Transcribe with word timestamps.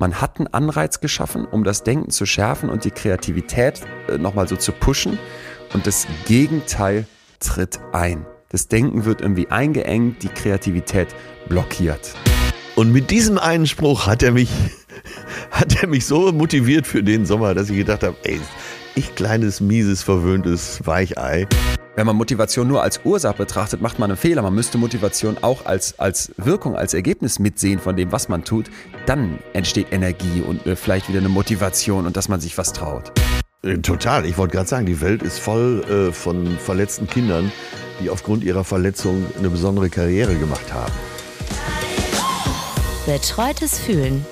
man 0.00 0.18
hat 0.18 0.38
einen 0.38 0.46
Anreiz 0.48 1.00
geschaffen, 1.00 1.44
um 1.44 1.62
das 1.62 1.82
Denken 1.82 2.10
zu 2.10 2.24
schärfen 2.24 2.70
und 2.70 2.84
die 2.84 2.90
Kreativität 2.90 3.82
äh, 4.08 4.16
nochmal 4.16 4.48
so 4.48 4.56
zu 4.56 4.72
pushen. 4.72 5.18
Und 5.74 5.86
das 5.86 6.06
Gegenteil 6.24 7.06
tritt 7.38 7.78
ein. 7.92 8.24
Das 8.48 8.66
Denken 8.66 9.04
wird 9.04 9.20
irgendwie 9.20 9.48
eingeengt, 9.48 10.22
die 10.22 10.28
Kreativität 10.28 11.08
blockiert. 11.48 12.14
Und 12.76 12.92
mit 12.92 13.10
diesem 13.10 13.38
einen 13.38 13.66
Spruch 13.66 14.06
hat 14.06 14.22
er 14.22 14.32
mich, 14.32 14.50
hat 15.50 15.82
er 15.82 15.86
mich 15.86 16.06
so 16.06 16.32
motiviert 16.32 16.86
für 16.86 17.02
den 17.02 17.26
Sommer, 17.26 17.54
dass 17.54 17.68
ich 17.68 17.76
gedacht 17.76 18.02
habe, 18.02 18.16
ey, 18.24 18.40
ich 18.94 19.14
kleines, 19.14 19.60
mieses, 19.60 20.02
verwöhntes 20.02 20.80
Weichei. 20.86 21.46
Wenn 22.00 22.06
man 22.06 22.16
Motivation 22.16 22.66
nur 22.66 22.82
als 22.82 23.02
Ursache 23.04 23.36
betrachtet, 23.36 23.82
macht 23.82 23.98
man 23.98 24.10
einen 24.10 24.16
Fehler. 24.16 24.40
Man 24.40 24.54
müsste 24.54 24.78
Motivation 24.78 25.36
auch 25.42 25.66
als, 25.66 25.98
als 25.98 26.32
Wirkung, 26.38 26.74
als 26.74 26.94
Ergebnis 26.94 27.38
mitsehen 27.38 27.78
von 27.78 27.94
dem, 27.94 28.10
was 28.10 28.30
man 28.30 28.42
tut. 28.42 28.70
Dann 29.04 29.38
entsteht 29.52 29.88
Energie 29.92 30.40
und 30.40 30.66
äh, 30.66 30.76
vielleicht 30.76 31.10
wieder 31.10 31.18
eine 31.18 31.28
Motivation 31.28 32.06
und 32.06 32.16
dass 32.16 32.30
man 32.30 32.40
sich 32.40 32.56
was 32.56 32.72
traut. 32.72 33.12
Äh, 33.62 33.76
Total. 33.80 34.24
Ich 34.24 34.38
wollte 34.38 34.56
gerade 34.56 34.66
sagen, 34.66 34.86
die 34.86 35.02
Welt 35.02 35.22
ist 35.22 35.40
voll 35.40 35.84
äh, 35.90 36.10
von 36.10 36.56
verletzten 36.56 37.06
Kindern, 37.06 37.52
die 38.02 38.08
aufgrund 38.08 38.44
ihrer 38.44 38.64
Verletzung 38.64 39.26
eine 39.38 39.50
besondere 39.50 39.90
Karriere 39.90 40.34
gemacht 40.36 40.72
haben. 40.72 40.94
Betreutes 43.04 43.78
Fühlen. 43.78 44.24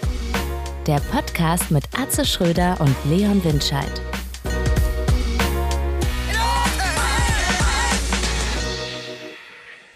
Der 0.87 1.01
Podcast 1.13 1.71
mit 1.71 1.85
Atze 1.95 2.25
Schröder 2.25 2.79
und 2.81 2.97
Leon 3.11 3.45
Windscheid. 3.45 4.01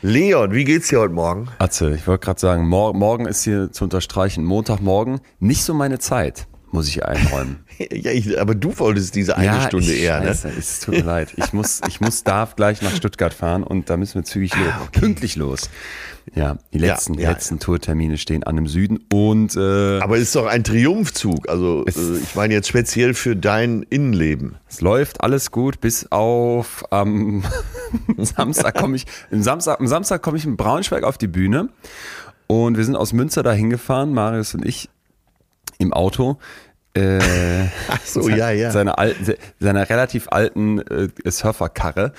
Leon, 0.03 0.53
wie 0.53 0.65
geht's 0.65 0.89
dir 0.89 0.99
heute 1.01 1.15
Morgen? 1.15 1.49
Atze, 1.59 1.95
ich 1.95 2.07
wollte 2.09 2.25
gerade 2.25 2.41
sagen, 2.41 2.67
mor 2.67 2.93
morgen 2.93 3.27
ist 3.27 3.45
hier 3.45 3.71
zu 3.71 3.85
unterstreichen, 3.85 4.45
Montagmorgen, 4.45 5.21
nicht 5.39 5.63
so 5.63 5.75
meine 5.75 6.01
Zeit, 6.01 6.49
muss 6.73 6.89
ich 6.89 7.05
einräumen. 7.05 7.65
Ja, 7.91 8.13
ich, 8.13 8.39
aber 8.41 8.55
du 8.55 8.79
wolltest 8.79 9.15
diese 9.17 9.37
eine 9.37 9.61
Stunde 9.63 9.93
ich, 9.93 10.03
eher, 10.03 10.21
ne? 10.21 10.27
scheiße, 10.27 10.53
Es 10.57 10.81
tut 10.81 10.95
mir 10.95 11.03
leid. 11.03 11.33
Ich 11.37 11.53
muss, 11.53 11.81
ich 11.89 12.01
muss 12.01 12.23
da 12.23 12.47
gleich 12.55 12.81
nach 12.81 12.95
Stuttgart 12.95 13.35
fahren 13.35 13.65
und 13.65 13.91
da 13.91 13.97
müssen 13.97 14.17
wir 14.17 14.25
zügig 14.25 14.55
los, 14.55 14.69
Ah, 14.73 14.83
okay. 14.87 15.01
pünktlich 15.01 15.35
los. 15.35 15.69
Ja, 16.35 16.57
die 16.73 16.79
Ja, 16.79 16.93
letzten, 16.95 17.15
ja. 17.19 17.31
letzten 17.31 17.59
Tourtermine 17.59 18.17
stehen 18.19 18.43
an 18.45 18.57
im 18.59 18.67
Süden 18.67 19.01
und 19.13 19.57
äh, 19.57 19.99
Aber 20.01 20.17
es 20.17 20.23
ist 20.23 20.37
doch 20.37 20.47
ein 20.47 20.65
Triumphzug. 20.65 21.49
Also 21.49 21.85
äh, 21.87 21.91
ich 22.23 22.35
meine 22.35 22.55
jetzt 22.55 22.69
speziell 22.69 23.15
für 23.15 23.37
dein 23.37 23.83
Innenleben. 23.91 24.57
es 24.69 24.81
läuft 24.81 25.23
alles 25.23 25.51
gut, 25.51 25.81
bis 25.81 26.11
auf 26.11 26.85
am 26.91 27.43
Samstag 28.19 28.75
komme 28.77 28.97
ich, 28.97 29.07
am 29.31 29.43
Samstag, 29.43 29.81
am 29.81 29.87
Samstag 29.87 30.23
komme 30.23 30.39
ich 30.39 30.45
in 30.45 30.57
Braunschweig 30.57 31.05
auf 31.05 31.19
die 31.19 31.29
Bühne 31.29 31.69
und 32.47 32.77
wir 32.77 32.85
sind 32.85 32.97
aus 32.97 33.13
Münster 33.13 33.43
dahin 33.43 33.71
gefahren, 33.71 34.13
Marius 34.13 34.55
und 34.55 34.65
ich 34.65 34.89
im 35.79 35.93
Auto. 35.93 36.39
Äh, 36.95 37.19
Ach 37.89 38.01
so, 38.05 38.29
ja, 38.29 38.51
ja. 38.51 38.71
Seiner, 38.71 38.99
alten, 38.99 39.35
seiner 39.59 39.89
relativ 39.89 40.29
alten 40.31 40.79
äh, 40.81 41.09
Surferkarre. 41.27 42.13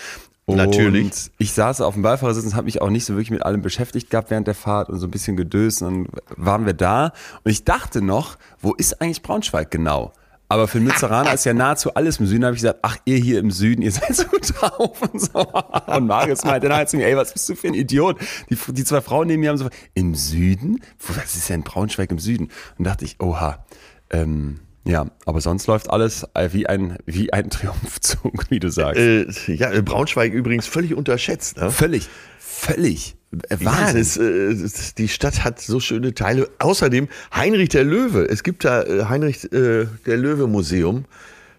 Und 0.45 0.58
Natürlich. 0.58 1.31
ich 1.38 1.53
saß 1.53 1.80
auf 1.81 1.94
dem 1.94 2.03
Beifahrersitz 2.03 2.44
und 2.45 2.55
habe 2.55 2.66
mich 2.66 2.81
auch 2.81 2.89
nicht 2.89 3.05
so 3.05 3.13
wirklich 3.13 3.31
mit 3.31 3.44
allem 3.44 3.61
beschäftigt 3.61 4.09
gehabt 4.09 4.30
während 4.30 4.45
der 4.45 4.55
Fahrt 4.55 4.89
und 4.89 4.99
so 4.99 5.08
ein 5.08 5.11
bisschen 5.11 5.38
gedöst. 5.38 5.81
Und 5.81 6.08
dann 6.09 6.22
waren 6.36 6.66
wir 6.66 6.73
da 6.73 7.13
und 7.44 7.52
ich 7.52 7.63
dachte 7.63 8.02
noch, 8.02 8.38
wo 8.59 8.73
ist 8.73 8.99
eigentlich 9.02 9.21
Braunschweig 9.21 9.71
genau? 9.71 10.11
Aber 10.49 10.67
für 10.67 10.80
den 10.80 10.83
Münsteraner 10.83 11.33
ist 11.33 11.45
ja 11.45 11.53
nahezu 11.53 11.94
alles 11.94 12.19
im 12.19 12.27
Süden. 12.27 12.41
Da 12.41 12.47
habe 12.47 12.55
ich 12.58 12.61
gesagt, 12.61 12.80
ach, 12.81 12.97
ihr 13.05 13.16
hier 13.17 13.39
im 13.39 13.52
Süden, 13.52 13.81
ihr 13.81 13.91
seid 13.94 14.14
so 14.16 14.25
drauf 14.59 15.02
und 15.02 15.21
so. 15.21 15.39
Und 15.88 16.08
Marius 16.08 16.44
meinte 16.44 16.67
dann 16.67 16.77
halt 16.77 16.89
zu 16.89 16.97
mir, 16.97 17.08
ey, 17.08 17.16
was 17.16 17.31
bist 17.31 17.47
du 17.47 17.55
für 17.55 17.67
ein 17.67 17.73
Idiot? 17.73 18.17
Die, 18.49 18.58
die 18.73 18.83
zwei 18.83 18.99
Frauen 18.99 19.27
neben 19.27 19.39
mir 19.39 19.49
haben 19.49 19.58
so, 19.58 19.69
im 19.94 20.14
Süden? 20.14 20.81
Wo- 20.99 21.16
Was 21.16 21.36
ist 21.36 21.49
denn 21.49 21.64
Braunschweig 21.64 22.11
im 22.11 22.19
Süden? 22.19 22.49
Und 22.77 22.86
dachte 22.86 23.05
ich, 23.05 23.16
oha, 23.21 23.66
ähm, 24.09 24.59
ja, 24.86 25.08
aber 25.26 25.42
sonst 25.42 25.67
läuft 25.67 25.89
alles 25.89 26.26
äh, 26.34 26.50
wie 26.52 26.67
ein, 26.67 26.98
wie 27.06 27.31
ein 27.34 27.50
Triumphzug, 27.52 28.45
wie 28.50 28.59
du 28.59 28.70
sagst. 28.70 29.00
Äh, 29.00 29.26
ja, 29.48 29.72
äh, 29.72 29.81
Braunschweig 29.81 30.34
übrigens 30.34 30.67
völlig 30.67 30.94
unterschätzt. 30.94 31.58
Ne? 31.58 31.71
Völlig, 31.71 32.10
völlig. 32.39 33.16
Äh, 33.49 33.55
Ja, 33.60 33.66
Wahnsinn. 33.66 33.99
das, 33.99 34.17
äh, 34.17 34.55
das, 34.55 34.93
die 34.95 35.08
Stadt 35.08 35.43
hat 35.43 35.60
so 35.60 35.80
schöne 35.80 36.14
Teile. 36.14 36.49
Außerdem 36.60 37.08
Heinrich 37.33 37.70
der 37.70 37.83
Löwe. 37.83 38.26
Es 38.30 38.43
gibt 38.43 38.66
da 38.66 38.83
Heinrich 39.10 39.45
äh, 39.54 39.86
der 40.05 40.17
Löwe 40.17 40.48
Museum. 40.48 41.05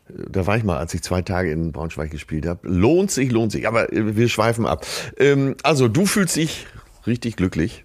Da 0.09 0.47
war 0.47 0.57
ich 0.59 0.65
mal, 0.65 0.77
als 0.77 0.93
ich 0.93 1.03
zwei 1.03 1.23
Tage 1.23 1.51
in 1.51 1.73
Braunschweig 1.73 2.11
gespielt 2.11 2.45
habe. 2.47 2.61
Lohnt 2.69 3.11
sich, 3.11 3.33
lohnt 3.33 3.53
sich. 3.53 3.67
Aber 3.67 3.89
wir 3.91 4.29
schweifen 4.29 4.67
ab. 4.67 4.87
Ähm, 5.19 5.57
also 5.63 5.89
du 5.89 6.05
fühlst 6.05 6.37
dich 6.37 6.67
richtig 7.07 7.37
glücklich. 7.37 7.85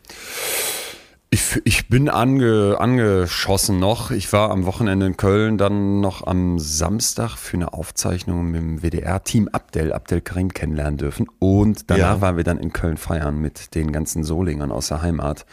Ich, 1.32 1.62
ich 1.64 1.88
bin 1.90 2.10
ange, 2.10 2.78
angeschossen 2.80 3.78
noch. 3.78 4.10
Ich 4.10 4.34
war 4.34 4.50
am 4.50 4.66
Wochenende 4.66 5.06
in 5.06 5.16
Köln, 5.16 5.60
dann 5.60 6.02
noch 6.02 6.26
am 6.26 6.58
Samstag 6.58 7.38
für 7.38 7.56
eine 7.58 7.72
Aufzeichnung 7.74 8.50
mit 8.50 8.60
dem 8.62 8.82
WDR-Team 8.82 9.48
Abdel, 9.52 9.94
Abdel 9.94 10.22
Karim 10.22 10.52
kennenlernen 10.52 10.98
dürfen. 10.98 11.28
Und 11.38 11.92
danach 11.92 12.16
Ja. 12.16 12.22
waren 12.22 12.38
wir 12.38 12.44
dann 12.44 12.58
in 12.58 12.74
Köln 12.74 12.98
feiern 12.98 13.38
mit 13.40 13.76
den 13.76 13.92
ganzen 13.92 14.24
Solingern 14.24 14.72
aus 14.72 14.88
der 14.88 15.04
Heimat. 15.04 15.46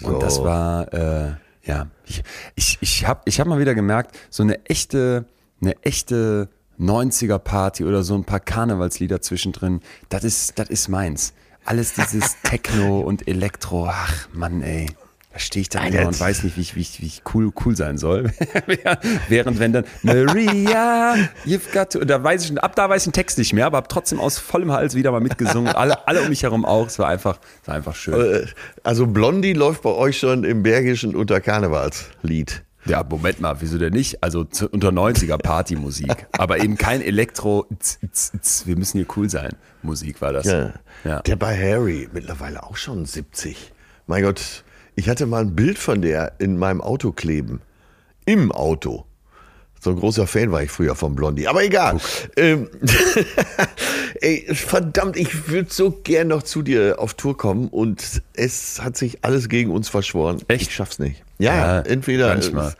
Und 0.00 0.14
So. 0.14 0.18
das 0.18 0.42
war, 0.42 0.92
äh, 0.92 1.34
ja, 1.62 1.86
ich, 2.04 2.24
ich, 2.56 2.78
ich 2.80 3.06
habe 3.06 3.20
ich 3.26 3.38
hab 3.38 3.46
mal 3.46 3.60
wieder 3.60 3.76
gemerkt, 3.76 4.18
so 4.28 4.42
eine 4.42 4.64
echte, 4.66 5.26
eine 5.60 5.80
echte 5.84 6.48
90er 6.80 7.38
Party 7.38 7.84
oder 7.84 8.02
so 8.02 8.16
ein 8.16 8.24
paar 8.24 8.40
Karnevalslieder 8.40 9.20
zwischendrin, 9.20 9.82
das 10.08 10.24
ist, 10.24 10.58
das 10.58 10.68
ist 10.68 10.88
meins. 10.88 11.32
Alles 11.64 11.94
dieses 11.94 12.34
Techno 12.42 12.98
und 13.02 13.28
Elektro, 13.28 13.86
ach 13.88 14.26
Mann, 14.32 14.62
ey. 14.62 14.86
Da 15.32 15.38
stehe 15.38 15.62
ich 15.62 15.68
dann 15.70 15.84
Nein, 15.84 15.94
jetzt- 15.94 16.06
und 16.06 16.20
weiß 16.20 16.42
nicht, 16.42 16.56
wie 16.58 16.60
ich, 16.60 16.76
wie 16.76 16.80
ich, 16.80 17.00
wie 17.00 17.06
ich 17.06 17.22
cool, 17.32 17.52
cool 17.64 17.74
sein 17.74 17.96
soll. 17.96 18.30
Während 19.28 19.58
wenn 19.58 19.72
dann 19.72 19.84
Maria, 20.02 21.14
you've 21.46 21.72
got 21.72 21.90
to, 21.90 22.00
und 22.00 22.08
da 22.08 22.22
weiß 22.22 22.50
ich, 22.50 22.62
ab 22.62 22.76
da 22.76 22.88
weiß 22.88 23.02
ich 23.02 23.06
den 23.06 23.14
Text 23.14 23.38
nicht 23.38 23.54
mehr, 23.54 23.64
aber 23.64 23.78
habe 23.78 23.88
trotzdem 23.88 24.20
aus 24.20 24.38
vollem 24.38 24.72
Hals 24.72 24.94
wieder 24.94 25.10
mal 25.10 25.20
mitgesungen. 25.20 25.72
Alle, 25.74 26.06
alle 26.06 26.22
um 26.22 26.28
mich 26.28 26.42
herum 26.42 26.64
auch. 26.66 26.86
Es 26.86 26.98
war 26.98 27.08
einfach, 27.08 27.38
es 27.62 27.68
war 27.68 27.74
einfach 27.74 27.94
schön. 27.94 28.42
Äh, 28.42 28.46
also 28.82 29.06
Blondie 29.06 29.54
läuft 29.54 29.82
bei 29.82 29.90
euch 29.90 30.18
schon 30.18 30.44
im 30.44 30.62
Bergischen 30.62 31.16
unter 31.16 31.40
Karnevalslied. 31.40 32.62
Ja, 32.84 33.02
Moment 33.08 33.40
mal, 33.40 33.56
wieso 33.60 33.78
denn 33.78 33.92
nicht? 33.92 34.22
Also 34.22 34.40
unter 34.40 34.88
90er 34.88 35.38
Partymusik, 35.38 36.26
aber 36.32 36.58
eben 36.58 36.76
kein 36.76 37.00
Elektro, 37.00 37.66
tz, 37.78 38.00
tz, 38.12 38.32
tz, 38.42 38.66
wir 38.66 38.76
müssen 38.76 38.98
hier 38.98 39.06
cool 39.16 39.30
sein. 39.30 39.52
Musik 39.82 40.20
war 40.20 40.32
das. 40.32 40.46
Ja. 40.46 40.72
Ja. 41.04 41.20
Der 41.22 41.36
bei 41.36 41.56
Harry, 41.56 42.08
mittlerweile 42.12 42.62
auch 42.62 42.76
schon 42.76 43.06
70. 43.06 43.72
Mein 44.06 44.24
Gott, 44.24 44.64
ich 44.94 45.08
hatte 45.08 45.26
mal 45.26 45.42
ein 45.42 45.54
Bild 45.56 45.78
von 45.78 46.02
der 46.02 46.32
in 46.38 46.58
meinem 46.58 46.80
Auto 46.80 47.12
kleben. 47.12 47.60
Im 48.24 48.52
Auto. 48.52 49.04
So 49.80 49.90
ein 49.90 49.96
großer 49.96 50.28
Fan 50.28 50.52
war 50.52 50.62
ich 50.62 50.70
früher 50.70 50.94
von 50.94 51.16
Blondie. 51.16 51.48
Aber 51.48 51.64
egal. 51.64 51.98
Ähm, 52.36 52.68
ey, 54.20 54.46
verdammt, 54.54 55.16
ich 55.16 55.48
würde 55.48 55.72
so 55.72 55.90
gern 55.90 56.28
noch 56.28 56.44
zu 56.44 56.62
dir 56.62 56.96
auf 56.98 57.14
Tour 57.14 57.36
kommen 57.36 57.68
und 57.68 58.22
es 58.34 58.80
hat 58.82 58.96
sich 58.96 59.24
alles 59.24 59.48
gegen 59.48 59.70
uns 59.72 59.88
verschworen. 59.88 60.40
Echt? 60.48 60.68
Ich 60.68 60.74
schaff's 60.74 60.98
nicht. 61.00 61.24
Ja, 61.38 61.54
Ja, 61.56 61.80
entweder 61.80 62.28
manchmal. 62.28 62.70
äh, 62.70 62.74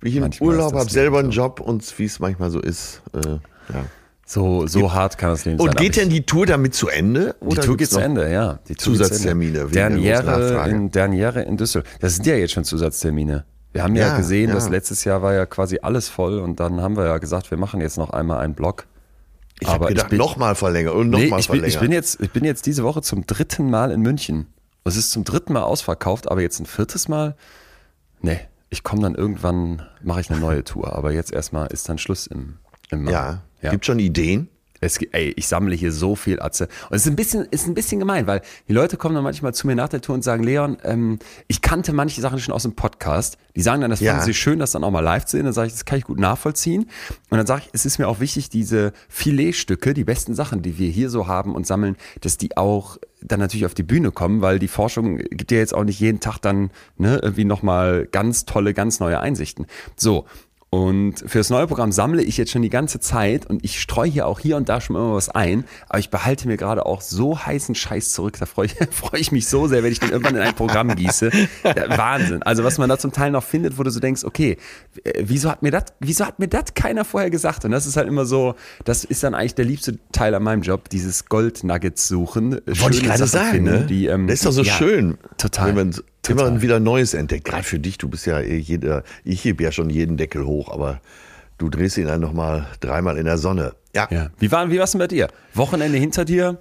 bin 0.00 0.10
ich 0.10 0.16
im 0.16 0.22
Manchmal 0.22 0.48
Urlaub, 0.48 0.74
hab 0.74 0.90
selber 0.90 1.18
einen. 1.18 1.30
Job 1.30 1.60
und 1.60 1.98
wie 1.98 2.04
es 2.04 2.20
manchmal 2.20 2.50
so 2.50 2.60
ist. 2.60 3.02
Äh, 3.14 3.28
ja. 3.28 3.84
So, 4.28 4.66
so 4.66 4.92
hart 4.92 5.18
kann 5.18 5.30
das 5.30 5.44
Leben 5.44 5.58
sein. 5.58 5.68
Und 5.68 5.76
geht 5.76 5.96
denn 5.96 6.10
die 6.10 6.26
Tour 6.26 6.46
damit 6.46 6.74
zu 6.74 6.88
Ende? 6.88 7.36
Die 7.40 7.54
Tour 7.54 7.76
geht 7.76 7.90
zu 7.90 8.00
Ende, 8.00 8.30
ja. 8.30 8.58
Die 8.68 8.74
Tour 8.74 8.94
Zusatztermine 8.94 9.66
Derniere 9.66 10.68
in, 10.68 10.90
Derniere 10.90 11.42
in 11.42 11.56
Düsseldorf. 11.56 11.92
Das 12.00 12.16
sind 12.16 12.26
ja 12.26 12.34
jetzt 12.34 12.52
schon 12.52 12.64
Zusatztermine. 12.64 13.44
Wir 13.72 13.84
haben 13.84 13.94
ja, 13.94 14.08
Ja, 14.08 14.16
gesehen, 14.16 14.48
ja. 14.48 14.54
dass 14.56 14.68
letztes 14.68 15.04
Jahr 15.04 15.22
war 15.22 15.32
ja 15.32 15.46
quasi 15.46 15.78
alles 15.80 16.08
voll 16.08 16.40
und 16.40 16.58
dann 16.58 16.80
haben 16.80 16.96
wir 16.96 17.04
ja 17.06 17.18
gesagt, 17.18 17.52
wir 17.52 17.58
machen 17.58 17.80
jetzt 17.80 17.98
noch 17.98 18.10
einmal 18.10 18.40
einen 18.40 18.54
Block. 18.54 18.86
Ich 19.60 19.68
habe 19.68 19.84
Aber 19.84 19.88
gedacht, 19.88 20.12
nochmal 20.12 20.56
verlängern 20.56 20.94
und 20.94 21.10
Nee, 21.10 21.24
nochmal 21.24 21.38
bin, 21.38 21.44
verlängern. 21.44 21.68
ich, 21.70 21.78
bin 21.78 21.92
jetzt, 21.92 22.20
ich 22.20 22.30
bin 22.32 22.44
jetzt 22.44 22.66
diese 22.66 22.82
Woche 22.82 23.02
zum 23.02 23.26
dritten 23.26 23.70
Mal 23.70 23.92
in 23.92 24.00
München. 24.00 24.48
Es 24.84 24.96
ist 24.96 25.12
zum 25.12 25.22
dritten 25.22 25.52
Mal 25.52 25.62
ausverkauft, 25.62 26.30
aber 26.30 26.42
jetzt 26.42 26.58
ein 26.58 26.66
viertes 26.66 27.08
Mal? 27.08 27.36
Nee, 28.22 28.40
ich 28.70 28.82
komme 28.82 29.02
dann 29.02 29.14
irgendwann, 29.14 29.82
mache 30.02 30.20
ich 30.20 30.30
eine 30.30 30.40
neue 30.40 30.64
Tour. 30.64 30.94
Aber 30.96 31.12
jetzt 31.12 31.32
erstmal 31.32 31.68
ist 31.68 31.88
dann 31.88 31.98
Schluss 31.98 32.26
im, 32.26 32.56
im 32.90 33.04
Mai. 33.04 33.12
ja. 33.12 33.42
Ja. 33.62 33.70
gibt 33.70 33.86
schon 33.86 33.98
Ideen. 33.98 34.48
Es, 34.78 34.98
ey, 34.98 35.32
ich 35.36 35.48
sammle 35.48 35.74
hier 35.74 35.90
so 35.90 36.16
viel 36.16 36.38
Atze. 36.38 36.68
Und 36.90 36.96
es 36.96 37.06
ist 37.06 37.08
ein 37.10 37.16
bisschen, 37.16 37.46
ist 37.46 37.66
ein 37.66 37.72
bisschen 37.72 37.98
gemein, 37.98 38.26
weil 38.26 38.42
die 38.68 38.74
Leute 38.74 38.98
kommen 38.98 39.14
dann 39.14 39.24
manchmal 39.24 39.54
zu 39.54 39.66
mir 39.66 39.74
nach 39.74 39.88
der 39.88 40.02
Tour 40.02 40.14
und 40.14 40.22
sagen, 40.22 40.42
Leon, 40.42 40.76
ähm, 40.84 41.18
ich 41.48 41.62
kannte 41.62 41.94
manche 41.94 42.20
Sachen 42.20 42.38
schon 42.38 42.52
aus 42.52 42.64
dem 42.64 42.74
Podcast. 42.74 43.38
Die 43.56 43.62
sagen 43.62 43.80
dann, 43.80 43.90
das 43.90 44.00
Ja. 44.00 44.12
fanden 44.12 44.26
sie 44.26 44.34
schön, 44.34 44.58
das 44.58 44.72
dann 44.72 44.84
auch 44.84 44.90
mal 44.90 45.00
live 45.00 45.24
zu 45.24 45.38
sehen. 45.38 45.44
Dann 45.44 45.54
sage 45.54 45.68
ich, 45.68 45.72
das 45.72 45.86
kann 45.86 45.98
ich 45.98 46.04
gut 46.04 46.20
nachvollziehen. 46.20 46.90
Und 47.30 47.38
dann 47.38 47.46
sage 47.46 47.62
ich, 47.64 47.70
es 47.72 47.86
ist 47.86 47.98
mir 47.98 48.06
auch 48.06 48.20
wichtig, 48.20 48.50
diese 48.50 48.92
Filetstücke, 49.08 49.94
die 49.94 50.04
besten 50.04 50.34
Sachen, 50.34 50.60
die 50.60 50.76
wir 50.76 50.90
hier 50.90 51.08
so 51.08 51.26
haben 51.26 51.54
und 51.54 51.66
sammeln, 51.66 51.96
dass 52.20 52.36
die 52.36 52.58
auch 52.58 52.98
dann 53.22 53.40
natürlich 53.40 53.64
auf 53.64 53.74
die 53.74 53.82
Bühne 53.82 54.12
kommen, 54.12 54.42
weil 54.42 54.58
die 54.58 54.68
Forschung 54.68 55.16
gibt 55.16 55.50
ja 55.52 55.58
jetzt 55.58 55.74
auch 55.74 55.84
nicht 55.84 56.00
jeden 56.00 56.20
Tag 56.20 56.38
dann 56.38 56.70
ne, 56.98 57.18
irgendwie 57.22 57.46
nochmal 57.46 58.06
ganz 58.12 58.44
tolle, 58.44 58.74
ganz 58.74 59.00
neue 59.00 59.20
Einsichten. 59.20 59.66
So. 59.96 60.26
Und 60.76 61.24
für 61.26 61.38
das 61.38 61.48
neue 61.48 61.66
Programm 61.66 61.90
sammle 61.90 62.22
ich 62.22 62.36
jetzt 62.36 62.50
schon 62.50 62.60
die 62.60 62.68
ganze 62.68 63.00
Zeit 63.00 63.46
und 63.46 63.64
ich 63.64 63.80
streue 63.80 64.10
hier 64.10 64.26
auch 64.26 64.40
hier 64.40 64.58
und 64.58 64.68
da 64.68 64.82
schon 64.82 64.94
immer 64.94 65.14
was 65.14 65.30
ein. 65.30 65.64
Aber 65.88 66.00
ich 66.00 66.10
behalte 66.10 66.46
mir 66.48 66.58
gerade 66.58 66.84
auch 66.84 67.00
so 67.00 67.38
heißen 67.38 67.74
Scheiß 67.74 68.12
zurück. 68.12 68.36
Da 68.38 68.44
freue 68.44 68.66
ich, 68.66 68.74
freue 68.90 69.18
ich 69.18 69.32
mich 69.32 69.48
so 69.48 69.68
sehr, 69.68 69.82
wenn 69.82 69.90
ich 69.90 70.00
den 70.00 70.10
irgendwann 70.10 70.34
in 70.34 70.42
ein 70.42 70.54
Programm 70.54 70.94
gieße. 70.94 71.30
Ja, 71.64 71.96
Wahnsinn. 71.96 72.42
Also 72.42 72.62
was 72.62 72.76
man 72.76 72.90
da 72.90 72.98
zum 72.98 73.10
Teil 73.10 73.30
noch 73.30 73.42
findet, 73.42 73.78
wo 73.78 73.84
du 73.84 73.90
so 73.90 74.00
denkst, 74.00 74.24
okay, 74.24 74.58
wieso 75.18 75.50
hat 75.50 75.62
mir 75.62 75.70
das, 75.70 75.84
wieso 75.98 76.26
hat 76.26 76.38
mir 76.38 76.48
das 76.48 76.74
keiner 76.74 77.06
vorher 77.06 77.30
gesagt? 77.30 77.64
Und 77.64 77.70
das 77.70 77.86
ist 77.86 77.96
halt 77.96 78.06
immer 78.06 78.26
so, 78.26 78.54
das 78.84 79.04
ist 79.04 79.22
dann 79.22 79.34
eigentlich 79.34 79.54
der 79.54 79.64
liebste 79.64 79.98
Teil 80.12 80.34
an 80.34 80.42
meinem 80.42 80.60
Job, 80.60 80.90
dieses 80.90 81.24
Gold-Nuggets 81.24 82.06
suchen. 82.06 82.60
Wollte 82.66 82.98
ich 82.98 83.02
gerade 83.02 83.26
sagen, 83.26 83.50
finden, 83.50 83.80
ne? 83.80 83.86
die, 83.86 84.08
ähm, 84.08 84.26
das 84.26 84.40
ist 84.40 84.46
doch 84.46 84.52
so 84.52 84.62
ja, 84.62 84.74
schön. 84.74 85.16
Total. 85.38 85.74
Total. 86.26 86.48
immer 86.48 86.62
wieder 86.62 86.80
Neues 86.80 87.14
entdeckt. 87.14 87.44
Gerade 87.44 87.62
für 87.62 87.78
dich, 87.78 87.98
du 87.98 88.08
bist 88.08 88.26
ja 88.26 88.40
eh 88.40 88.58
jeder, 88.58 89.02
ich 89.24 89.44
heb 89.44 89.60
ja 89.60 89.72
schon 89.72 89.90
jeden 89.90 90.16
Deckel 90.16 90.44
hoch, 90.44 90.70
aber 90.70 91.00
du 91.58 91.68
drehst 91.68 91.98
ihn 91.98 92.06
dann 92.06 92.20
nochmal 92.20 92.66
dreimal 92.80 93.16
in 93.18 93.24
der 93.24 93.38
Sonne. 93.38 93.74
Ja. 93.94 94.08
Ja. 94.10 94.28
Wie 94.38 94.50
war, 94.52 94.70
wie 94.70 94.78
war's 94.78 94.92
denn 94.92 94.98
bei 94.98 95.08
dir? 95.08 95.28
Wochenende 95.54 95.98
hinter 95.98 96.24
dir? 96.24 96.58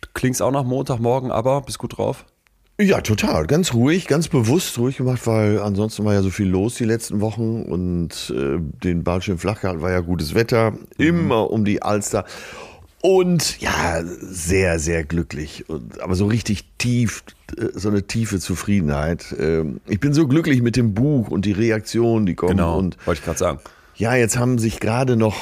Du 0.00 0.08
klingst 0.14 0.42
auch 0.42 0.50
nach 0.50 0.64
Montagmorgen, 0.64 1.30
aber 1.30 1.60
bist 1.62 1.78
gut 1.78 1.98
drauf? 1.98 2.24
Ja, 2.80 3.00
total. 3.02 3.46
Ganz 3.46 3.72
ruhig, 3.72 4.08
ganz 4.08 4.26
bewusst 4.26 4.78
ruhig 4.78 4.96
gemacht, 4.96 5.28
weil 5.28 5.60
ansonsten 5.60 6.04
war 6.04 6.12
ja 6.12 6.22
so 6.22 6.30
viel 6.30 6.48
los 6.48 6.74
die 6.74 6.84
letzten 6.84 7.20
Wochen 7.20 7.62
und 7.62 8.34
äh, 8.36 8.58
den 8.82 9.04
Ballschirm 9.04 9.38
flach 9.38 9.60
gehalten, 9.60 9.80
war 9.80 9.92
ja 9.92 10.00
gutes 10.00 10.34
Wetter, 10.34 10.72
immer 10.98 11.50
um 11.50 11.64
die 11.64 11.82
Alster. 11.82 12.24
Und 13.06 13.60
ja, 13.60 14.02
sehr, 14.02 14.78
sehr 14.78 15.04
glücklich. 15.04 15.68
Und, 15.68 16.00
aber 16.00 16.14
so 16.14 16.24
richtig 16.24 16.64
tief, 16.78 17.22
äh, 17.54 17.66
so 17.74 17.90
eine 17.90 18.06
tiefe 18.06 18.40
Zufriedenheit. 18.40 19.26
Ähm, 19.38 19.82
ich 19.86 20.00
bin 20.00 20.14
so 20.14 20.26
glücklich 20.26 20.62
mit 20.62 20.74
dem 20.74 20.94
Buch 20.94 21.28
und 21.28 21.44
die 21.44 21.52
Reaktionen, 21.52 22.24
die 22.24 22.34
kommen. 22.34 22.58
Und 22.58 22.96
wollte 23.06 23.18
ich 23.18 23.24
gerade 23.26 23.38
sagen. 23.38 23.58
ja, 23.94 24.14
jetzt 24.14 24.38
haben 24.38 24.58
sich 24.58 24.80
gerade 24.80 25.16
noch, 25.16 25.36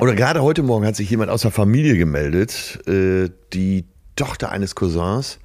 oder 0.00 0.16
gerade 0.16 0.42
heute 0.42 0.64
Morgen 0.64 0.84
hat 0.84 0.96
sich 0.96 1.08
jemand 1.08 1.30
aus 1.30 1.42
der 1.42 1.52
Familie 1.52 1.96
gemeldet, 1.96 2.80
äh, 2.88 3.30
die 3.52 3.84
Tochter 4.16 4.50
eines 4.50 4.74
Cousins, 4.74 5.38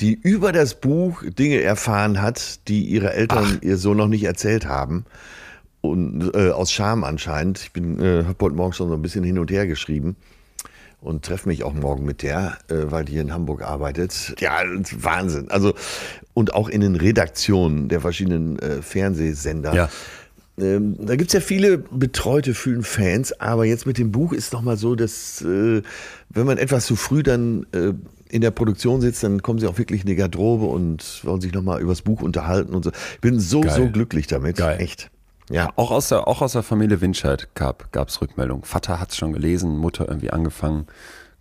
die 0.00 0.14
über 0.14 0.50
das 0.50 0.80
Buch 0.80 1.22
Dinge 1.26 1.60
erfahren 1.60 2.22
hat, 2.22 2.66
die 2.68 2.84
ihre 2.84 3.12
Eltern 3.12 3.58
ihr 3.60 3.76
so 3.76 3.92
noch 3.92 4.08
nicht 4.08 4.24
erzählt 4.24 4.64
haben. 4.64 5.04
Und 5.82 6.34
äh, 6.34 6.52
aus 6.52 6.72
Scham 6.72 7.04
anscheinend. 7.04 7.58
Ich 7.58 7.72
bin, 7.74 8.00
äh, 8.00 8.24
habe 8.24 8.36
heute 8.40 8.56
Morgen 8.56 8.72
schon 8.72 8.88
so 8.88 8.94
ein 8.94 9.02
bisschen 9.02 9.24
hin 9.24 9.38
und 9.38 9.50
her 9.50 9.66
geschrieben 9.66 10.16
und 11.00 11.24
treffe 11.24 11.48
mich 11.48 11.64
auch 11.64 11.72
morgen 11.72 12.04
mit 12.04 12.22
der, 12.22 12.58
äh, 12.68 12.90
weil 12.90 13.04
die 13.04 13.12
hier 13.12 13.22
in 13.22 13.32
Hamburg 13.32 13.62
arbeitet. 13.62 14.34
Ja, 14.38 14.62
Wahnsinn. 14.98 15.50
Also 15.50 15.74
und 16.34 16.54
auch 16.54 16.68
in 16.68 16.80
den 16.80 16.96
Redaktionen 16.96 17.88
der 17.88 18.00
verschiedenen 18.00 18.58
äh, 18.58 18.82
Fernsehsender. 18.82 19.74
Ja. 19.74 19.88
Ähm, 20.58 20.96
da 20.98 21.16
gibt's 21.16 21.32
ja 21.32 21.40
viele 21.40 21.78
betreute 21.78 22.54
Fans, 22.54 23.32
aber 23.40 23.64
jetzt 23.64 23.86
mit 23.86 23.98
dem 23.98 24.12
Buch 24.12 24.32
ist 24.32 24.52
nochmal 24.52 24.76
so, 24.76 24.94
dass 24.94 25.42
äh, 25.42 25.82
wenn 26.28 26.46
man 26.46 26.58
etwas 26.58 26.86
zu 26.86 26.96
früh 26.96 27.22
dann 27.22 27.66
äh, 27.72 27.92
in 28.28 28.42
der 28.42 28.50
Produktion 28.50 29.00
sitzt, 29.00 29.22
dann 29.24 29.42
kommen 29.42 29.58
sie 29.58 29.66
auch 29.66 29.78
wirklich 29.78 30.02
in 30.02 30.06
die 30.06 30.16
Garderobe 30.16 30.66
und 30.66 31.24
wollen 31.24 31.40
sich 31.40 31.52
nochmal 31.52 31.80
übers 31.80 32.02
Buch 32.02 32.22
unterhalten 32.22 32.74
und 32.74 32.84
so. 32.84 32.90
Ich 33.14 33.20
bin 33.20 33.40
so, 33.40 33.62
Geil. 33.62 33.74
so 33.74 33.88
glücklich 33.88 34.26
damit. 34.26 34.56
Geil. 34.56 34.80
Echt. 34.80 35.10
Ja. 35.50 35.72
Auch 35.76 35.90
aus 35.90 36.08
der, 36.08 36.28
auch 36.28 36.42
aus 36.42 36.52
der 36.52 36.62
Familie 36.62 37.00
Winscheid 37.00 37.48
gab 37.54 37.90
es 37.92 38.20
Rückmeldungen. 38.20 38.64
Vater 38.64 39.00
hat 39.00 39.10
es 39.10 39.16
schon 39.16 39.32
gelesen, 39.32 39.76
Mutter 39.76 40.08
irgendwie 40.08 40.30
angefangen. 40.30 40.86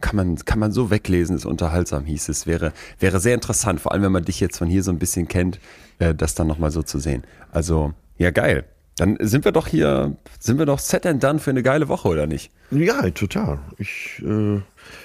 Kann 0.02 0.16
man, 0.16 0.36
kann 0.38 0.60
man 0.60 0.72
so 0.72 0.90
weglesen, 0.90 1.36
ist 1.36 1.46
unterhaltsam, 1.46 2.06
hieß 2.06 2.30
es. 2.30 2.48
Wäre, 2.48 2.74
wäre 3.00 3.20
sehr 3.20 3.36
interessant, 3.36 3.82
vor 3.82 3.92
allem 3.92 4.02
wenn 4.04 4.12
man 4.12 4.24
dich 4.24 4.40
jetzt 4.40 4.58
von 4.58 4.68
hier 4.68 4.82
so 4.82 4.92
ein 4.92 4.98
bisschen 4.98 5.28
kennt, 5.28 5.60
äh, 6.00 6.16
das 6.16 6.36
dann 6.36 6.48
nochmal 6.48 6.72
so 6.72 6.82
zu 6.84 7.00
sehen. 7.00 7.24
Also, 7.52 7.94
ja, 8.18 8.32
geil. 8.32 8.66
Dann 8.96 9.18
sind 9.20 9.46
wir 9.46 9.54
doch 9.54 9.68
hier, 9.68 10.18
sind 10.40 10.58
wir 10.58 10.66
doch 10.66 10.80
set 10.80 11.06
and 11.06 11.24
done 11.24 11.40
für 11.40 11.52
eine 11.52 11.64
geile 11.64 11.88
Woche, 11.88 12.08
oder 12.08 12.28
nicht? 12.28 12.52
Ja, 12.72 13.10
total. 13.12 13.60
Ich 13.78 14.22
äh, 14.26 14.60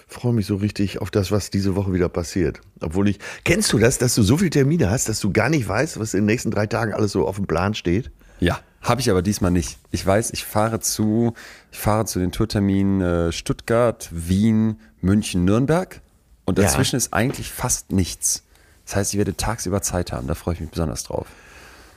freue 0.08 0.32
mich 0.32 0.46
so 0.46 0.56
richtig 0.56 1.00
auf 1.00 1.10
das, 1.10 1.30
was 1.30 1.50
diese 1.50 1.76
Woche 1.76 1.92
wieder 1.92 2.08
passiert. 2.08 2.60
Obwohl 2.80 3.08
ich, 3.08 3.18
kennst 3.44 3.72
du 3.72 3.78
das, 3.78 3.98
dass 3.98 4.14
du 4.14 4.22
so 4.22 4.38
viele 4.38 4.50
Termine 4.50 4.90
hast, 4.90 5.08
dass 5.08 5.20
du 5.20 5.32
gar 5.32 5.48
nicht 5.48 5.68
weißt, 5.68 6.00
was 6.00 6.14
in 6.14 6.20
den 6.20 6.26
nächsten 6.26 6.50
drei 6.50 6.66
Tagen 6.66 6.92
alles 6.92 7.12
so 7.12 7.26
auf 7.26 7.36
dem 7.36 7.46
Plan 7.46 7.74
steht? 7.74 8.10
Ja, 8.40 8.58
habe 8.82 9.00
ich 9.00 9.10
aber 9.10 9.22
diesmal 9.22 9.50
nicht. 9.50 9.78
Ich 9.90 10.04
weiß, 10.04 10.30
ich 10.32 10.44
fahre 10.44 10.80
zu, 10.80 11.34
ich 11.72 11.78
fahre 11.78 12.04
zu 12.04 12.18
den 12.18 12.32
Tourterminen 12.32 13.00
äh, 13.00 13.32
Stuttgart, 13.32 14.08
Wien, 14.12 14.78
München, 15.00 15.44
Nürnberg 15.44 16.00
und 16.44 16.58
Ja. 16.58 16.64
dazwischen 16.64 16.96
ist 16.96 17.12
eigentlich 17.14 17.50
fast 17.50 17.92
nichts. 17.92 18.42
Das 18.84 18.96
heißt, 18.96 19.14
ich 19.14 19.18
werde 19.18 19.36
tagsüber 19.36 19.80
Zeit 19.80 20.12
haben, 20.12 20.26
da 20.26 20.34
freue 20.34 20.54
ich 20.54 20.60
mich 20.60 20.70
besonders 20.70 21.04
drauf. 21.04 21.26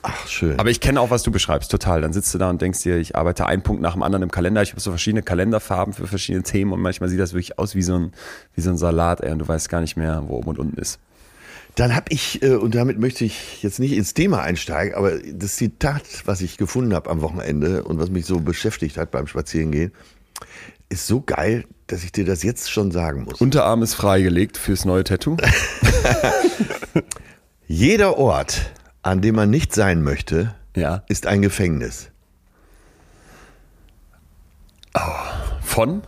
Ach, 0.02 0.26
schön. 0.28 0.58
Aber 0.58 0.70
ich 0.70 0.80
kenne 0.80 1.00
auch, 1.00 1.10
was 1.10 1.24
du 1.24 1.30
beschreibst, 1.32 1.70
total. 1.72 2.00
Dann 2.00 2.12
sitzt 2.12 2.32
du 2.32 2.38
da 2.38 2.48
und 2.48 2.62
denkst 2.62 2.82
dir, 2.82 2.96
ich 2.98 3.16
arbeite 3.16 3.46
einen 3.46 3.62
Punkt 3.62 3.82
nach 3.82 3.92
dem 3.94 4.02
anderen 4.04 4.22
im 4.22 4.30
Kalender. 4.30 4.62
Ich 4.62 4.70
habe 4.70 4.80
so 4.80 4.90
verschiedene 4.90 5.22
Kalenderfarben 5.22 5.92
für 5.92 6.06
verschiedene 6.06 6.44
Themen 6.44 6.72
und 6.72 6.80
manchmal 6.80 7.08
sieht 7.10 7.18
das 7.20 7.32
wirklich 7.32 7.58
aus 7.58 7.74
wie 7.74 7.82
so 7.82 7.96
ein, 7.96 8.12
wie 8.54 8.60
so 8.60 8.70
ein 8.70 8.78
Salat, 8.78 9.20
ey, 9.22 9.32
und 9.32 9.40
du 9.40 9.48
weißt 9.48 9.68
gar 9.68 9.80
nicht 9.80 9.96
mehr, 9.96 10.22
wo 10.28 10.36
oben 10.36 10.50
und 10.50 10.58
unten 10.60 10.78
ist. 10.78 11.00
Dann 11.78 11.94
habe 11.94 12.06
ich, 12.08 12.42
äh, 12.42 12.56
und 12.56 12.74
damit 12.74 12.98
möchte 12.98 13.24
ich 13.24 13.62
jetzt 13.62 13.78
nicht 13.78 13.92
ins 13.92 14.12
Thema 14.12 14.42
einsteigen, 14.42 14.96
aber 14.96 15.18
das 15.18 15.54
Zitat, 15.54 16.02
was 16.24 16.40
ich 16.40 16.56
gefunden 16.58 16.92
habe 16.92 17.08
am 17.08 17.20
Wochenende 17.20 17.84
und 17.84 18.00
was 18.00 18.10
mich 18.10 18.26
so 18.26 18.40
beschäftigt 18.40 18.96
hat 18.96 19.12
beim 19.12 19.28
Spazierengehen, 19.28 19.92
ist 20.88 21.06
so 21.06 21.20
geil, 21.20 21.66
dass 21.86 22.02
ich 22.02 22.10
dir 22.10 22.24
das 22.24 22.42
jetzt 22.42 22.68
schon 22.68 22.90
sagen 22.90 23.22
muss. 23.22 23.40
Unterarm 23.40 23.84
ist 23.84 23.94
freigelegt 23.94 24.56
fürs 24.56 24.84
neue 24.84 25.04
Tattoo. 25.04 25.36
Jeder 27.68 28.18
Ort, 28.18 28.72
an 29.02 29.20
dem 29.20 29.36
man 29.36 29.48
nicht 29.48 29.72
sein 29.72 30.02
möchte, 30.02 30.56
Ja. 30.74 31.04
ist 31.08 31.26
ein 31.28 31.42
Gefängnis. 31.42 32.10
Von? 35.62 36.02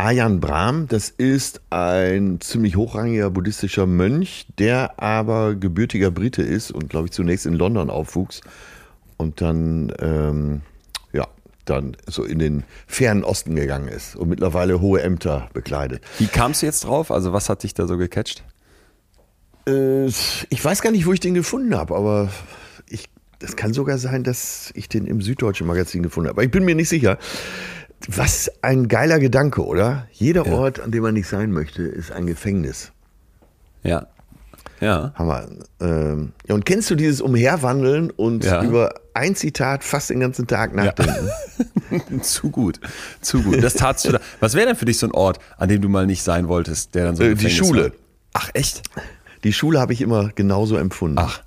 Ayan 0.00 0.40
Brahm, 0.40 0.88
das 0.88 1.10
ist 1.10 1.60
ein 1.68 2.40
ziemlich 2.40 2.74
hochrangiger 2.74 3.28
buddhistischer 3.28 3.84
Mönch, 3.84 4.46
der 4.58 4.98
aber 4.98 5.54
gebürtiger 5.54 6.10
Brite 6.10 6.40
ist 6.40 6.70
und 6.70 6.88
glaube 6.88 7.08
ich 7.08 7.12
zunächst 7.12 7.44
in 7.44 7.52
London 7.52 7.90
aufwuchs 7.90 8.40
und 9.18 9.42
dann 9.42 9.92
ähm, 9.98 10.62
ja 11.12 11.28
dann 11.66 11.98
so 12.06 12.24
in 12.24 12.38
den 12.38 12.64
fernen 12.86 13.24
Osten 13.24 13.54
gegangen 13.54 13.88
ist 13.88 14.16
und 14.16 14.30
mittlerweile 14.30 14.80
hohe 14.80 15.02
Ämter 15.02 15.50
bekleidet. 15.52 16.02
Wie 16.16 16.28
kamst 16.28 16.62
du 16.62 16.66
jetzt 16.66 16.86
drauf? 16.86 17.10
Also 17.10 17.34
was 17.34 17.50
hat 17.50 17.62
dich 17.62 17.74
da 17.74 17.86
so 17.86 17.98
gecatcht? 17.98 18.42
Äh, 19.68 20.06
ich 20.06 20.64
weiß 20.64 20.80
gar 20.80 20.92
nicht, 20.92 21.04
wo 21.04 21.12
ich 21.12 21.20
den 21.20 21.34
gefunden 21.34 21.74
habe, 21.74 21.94
aber 21.94 22.30
ich, 22.88 23.10
das 23.38 23.54
kann 23.54 23.74
sogar 23.74 23.98
sein, 23.98 24.24
dass 24.24 24.72
ich 24.74 24.88
den 24.88 25.06
im 25.06 25.20
Süddeutschen 25.20 25.66
Magazin 25.66 26.02
gefunden 26.02 26.30
habe. 26.30 26.38
Aber 26.38 26.44
ich 26.44 26.50
bin 26.50 26.64
mir 26.64 26.74
nicht 26.74 26.88
sicher. 26.88 27.18
Was 28.08 28.50
ein 28.62 28.88
geiler 28.88 29.18
Gedanke, 29.18 29.64
oder? 29.64 30.06
Jeder 30.12 30.46
Ja. 30.46 30.52
Ort, 30.52 30.80
an 30.80 30.90
dem 30.90 31.02
man 31.02 31.14
nicht 31.14 31.28
sein 31.28 31.52
möchte, 31.52 31.82
ist 31.82 32.10
ein 32.12 32.26
Gefängnis. 32.26 32.92
Ja. 33.82 34.06
Ja. 34.80 35.12
Hammer. 35.16 35.46
Ähm, 35.80 36.32
ja, 36.48 36.54
und 36.54 36.64
kennst 36.64 36.88
du 36.90 36.94
dieses 36.94 37.20
Umherwandeln 37.20 38.10
und 38.10 38.44
Ja. 38.44 38.62
über 38.64 38.94
ein 39.12 39.34
Zitat 39.36 39.84
fast 39.84 40.08
den 40.08 40.20
ganzen 40.20 40.46
Tag 40.46 40.74
nachdenken? 40.74 41.28
zu 42.22 42.50
gut. 42.50 42.80
Zu 43.20 43.42
gut. 43.42 43.62
Das 43.62 43.74
tatst 43.74 44.06
du 44.06 44.12
da. 44.12 44.20
Was 44.40 44.54
wäre 44.54 44.66
denn 44.68 44.76
für 44.76 44.86
dich 44.86 44.98
so 44.98 45.06
ein 45.06 45.12
Ort, 45.12 45.38
an 45.58 45.68
dem 45.68 45.82
du 45.82 45.88
mal 45.90 46.06
nicht 46.06 46.22
sein 46.22 46.48
wolltest, 46.48 46.94
der 46.94 47.04
dann 47.04 47.16
so 47.16 47.22
ein 47.24 47.32
Äh, 47.32 47.34
die 47.34 47.50
Schule. 47.50 47.84
war? 47.84 47.90
Ach, 48.32 48.50
echt? 48.54 48.82
Die 49.44 49.52
Schule 49.52 49.78
habe 49.80 49.92
ich 49.92 50.00
immer 50.00 50.30
genauso 50.34 50.76
empfunden. 50.76 51.18
Ach. 51.18 51.42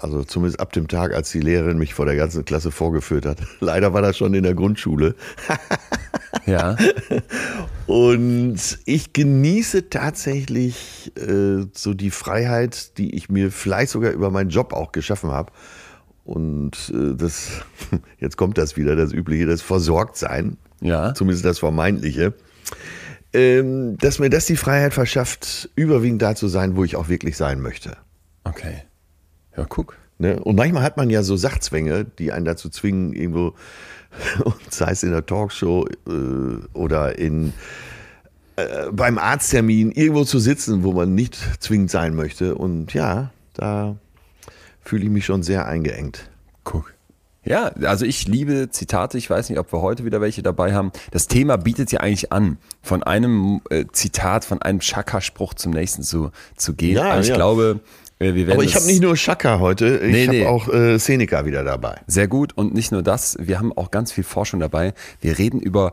Also 0.00 0.24
zumindest 0.24 0.60
ab 0.60 0.72
dem 0.72 0.88
Tag, 0.88 1.14
als 1.14 1.30
die 1.30 1.40
Lehrerin 1.40 1.78
mich 1.78 1.94
vor 1.94 2.06
der 2.06 2.16
ganzen 2.16 2.44
Klasse 2.44 2.70
vorgeführt 2.70 3.26
hat. 3.26 3.38
Leider 3.60 3.92
war 3.92 4.02
das 4.02 4.16
schon 4.16 4.34
in 4.34 4.42
der 4.42 4.54
Grundschule. 4.54 5.14
Ja. 6.46 6.76
Und 7.86 8.78
ich 8.84 9.12
genieße 9.12 9.90
tatsächlich 9.90 11.12
äh, 11.16 11.66
so 11.72 11.94
die 11.94 12.10
Freiheit, 12.10 12.98
die 12.98 13.14
ich 13.14 13.28
mir 13.28 13.50
vielleicht 13.50 13.90
sogar 13.90 14.12
über 14.12 14.30
meinen 14.30 14.50
Job 14.50 14.72
auch 14.72 14.92
geschaffen 14.92 15.30
habe. 15.30 15.52
Und 16.24 16.92
äh, 16.94 17.16
das, 17.16 17.62
jetzt 18.18 18.36
kommt 18.36 18.58
das 18.58 18.76
wieder, 18.76 18.96
das 18.96 19.12
Übliche, 19.12 19.46
das 19.46 19.62
Versorgtsein. 19.62 20.56
Ja. 20.80 21.14
Zumindest 21.14 21.44
das 21.44 21.58
Vermeintliche. 21.58 22.34
Ähm, 23.32 23.96
dass 23.98 24.18
mir 24.18 24.30
das 24.30 24.46
die 24.46 24.56
Freiheit 24.56 24.92
verschafft, 24.92 25.70
überwiegend 25.76 26.22
da 26.22 26.34
zu 26.34 26.48
sein, 26.48 26.76
wo 26.76 26.84
ich 26.84 26.96
auch 26.96 27.08
wirklich 27.08 27.36
sein 27.36 27.60
möchte. 27.60 27.96
Okay. 28.44 28.82
Ja, 29.56 29.66
guck. 29.68 29.96
Ne? 30.18 30.38
Und 30.40 30.56
manchmal 30.56 30.82
hat 30.82 30.96
man 30.96 31.08
ja 31.10 31.22
so 31.22 31.36
Sachzwänge, 31.36 32.04
die 32.04 32.32
einen 32.32 32.44
dazu 32.44 32.68
zwingen, 32.68 33.12
irgendwo, 33.12 33.54
sei 34.70 34.92
es 34.92 35.02
in 35.02 35.10
der 35.12 35.24
Talkshow 35.24 35.86
äh, 36.06 36.76
oder 36.76 37.18
in, 37.18 37.52
äh, 38.56 38.90
beim 38.92 39.18
Arzttermin, 39.18 39.92
irgendwo 39.92 40.24
zu 40.24 40.38
sitzen, 40.38 40.82
wo 40.84 40.92
man 40.92 41.14
nicht 41.14 41.38
zwingend 41.60 41.90
sein 41.90 42.14
möchte. 42.14 42.54
Und 42.54 42.92
ja, 42.92 43.30
da 43.54 43.96
fühle 44.82 45.04
ich 45.04 45.10
mich 45.10 45.24
schon 45.24 45.42
sehr 45.42 45.66
eingeengt. 45.66 46.28
Guck. 46.64 46.92
Ja, 47.42 47.68
also 47.82 48.04
ich 48.04 48.28
liebe 48.28 48.68
Zitate. 48.70 49.16
Ich 49.16 49.30
weiß 49.30 49.48
nicht, 49.48 49.58
ob 49.58 49.72
wir 49.72 49.80
heute 49.80 50.04
wieder 50.04 50.20
welche 50.20 50.42
dabei 50.42 50.74
haben. 50.74 50.92
Das 51.10 51.26
Thema 51.26 51.56
bietet 51.56 51.90
ja 51.90 52.00
eigentlich 52.00 52.32
an, 52.32 52.58
von 52.82 53.02
einem 53.02 53.62
äh, 53.70 53.86
Zitat, 53.92 54.44
von 54.44 54.60
einem 54.60 54.80
Chakra-Spruch 54.80 55.54
zum 55.54 55.72
nächsten 55.72 56.02
zu, 56.02 56.30
zu 56.56 56.74
gehen. 56.74 56.96
Ja, 56.96 57.12
Aber 57.12 57.20
ich 57.20 57.28
ja. 57.28 57.36
glaube, 57.36 57.80
Aber 58.22 58.62
ich 58.64 58.74
habe 58.76 58.84
nicht 58.86 59.00
nur 59.02 59.14
Chaka 59.14 59.60
heute, 59.60 59.98
ich 60.04 60.12
Nee, 60.12 60.26
habe 60.26 60.36
nee. 60.36 60.46
auch 60.46 60.68
äh, 60.68 60.98
Seneca 60.98 61.46
wieder 61.46 61.64
dabei. 61.64 62.00
Sehr 62.06 62.28
gut. 62.28 62.52
Und 62.54 62.74
nicht 62.74 62.92
nur 62.92 63.02
das, 63.02 63.36
wir 63.40 63.58
haben 63.58 63.72
auch 63.76 63.90
ganz 63.90 64.12
viel 64.12 64.24
Forschung 64.24 64.60
dabei. 64.60 64.92
Wir 65.22 65.38
reden 65.38 65.58
über 65.60 65.92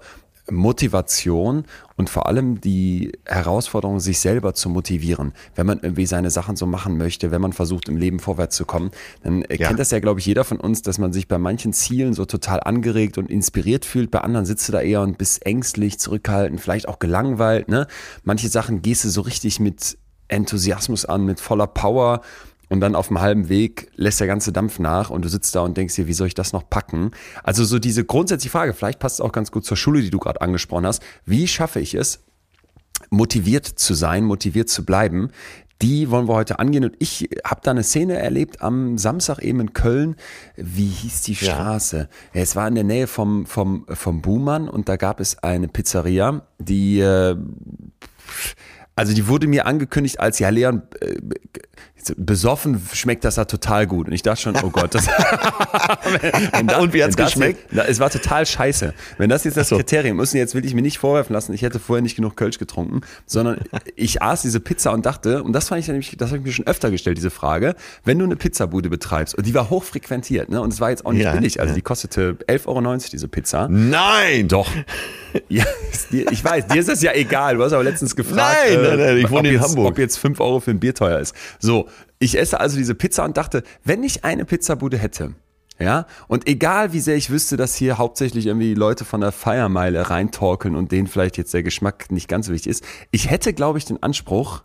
Motivation 0.49 1.65
und 1.95 2.09
vor 2.09 2.27
allem 2.27 2.61
die 2.61 3.11
Herausforderung, 3.25 3.99
sich 3.99 4.19
selber 4.19 4.53
zu 4.53 4.69
motivieren. 4.69 5.33
Wenn 5.55 5.65
man 5.65 5.79
irgendwie 5.81 6.05
seine 6.05 6.29
Sachen 6.29 6.55
so 6.55 6.65
machen 6.65 6.97
möchte, 6.97 7.31
wenn 7.31 7.41
man 7.41 7.53
versucht, 7.53 7.89
im 7.89 7.97
Leben 7.97 8.19
vorwärts 8.19 8.55
zu 8.55 8.65
kommen, 8.65 8.91
dann 9.23 9.43
äh, 9.43 9.55
Ja. 9.57 9.67
kennt 9.67 9.79
das 9.79 9.91
ja, 9.91 9.99
glaube 9.99 10.19
ich, 10.19 10.25
jeder 10.25 10.43
von 10.43 10.59
uns, 10.59 10.81
dass 10.81 10.99
man 10.99 11.13
sich 11.13 11.27
bei 11.27 11.37
manchen 11.37 11.73
Zielen 11.73 12.13
so 12.13 12.25
total 12.25 12.59
angeregt 12.61 13.17
und 13.17 13.29
inspiriert 13.29 13.85
fühlt. 13.85 14.11
Bei 14.11 14.19
anderen 14.21 14.45
sitzt 14.45 14.67
du 14.67 14.73
da 14.73 14.81
eher 14.81 15.01
und 15.01 15.17
bist 15.17 15.45
ängstlich, 15.45 15.99
zurückhaltend, 15.99 16.59
vielleicht 16.61 16.87
auch 16.87 16.99
gelangweilt. 16.99 17.67
Ne? 17.69 17.87
Manche 18.23 18.49
Sachen 18.49 18.81
gehst 18.81 19.03
du 19.05 19.09
so 19.09 19.21
richtig 19.21 19.59
mit 19.59 19.97
Enthusiasmus 20.27 21.05
an, 21.05 21.25
mit 21.25 21.39
voller 21.39 21.67
Power. 21.67 22.21
Und 22.69 22.81
dann 22.81 22.95
auf 22.95 23.07
dem 23.07 23.21
halben 23.21 23.47
Weg 23.47 23.89
lässt 23.95 24.19
der 24.19 24.27
ganze 24.27 24.51
Dampf 24.51 24.77
nach 24.79 25.09
und 25.09 25.23
du 25.23 25.29
sitzt 25.29 25.55
da 25.55 25.61
und 25.61 25.77
denkst 25.77 25.95
dir, 25.95 26.07
wie 26.07 26.13
soll 26.13 26.27
ich 26.27 26.35
das 26.35 26.51
noch 26.51 26.69
packen? 26.69 27.11
Also 27.43 27.63
so 27.63 27.79
diese 27.79 28.03
grundsätzliche 28.03 28.51
Frage, 28.51 28.73
vielleicht 28.73 28.99
passt 28.99 29.15
es 29.15 29.21
auch 29.21 29.31
ganz 29.31 29.51
gut 29.51 29.63
zur 29.65 29.77
Schule, 29.77 30.01
die 30.01 30.09
du 30.09 30.19
gerade 30.19 30.41
angesprochen 30.41 30.85
hast. 30.85 31.01
Wie 31.25 31.47
schaffe 31.47 31.79
ich 31.79 31.93
es, 31.93 32.25
motiviert 33.09 33.65
zu 33.65 33.93
sein, 33.93 34.25
motiviert 34.25 34.69
zu 34.69 34.83
bleiben? 34.83 35.29
Die 35.81 36.09
wollen 36.09 36.27
wir 36.27 36.33
heute 36.33 36.59
angehen 36.59 36.85
und 36.85 36.95
ich 36.99 37.29
habe 37.45 37.61
da 37.63 37.71
eine 37.71 37.83
Szene 37.83 38.17
erlebt 38.17 38.61
am 38.61 38.97
Samstag 38.97 39.39
eben 39.39 39.59
in 39.59 39.73
Köln. 39.73 40.15
Wie 40.55 40.87
hieß 40.87 41.21
die 41.21 41.35
Straße? 41.35 42.09
Ja. 42.33 42.41
Es 42.41 42.55
war 42.55 42.67
in 42.67 42.75
der 42.75 42.83
Nähe 42.83 43.05
vom, 43.05 43.45
vom, 43.45 43.85
vom 43.87 44.21
Buhmann 44.21 44.67
und 44.69 44.89
da 44.89 44.95
gab 44.95 45.19
es 45.19 45.37
eine 45.43 45.67
Pizzeria, 45.67 46.41
die 46.57 46.99
äh, 46.99 47.37
also 48.97 49.13
die 49.13 49.27
wurde 49.27 49.47
mir 49.47 49.67
angekündigt 49.67 50.19
als, 50.19 50.39
ja 50.39 50.49
Leon, 50.49 50.81
äh, 52.09 52.13
besoffen 52.17 52.81
schmeckt 52.93 53.23
das 53.23 53.35
da 53.35 53.45
total 53.45 53.87
gut. 53.87 54.07
Und 54.07 54.13
ich 54.13 54.21
dachte 54.23 54.41
schon, 54.41 54.55
oh 54.63 54.69
Gott, 54.69 54.93
das 54.95 55.07
Wenn 56.53 56.67
da- 56.67 56.79
Und 56.79 56.93
wie 56.93 57.03
hat's 57.03 57.15
das 57.15 57.27
geschmeckt? 57.33 57.71
Jetzt, 57.73 57.89
es 57.89 57.99
war 57.99 58.09
total 58.09 58.45
scheiße. 58.45 58.93
Wenn 59.17 59.29
das 59.29 59.43
jetzt 59.43 59.57
das 59.57 59.69
so. 59.69 59.75
Kriterium 59.77 60.19
ist, 60.19 60.33
und 60.33 60.39
jetzt 60.39 60.55
will 60.55 60.65
ich 60.65 60.73
mir 60.73 60.81
nicht 60.81 60.97
vorwerfen 60.99 61.33
lassen, 61.33 61.53
ich 61.53 61.61
hätte 61.61 61.79
vorher 61.79 62.01
nicht 62.01 62.15
genug 62.15 62.35
Kölsch 62.35 62.57
getrunken, 62.59 63.01
sondern 63.25 63.59
ich 63.95 64.21
aß 64.21 64.41
diese 64.41 64.59
Pizza 64.59 64.91
und 64.91 65.05
dachte, 65.05 65.43
und 65.43 65.53
das 65.53 65.67
fand 65.69 65.81
ich 65.81 65.87
nämlich, 65.87 66.15
das 66.17 66.29
habe 66.29 66.39
ich 66.39 66.45
mir 66.45 66.51
schon 66.51 66.67
öfter 66.67 66.91
gestellt, 66.91 67.17
diese 67.17 67.29
Frage, 67.29 67.75
wenn 68.03 68.19
du 68.19 68.25
eine 68.25 68.35
Pizzabude 68.35 68.89
betreibst, 68.89 69.35
und 69.37 69.45
die 69.45 69.53
war 69.53 69.69
hochfrequentiert, 69.69 70.49
ne, 70.49 70.61
und 70.61 70.73
es 70.73 70.79
war 70.81 70.89
jetzt 70.89 71.05
auch 71.05 71.11
nicht 71.13 71.23
Ja, 71.23 71.33
billig, 71.33 71.59
also 71.59 71.71
ja. 71.71 71.75
die 71.75 71.81
kostete 71.81 72.37
11,90 72.47 72.67
Euro, 72.67 72.97
diese 73.11 73.27
Pizza. 73.27 73.67
Nein! 73.69 74.47
Doch. 74.47 74.69
Ja, 75.49 75.65
dir, 76.11 76.31
ich 76.31 76.43
weiß, 76.43 76.67
dir 76.67 76.79
ist 76.79 76.89
das 76.89 77.01
ja 77.01 77.11
egal. 77.13 77.57
Du 77.57 77.63
hast 77.63 77.73
aber 77.73 77.83
letztens 77.83 78.15
gefragt, 78.15 78.37
Nein, 78.37 78.81
nein, 78.81 78.97
nein, 78.97 79.17
ich 79.17 79.25
ob 79.25 79.31
wohne 79.31 79.49
in 79.49 79.55
jetzt, 79.55 79.63
Hamburg. 79.69 79.87
ob 79.89 79.97
jetzt 79.99 80.17
5 80.17 80.39
Euro 80.39 80.59
für 80.59 80.71
ein 80.71 80.79
Bier 80.79 80.95
teuer 80.95 81.19
ist. 81.19 81.35
So, 81.59 81.87
ich 82.19 82.37
esse 82.37 82.59
also 82.59 82.77
diese 82.77 82.95
Pizza 82.95 83.25
und 83.25 83.37
dachte, 83.37 83.63
wenn 83.83 84.03
ich 84.03 84.23
eine 84.23 84.45
Pizzabude 84.45 84.97
hätte, 84.97 85.35
ja, 85.79 86.07
und 86.27 86.47
egal 86.47 86.91
wie 86.93 86.99
sehr 86.99 87.15
ich 87.15 87.29
wüsste, 87.29 87.55
dass 87.55 87.75
hier 87.75 87.99
hauptsächlich 87.99 88.47
irgendwie 88.47 88.73
Leute 88.73 89.05
von 89.05 89.21
der 89.21 89.31
Feiermeile 89.31 90.09
reintorkeln 90.09 90.75
und 90.75 90.91
denen 90.91 91.07
vielleicht 91.07 91.37
jetzt 91.37 91.53
der 91.53 91.61
Geschmack 91.61 92.11
nicht 92.11 92.27
ganz 92.27 92.47
so 92.47 92.53
wichtig 92.53 92.71
ist, 92.71 92.83
ich 93.11 93.29
hätte, 93.29 93.53
glaube 93.53 93.77
ich, 93.77 93.85
den 93.85 94.01
Anspruch, 94.01 94.63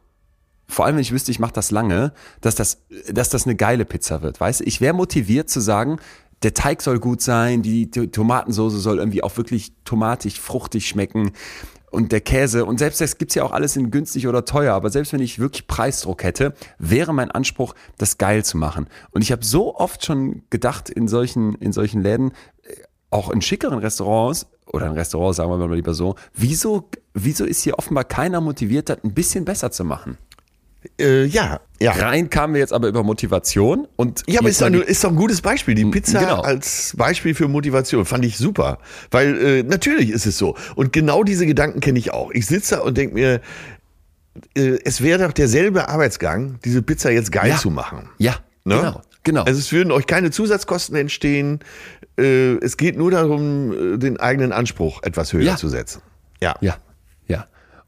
vor 0.66 0.86
allem 0.86 0.96
wenn 0.96 1.02
ich 1.02 1.12
wüsste, 1.12 1.30
ich 1.30 1.38
mache 1.38 1.52
das 1.52 1.70
lange, 1.70 2.14
dass 2.40 2.54
das, 2.54 2.84
dass 3.10 3.28
das 3.28 3.44
eine 3.44 3.56
geile 3.56 3.84
Pizza 3.84 4.22
wird. 4.22 4.40
Weißt 4.40 4.60
du, 4.60 4.64
ich 4.64 4.80
wäre 4.80 4.94
motiviert 4.94 5.50
zu 5.50 5.60
sagen, 5.60 5.98
der 6.42 6.54
Teig 6.54 6.80
soll 6.80 6.98
gut 6.98 7.20
sein, 7.20 7.62
die 7.62 7.90
Tomatensoße 7.90 8.78
soll 8.78 8.98
irgendwie 8.98 9.22
auch 9.22 9.36
wirklich 9.36 9.74
tomatig, 9.84 10.40
fruchtig 10.40 10.88
schmecken 10.88 11.32
und 11.92 12.10
der 12.10 12.20
Käse. 12.20 12.64
Und 12.64 12.78
selbst 12.78 13.00
das 13.00 13.18
gibt's 13.18 13.34
ja 13.34 13.44
auch 13.44 13.52
alles 13.52 13.76
in 13.76 13.90
günstig 13.90 14.26
oder 14.26 14.44
teuer, 14.44 14.74
aber 14.74 14.90
selbst 14.90 15.12
wenn 15.12 15.20
ich 15.20 15.38
wirklich 15.38 15.66
Preisdruck 15.66 16.24
hätte, 16.24 16.54
wäre 16.78 17.12
mein 17.12 17.30
Anspruch, 17.30 17.74
das 17.98 18.18
geil 18.18 18.44
zu 18.44 18.56
machen. 18.56 18.88
Und 19.10 19.22
ich 19.22 19.30
habe 19.30 19.44
so 19.44 19.76
oft 19.76 20.04
schon 20.04 20.42
gedacht 20.50 20.90
in 20.90 21.06
solchen, 21.06 21.54
in 21.56 21.72
solchen 21.72 22.02
Läden, 22.02 22.32
äh, 22.62 22.74
auch 23.10 23.30
in 23.30 23.42
schickeren 23.42 23.78
Restaurants, 23.78 24.46
oder 24.66 24.86
in 24.86 24.92
Restaurants, 24.92 25.36
sagen 25.36 25.50
wir 25.50 25.56
mal 25.58 25.74
lieber 25.74 25.92
so, 25.92 26.14
wieso, 26.32 26.88
wieso 27.14 27.44
ist 27.44 27.62
hier 27.62 27.78
offenbar 27.78 28.04
keiner 28.04 28.40
motiviert, 28.40 28.88
das 28.88 29.04
ein 29.04 29.12
bisschen 29.12 29.44
besser 29.44 29.70
zu 29.70 29.84
machen? 29.84 30.16
Äh, 31.00 31.24
ja, 31.26 31.60
ja. 31.80 31.92
Rein 31.92 32.28
kamen 32.30 32.54
wir 32.54 32.60
jetzt 32.60 32.72
aber 32.72 32.88
über 32.88 33.02
Motivation 33.02 33.86
und 33.96 34.22
Ja, 34.26 34.40
aber 34.40 34.48
ist 34.48 34.60
doch, 34.60 34.66
ein- 34.66 34.74
ist 34.74 35.02
doch 35.04 35.10
ein 35.10 35.16
gutes 35.16 35.40
Beispiel. 35.40 35.74
Die 35.74 35.84
Pizza 35.84 36.20
genau. 36.20 36.40
als 36.40 36.94
Beispiel 36.96 37.34
für 37.34 37.48
Motivation 37.48 38.04
fand 38.04 38.24
ich 38.24 38.36
super. 38.36 38.78
Weil 39.10 39.38
äh, 39.38 39.62
natürlich 39.62 40.10
ist 40.10 40.26
es 40.26 40.38
so. 40.38 40.56
Und 40.74 40.92
genau 40.92 41.22
diese 41.24 41.46
Gedanken 41.46 41.80
kenne 41.80 41.98
ich 41.98 42.12
auch. 42.12 42.30
Ich 42.32 42.46
sitze 42.46 42.76
da 42.76 42.80
und 42.82 42.96
denke 42.98 43.14
mir, 43.14 43.40
äh, 44.56 44.78
es 44.84 45.02
wäre 45.02 45.24
doch 45.26 45.32
derselbe 45.32 45.88
Arbeitsgang, 45.88 46.58
diese 46.64 46.82
Pizza 46.82 47.10
jetzt 47.10 47.32
geil 47.32 47.50
Ja. 47.50 47.58
zu 47.58 47.70
machen. 47.70 48.08
ja, 48.18 48.36
Ne? 48.64 48.76
genau, 48.76 49.02
genau. 49.24 49.42
Also 49.42 49.58
es 49.58 49.72
würden 49.72 49.92
euch 49.92 50.06
keine 50.06 50.30
Zusatzkosten 50.30 50.96
entstehen. 50.96 51.60
Äh, 52.18 52.54
es 52.56 52.76
geht 52.76 52.96
nur 52.96 53.10
darum, 53.10 53.94
äh, 53.94 53.98
den 53.98 54.18
eigenen 54.20 54.52
Anspruch 54.52 55.02
etwas 55.02 55.32
höher 55.32 55.42
Ja. 55.42 55.56
zu 55.56 55.68
setzen. 55.68 56.02
Ja, 56.40 56.56
ja. 56.60 56.76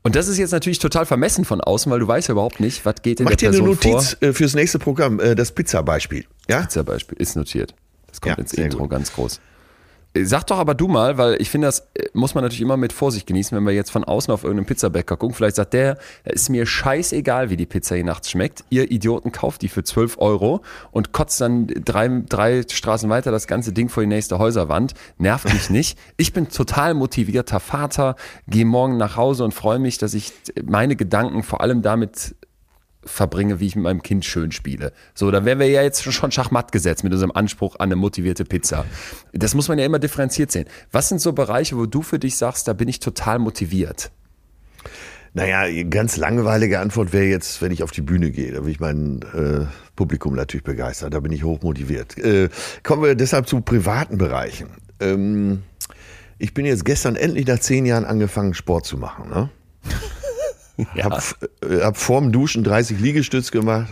Und 0.06 0.16
das 0.16 0.28
ist 0.28 0.36
jetzt 0.36 0.50
natürlich 0.52 0.78
total 0.78 1.06
vermessen 1.06 1.46
von 1.46 1.62
außen, 1.62 1.90
weil 1.90 1.98
du 1.98 2.06
weißt 2.06 2.28
ja 2.28 2.32
überhaupt 2.32 2.60
nicht, 2.60 2.84
was 2.84 2.96
geht 3.02 3.20
in 3.20 3.24
Mach 3.24 3.30
der 3.30 3.36
dir 3.38 3.48
eine 3.48 3.56
Person 3.74 3.92
Notiz 3.94 4.16
vor. 4.20 4.28
äh, 4.28 4.32
fürs 4.34 4.54
nächste 4.54 4.78
Programm, 4.78 5.18
äh, 5.18 5.34
das 5.34 5.52
Pizza-Beispiel. 5.52 6.26
Ja? 6.46 6.60
Pizza-Beispiel 6.60 7.16
ist 7.18 7.36
notiert. 7.36 7.74
Das 8.08 8.20
kommt 8.20 8.36
Ja, 8.36 8.42
ins 8.42 8.52
Intro 8.52 8.80
gut. 8.80 8.90
ganz 8.90 9.12
groß. 9.14 9.40
Sag 10.16 10.46
doch 10.46 10.58
aber 10.58 10.74
du 10.74 10.86
mal, 10.86 11.18
weil 11.18 11.42
ich 11.42 11.50
finde, 11.50 11.66
das 11.66 11.80
äh, 11.94 12.04
muss 12.12 12.36
man 12.36 12.44
natürlich 12.44 12.60
immer 12.60 12.76
mit 12.76 12.92
Vorsicht 12.92 13.26
genießen, 13.26 13.56
wenn 13.56 13.64
wir 13.64 13.72
jetzt 13.72 13.90
von 13.90 14.04
außen 14.04 14.32
auf 14.32 14.44
irgendeinen 14.44 14.66
Pizzabäcker 14.66 15.16
gucken. 15.16 15.34
Vielleicht 15.34 15.56
sagt 15.56 15.72
der, 15.72 15.98
ist 16.22 16.50
mir 16.50 16.66
scheißegal, 16.66 17.50
wie 17.50 17.56
die 17.56 17.66
Pizza 17.66 17.96
hier 17.96 18.04
nachts 18.04 18.30
schmeckt. 18.30 18.62
Ihr 18.70 18.92
Idioten 18.92 19.32
kauft 19.32 19.62
die 19.62 19.68
für 19.68 19.82
12 19.82 20.18
Euro 20.18 20.62
und 20.92 21.10
kotzt 21.10 21.40
dann 21.40 21.66
drei, 21.66 22.22
drei 22.28 22.62
Straßen 22.62 23.10
weiter 23.10 23.32
das 23.32 23.48
ganze 23.48 23.72
Ding 23.72 23.88
vor 23.88 24.04
die 24.04 24.08
nächste 24.08 24.38
Häuserwand. 24.38 24.94
Nervt 25.18 25.52
mich 25.52 25.68
nicht. 25.68 25.98
Ich 26.16 26.32
bin 26.32 26.48
total 26.48 26.94
motivierter 26.94 27.58
Vater, 27.58 28.14
gehe 28.46 28.64
morgen 28.64 28.96
nach 28.96 29.16
Hause 29.16 29.42
und 29.42 29.52
freue 29.52 29.80
mich, 29.80 29.98
dass 29.98 30.14
ich 30.14 30.32
meine 30.64 30.94
Gedanken 30.94 31.42
vor 31.42 31.60
allem 31.60 31.82
damit 31.82 32.36
verbringe, 33.06 33.60
wie 33.60 33.66
ich 33.66 33.76
mit 33.76 33.84
meinem 33.84 34.02
Kind 34.02 34.24
schön 34.24 34.52
spiele. 34.52 34.92
So, 35.14 35.30
da 35.30 35.44
wären 35.44 35.58
wir 35.58 35.68
ja 35.68 35.82
jetzt 35.82 36.02
schon 36.02 36.30
Schachmatt 36.30 36.72
gesetzt 36.72 37.04
mit 37.04 37.12
unserem 37.12 37.32
Anspruch 37.32 37.76
an 37.76 37.88
eine 37.88 37.96
motivierte 37.96 38.44
Pizza. 38.44 38.84
Das 39.32 39.54
muss 39.54 39.68
man 39.68 39.78
ja 39.78 39.84
immer 39.84 39.98
differenziert 39.98 40.52
sehen. 40.52 40.66
Was 40.92 41.08
sind 41.08 41.20
so 41.20 41.32
Bereiche, 41.32 41.76
wo 41.76 41.86
du 41.86 42.02
für 42.02 42.18
dich 42.18 42.36
sagst, 42.36 42.68
da 42.68 42.72
bin 42.72 42.88
ich 42.88 43.00
total 43.00 43.38
motiviert? 43.38 44.10
Naja, 45.36 45.82
ganz 45.90 46.16
langweilige 46.16 46.78
Antwort 46.78 47.12
wäre 47.12 47.24
jetzt, 47.24 47.60
wenn 47.60 47.72
ich 47.72 47.82
auf 47.82 47.90
die 47.90 48.02
Bühne 48.02 48.30
gehe. 48.30 48.52
Da 48.52 48.64
will 48.64 48.70
ich 48.70 48.78
mein 48.78 49.20
äh, 49.34 49.66
Publikum 49.96 50.36
natürlich 50.36 50.62
begeistern. 50.62 51.10
Da 51.10 51.18
bin 51.18 51.32
ich 51.32 51.42
hochmotiviert. 51.42 52.16
Äh, 52.18 52.50
kommen 52.84 53.02
wir 53.02 53.16
deshalb 53.16 53.48
zu 53.48 53.60
privaten 53.60 54.16
Bereichen. 54.16 54.68
Ähm, 55.00 55.62
ich 56.38 56.54
bin 56.54 56.66
jetzt 56.66 56.84
gestern 56.84 57.16
endlich 57.16 57.48
nach 57.48 57.58
zehn 57.58 57.84
Jahren 57.84 58.04
angefangen, 58.04 58.54
Sport 58.54 58.86
zu 58.86 58.96
machen. 58.96 59.28
Ne? 59.28 59.50
Ja. 60.94 61.04
Hab, 61.04 61.22
äh, 61.68 61.80
hab 61.82 61.96
vorm 61.96 62.32
Duschen 62.32 62.64
30 62.64 62.98
Liegestütz 63.00 63.50
gemacht. 63.50 63.88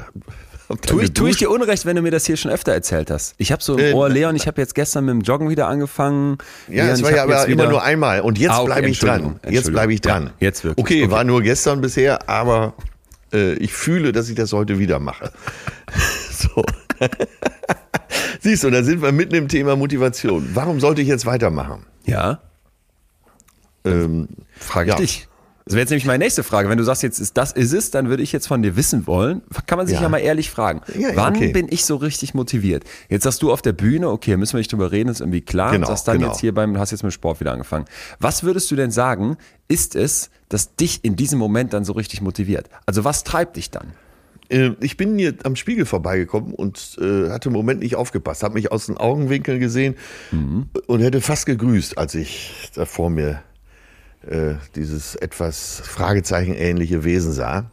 Hab 0.68 0.80
dann 0.82 0.98
Tu 0.98 1.00
ich, 1.00 1.12
tu 1.12 1.26
ich 1.26 1.36
dir 1.36 1.50
Unrecht, 1.50 1.84
wenn 1.86 1.96
du 1.96 2.02
mir 2.02 2.10
das 2.10 2.24
hier 2.26 2.36
schon 2.36 2.50
öfter 2.50 2.72
erzählt 2.72 3.10
hast. 3.10 3.34
Ich 3.38 3.52
habe 3.52 3.62
so 3.62 3.76
im 3.76 3.84
Äh, 3.84 3.92
Ohr, 3.92 4.08
Leon, 4.08 4.34
ich 4.36 4.46
habe 4.46 4.60
jetzt 4.60 4.74
gestern 4.74 5.04
mit 5.04 5.14
dem 5.14 5.20
Joggen 5.20 5.48
wieder 5.50 5.68
angefangen. 5.68 6.38
Ja, 6.68 6.84
Leon, 6.86 6.96
ich 6.96 7.02
war 7.04 7.14
ja 7.14 7.22
aber 7.24 7.46
immer 7.46 7.66
nur 7.68 7.82
einmal. 7.82 8.20
Und 8.22 8.38
jetzt 8.38 8.52
Ah, 8.52 8.58
okay, 8.60 8.66
bleibe 8.66 8.88
ich 8.88 8.98
dran. 8.98 9.40
Jetzt 9.48 9.70
bleibe 9.70 9.92
ich 9.94 10.00
dran. 10.00 10.24
Ja, 10.26 10.30
jetzt 10.40 10.64
wirklich. 10.64 10.82
Okay, 10.84 11.02
Okay. 11.04 11.10
war 11.12 11.24
nur 11.24 11.42
gestern 11.42 11.80
bisher, 11.82 12.28
aber 12.28 12.74
äh, 13.32 13.52
ich 13.54 13.72
fühle, 13.74 14.12
dass 14.12 14.28
ich 14.28 14.34
das 14.34 14.52
heute 14.52 14.78
wieder 14.78 14.98
mache. 14.98 15.30
so. 16.30 16.64
Siehst 18.40 18.64
du, 18.64 18.70
da 18.70 18.82
sind 18.82 19.02
wir 19.02 19.12
mitten 19.12 19.34
im 19.34 19.48
Thema 19.48 19.76
Motivation. 19.76 20.50
Warum 20.54 20.80
sollte 20.80 21.00
ich 21.02 21.08
jetzt 21.08 21.26
weitermachen? 21.26 21.84
Ja, 22.04 22.40
Ähm, 23.84 24.28
frage 24.58 24.90
ich 24.90 24.94
Ja. 24.94 25.00
dich. 25.00 25.28
Das 25.64 25.74
wäre 25.74 25.82
jetzt 25.82 25.90
nämlich 25.90 26.06
meine 26.06 26.24
nächste 26.24 26.42
Frage. 26.42 26.68
Wenn 26.68 26.78
du 26.78 26.84
sagst, 26.84 27.02
jetzt 27.02 27.20
ist 27.20 27.36
das 27.36 27.52
ist 27.52 27.72
es, 27.72 27.90
dann 27.90 28.08
würde 28.08 28.22
ich 28.22 28.32
jetzt 28.32 28.48
von 28.48 28.62
dir 28.62 28.76
wissen 28.76 29.06
wollen. 29.06 29.42
Kann 29.66 29.78
man 29.78 29.86
sich 29.86 29.96
ja, 29.96 30.02
Ja. 30.02 30.08
mal 30.08 30.18
ehrlich 30.18 30.50
fragen. 30.50 30.80
Ja, 30.98 31.10
ja, 31.10 31.16
Wann 31.16 31.36
okay. 31.36 31.52
bin 31.52 31.68
ich 31.70 31.84
so 31.84 31.96
richtig 31.96 32.34
motiviert? 32.34 32.84
Jetzt 33.08 33.22
sagst 33.24 33.42
du 33.42 33.52
auf 33.52 33.62
der 33.62 33.72
Bühne, 33.72 34.08
okay, 34.10 34.36
müssen 34.36 34.54
wir 34.54 34.58
nicht 34.58 34.72
drüber 34.72 34.90
reden, 34.90 35.08
ist 35.08 35.20
irgendwie 35.20 35.40
klar. 35.40 35.70
Genau, 35.70 35.86
und 35.86 35.88
sagst 35.92 36.08
dann 36.08 36.18
genau. 36.18 36.30
jetzt 36.32 36.40
hier 36.40 36.52
beim, 36.52 36.74
du 36.74 36.80
hast 36.80 36.90
jetzt 36.90 37.04
mit 37.04 37.12
Sport 37.12 37.38
wieder 37.40 37.52
angefangen. 37.52 37.84
Was 38.18 38.42
würdest 38.42 38.70
du 38.70 38.76
denn 38.76 38.90
sagen, 38.90 39.36
ist 39.68 39.94
es, 39.94 40.30
dass 40.48 40.74
dich 40.74 41.04
in 41.04 41.14
diesem 41.16 41.38
Moment 41.38 41.72
dann 41.72 41.84
so 41.84 41.92
richtig 41.92 42.20
motiviert? 42.20 42.68
Also 42.86 43.04
was 43.04 43.22
treibt 43.24 43.56
dich 43.56 43.70
dann? 43.70 43.92
äh, 44.48 44.72
ich 44.80 44.96
bin 44.96 45.16
hier 45.16 45.34
am 45.44 45.56
Spiegel 45.56 45.86
vorbeigekommen 45.86 46.54
und 46.54 46.98
äh, 47.00 47.30
hatte 47.30 47.48
im 47.48 47.52
Moment 47.54 47.80
nicht 47.80 47.96
aufgepasst, 47.96 48.42
habe 48.42 48.54
mich 48.54 48.70
aus 48.72 48.86
den 48.86 48.96
Augenwinkeln 48.96 49.60
gesehen 49.60 49.94
und 50.86 51.00
hätte 51.00 51.20
fast 51.20 51.46
gegrüßt, 51.46 51.96
als 51.98 52.14
ich 52.14 52.70
da 52.74 52.84
vor 52.84 53.08
mir 53.10 53.42
äh, 54.28 54.54
dieses 54.74 55.14
etwas 55.14 55.82
Fragezeichen-ähnliche 55.84 57.04
Wesen 57.04 57.32
sah. 57.32 57.70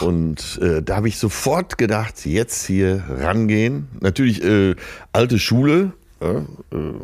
Und 0.00 0.58
äh, 0.60 0.82
da 0.82 0.96
habe 0.96 1.08
ich 1.08 1.18
sofort 1.18 1.78
gedacht, 1.78 2.26
jetzt 2.26 2.66
hier 2.66 3.04
rangehen. 3.08 3.88
Natürlich 4.00 4.42
äh, 4.42 4.74
alte 5.12 5.38
Schule, 5.38 5.92
äh, 6.20 6.26
äh, 6.26 6.94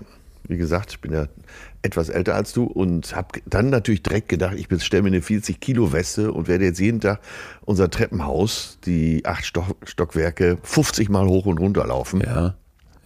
wie 0.49 0.57
gesagt, 0.57 0.93
ich 0.93 1.01
bin 1.01 1.13
ja 1.13 1.27
etwas 1.83 2.09
älter 2.09 2.35
als 2.35 2.53
du 2.53 2.65
und 2.65 3.15
habe 3.15 3.41
dann 3.47 3.71
natürlich 3.71 4.03
direkt 4.03 4.29
gedacht, 4.29 4.55
ich 4.57 4.69
bestelle 4.69 5.03
mir 5.03 5.09
eine 5.09 5.23
40 5.23 5.61
Kilo 5.61 5.93
Weste 5.93 6.33
und 6.33 6.49
werde 6.49 6.65
jetzt 6.65 6.81
jeden 6.81 7.01
Tag 7.01 7.21
unser 7.65 7.91
Treppenhaus, 7.91 8.79
die 8.87 9.25
acht 9.25 9.45
Stock 9.45 9.77
Stockwerke, 9.85 10.59
50 10.63 11.11
Mal 11.11 11.27
hoch 11.27 11.47
und 11.47 11.59
runter 11.59 11.87
laufen. 11.87 12.23
Ja. 12.23 12.55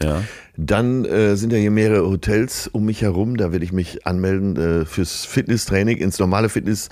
Ja. 0.02 0.22
Dann 0.56 1.04
äh, 1.04 1.36
sind 1.36 1.52
ja 1.52 1.58
hier 1.58 1.70
mehrere 1.70 2.08
Hotels 2.08 2.68
um 2.68 2.84
mich 2.84 3.02
herum. 3.02 3.36
Da 3.36 3.52
werde 3.52 3.64
ich 3.64 3.72
mich 3.72 4.06
anmelden 4.06 4.56
äh, 4.56 4.84
fürs 4.84 5.24
Fitnesstraining, 5.24 5.96
ins 5.98 6.18
normale 6.18 6.48
Fitness. 6.48 6.88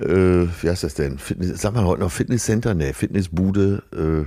Äh, 0.00 0.06
wie 0.62 0.68
heißt 0.70 0.84
das 0.84 0.94
denn? 0.94 1.18
Fitness, 1.18 1.60
sag 1.60 1.74
mal 1.74 1.84
heute 1.84 2.02
noch 2.02 2.12
Fitnesscenter? 2.12 2.74
Nee, 2.74 2.92
Fitnessbude. 2.92 3.82
Äh, 3.92 4.26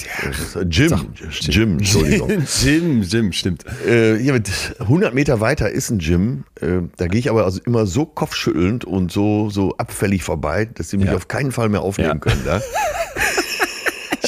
ja, 0.00 0.62
Gym, 0.64 1.12
Gym, 1.48 1.72
Entschuldigung. 1.78 2.28
Gym, 2.62 3.02
Gym, 3.02 3.32
stimmt. 3.32 3.64
Äh, 3.86 4.16
hier 4.16 4.32
mit 4.32 4.50
100 4.78 5.12
Meter 5.14 5.40
weiter 5.40 5.70
ist 5.70 5.90
ein 5.90 5.98
Gym. 5.98 6.44
Äh, 6.60 6.80
da 6.96 7.06
gehe 7.08 7.20
ich 7.20 7.28
aber 7.30 7.44
also 7.44 7.60
immer 7.66 7.86
so 7.86 8.06
kopfschüttelnd 8.06 8.84
und 8.86 9.12
so, 9.12 9.50
so 9.50 9.76
abfällig 9.76 10.24
vorbei, 10.24 10.64
dass 10.74 10.88
sie 10.88 10.96
mich 10.96 11.08
Ja. 11.08 11.14
auf 11.16 11.28
keinen 11.28 11.52
Fall 11.52 11.68
mehr 11.68 11.82
aufnehmen 11.82 12.08
Ja. 12.10 12.18
können. 12.18 12.40
Da. 12.44 12.60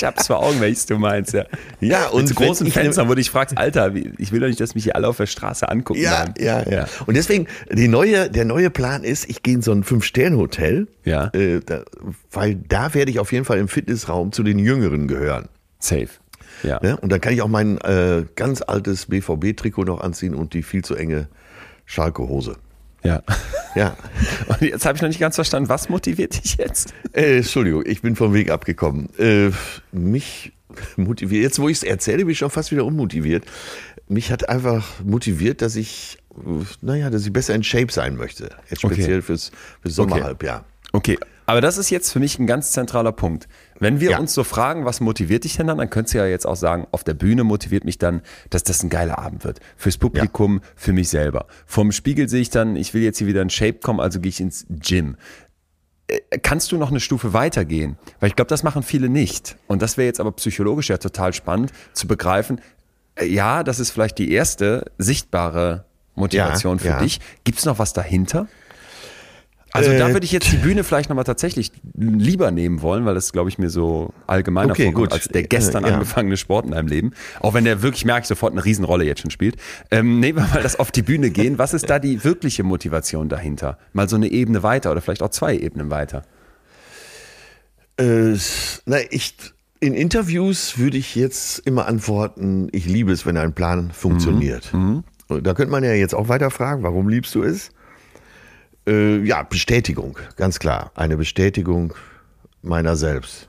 Ich 0.04 0.06
hab's 0.06 0.26
vor 0.26 0.40
Augen, 0.42 0.60
welches 0.60 0.84
du 0.86 0.98
meinst, 0.98 1.32
ja. 1.32 1.44
Ja, 1.80 2.08
Und 2.08 2.20
und 2.20 2.26
so 2.28 2.34
großen 2.34 2.70
Fenstern, 2.70 3.06
wo 3.06 3.12
du 3.12 3.16
dich 3.16 3.30
fragst, 3.30 3.56
Alter, 3.56 3.94
ich 4.18 4.32
will 4.32 4.40
doch 4.40 4.48
nicht, 4.48 4.60
dass 4.60 4.74
mich 4.74 4.84
hier 4.84 4.96
alle 4.96 5.08
auf 5.08 5.16
der 5.16 5.26
Straße 5.26 5.66
angucken. 5.68 6.00
Ja, 6.00 6.26
ja, 6.38 6.62
ja, 6.62 6.70
Ja. 6.70 6.86
Und 7.06 7.14
deswegen, 7.16 7.46
die 7.72 7.88
neue, 7.88 8.28
der 8.28 8.44
neue 8.44 8.68
Plan 8.68 9.02
ist, 9.02 9.28
ich 9.30 9.42
gehe 9.42 9.54
in 9.54 9.62
so 9.62 9.72
ein 9.72 9.82
Fünf-Sterne-Hotel, 9.82 10.88
Ja. 11.04 11.28
äh, 11.34 11.60
da, 11.64 11.84
weil 12.30 12.56
da 12.56 12.92
werde 12.92 13.10
ich 13.10 13.18
auf 13.18 13.32
jeden 13.32 13.44
Fall 13.46 13.58
im 13.58 13.68
Fitnessraum 13.68 14.32
zu 14.32 14.42
den 14.42 14.58
Jüngeren 14.58 15.08
gehören. 15.08 15.48
Safe. 15.78 16.08
Ja. 16.62 16.80
Ne? 16.82 16.96
Und 16.98 17.10
dann 17.10 17.20
kann 17.20 17.32
ich 17.32 17.40
auch 17.42 17.48
mein 17.48 17.78
äh, 17.78 18.24
ganz 18.36 18.60
altes 18.62 19.06
BVB-Trikot 19.06 19.84
noch 19.84 20.00
anziehen 20.00 20.34
und 20.34 20.52
die 20.54 20.62
viel 20.62 20.84
zu 20.84 20.94
enge 20.96 21.28
Schalke-Hose. 21.86 22.56
ja. 23.02 23.22
Ja, 23.74 23.96
Und 24.48 24.60
jetzt 24.62 24.86
habe 24.86 24.96
ich 24.96 25.02
noch 25.02 25.08
nicht 25.08 25.20
ganz 25.20 25.34
verstanden, 25.34 25.68
was 25.68 25.88
motiviert 25.88 26.42
dich 26.44 26.56
jetzt? 26.56 26.92
äh, 27.12 27.38
Entschuldigung, 27.38 27.82
ich 27.86 28.02
bin 28.02 28.16
vom 28.16 28.32
Weg 28.32 28.50
abgekommen. 28.50 29.08
Äh, 29.18 29.50
mich 29.92 30.52
motiviert, 30.96 31.42
jetzt 31.42 31.58
wo 31.58 31.68
ich 31.68 31.78
es 31.78 31.82
erzähle, 31.82 32.18
bin 32.18 32.30
ich 32.30 32.38
schon 32.38 32.50
fast 32.50 32.70
wieder 32.72 32.84
unmotiviert. 32.84 33.44
Mich 34.08 34.30
hat 34.30 34.48
einfach 34.48 34.84
motiviert, 35.04 35.62
dass 35.62 35.76
ich, 35.76 36.18
naja, 36.82 37.10
dass 37.10 37.24
ich 37.24 37.32
besser 37.32 37.54
in 37.54 37.62
Shape 37.64 37.92
sein 37.92 38.16
möchte. 38.16 38.50
Jetzt 38.70 38.84
Okay. 38.84 38.94
speziell 38.94 39.22
fürs, 39.22 39.50
fürs 39.82 39.94
Sommerhalbjahr. 39.94 40.64
Okay, 40.92 41.18
aber 41.46 41.60
das 41.60 41.76
ist 41.78 41.90
jetzt 41.90 42.12
für 42.12 42.20
mich 42.20 42.38
ein 42.38 42.46
ganz 42.46 42.72
zentraler 42.72 43.12
Punkt. 43.12 43.48
Wenn 43.80 44.00
wir 44.00 44.12
Ja. 44.12 44.18
uns 44.18 44.32
so 44.34 44.44
fragen, 44.44 44.84
was 44.84 45.00
motiviert 45.00 45.44
dich 45.44 45.56
denn 45.56 45.66
dann, 45.66 45.78
dann 45.78 45.90
könntest 45.90 46.14
du 46.14 46.18
ja 46.18 46.26
jetzt 46.26 46.46
auch 46.46 46.56
sagen, 46.56 46.86
auf 46.92 47.04
der 47.04 47.14
Bühne 47.14 47.44
motiviert 47.44 47.84
mich 47.84 47.98
dann, 47.98 48.22
dass 48.50 48.62
das 48.62 48.82
ein 48.82 48.88
geiler 48.90 49.18
Abend 49.18 49.44
wird. 49.44 49.60
Fürs 49.76 49.98
Publikum, 49.98 50.60
für 50.76 50.92
mich 50.92 51.08
selber. 51.08 51.46
Vom 51.66 51.90
Spiegel 51.92 52.28
sehe 52.28 52.40
ich 52.40 52.50
dann, 52.50 52.76
ich 52.76 52.94
will 52.94 53.02
jetzt 53.02 53.18
hier 53.18 53.26
wieder 53.26 53.42
in 53.42 53.50
Shape 53.50 53.74
kommen, 53.80 54.00
also 54.00 54.20
gehe 54.20 54.28
ich 54.30 54.40
ins 54.40 54.66
Gym. 54.68 55.16
Äh, 56.06 56.18
Kannst 56.42 56.70
du 56.72 56.76
noch 56.76 56.90
eine 56.90 57.00
Stufe 57.00 57.32
weitergehen? 57.32 57.96
Weil 58.20 58.28
ich 58.28 58.36
glaube, 58.36 58.48
das 58.48 58.62
machen 58.62 58.82
viele 58.82 59.08
nicht. 59.08 59.56
Und 59.66 59.82
das 59.82 59.96
wäre 59.96 60.06
jetzt 60.06 60.20
aber 60.20 60.32
psychologisch 60.32 60.88
ja 60.90 60.98
total 60.98 61.32
spannend 61.32 61.72
zu 61.92 62.06
begreifen. 62.06 62.60
äh, 63.16 63.26
Ja, 63.26 63.62
das 63.64 63.80
ist 63.80 63.90
vielleicht 63.90 64.18
die 64.18 64.30
erste 64.32 64.84
sichtbare 64.98 65.84
Motivation 66.14 66.76
Ja, 66.78 66.82
für 66.82 66.88
ja. 66.88 66.98
dich. 67.00 67.20
Gibt 67.44 67.58
es 67.58 67.64
noch 67.64 67.78
was 67.78 67.92
dahinter? 67.92 68.46
Also 69.76 69.90
da 69.90 70.08
Äh, 70.08 70.12
würde 70.12 70.24
ich 70.24 70.30
jetzt 70.30 70.50
die 70.52 70.56
Bühne 70.56 70.84
vielleicht 70.84 71.08
nochmal 71.08 71.24
tatsächlich 71.24 71.72
lieber 71.96 72.52
nehmen 72.52 72.80
wollen, 72.80 73.04
weil 73.04 73.14
das, 73.14 73.32
glaube 73.32 73.48
ich, 73.50 73.58
mir 73.58 73.70
so 73.70 74.14
allgemeiner 74.28 74.70
Okay, 74.72 74.84
vorkommt 74.84 75.12
als 75.12 75.26
der 75.26 75.42
gestern 75.42 75.82
Äh, 75.84 75.88
ja. 75.88 75.94
angefangene 75.94 76.36
Sport 76.36 76.66
in 76.66 76.70
deinem 76.70 76.86
Leben. 76.86 77.10
Auch 77.40 77.54
wenn 77.54 77.64
der 77.64 77.82
wirklich, 77.82 78.04
merke 78.04 78.22
ich, 78.22 78.28
sofort 78.28 78.52
eine 78.52 78.64
Riesenrolle 78.64 79.04
jetzt 79.04 79.22
schon 79.22 79.32
spielt. 79.32 79.56
Ähm, 79.90 80.20
nehmen 80.20 80.38
wir 80.38 80.46
mal 80.46 80.62
das 80.62 80.78
auf 80.78 80.92
die 80.92 81.02
Bühne 81.02 81.30
gehen. 81.30 81.58
Was 81.58 81.74
ist 81.74 81.90
da 81.90 81.98
die 81.98 82.22
wirkliche 82.22 82.62
Motivation 82.62 83.28
dahinter? 83.28 83.76
Mal 83.92 84.08
so 84.08 84.14
eine 84.14 84.28
Ebene 84.30 84.62
weiter 84.62 84.92
oder 84.92 85.00
vielleicht 85.00 85.22
auch 85.24 85.30
zwei 85.30 85.56
Ebenen 85.56 85.90
weiter. 85.90 86.22
Äh, 87.98 88.36
na, 88.86 88.96
ich, 89.10 89.34
in 89.80 89.94
Interviews 89.94 90.78
würde 90.78 90.98
ich 90.98 91.16
jetzt 91.16 91.58
immer 91.66 91.86
antworten, 91.86 92.68
ich 92.70 92.86
liebe 92.86 93.10
es, 93.12 93.26
wenn 93.26 93.36
ein 93.36 93.54
Plan 93.54 93.90
funktioniert. 93.92 94.72
Und 94.72 95.04
Da 95.46 95.54
könnte 95.54 95.72
man 95.72 95.82
ja 95.82 95.94
jetzt 95.94 96.14
auch 96.14 96.28
weiter 96.28 96.50
fragen, 96.50 96.84
warum 96.84 97.08
liebst 97.08 97.34
du 97.34 97.42
es? 97.42 97.70
Äh, 98.86 99.18
ja, 99.24 99.42
Bestätigung, 99.42 100.18
ganz 100.36 100.58
klar. 100.58 100.92
Eine 100.94 101.16
Bestätigung 101.16 101.94
meiner 102.62 102.96
selbst. 102.96 103.48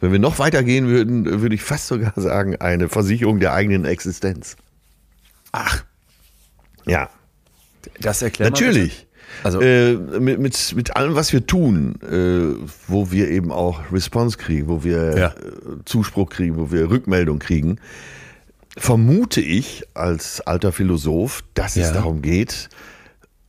Wenn 0.00 0.12
wir 0.12 0.18
noch 0.18 0.38
weiter 0.38 0.62
gehen 0.62 0.86
würden, 0.86 1.40
würde 1.42 1.54
ich 1.54 1.62
fast 1.62 1.88
sogar 1.88 2.12
sagen, 2.16 2.56
eine 2.56 2.88
Versicherung 2.88 3.40
der 3.40 3.52
eigenen 3.52 3.84
Existenz. 3.84 4.56
Ach, 5.52 5.84
Ja, 6.86 7.10
das 8.00 8.22
erklärt 8.22 8.52
natürlich. 8.52 9.06
Also- 9.44 9.60
äh, 9.60 9.94
mit, 9.94 10.38
mit, 10.40 10.72
mit 10.74 10.96
allem, 10.96 11.14
was 11.14 11.32
wir 11.34 11.46
tun, 11.46 11.96
äh, 12.02 12.66
wo 12.86 13.10
wir 13.10 13.28
eben 13.28 13.52
auch 13.52 13.92
Response 13.92 14.38
kriegen, 14.38 14.68
wo 14.68 14.84
wir 14.84 15.18
Ja. 15.18 15.26
äh, 15.28 15.32
Zuspruch 15.84 16.30
kriegen, 16.30 16.56
wo 16.56 16.70
wir 16.70 16.88
Rückmeldung 16.90 17.38
kriegen, 17.38 17.78
vermute 18.78 19.40
ich 19.42 19.84
als 19.94 20.40
alter 20.40 20.72
Philosoph, 20.72 21.44
dass 21.54 21.76
es 21.76 21.88
Ja. 21.88 21.92
darum 21.92 22.22
geht 22.22 22.68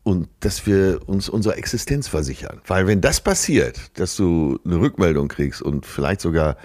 und 0.04 0.28
dass 0.40 0.66
wir 0.66 1.02
uns 1.08 1.30
unsere 1.30 1.56
Existenz 1.56 2.08
versichern. 2.08 2.62
Weil 2.66 2.88
wenn 2.88 3.02
das 3.02 3.22
passiert, 3.22 3.80
dass 4.00 4.16
du 4.16 4.60
eine 4.66 4.78
Rückmeldung 4.80 5.28
kriegst 5.28 5.62
und 5.62 5.86
vielleicht 5.86 6.22
sogar 6.22 6.58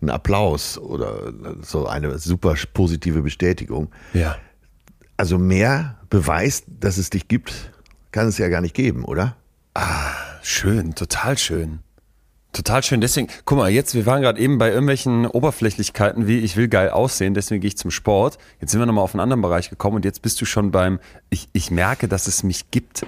einen 0.00 0.10
Applaus 0.10 0.78
oder 0.78 1.32
so 1.62 1.86
eine 1.86 2.18
super 2.18 2.54
positive 2.72 3.22
Bestätigung, 3.22 3.90
Ja. 4.14 4.36
also 5.16 5.38
mehr 5.38 5.98
beweist, 6.08 6.64
dass 6.68 6.96
es 6.98 7.10
dich 7.10 7.28
gibt, 7.28 7.70
kann 8.12 8.26
es 8.28 8.38
ja 8.38 8.48
gar 8.48 8.60
nicht 8.60 8.74
geben, 8.74 9.04
oder? 9.04 9.36
Schön, 10.42 10.94
total 10.94 11.36
schön. 11.38 11.80
Total 12.52 12.82
schön. 12.82 13.00
Deswegen, 13.00 13.28
guck 13.44 13.58
mal, 13.58 13.70
jetzt, 13.70 13.94
wir 13.94 14.06
waren 14.06 14.22
gerade 14.22 14.40
eben 14.40 14.58
bei 14.58 14.70
irgendwelchen 14.70 15.24
Oberflächlichkeiten 15.26 16.26
wie 16.26 16.40
ich 16.40 16.56
will 16.56 16.66
geil 16.68 16.90
aussehen, 16.90 17.32
deswegen 17.32 17.60
gehe 17.60 17.68
ich 17.68 17.76
zum 17.78 17.92
Sport. 17.92 18.38
Jetzt 18.60 18.72
sind 18.72 18.80
wir 18.80 18.86
nochmal 18.86 19.04
auf 19.04 19.14
einen 19.14 19.20
anderen 19.20 19.40
Bereich 19.40 19.70
gekommen 19.70 19.96
und 19.96 20.04
jetzt 20.04 20.20
bist 20.22 20.40
du 20.40 20.44
schon 20.44 20.72
beim, 20.72 20.98
ich, 21.30 21.48
ich 21.52 21.70
merke, 21.70 22.08
dass 22.08 22.26
es 22.26 22.42
mich 22.42 22.70
gibt. 22.72 23.06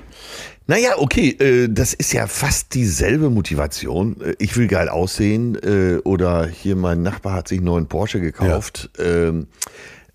Naja, 0.68 0.90
okay, 0.96 1.31
äh, 1.31 1.68
das 1.68 1.92
ist 1.92 2.12
ja 2.12 2.28
fast 2.28 2.74
dieselbe 2.74 3.31
Motivation. 3.31 4.20
Äh, 4.20 4.37
Ich 4.38 4.57
will 4.57 4.68
geil 4.68 4.88
aussehen 4.88 5.57
äh, 5.57 5.98
oder 6.05 6.46
hier 6.46 6.76
mein 6.76 7.02
Nachbar 7.02 7.35
hat 7.35 7.48
sich 7.48 7.59
einen 7.59 7.66
neuen 7.66 7.87
Porsche 7.88 8.20
gekauft. 8.20 8.90
Ähm, 9.00 9.48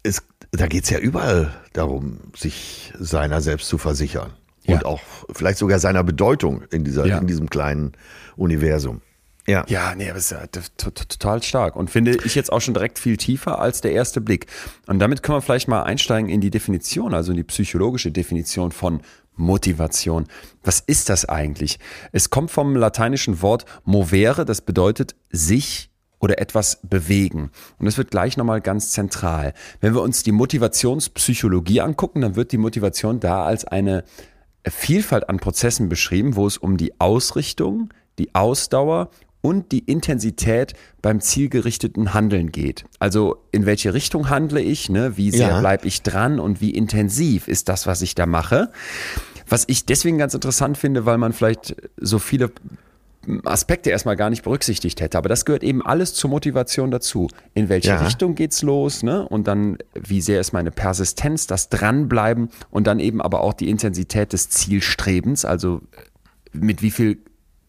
es, 0.03 0.23
da 0.51 0.67
geht's 0.67 0.89
ja 0.89 0.99
überall 0.99 1.51
darum, 1.73 2.19
sich 2.33 2.93
seiner 2.97 3.41
selbst 3.41 3.67
zu 3.67 3.77
versichern. 3.77 4.31
Ja. 4.63 4.75
Und 4.75 4.85
auch 4.85 5.01
vielleicht 5.33 5.57
sogar 5.59 5.79
seiner 5.79 6.03
Bedeutung 6.05 6.63
in, 6.71 6.85
dieser, 6.85 7.05
Ja. 7.05 7.17
in 7.17 7.27
diesem 7.27 7.49
kleinen 7.49 7.91
Universum. 8.37 9.01
Ja. 9.47 9.63
Ja, 9.69 9.95
nee, 9.95 10.09
aber 10.09 10.17
ist 10.17 10.35
total 10.77 11.41
stark 11.41 11.77
und 11.77 11.89
finde 11.89 12.17
ich 12.25 12.35
jetzt 12.35 12.51
auch 12.51 12.59
schon 12.59 12.73
direkt 12.73 12.99
viel 12.99 13.15
tiefer 13.15 13.59
als 13.59 13.79
der 13.79 13.93
erste 13.93 14.19
Blick. 14.19 14.47
Und 14.87 14.99
damit 14.99 15.23
können 15.23 15.37
wir 15.37 15.41
vielleicht 15.41 15.69
mal 15.69 15.83
einsteigen 15.83 16.29
in 16.29 16.41
die 16.41 16.49
Definition, 16.49 17.13
also 17.13 17.31
in 17.31 17.37
die 17.37 17.43
psychologische 17.43 18.11
Definition 18.11 18.73
von 18.73 19.01
Motivation. 19.37 20.25
Was 20.63 20.81
ist 20.81 21.09
das 21.09 21.25
eigentlich? 21.25 21.79
Es 22.11 22.29
kommt 22.29 22.51
vom 22.51 22.75
lateinischen 22.75 23.41
Wort 23.41 23.65
movere, 23.85 24.43
das 24.43 24.61
bedeutet 24.61 25.15
sich 25.29 25.91
oder 26.19 26.39
etwas 26.39 26.79
bewegen. 26.83 27.51
Und 27.77 27.85
das 27.85 27.97
wird 27.97 28.11
gleich 28.11 28.35
nochmal 28.35 28.59
ganz 28.59 28.91
zentral. 28.91 29.53
Wenn 29.79 29.93
wir 29.93 30.01
uns 30.01 30.23
die 30.23 30.31
Motivationspsychologie 30.31 31.81
angucken, 31.81 32.21
dann 32.21 32.35
wird 32.35 32.51
die 32.51 32.57
Motivation 32.57 33.19
da 33.19 33.45
als 33.45 33.63
eine 33.63 34.03
Vielfalt 34.67 35.29
an 35.29 35.37
Prozessen 35.37 35.87
beschrieben, 35.87 36.35
wo 36.35 36.47
es 36.47 36.57
um 36.57 36.75
die 36.75 36.99
Ausrichtung, 36.99 37.93
die 38.17 38.33
Ausdauer 38.33 39.09
und 39.47 39.71
die 39.71 39.79
Intensität 39.79 40.73
beim 41.01 41.21
zielgerichteten 41.21 42.13
Handeln 42.13 42.51
geht. 42.51 42.83
Also 42.99 43.37
in 43.51 43.65
welche 43.65 43.93
Richtung 43.93 44.29
handle 44.29 44.59
ich, 44.61 44.89
ne? 44.89 45.15
wie 45.15 45.31
sehr 45.31 45.47
Ja. 45.49 45.59
bleibe 45.61 45.87
ich 45.87 46.01
dran 46.01 46.39
und 46.39 46.59
wie 46.59 46.71
intensiv 46.71 47.47
ist 47.47 47.69
das, 47.69 47.87
was 47.87 48.01
ich 48.01 48.13
da 48.13 48.25
mache. 48.25 48.71
Was 49.47 49.63
ich 49.67 49.85
deswegen 49.85 50.17
ganz 50.17 50.33
interessant 50.33 50.77
finde, 50.77 51.05
weil 51.05 51.17
man 51.17 51.31
vielleicht 51.31 51.75
so 51.95 52.19
viele 52.19 52.51
Aspekte 53.45 53.89
erstmal 53.89 54.15
gar 54.17 54.29
nicht 54.29 54.43
berücksichtigt 54.43 54.99
hätte. 55.01 55.17
Aber 55.17 55.29
das 55.29 55.45
gehört 55.45 55.63
eben 55.63 55.81
alles 55.85 56.13
zur 56.13 56.29
Motivation 56.29 56.91
dazu. 56.91 57.29
In 57.53 57.69
welche 57.69 57.89
Ja. 57.89 58.01
Richtung 58.05 58.35
geht's 58.35 58.61
los, 58.61 59.03
ne? 59.03 59.27
Und 59.27 59.47
dann, 59.47 59.77
wie 59.93 60.21
sehr 60.21 60.39
ist 60.41 60.51
meine 60.53 60.71
Persistenz, 60.71 61.47
das 61.47 61.69
Dranbleiben 61.69 62.49
und 62.69 62.87
dann 62.87 62.99
eben 62.99 63.21
aber 63.21 63.41
auch 63.41 63.53
die 63.53 63.69
Intensität 63.69 64.31
des 64.33 64.49
Zielstrebens, 64.49 65.43
also 65.45 65.81
mit 66.53 66.81
wie 66.81 66.91
viel 66.91 67.17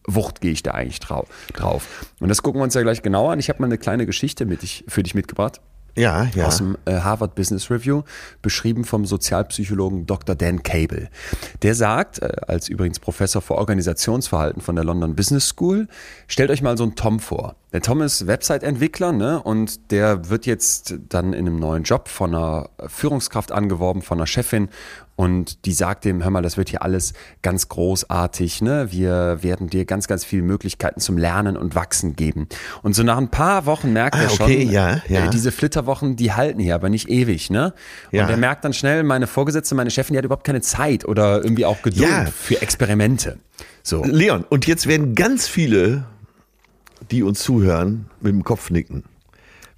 Wucht 0.07 0.41
gehe 0.41 0.51
ich 0.51 0.63
da 0.63 0.71
eigentlich 0.71 0.99
drau 0.99 1.25
drauf. 1.53 2.05
Und 2.19 2.29
das 2.29 2.41
gucken 2.41 2.59
wir 2.59 2.63
uns 2.63 2.73
ja 2.73 2.81
gleich 2.81 3.01
genauer 3.01 3.31
an. 3.31 3.39
Ich 3.39 3.49
habe 3.49 3.59
mal 3.59 3.65
eine 3.65 3.77
kleine 3.77 4.05
Geschichte 4.05 4.45
mit 4.45 4.63
ich, 4.63 4.83
für 4.87 5.03
dich 5.03 5.15
mitgebracht. 5.15 5.61
Ja, 5.95 6.27
ja. 6.33 6.45
Aus 6.45 6.57
dem 6.57 6.77
äh, 6.85 6.93
Harvard 6.93 7.35
Business 7.35 7.69
Review, 7.69 8.03
beschrieben 8.41 8.85
vom 8.85 9.05
Sozialpsychologen 9.05 10.05
Dr. 10.05 10.35
Dan 10.35 10.63
Cable. 10.63 11.09
Der 11.61 11.75
sagt, 11.75 12.21
äh, 12.21 12.31
als 12.47 12.69
übrigens 12.69 12.99
Professor 12.99 13.41
für 13.41 13.55
Organisationsverhalten 13.55 14.61
von 14.61 14.75
der 14.75 14.85
London 14.85 15.15
Business 15.15 15.47
School, 15.47 15.87
stellt 16.27 16.51
euch 16.51 16.61
mal 16.61 16.77
so 16.77 16.83
einen 16.83 16.95
Tom 16.95 17.19
vor. 17.19 17.55
Der 17.73 17.81
Tom 17.81 18.01
ist 18.01 18.27
Website-Entwickler 18.27 19.11
ne? 19.11 19.41
und 19.43 19.91
der 19.91 20.29
wird 20.29 20.45
jetzt 20.45 20.95
dann 21.09 21.33
in 21.33 21.47
einem 21.47 21.57
neuen 21.57 21.83
Job 21.83 22.07
von 22.07 22.33
einer 22.33 22.69
Führungskraft 22.87 23.51
angeworben, 23.51 24.01
von 24.01 24.19
einer 24.19 24.27
Chefin 24.27 24.69
und 25.19 25.65
die 25.65 25.73
sagt 25.73 26.05
ihm, 26.05 26.23
hör 26.23 26.29
mal, 26.31 26.41
das 26.41 26.55
wird 26.55 26.69
hier 26.69 26.81
alles 26.81 27.11
ganz 27.41 27.67
großartig. 27.67 28.61
Ne? 28.61 28.87
Wir 28.91 29.39
werden 29.43 29.67
dir 29.69 29.83
ganz, 29.83 30.07
ganz 30.07 30.23
viele 30.23 30.43
Möglichkeiten 30.43 31.01
zum 31.01 31.17
Lernen 31.17 31.57
und 31.57 31.75
Wachsen 31.75 32.15
geben. 32.15 32.47
Und 32.83 32.93
so 32.95 33.03
nach 33.03 33.17
ein 33.17 33.27
paar 33.27 33.65
Wochen 33.65 33.91
merkt 33.91 34.15
Ah, 34.15 34.21
er 34.23 34.29
schon, 34.29 34.45
okay, 34.45 34.63
ja, 34.63 35.01
ja. 35.09 35.25
äh, 35.25 35.29
diese 35.29 35.51
Flitterwochen, 35.51 36.15
die 36.15 36.31
halten 36.31 36.61
hier, 36.61 36.73
aber 36.73 36.87
nicht 36.87 37.09
ewig. 37.09 37.49
Ne? 37.49 37.73
Ja. 38.11 38.23
Und 38.23 38.29
er 38.29 38.37
merkt 38.37 38.63
dann 38.63 38.71
schnell, 38.71 39.03
meine 39.03 39.27
Vorgesetzte, 39.27 39.75
meine 39.75 39.91
Chefin, 39.91 40.13
die 40.13 40.19
hat 40.19 40.23
überhaupt 40.25 40.45
keine 40.45 40.61
Zeit 40.61 41.03
oder 41.03 41.43
irgendwie 41.43 41.65
auch 41.65 41.81
Geduld 41.81 42.07
Ja. 42.09 42.25
für 42.27 42.61
Experimente. 42.61 43.39
So. 43.83 44.05
Leon, 44.05 44.45
und 44.47 44.67
jetzt 44.67 44.87
werden 44.87 45.15
ganz 45.15 45.49
viele, 45.49 46.05
die 47.11 47.23
uns 47.23 47.39
zuhören, 47.41 48.05
mit 48.21 48.31
dem 48.31 48.45
Kopf 48.45 48.69
nicken. 48.69 49.03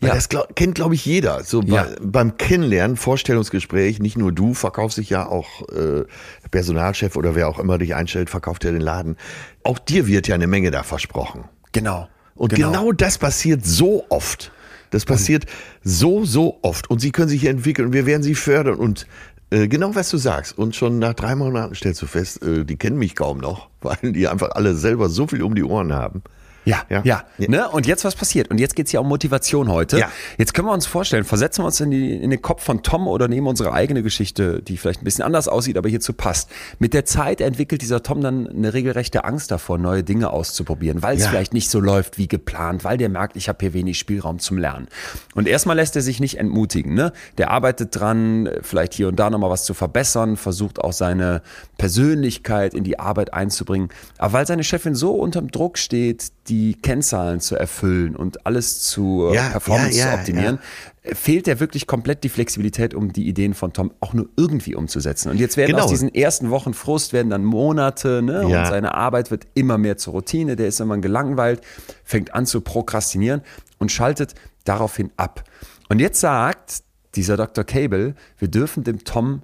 Weil 0.02 0.10
Ja. 0.10 0.16
das 0.16 0.30
glaub, 0.30 0.56
kennt, 0.56 0.76
glaube 0.76 0.96
ich, 0.96 1.06
jeder. 1.06 1.44
So 1.44 1.62
bei, 1.62 1.68
Ja. 1.76 1.88
beim 2.02 2.36
Kennenlernen, 2.38 2.98
Vorstellungsgespräch, 2.98 4.00
nicht 4.00 4.18
nur 4.18 4.32
du 4.32 4.54
verkaufst 4.56 4.98
dich 4.98 5.10
ja 5.12 5.28
auch 5.28 5.62
äh, 5.70 6.04
Personalchef 6.50 7.16
oder 7.16 7.36
wer 7.36 7.48
auch 7.48 7.60
immer 7.60 7.78
dich 7.78 7.96
einstellt, 7.96 8.30
verkauft 8.30 8.64
ja 8.64 8.72
den 8.72 8.82
Laden. 8.82 9.16
Auch 9.64 9.80
dir 9.80 10.08
wird 10.08 10.28
ja 10.28 10.36
eine 10.36 10.48
Menge 10.48 10.72
da 10.72 10.84
versprochen. 10.84 11.46
Genau. 11.72 12.08
Und 12.36 12.54
genau, 12.56 12.92
das 12.92 13.18
passiert 13.20 13.66
so 13.66 14.04
oft. 14.10 14.52
Das 14.90 15.06
passiert 15.06 15.46
so, 15.84 16.26
so 16.26 16.58
oft. 16.64 16.90
Und 16.90 17.00
sie 17.00 17.12
können 17.12 17.30
sich 17.30 17.42
hier 17.42 17.52
entwickeln 17.52 17.88
und 17.88 17.94
wir 17.94 18.06
werden 18.06 18.24
sie 18.24 18.36
fördern. 18.36 18.76
Und 18.76 19.06
äh, 19.52 19.68
genau 19.68 19.94
was 19.96 20.10
du 20.10 20.18
sagst. 20.18 20.58
Und 20.58 20.76
schon 20.76 20.98
nach 21.00 21.14
drei 21.14 21.36
Monaten 21.36 21.76
stellst 21.76 22.02
du 22.02 22.08
fest, 22.08 22.42
äh, 22.44 22.66
die 22.66 22.76
kennen 22.76 22.98
mich 22.98 23.16
kaum 23.16 23.38
noch, 23.38 23.70
weil 23.82 23.98
die 24.14 24.28
einfach 24.28 24.50
alle 24.52 24.74
selber 24.76 25.10
so 25.10 25.28
viel 25.28 25.44
um 25.44 25.54
die 25.56 25.64
Ohren 25.64 25.94
haben. 25.94 26.24
Ja, 26.66 26.84
Ja. 26.90 27.02
ja. 27.04 27.24
Ne? 27.38 27.68
Und 27.70 27.88
jetzt 27.88 28.04
was 28.06 28.16
passiert? 28.16 28.50
Und 28.52 28.60
jetzt 28.60 28.76
geht's 28.76 28.92
ja 28.92 29.00
um 29.00 29.08
Motivation 29.08 29.70
heute. 29.70 29.98
Ja. 30.00 30.12
Jetzt 30.38 30.54
können 30.54 30.68
wir 30.68 30.74
uns 30.74 30.86
vorstellen, 30.86 31.24
versetzen 31.24 31.62
wir 31.64 31.68
uns 31.68 31.80
in, 31.82 31.90
die, 31.92 32.16
in 32.16 32.30
den 32.30 32.42
Kopf 32.42 32.64
von 32.64 32.84
Tom 32.84 33.08
oder 33.08 33.28
nehmen 33.28 33.48
unsere 33.48 33.74
eigene 33.74 34.04
Geschichte, 34.04 34.62
die 34.62 34.78
vielleicht 34.78 35.02
ein 35.02 35.06
bisschen 35.06 35.24
anders 35.26 35.48
aussieht, 35.48 35.78
aber 35.78 35.90
hierzu 35.90 36.14
passt. 36.14 36.50
Mit 36.80 36.94
der 36.94 37.06
Zeit 37.06 37.42
entwickelt 37.42 37.82
dieser 37.82 38.04
Tom 38.04 38.22
dann 38.22 38.48
eine 38.48 38.74
regelrechte 38.74 39.24
Angst 39.24 39.50
davor, 39.52 39.78
neue 39.80 40.04
Dinge 40.04 40.30
auszuprobieren, 40.32 41.02
weil 41.02 41.18
es 41.18 41.24
Ja. 41.24 41.30
vielleicht 41.30 41.54
nicht 41.54 41.70
so 41.70 41.80
läuft 41.80 42.18
wie 42.18 42.28
geplant, 42.28 42.84
weil 42.84 42.98
der 42.98 43.10
merkt, 43.10 43.36
ich 43.38 43.50
habe 43.50 43.58
hier 43.62 43.74
wenig 43.74 43.98
Spielraum 43.98 44.38
zum 44.40 44.58
Lernen. 44.58 44.88
Und 45.34 45.48
erstmal 45.48 45.76
lässt 45.76 45.96
er 45.96 46.02
sich 46.04 46.20
nicht 46.20 46.38
entmutigen. 46.38 46.94
Ne? 46.94 47.12
Der 47.40 47.50
arbeitet 47.52 48.00
dran, 48.00 48.50
vielleicht 48.62 48.94
hier 48.94 49.08
und 49.08 49.16
da 49.20 49.30
nochmal 49.30 49.50
was 49.50 49.64
zu 49.66 49.74
verbessern, 49.74 50.38
versucht 50.38 50.80
auch 50.80 50.94
seine 50.94 51.42
Persönlichkeit 51.78 52.74
in 52.74 52.84
die 52.84 53.00
Arbeit 53.00 53.34
einzubringen. 53.34 53.90
Aber 54.18 54.34
weil 54.34 54.48
seine 54.48 54.64
Chefin 54.64 54.96
so 54.96 55.12
unterm 55.14 55.52
Druck 55.52 55.78
steht, 55.78 56.32
die 56.52 56.76
Kennzahlen 56.76 57.40
zu 57.40 57.56
erfüllen 57.56 58.14
und 58.18 58.46
alles 58.46 58.80
zu 58.82 59.30
äh, 59.32 59.36
Ja, 59.36 59.50
Performance 59.50 59.98
ja, 59.98 60.06
ja, 60.08 60.12
zu 60.12 60.20
optimieren, 60.20 60.60
fehlt 61.02 61.48
er 61.48 61.62
wirklich 61.62 61.88
komplett 61.88 62.26
die 62.26 62.30
Flexibilität, 62.30 62.94
um 62.94 63.14
die 63.14 63.26
Ideen 63.30 63.54
von 63.54 63.72
Tom 63.72 63.94
auch 64.02 64.14
nur 64.14 64.28
irgendwie 64.36 64.76
umzusetzen. 64.76 65.32
Und 65.32 65.38
jetzt 65.40 65.56
werden 65.56 65.72
Genau. 65.72 65.86
aus 65.86 65.90
diesen 65.90 66.14
ersten 66.14 66.50
Wochen 66.50 66.74
Frust 66.74 67.14
werden 67.14 67.30
dann 67.30 67.46
Monate 67.46 68.22
ne? 68.22 68.46
Ja. 68.50 68.60
und 68.64 68.68
seine 68.68 68.94
Arbeit 68.96 69.32
wird 69.32 69.48
immer 69.54 69.78
mehr 69.78 69.96
zur 69.96 70.12
Routine, 70.14 70.58
der 70.58 70.68
ist 70.68 70.82
immer 70.82 70.98
gelangweilt, 70.98 71.62
fängt 72.04 72.34
an 72.36 72.46
zu 72.46 72.60
prokrastinieren 72.60 73.42
und 73.80 73.90
schaltet 73.92 74.36
daraufhin 74.66 75.10
ab. 75.16 75.46
Und 75.88 76.00
jetzt 76.00 76.20
sagt 76.20 76.84
dieser 77.16 77.38
Dr. 77.38 77.64
Cable, 77.64 78.14
wir 78.38 78.50
dürfen 78.50 78.84
dem 78.84 79.06
Tom 79.06 79.42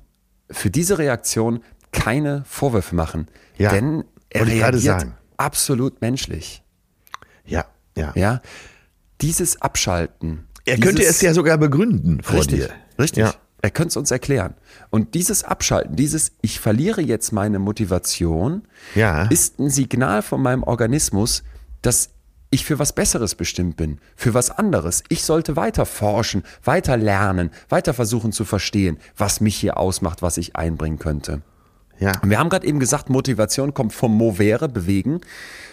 für 0.51 0.69
diese 0.69 0.97
Reaktion 0.97 1.61
keine 1.93 2.43
Vorwürfe 2.45 2.95
machen, 2.95 3.27
Ja, 3.57 3.71
denn 3.71 4.03
er 4.29 4.45
reagiert 4.45 5.07
absolut 5.37 6.01
menschlich. 6.01 6.63
Ja, 7.47 7.65
ja. 7.97 8.11
Ja, 8.15 8.41
dieses 9.21 9.61
Abschalten. 9.61 10.45
Er 10.65 10.77
könnte 10.77 11.01
dieses- 11.01 11.15
es 11.17 11.21
ja 11.21 11.33
sogar 11.33 11.57
begründen 11.57 12.21
vor 12.21 12.39
richtig, 12.39 12.59
dir. 12.59 12.69
Richtig. 12.99 13.23
Ja. 13.23 13.33
Er 13.61 13.71
könnte 13.71 13.89
es 13.89 13.97
uns 13.97 14.11
erklären. 14.11 14.53
Und 14.91 15.15
dieses 15.15 15.43
Abschalten, 15.43 15.95
dieses 15.95 16.31
Ich 16.41 16.59
verliere 16.59 17.01
jetzt 17.01 17.31
meine 17.31 17.57
Motivation, 17.57 18.63
Ja. 18.93 19.23
ist 19.27 19.59
ein 19.59 19.69
Signal 19.69 20.21
von 20.21 20.41
meinem 20.41 20.61
Organismus, 20.63 21.43
dass 21.81 22.09
ich 22.51 22.65
für 22.65 22.79
was 22.79 22.93
Besseres 22.93 23.35
bestimmt 23.35 23.75
bin, 23.75 23.99
für 24.15 24.33
was 24.33 24.51
anderes. 24.51 25.03
Ich 25.09 25.23
sollte 25.23 25.55
weiter 25.55 25.85
forschen, 25.85 26.43
weiter 26.63 26.95
lernen, 26.97 27.49
weiter 27.67 27.93
versuchen 27.93 28.31
zu 28.31 28.45
verstehen, 28.45 28.97
was 29.17 29.41
mich 29.41 29.55
hier 29.57 29.77
ausmacht, 29.77 30.21
was 30.21 30.37
ich 30.37 30.55
einbringen 30.55 30.99
könnte. 30.99 31.41
Ja. 31.99 32.13
Und 32.21 32.29
wir 32.29 32.37
haben 32.39 32.49
gerade 32.49 32.67
eben 32.67 32.79
gesagt, 32.79 33.09
Motivation 33.09 33.73
kommt 33.73 33.91
vom 33.91 34.15
Movere, 34.15 34.69
bewegen. 34.69 35.19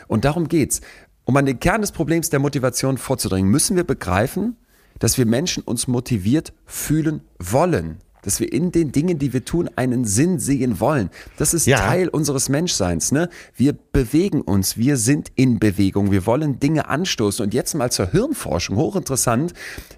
Und 0.08 0.24
darum 0.24 0.48
geht's. 0.48 0.80
Um 1.24 1.36
an 1.36 1.46
den 1.46 1.58
Kern 1.58 1.80
des 1.80 1.92
Problems 1.92 2.28
der 2.28 2.38
Motivation 2.38 2.98
vorzudringen, 2.98 3.50
müssen 3.50 3.76
wir 3.76 3.84
begreifen, 3.84 4.56
dass 4.98 5.16
wir 5.16 5.26
Menschen 5.26 5.62
uns 5.62 5.88
motiviert 5.88 6.52
fühlen 6.66 7.22
wollen. 7.38 7.98
Dass 8.24 8.40
wir 8.40 8.52
in 8.52 8.72
den 8.72 8.90
Dingen, 8.92 9.18
die 9.18 9.32
wir 9.32 9.44
tun, 9.44 9.68
einen 9.76 10.04
Sinn 10.04 10.38
sehen 10.38 10.80
wollen. 10.80 11.10
Das 11.36 11.54
ist 11.54 11.66
Ja. 11.66 11.78
Teil 11.78 12.08
unseres 12.08 12.48
Menschseins. 12.48 13.12
Ne? 13.12 13.28
Wir 13.54 13.72
bewegen 13.72 14.40
uns, 14.40 14.76
wir 14.76 14.96
sind 14.96 15.28
in 15.34 15.58
Bewegung, 15.58 16.10
wir 16.10 16.26
wollen 16.26 16.58
Dinge 16.58 16.88
anstoßen. 16.88 17.44
Und 17.44 17.54
jetzt 17.54 17.74
mal 17.74 17.90
zur 17.92 18.10
Hirnforschung, 18.10 18.76
hochinteressant. 18.76 19.52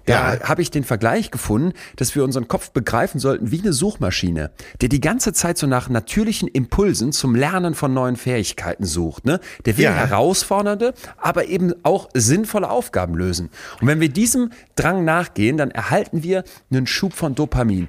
Da 0.05 0.35
Ja. 0.35 0.39
habe 0.49 0.61
ich 0.61 0.71
den 0.71 0.83
Vergleich 0.83 1.31
gefunden, 1.31 1.73
dass 1.95 2.15
wir 2.15 2.23
unseren 2.23 2.47
Kopf 2.47 2.71
begreifen 2.71 3.19
sollten 3.19 3.51
wie 3.51 3.59
eine 3.61 3.73
Suchmaschine, 3.73 4.51
der 4.81 4.89
die 4.89 5.01
ganze 5.01 5.33
Zeit 5.33 5.57
so 5.57 5.67
nach 5.67 5.89
natürlichen 5.89 6.47
Impulsen 6.47 7.11
zum 7.11 7.35
Lernen 7.35 7.73
von 7.75 7.93
neuen 7.93 8.15
Fähigkeiten 8.15 8.85
sucht. 8.85 9.25
Ne? 9.25 9.39
Der 9.65 9.77
will 9.77 9.85
Ja. 9.85 9.93
herausfordernde, 9.93 10.93
aber 11.17 11.47
eben 11.47 11.73
auch 11.83 12.09
sinnvolle 12.13 12.69
Aufgaben 12.69 13.15
lösen. 13.15 13.49
Und 13.81 13.87
wenn 13.87 13.99
wir 13.99 14.09
diesem 14.09 14.51
Drang 14.75 15.05
nachgehen, 15.05 15.57
dann 15.57 15.71
erhalten 15.71 16.23
wir 16.23 16.43
einen 16.71 16.87
Schub 16.87 17.13
von 17.13 17.35
Dopamin. 17.35 17.87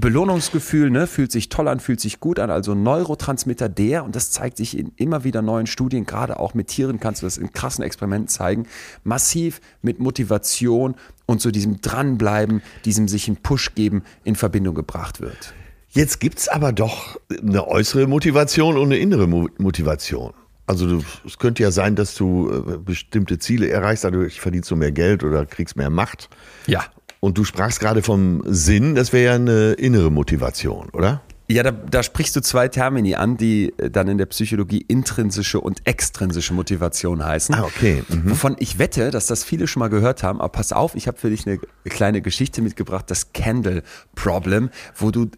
Belohnungsgefühl, 0.00 0.90
ne, 0.90 1.06
fühlt 1.06 1.32
sich 1.32 1.48
toll 1.48 1.68
an, 1.68 1.80
fühlt 1.80 2.00
sich 2.00 2.20
gut 2.20 2.38
an, 2.38 2.50
also 2.50 2.74
Neurotransmitter 2.74 3.68
der, 3.68 4.04
und 4.04 4.14
das 4.16 4.30
zeigt 4.30 4.56
sich 4.56 4.76
in 4.76 4.92
immer 4.96 5.24
wieder 5.24 5.42
neuen 5.42 5.66
Studien, 5.66 6.06
gerade 6.06 6.38
auch 6.38 6.54
mit 6.54 6.68
Tieren 6.68 7.00
kannst 7.00 7.22
du 7.22 7.26
das 7.26 7.38
in 7.38 7.52
krassen 7.52 7.84
Experimenten 7.84 8.28
zeigen, 8.28 8.66
massiv 9.04 9.60
mit 9.82 10.00
Motivation 10.00 10.94
und 11.26 11.40
so 11.40 11.50
diesem 11.50 11.80
Dranbleiben, 11.80 12.62
diesem 12.84 13.08
sich 13.08 13.28
einen 13.28 13.38
Push 13.38 13.74
geben 13.74 14.02
in 14.24 14.34
Verbindung 14.34 14.74
gebracht 14.74 15.20
wird. 15.20 15.54
Jetzt 15.90 16.20
gibt's 16.20 16.48
aber 16.48 16.72
doch 16.72 17.18
eine 17.30 17.66
äußere 17.66 18.06
Motivation 18.06 18.76
und 18.76 18.84
eine 18.84 18.98
innere 18.98 19.26
Mo 19.26 19.48
Motivation. 19.58 20.34
Also 20.66 20.86
du, 20.86 21.02
es 21.24 21.38
könnte 21.38 21.62
ja 21.62 21.70
sein, 21.70 21.96
dass 21.96 22.14
du 22.14 22.50
äh, 22.50 22.76
bestimmte 22.76 23.38
Ziele 23.38 23.70
erreichst, 23.70 24.04
dadurch 24.04 24.38
verdienst 24.38 24.70
du 24.70 24.76
mehr 24.76 24.92
Geld 24.92 25.24
oder 25.24 25.46
kriegst 25.46 25.76
mehr 25.76 25.88
Macht. 25.88 26.28
Ja. 26.66 26.84
Und 27.20 27.38
du 27.38 27.44
sprachst 27.44 27.80
gerade 27.80 28.02
vom 28.02 28.42
Sinn, 28.46 28.94
das 28.94 29.12
wäre 29.12 29.24
ja 29.24 29.34
eine 29.34 29.72
innere 29.72 30.10
Motivation, 30.10 30.88
oder? 30.90 31.22
Ja, 31.50 31.62
da, 31.62 31.70
da 31.70 32.02
sprichst 32.02 32.36
du 32.36 32.42
zwei 32.42 32.68
Termini 32.68 33.14
an, 33.14 33.38
die 33.38 33.72
äh, 33.78 33.90
dann 33.90 34.06
in 34.08 34.18
der 34.18 34.26
Psychologie 34.26 34.84
intrinsische 34.86 35.60
und 35.60 35.80
extrinsische 35.86 36.52
Motivation 36.52 37.24
heißen. 37.24 37.54
Ah, 37.54 37.64
okay. 37.64 38.04
Mhm. 38.06 38.30
Wovon 38.30 38.56
ich 38.58 38.78
wette, 38.78 39.10
dass 39.10 39.26
das 39.26 39.44
viele 39.44 39.66
schon 39.66 39.80
mal 39.80 39.88
gehört 39.88 40.22
haben. 40.22 40.40
Aber 40.40 40.50
pass 40.50 40.72
auf, 40.72 40.94
ich 40.94 41.06
habe 41.06 41.16
für 41.16 41.30
dich 41.30 41.46
eine 41.46 41.58
kleine 41.84 42.20
Geschichte 42.20 42.60
mitgebracht, 42.60 43.10
das 43.10 43.32
Candle 43.32 43.82
Problem, 44.14 44.68
wo 44.94 45.10
du 45.10 45.30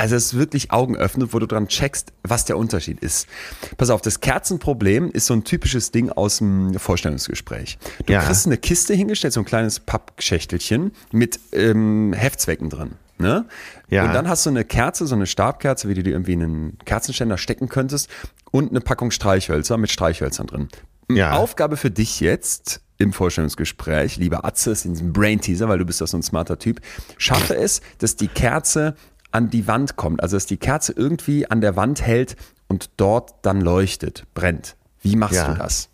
also 0.00 0.16
es 0.16 0.26
ist 0.32 0.38
wirklich 0.38 0.70
Augen 0.72 0.96
öffnet, 0.96 1.32
wo 1.34 1.38
du 1.38 1.46
dran 1.46 1.68
checkst, 1.68 2.12
was 2.22 2.44
der 2.46 2.56
Unterschied 2.56 3.00
ist. 3.00 3.28
Pass 3.76 3.90
auf, 3.90 4.00
das 4.00 4.20
Kerzenproblem 4.20 5.10
ist 5.10 5.26
so 5.26 5.34
ein 5.34 5.44
typisches 5.44 5.90
Ding 5.90 6.10
aus 6.10 6.38
dem 6.38 6.74
Vorstellungsgespräch. 6.78 7.78
Du 8.06 8.12
Ja. 8.12 8.22
kriegst 8.22 8.46
eine 8.46 8.56
Kiste 8.56 8.94
hingestellt, 8.94 9.32
so 9.34 9.40
ein 9.40 9.46
kleines 9.46 9.78
Pappschächtelchen 9.80 10.92
mit 11.12 11.38
ähm, 11.52 12.12
Heftzwecken 12.14 12.70
drin. 12.70 12.92
Ne? 13.18 13.44
Ja. 13.90 14.04
Und 14.06 14.14
dann 14.14 14.28
hast 14.28 14.46
du 14.46 14.50
eine 14.50 14.64
Kerze, 14.64 15.06
so 15.06 15.14
eine 15.14 15.26
Stabkerze, 15.26 15.88
wie 15.88 15.94
du 15.94 16.02
die 16.02 16.10
irgendwie 16.10 16.32
in 16.32 16.42
einen 16.42 16.78
Kerzenständer 16.86 17.36
stecken 17.36 17.68
könntest 17.68 18.08
und 18.50 18.70
eine 18.70 18.80
Packung 18.80 19.10
Streichhölzer 19.10 19.76
mit 19.76 19.90
Streichhölzern 19.90 20.46
drin. 20.46 20.68
Ja. 21.10 21.32
Aufgabe 21.32 21.76
für 21.76 21.90
dich 21.90 22.20
jetzt 22.20 22.80
im 22.96 23.12
Vorstellungsgespräch, 23.12 24.16
lieber 24.16 24.44
Atze, 24.44 24.70
ist 24.70 24.84
in 24.84 24.92
diesem 24.94 25.12
Brain 25.12 25.40
Teaser, 25.40 25.68
weil 25.68 25.78
du 25.78 25.84
bist 25.84 26.00
doch 26.00 26.06
so 26.06 26.16
ein 26.16 26.22
smarter 26.22 26.58
Typ, 26.58 26.80
schaffe 27.18 27.54
es, 27.56 27.80
dass 27.98 28.16
die 28.16 28.28
Kerze 28.28 28.94
an 29.32 29.50
die 29.50 29.66
Wand 29.66 29.96
kommt, 29.96 30.22
also 30.22 30.36
dass 30.36 30.46
die 30.46 30.56
Kerze 30.56 30.92
irgendwie 30.96 31.50
an 31.50 31.60
der 31.60 31.76
Wand 31.76 32.02
hält 32.02 32.36
und 32.68 32.90
dort 32.96 33.34
dann 33.42 33.60
leuchtet, 33.60 34.24
brennt. 34.34 34.76
Wie 35.02 35.16
machst 35.16 35.36
Ja. 35.36 35.52
du 35.52 35.58
das? 35.58 35.88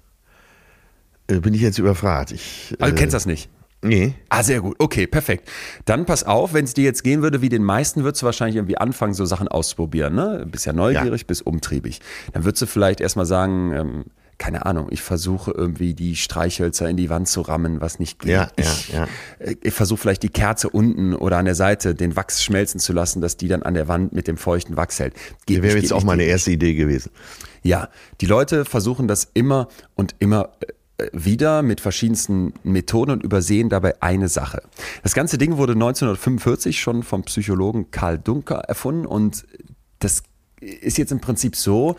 Äh, 1.28 1.40
bin 1.40 1.54
ich 1.54 1.60
jetzt 1.60 1.78
überfragt? 1.78 2.32
Ich, 2.32 2.74
Also, 2.78 2.90
du 2.92 2.96
äh, 2.96 3.00
kennst 3.00 3.14
das 3.14 3.26
nicht. 3.26 3.48
Nee. 3.82 4.14
Ah, 4.30 4.42
sehr 4.42 4.60
gut. 4.60 4.76
Okay, 4.78 5.06
perfekt. 5.06 5.48
Dann 5.84 6.06
pass 6.06 6.24
auf, 6.24 6.54
wenn 6.54 6.64
es 6.64 6.74
dir 6.74 6.84
jetzt 6.84 7.04
gehen 7.04 7.22
würde 7.22 7.40
wie 7.42 7.48
den 7.48 7.62
meisten, 7.62 8.02
würdest 8.04 8.22
du 8.22 8.26
wahrscheinlich 8.26 8.56
irgendwie 8.56 8.78
anfangen, 8.78 9.14
so 9.14 9.24
Sachen 9.26 9.48
auszuprobieren. 9.48 10.14
Ne? 10.14 10.46
Bist 10.50 10.66
ja 10.66 10.72
neugierig, 10.72 11.26
bist 11.26 11.46
umtriebig. 11.46 12.00
Dann 12.32 12.44
würdest 12.44 12.62
du 12.62 12.66
vielleicht 12.66 13.00
erstmal 13.00 13.26
sagen, 13.26 13.72
ähm, 13.72 14.04
keine 14.38 14.66
Ahnung, 14.66 14.88
ich 14.90 15.02
versuche 15.02 15.50
irgendwie 15.50 15.94
die 15.94 16.14
Streichhölzer 16.16 16.88
in 16.88 16.96
die 16.96 17.08
Wand 17.08 17.28
zu 17.28 17.40
rammen, 17.40 17.80
was 17.80 17.98
nicht 17.98 18.18
geht. 18.18 18.32
Ja, 18.32 18.50
ich, 18.56 18.88
ja, 18.92 19.06
äh, 19.38 19.56
ich 19.62 19.72
versuche 19.72 19.98
vielleicht 20.00 20.22
die 20.22 20.28
Kerze 20.28 20.68
unten 20.68 21.14
oder 21.14 21.38
an 21.38 21.46
der 21.46 21.54
Seite 21.54 21.94
den 21.94 22.16
Wachs 22.16 22.42
schmelzen 22.42 22.78
zu 22.78 22.92
lassen, 22.92 23.20
dass 23.20 23.36
die 23.36 23.48
dann 23.48 23.62
an 23.62 23.74
der 23.74 23.88
Wand 23.88 24.12
mit 24.12 24.28
dem 24.28 24.36
feuchten 24.36 24.76
Wachs 24.76 25.00
hält. 25.00 25.14
Geht 25.46 25.62
Wäre 25.62 25.76
jetzt 25.76 25.92
auch 25.92 26.04
meine 26.04 26.24
erste 26.24 26.50
Idee 26.50 26.74
gewesen. 26.74 27.10
Ja, 27.62 27.88
die 28.20 28.26
Leute 28.26 28.64
versuchen 28.64 29.08
das 29.08 29.28
immer 29.32 29.68
und 29.94 30.14
immer 30.18 30.50
äh, 30.98 31.06
wieder 31.12 31.62
mit 31.62 31.80
verschiedensten 31.80 32.52
Methoden 32.62 33.12
und 33.12 33.22
übersehen 33.22 33.70
dabei 33.70 34.00
eine 34.02 34.28
Sache. 34.28 34.62
Das 35.02 35.14
ganze 35.14 35.38
Ding 35.38 35.56
wurde 35.56 35.72
1945 35.72 36.80
schon 36.80 37.02
vom 37.02 37.24
Psychologen 37.24 37.90
Karl 37.90 38.18
Dunker 38.18 38.56
erfunden 38.56 39.06
und 39.06 39.46
das 39.98 40.22
ist 40.60 40.98
jetzt 40.98 41.12
im 41.12 41.20
Prinzip 41.20 41.56
so, 41.56 41.96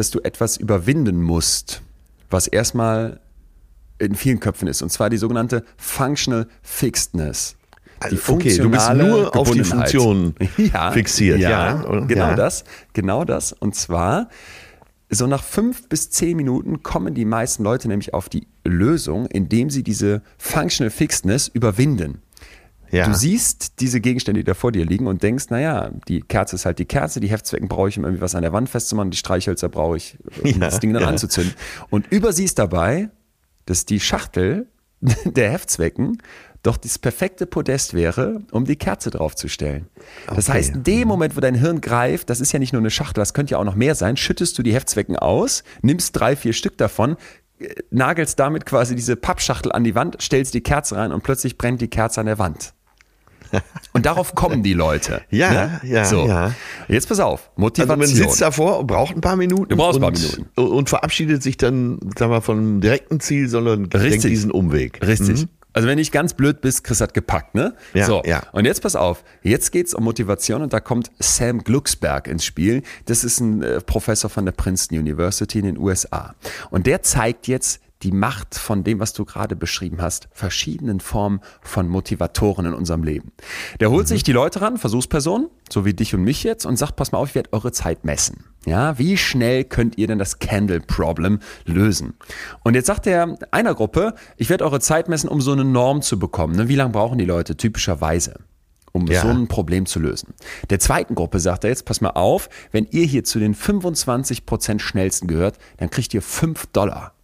dass 0.00 0.10
du 0.10 0.20
etwas 0.20 0.56
überwinden 0.56 1.22
musst, 1.22 1.82
was 2.30 2.46
erstmal 2.46 3.20
in 3.98 4.14
vielen 4.14 4.40
Köpfen 4.40 4.66
ist, 4.66 4.80
und 4.80 4.90
zwar 4.90 5.10
die 5.10 5.18
sogenannte 5.18 5.62
Functional 5.76 6.48
Fixedness. 6.62 7.56
Die 8.10 8.16
Also, 8.16 8.32
okay, 8.32 8.56
du 8.56 8.70
bist 8.70 8.94
nur 8.94 9.36
auf 9.36 9.50
die 9.50 9.58
Gebundenheit. 9.58 9.90
Funktion 9.90 10.34
fixiert, 10.92 11.38
ja, 11.38 11.84
oder? 11.84 12.06
Genau 12.06 12.28
Ja. 12.28 12.34
das, 12.34 12.64
genau 12.94 13.26
das. 13.26 13.52
Und 13.52 13.74
zwar, 13.74 14.30
so 15.10 15.26
nach 15.26 15.44
fünf 15.44 15.86
bis 15.90 16.08
zehn 16.08 16.34
Minuten 16.34 16.82
kommen 16.82 17.12
die 17.12 17.26
meisten 17.26 17.62
Leute 17.62 17.88
nämlich 17.88 18.14
auf 18.14 18.30
die 18.30 18.46
Lösung, 18.64 19.26
indem 19.26 19.68
sie 19.68 19.82
diese 19.82 20.22
Functional 20.38 20.90
Fixedness 20.90 21.48
überwinden. 21.48 22.22
Ja. 22.90 23.06
Du 23.06 23.14
siehst 23.14 23.80
diese 23.80 24.00
Gegenstände, 24.00 24.40
die 24.40 24.44
da 24.44 24.54
vor 24.54 24.72
dir 24.72 24.84
liegen 24.84 25.06
und 25.06 25.22
denkst, 25.22 25.46
naja, 25.50 25.90
die 26.08 26.20
Kerze 26.22 26.56
ist 26.56 26.66
halt 26.66 26.78
die 26.78 26.86
Kerze, 26.86 27.20
die 27.20 27.28
Heftzwecken 27.28 27.68
brauche 27.68 27.88
ich, 27.88 27.98
um 27.98 28.04
irgendwie 28.04 28.22
was 28.22 28.34
an 28.34 28.42
der 28.42 28.52
Wand 28.52 28.68
festzumachen, 28.68 29.10
die 29.10 29.16
Streichhölzer 29.16 29.68
brauche 29.68 29.96
ich, 29.96 30.18
um 30.42 30.50
Ja, 30.50 30.58
das 30.58 30.80
Ding 30.80 30.92
dann 30.92 31.02
ja. 31.02 31.08
anzuzünden. 31.08 31.54
Und 31.90 32.10
übersiehst 32.10 32.58
dabei, 32.58 33.10
dass 33.66 33.86
die 33.86 34.00
Schachtel 34.00 34.66
der 35.24 35.50
Heftzwecken 35.52 36.18
doch 36.62 36.76
das 36.76 36.98
perfekte 36.98 37.46
Podest 37.46 37.94
wäre, 37.94 38.42
um 38.50 38.66
die 38.66 38.76
Kerze 38.76 39.10
draufzustellen. 39.10 39.86
Das 40.26 40.48
Okay. 40.50 40.58
heißt, 40.58 40.74
in 40.74 40.82
dem 40.82 41.08
Moment, 41.08 41.34
wo 41.36 41.40
dein 41.40 41.54
Hirn 41.54 41.80
greift, 41.80 42.28
das 42.28 42.40
ist 42.42 42.52
ja 42.52 42.58
nicht 42.58 42.74
nur 42.74 42.82
eine 42.82 42.90
Schachtel, 42.90 43.20
das 43.20 43.32
könnte 43.32 43.52
ja 43.52 43.58
auch 43.58 43.64
noch 43.64 43.76
mehr 43.76 43.94
sein, 43.94 44.18
schüttest 44.18 44.58
du 44.58 44.62
die 44.62 44.74
Heftzwecken 44.74 45.16
aus, 45.16 45.64
nimmst 45.80 46.18
drei, 46.18 46.36
vier 46.36 46.52
Stück 46.52 46.76
davon, 46.76 47.16
äh, 47.60 47.68
nagelst 47.90 48.38
damit 48.38 48.66
quasi 48.66 48.94
diese 48.94 49.16
Pappschachtel 49.16 49.72
an 49.72 49.84
die 49.84 49.94
Wand, 49.94 50.20
stellst 50.20 50.52
die 50.52 50.60
Kerze 50.60 50.96
rein 50.96 51.12
und 51.12 51.22
plötzlich 51.22 51.56
brennt 51.56 51.80
die 51.80 51.88
Kerze 51.88 52.20
an 52.20 52.26
der 52.26 52.38
Wand. 52.38 52.74
Und 53.92 54.06
darauf 54.06 54.34
kommen 54.34 54.62
die 54.62 54.74
Leute. 54.74 55.22
Ja, 55.30 55.50
ne? 55.50 55.80
ja, 55.84 56.04
so. 56.04 56.26
ja. 56.26 56.54
Jetzt 56.88 57.08
pass 57.08 57.20
auf, 57.20 57.50
Also 57.50 57.60
Motivation. 57.60 57.98
man 57.98 58.06
sitzt 58.08 58.40
davor, 58.40 58.86
braucht 58.86 59.14
ein 59.14 59.20
paar 59.20 59.36
Minuten. 59.36 59.68
Du 59.68 59.76
brauchst 59.76 59.98
ein 59.98 60.02
paar 60.02 60.10
und, 60.10 60.20
Minuten. 60.20 60.48
Und 60.56 60.88
verabschiedet 60.88 61.42
sich 61.42 61.56
dann, 61.56 61.98
sagen 62.18 62.32
wir, 62.32 62.40
vom 62.42 62.80
direkten 62.80 63.20
Ziel, 63.20 63.48
sondern 63.48 63.88
denkt 63.88 63.94
Richtig. 63.94 64.30
diesen 64.30 64.50
Umweg. 64.50 65.00
Richtig. 65.06 65.46
Also 65.72 65.88
wenn 65.88 65.98
ich 65.98 66.10
ganz 66.10 66.34
blöd 66.34 66.60
bist, 66.60 66.84
Chris 66.84 67.00
hat 67.00 67.14
gepackt, 67.14 67.54
ne? 67.54 67.74
Ja, 67.94 68.06
so. 68.06 68.22
ja. 68.24 68.42
Und 68.52 68.64
jetzt 68.64 68.82
pass 68.82 68.96
auf. 68.96 69.22
Jetzt 69.42 69.70
geht's 69.70 69.94
um 69.94 70.04
Motivation 70.04 70.62
und 70.62 70.72
da 70.72 70.80
kommt 70.80 71.10
Sam 71.20 71.62
Glucksberg 71.62 72.26
ins 72.26 72.44
Spiel. 72.44 72.82
Das 73.04 73.22
ist 73.22 73.40
ein 73.40 73.62
äh, 73.62 73.80
Professor 73.80 74.28
von 74.30 74.44
der 74.44 74.52
Princeton 74.52 74.98
University 74.98 75.60
in 75.60 75.66
den 75.66 75.78
USA. 75.78 76.34
Und 76.70 76.86
der 76.86 77.02
zeigt 77.02 77.46
jetzt 77.46 77.80
die 78.02 78.12
Macht 78.12 78.54
von 78.54 78.82
dem, 78.84 78.98
was 78.98 79.12
du 79.12 79.24
gerade 79.24 79.56
beschrieben 79.56 80.00
hast, 80.00 80.28
verschiedenen 80.32 81.00
Formen 81.00 81.40
von 81.60 81.88
Motivatoren 81.88 82.66
in 82.66 82.74
unserem 82.74 83.02
Leben. 83.02 83.32
Der 83.78 83.90
holt 83.90 84.08
sich 84.08 84.22
die 84.22 84.32
Leute 84.32 84.60
ran, 84.62 84.78
Versuchspersonen, 84.78 85.48
so 85.70 85.84
wie 85.84 85.94
dich 85.94 86.14
und 86.14 86.22
mich 86.22 86.42
jetzt, 86.42 86.64
und 86.64 86.76
sagt, 86.76 86.96
pass 86.96 87.12
mal 87.12 87.18
auf, 87.18 87.28
ich 87.28 87.34
werde 87.34 87.52
eure 87.52 87.72
Zeit 87.72 88.04
messen. 88.04 88.44
Ja, 88.66 88.98
wie 88.98 89.16
schnell 89.16 89.64
könnt 89.64 89.98
ihr 89.98 90.06
denn 90.06 90.18
das 90.18 90.38
Candle 90.38 90.80
Problem 90.80 91.40
lösen? 91.64 92.14
Und 92.62 92.74
jetzt 92.74 92.86
sagt 92.86 93.06
er 93.06 93.36
einer 93.50 93.74
Gruppe, 93.74 94.14
ich 94.36 94.50
werde 94.50 94.64
eure 94.64 94.80
Zeit 94.80 95.08
messen, 95.08 95.28
um 95.28 95.40
so 95.40 95.52
eine 95.52 95.64
Norm 95.64 96.02
zu 96.02 96.18
bekommen. 96.18 96.54
Ne? 96.56 96.68
Wie 96.68 96.76
lange 96.76 96.92
brauchen 96.92 97.18
die 97.18 97.24
Leute 97.24 97.56
typischerweise? 97.56 98.34
um 98.92 99.06
Ja. 99.06 99.22
so 99.22 99.28
ein 99.28 99.46
Problem 99.46 99.86
zu 99.86 100.00
lösen. 100.00 100.34
Der 100.68 100.80
zweiten 100.80 101.14
Gruppe 101.14 101.38
sagt 101.38 101.62
er 101.62 101.70
jetzt, 101.70 101.84
pass 101.84 102.00
mal 102.00 102.10
auf, 102.10 102.48
wenn 102.72 102.88
ihr 102.90 103.04
hier 103.04 103.22
zu 103.22 103.38
den 103.38 103.54
25% 103.54 104.80
schnellsten 104.80 105.28
gehört, 105.28 105.58
dann 105.76 105.90
kriegt 105.90 106.12
ihr 106.12 106.22
5 106.22 106.66
Dollar. 106.72 107.14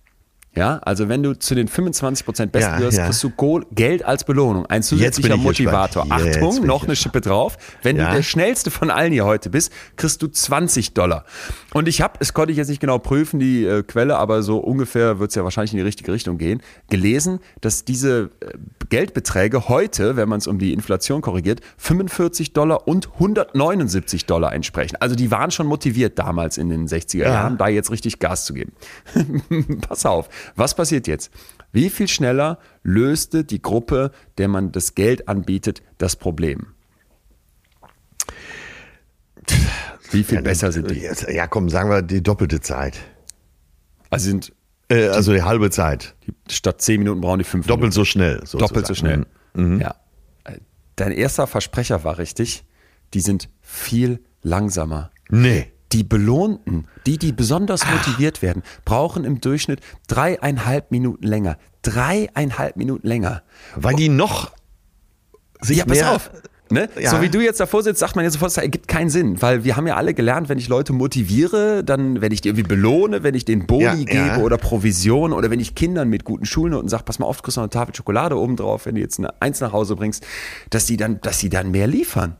Ja, 0.56 0.78
also 0.78 1.08
wenn 1.10 1.22
du 1.22 1.38
zu 1.38 1.54
den 1.54 1.68
25% 1.68 2.46
Besten 2.46 2.70
Ja, 2.72 2.76
gehörst, 2.78 2.96
ja. 2.98 3.04
kriegst 3.04 3.22
du 3.22 3.30
Geld 3.72 4.04
als 4.04 4.24
Belohnung. 4.24 4.64
Ein 4.66 4.82
zusätzlicher 4.82 5.34
ich 5.34 5.40
Motivator. 5.40 6.06
Achtung, 6.08 6.64
noch 6.64 6.84
eine 6.84 6.96
Schippe 6.96 7.20
drauf. 7.20 7.58
Wenn 7.82 7.96
Ja. 7.96 8.08
du 8.08 8.16
der 8.16 8.22
schnellste 8.22 8.70
von 8.70 8.90
allen 8.90 9.12
hier 9.12 9.26
heute 9.26 9.50
bist, 9.50 9.70
kriegst 9.96 10.22
du 10.22 10.28
20 10.28 10.94
Dollar. 10.94 11.24
Und 11.74 11.88
ich 11.88 12.00
habe, 12.00 12.14
es 12.20 12.32
konnte 12.32 12.52
ich 12.52 12.58
jetzt 12.58 12.68
nicht 12.68 12.80
genau 12.80 12.98
prüfen, 12.98 13.38
die 13.38 13.64
äh, 13.66 13.82
Quelle, 13.82 14.16
aber 14.16 14.42
so 14.42 14.56
ungefähr 14.58 15.18
wird 15.18 15.28
es 15.30 15.34
ja 15.34 15.44
wahrscheinlich 15.44 15.72
in 15.72 15.76
die 15.78 15.84
richtige 15.84 16.10
Richtung 16.10 16.38
gehen, 16.38 16.62
gelesen, 16.88 17.40
dass 17.60 17.84
diese 17.84 18.30
äh, 18.40 18.46
Geldbeträge 18.88 19.68
heute, 19.68 20.16
wenn 20.16 20.28
man 20.28 20.38
es 20.38 20.46
um 20.46 20.58
die 20.58 20.72
Inflation 20.72 21.20
korrigiert, 21.20 21.60
45 21.78 22.52
Dollar 22.52 22.86
und 22.86 23.12
179 23.14 24.26
Dollar 24.26 24.52
entsprechen. 24.52 24.96
Also 25.00 25.16
die 25.16 25.30
waren 25.30 25.50
schon 25.50 25.66
motiviert 25.66 26.18
damals 26.18 26.58
in 26.58 26.68
den 26.68 26.86
60er 26.86 27.24
Jahren, 27.24 27.58
da 27.58 27.68
jetzt 27.68 27.90
richtig 27.90 28.18
Gas 28.18 28.44
zu 28.44 28.54
geben. 28.54 28.72
Pass 29.88 30.06
auf, 30.06 30.28
was 30.54 30.74
passiert 30.74 31.06
jetzt? 31.06 31.30
Wie 31.72 31.90
viel 31.90 32.08
schneller 32.08 32.58
löste 32.82 33.44
die 33.44 33.60
Gruppe, 33.60 34.12
der 34.38 34.48
man 34.48 34.72
das 34.72 34.94
Geld 34.94 35.28
anbietet, 35.28 35.82
das 35.98 36.16
Problem? 36.16 36.68
Wie 40.10 40.24
viel 40.24 40.42
besser 40.42 40.72
sind 40.72 40.90
die? 40.90 41.08
Ja, 41.28 41.46
komm, 41.46 41.68
sagen 41.68 41.90
wir 41.90 42.02
die 42.02 42.22
doppelte 42.22 42.60
Zeit. 42.60 42.98
Also 44.10 44.28
sind 44.28 44.52
Äh, 44.88 45.08
also 45.08 45.32
die 45.32 45.42
halbe 45.42 45.70
Zeit. 45.70 46.14
statt 46.50 46.80
10 46.80 46.98
Minuten 47.00 47.20
brauchen 47.20 47.38
die 47.38 47.44
5 47.44 47.66
Doppelt 47.66 47.80
Minuten. 47.80 47.92
so 47.94 48.04
schnell. 48.04 48.36
Sozusagen. 48.40 48.60
Doppelt 48.60 48.86
so 48.86 48.94
schnell. 48.94 49.26
Mhm. 49.54 49.80
Ja. 49.80 49.96
Äh, 50.44 50.58
Dein 50.96 51.12
erster 51.12 51.46
Versprecher 51.46 52.04
war 52.04 52.18
richtig. 52.18 52.64
Die 53.14 53.20
sind 53.20 53.48
viel 53.60 54.22
langsamer. 54.42 55.10
Nee. 55.28 55.72
Die 55.92 56.02
Belohnten, 56.02 56.88
die, 57.06 57.16
die 57.16 57.32
besonders 57.32 57.86
motiviert 57.88 58.42
werden, 58.42 58.62
brauchen 58.84 59.24
im 59.24 59.40
Durchschnitt 59.40 59.80
dreieinhalb 60.08 60.90
Minuten 60.90 61.24
länger. 61.24 61.58
Dreieinhalb 61.82 62.76
Minuten 62.76 63.06
länger. 63.06 63.42
Weil 63.76 63.94
die 63.94 64.08
noch 64.08 64.50
sich 65.60 65.78
Ja, 65.78 65.84
pass 65.84 65.98
mehr, 65.98 66.12
auf. 66.16 66.30
Ne? 66.68 66.88
Ja. 67.00 67.10
So 67.10 67.22
wie 67.22 67.28
du 67.28 67.40
jetzt 67.40 67.60
davor 67.60 67.82
sitzt, 67.82 68.00
sagt 68.00 68.16
man 68.16 68.24
ja 68.24 68.30
sofort, 68.30 68.50
es 68.50 68.56
ergibt 68.56 68.88
keinen 68.88 69.08
Sinn, 69.08 69.40
weil 69.40 69.62
wir 69.62 69.76
haben 69.76 69.86
ja 69.86 69.94
alle 69.94 70.14
gelernt, 70.14 70.48
wenn 70.48 70.58
ich 70.58 70.68
Leute 70.68 70.92
motiviere, 70.92 71.84
dann, 71.84 72.20
wenn 72.20 72.32
ich 72.32 72.40
die 72.40 72.48
irgendwie 72.48 72.66
belohne, 72.66 73.22
wenn 73.22 73.34
ich 73.34 73.44
denen 73.44 73.66
Boni 73.66 73.84
Ja, 73.84 73.94
gebe 73.94 74.14
ja. 74.14 74.38
oder 74.38 74.58
Provision 74.58 75.32
oder 75.32 75.50
wenn 75.50 75.60
ich 75.60 75.76
Kindern 75.76 76.08
mit 76.08 76.24
guten 76.24 76.44
Schulnoten 76.44 76.88
sage, 76.88 77.04
pass 77.04 77.20
mal 77.20 77.26
auf, 77.26 77.36
du 77.36 77.44
kriegst 77.44 77.56
noch 77.56 77.62
eine 77.62 77.70
Tafel 77.70 77.94
Schokolade 77.94 78.36
oben 78.36 78.56
drauf, 78.56 78.86
wenn 78.86 78.96
du 78.96 79.00
jetzt 79.00 79.18
eine 79.18 79.40
Eins 79.40 79.60
nach 79.60 79.72
Hause 79.72 79.94
bringst, 79.94 80.26
dass 80.70 80.86
die 80.86 80.96
dann, 80.96 81.20
dass 81.20 81.38
sie 81.38 81.50
dann 81.50 81.70
mehr 81.70 81.86
liefern. 81.86 82.36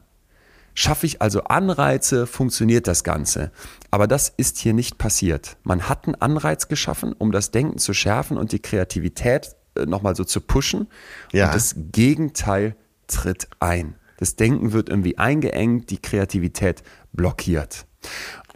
Schaffe 0.75 1.07
ich 1.07 1.23
also 1.23 1.45
Anreize, 1.45 2.27
funktioniert 2.27 2.87
das 2.87 3.05
Ganze. 3.05 3.51
Aber 3.91 4.07
das 4.07 4.33
ist 4.37 4.59
hier 4.59 4.75
nicht 4.75 4.99
passiert. 4.99 5.57
Man 5.63 5.89
hat 5.89 6.07
einen 6.07 6.17
Anreiz 6.17 6.69
geschaffen, 6.69 7.15
um 7.17 7.33
das 7.33 7.51
Denken 7.51 7.79
zu 7.79 7.95
schärfen 7.95 8.37
und 8.37 8.53
die 8.53 8.59
Kreativität 8.59 9.55
äh, 9.77 9.87
nochmal 9.87 10.17
so 10.17 10.25
zu 10.25 10.41
pushen. 10.41 10.89
Ja. 11.33 11.47
Und 11.47 11.55
das 11.55 11.77
Gegenteil 11.93 12.77
tritt 13.07 13.49
ein. 13.61 13.95
Das 14.19 14.37
Denken 14.37 14.73
wird 14.73 14.89
irgendwie 14.89 15.19
eingeengt, 15.19 15.91
die 15.91 15.99
Kreativität 15.99 16.83
blockiert. 17.13 17.87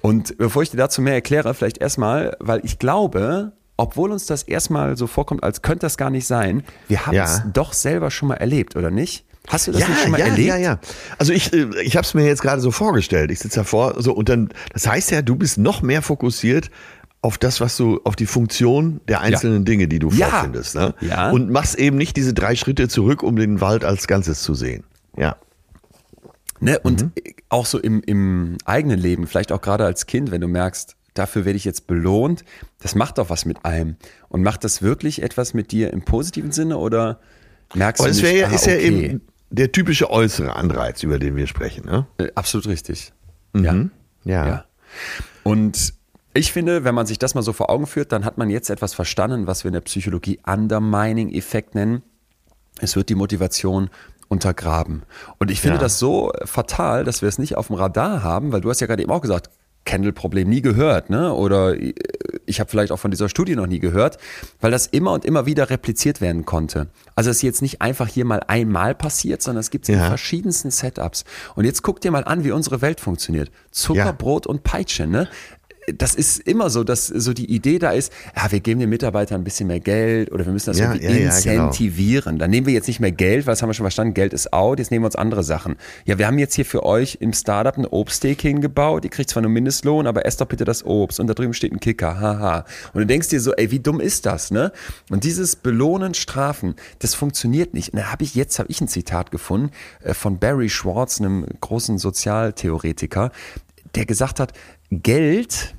Und 0.01 0.39
bevor 0.39 0.63
ich 0.63 0.71
dir 0.71 0.77
dazu 0.79 1.03
mehr 1.03 1.15
erkläre, 1.15 1.53
vielleicht 1.55 1.79
erstmal, 1.79 2.37
weil 2.41 2.61
ich 2.65 2.79
glaube, 2.79 3.53
obwohl 3.77 4.13
uns 4.13 4.27
das 4.27 4.43
erstmal 4.43 4.97
so 4.97 5.07
vorkommt, 5.07 5.43
als 5.43 5.63
könnte 5.63 5.81
das 5.87 5.97
gar 5.97 6.11
nicht 6.11 6.27
sein, 6.27 6.63
wir 6.89 7.07
haben 7.07 7.15
Ja. 7.15 7.25
es 7.25 7.43
doch 7.53 7.73
selber 7.73 8.11
schon 8.11 8.29
mal 8.29 8.35
erlebt, 8.37 8.77
oder 8.77 8.91
nicht? 8.91 9.25
Hast 9.49 9.67
du 9.67 9.73
das 9.73 9.81
Ja, 9.81 9.89
nicht 9.89 10.01
schon 10.03 10.11
mal 10.13 10.21
ja, 10.21 10.27
erlebt? 10.27 10.49
ja, 10.49 10.57
ja. 10.57 10.79
Also 11.19 11.33
ich, 11.33 11.53
äh, 11.53 11.67
ich 11.83 11.97
habe 11.97 12.05
es 12.05 12.15
mir 12.15 12.25
jetzt 12.27 12.43
gerade 12.43 12.61
so 12.61 12.71
vorgestellt. 12.71 13.31
Ich 13.31 13.41
sitze 13.41 13.61
davor 13.61 13.95
so 14.01 14.13
und 14.13 14.29
dann, 14.29 14.51
das 14.73 14.87
heißt 14.87 15.11
ja, 15.11 15.23
du 15.23 15.35
bist 15.35 15.59
noch 15.59 15.83
mehr 15.83 16.03
fokussiert 16.03 16.71
auf 17.23 17.37
das, 17.37 17.61
was 17.61 17.77
du, 17.77 18.01
auf 18.05 18.17
die 18.17 18.27
Funktion 18.27 19.01
der 19.09 19.21
einzelnen 19.23 19.65
Dinge, 19.65 19.89
die 19.89 19.99
du 19.99 20.11
Ja. 20.11 20.29
vorfindest. 20.29 20.75
Ne? 20.75 20.95
Ja. 21.01 21.31
Und 21.31 21.51
machst 21.51 21.79
eben 21.79 21.97
nicht 21.97 22.17
diese 22.17 22.33
drei 22.35 22.55
Schritte 22.55 22.89
zurück, 22.89 23.23
um 23.23 23.37
den 23.37 23.61
Wald 23.61 23.85
als 23.85 24.07
Ganzes 24.07 24.43
zu 24.43 24.55
sehen. 24.55 24.85
Ja. 25.17 25.37
Ne? 26.61 26.79
Und 26.79 27.03
Mhm. 27.03 27.13
auch 27.49 27.67
so 27.67 27.79
im, 27.79 28.03
im 28.05 28.59
eigenen 28.65 28.99
Leben, 28.99 29.27
vielleicht 29.27 29.51
auch 29.53 29.61
gerade 29.61 29.85
als 29.85 30.07
Kind, 30.07 30.31
wenn 30.31 30.41
du 30.41 30.49
merkst, 30.49 30.97
dafür 31.15 31.45
werde 31.45 31.57
ich 31.57 31.65
jetzt 31.65 31.87
belohnt, 31.87 32.45
das 32.81 32.95
macht 32.95 33.19
doch 33.19 33.31
was 33.31 33.45
mit 33.45 33.65
einem. 33.65 33.97
Und 34.29 34.43
macht 34.43 34.63
das 34.65 34.83
wirklich 34.83 35.23
etwas 35.23 35.55
mit 35.55 35.73
dir 35.73 35.93
im 35.93 36.03
positiven 36.03 36.53
Sinne 36.53 36.77
oder 36.77 37.21
merkst 37.75 38.01
Aber 38.01 38.09
du 38.09 38.11
es 38.13 38.23
nicht, 38.23 38.31
wäre 38.31 38.41
ja, 38.43 38.49
ah, 38.49 38.55
ist 38.55 38.67
ja 38.67 38.75
okay. 38.75 39.05
eben 39.07 39.21
der 39.51 39.73
typische 39.73 40.11
äußere 40.11 40.55
Anreiz, 40.55 41.03
über 41.03 41.19
den 41.19 41.35
wir 41.35 41.47
sprechen. 41.47 41.85
Ne? 41.87 42.07
Äh, 42.19 42.29
Absolut 42.35 42.69
richtig. 42.69 43.13
Ja. 43.57 43.75
Ja. 44.25 44.47
ja. 44.47 44.65
Und 45.43 45.95
ich 46.35 46.53
finde, 46.53 46.85
wenn 46.85 46.95
man 46.95 47.07
sich 47.07 47.19
das 47.19 47.35
mal 47.35 47.43
so 47.43 47.53
vor 47.53 47.71
Augen 47.71 47.87
führt, 47.89 48.13
dann 48.13 48.25
hat 48.25 48.39
man 48.39 48.51
jetzt 48.51 48.71
etwas 48.71 48.95
verstanden, 48.95 49.49
was 49.49 49.65
wir 49.65 49.71
in 49.71 49.75
der 49.75 49.81
Psychologie 49.81 50.39
Undermining-Effekt 50.47 51.75
nennen. 51.75 52.03
Es 52.81 52.95
wird 52.95 53.09
die 53.09 53.15
Motivation 53.17 53.91
untergraben. 54.31 55.03
Und 55.39 55.51
ich 55.51 55.61
finde 55.61 55.77
Ja. 55.77 55.81
das 55.83 55.99
so 55.99 56.33
fatal, 56.45 57.05
dass 57.05 57.21
wir 57.21 57.29
es 57.29 57.39
nicht 57.39 57.57
auf 57.57 57.67
dem 57.67 57.77
Radar 57.77 58.23
haben, 58.23 58.53
weil 58.53 58.63
du 58.63 58.71
hast 58.71 58.81
ja 58.81 58.87
gerade 58.87 59.03
eben 59.03 59.13
auch 59.13 59.21
gesagt, 59.21 59.51
Candle-Problem 59.87 60.49
nie 60.49 60.61
gehört, 60.61 61.09
ne? 61.11 61.33
Oder 61.33 61.75
äh, 61.81 61.95
ich 62.47 62.61
habe 62.61 62.71
vielleicht 62.71 62.93
auch 62.93 62.99
von 62.99 63.11
dieser 63.11 63.29
Studie 63.31 63.57
noch 63.57 63.67
nie 63.67 63.79
gehört, 63.81 64.19
weil 64.61 64.71
das 64.71 64.87
immer 64.87 65.13
und 65.13 65.25
immer 65.25 65.47
wieder 65.47 65.71
repliziert 65.71 66.21
werden 66.21 66.45
konnte. 66.45 66.89
Also 67.17 67.31
es 67.31 67.37
ist 67.37 67.43
jetzt 67.43 67.63
nicht 67.63 67.81
einfach 67.81 68.07
hier 68.07 68.25
mal 68.27 68.41
einmal 68.47 68.95
passiert, 68.95 69.41
sondern 69.43 69.61
es 69.61 69.71
gibt 69.71 69.87
es 69.87 69.89
in 69.95 69.99
Ja. 69.99 70.07
verschiedensten 70.07 70.71
Setups. 70.71 71.25
Und 71.57 71.65
jetzt 71.65 71.83
guck 71.83 72.01
dir 72.01 72.11
mal 72.11 72.25
an, 72.25 72.45
wie 72.45 72.53
unsere 72.53 72.83
Welt 72.83 73.01
funktioniert. 73.01 73.51
Zucker, 73.73 73.99
Ja. 74.05 74.13
Brot 74.13 74.47
und 74.47 74.63
Peitsche, 74.63 75.07
ne? 75.07 75.29
Das 75.95 76.15
ist 76.15 76.39
immer 76.41 76.71
so, 76.71 76.85
dass 76.85 77.07
so 77.07 77.33
die 77.33 77.51
Idee 77.51 77.79
da 77.79 77.91
ist, 77.91 78.13
ja, 78.37 78.51
wir 78.53 78.61
geben 78.61 78.81
den 78.81 78.91
Mitarbeitern 78.91 79.41
ein 79.41 79.45
bisschen 79.45 79.67
mehr 79.67 79.81
Geld 79.81 80.31
oder 80.31 80.45
wir 80.45 80.53
müssen 80.53 80.71
das 80.71 80.79
Ja, 80.79 80.93
irgendwie 80.93 81.07
ja, 81.07 81.13
ja, 81.13 81.41
genau. 81.41 81.67
incentivieren. 81.67 82.39
Dann 82.39 82.51
nehmen 82.51 82.67
wir 82.67 82.75
jetzt 82.75 82.87
nicht 82.87 83.01
mehr 83.01 83.13
Geld, 83.13 83.47
weil 83.47 83.53
das 83.53 83.63
haben 83.63 83.71
wir 83.71 83.75
schon 83.75 83.85
verstanden, 83.85 84.15
Geld 84.15 84.33
ist 84.33 84.53
out, 84.53 84.79
jetzt 84.79 84.91
nehmen 84.91 85.03
wir 85.03 85.07
uns 85.07 85.17
andere 85.17 85.43
Sachen. 85.43 85.77
Ja, 86.05 86.19
wir 86.19 86.27
haben 86.27 86.39
jetzt 86.39 86.55
hier 86.55 86.65
für 86.65 86.85
euch 86.85 87.19
im 87.21 87.33
Startup 87.33 87.77
eine 87.77 87.91
Obsttheke 87.91 88.49
hingebaut, 88.49 89.05
ihr 89.05 89.11
kriegt 89.11 89.31
zwar 89.31 89.43
nur 89.43 89.51
Mindestlohn, 89.51 90.07
aber 90.07 90.27
esst 90.27 90.41
doch 90.41 90.47
bitte 90.47 90.65
das 90.65 90.85
Obst 90.85 91.19
und 91.19 91.27
da 91.27 91.35
drüben 91.35 91.55
steht 91.55 91.73
ein 91.73 91.81
Kicker, 91.81 92.21
haha. 92.21 92.65
Und 92.93 93.01
du 93.01 93.07
denkst 93.07 93.29
dir 93.29 93.41
so, 93.41 93.53
ey, 93.55 93.71
wie 93.71 93.81
dumm 93.81 94.01
ist 94.01 94.27
das, 94.27 94.51
ne? 94.51 94.73
Und 95.11 95.25
dieses 95.25 95.57
Belohnen, 95.57 96.15
Strafen, 96.15 96.75
das 96.99 97.15
funktioniert 97.15 97.75
nicht. 97.75 97.93
Und 97.93 98.01
da 98.01 98.13
habe 98.13 98.23
ich, 98.25 98.35
jetzt 98.35 98.59
habe 98.59 98.71
ich 98.71 98.81
ein 98.81 98.89
Zitat 98.89 99.31
gefunden 99.31 99.71
äh, 100.03 100.15
von 100.15 100.39
Barry 100.39 100.69
Schwartz, 100.69 101.21
einem 101.21 101.47
großen 101.61 101.99
Sozialtheoretiker, 101.99 103.33
der 103.95 104.07
gesagt 104.07 104.41
hat, 104.41 104.53
Geld, 104.91 105.75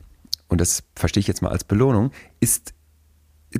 und 0.47 0.61
das 0.61 0.83
verstehe 0.95 1.21
ich 1.21 1.27
jetzt 1.27 1.41
mal 1.41 1.51
als 1.51 1.63
Belohnung, 1.63 2.11
ist 2.39 2.73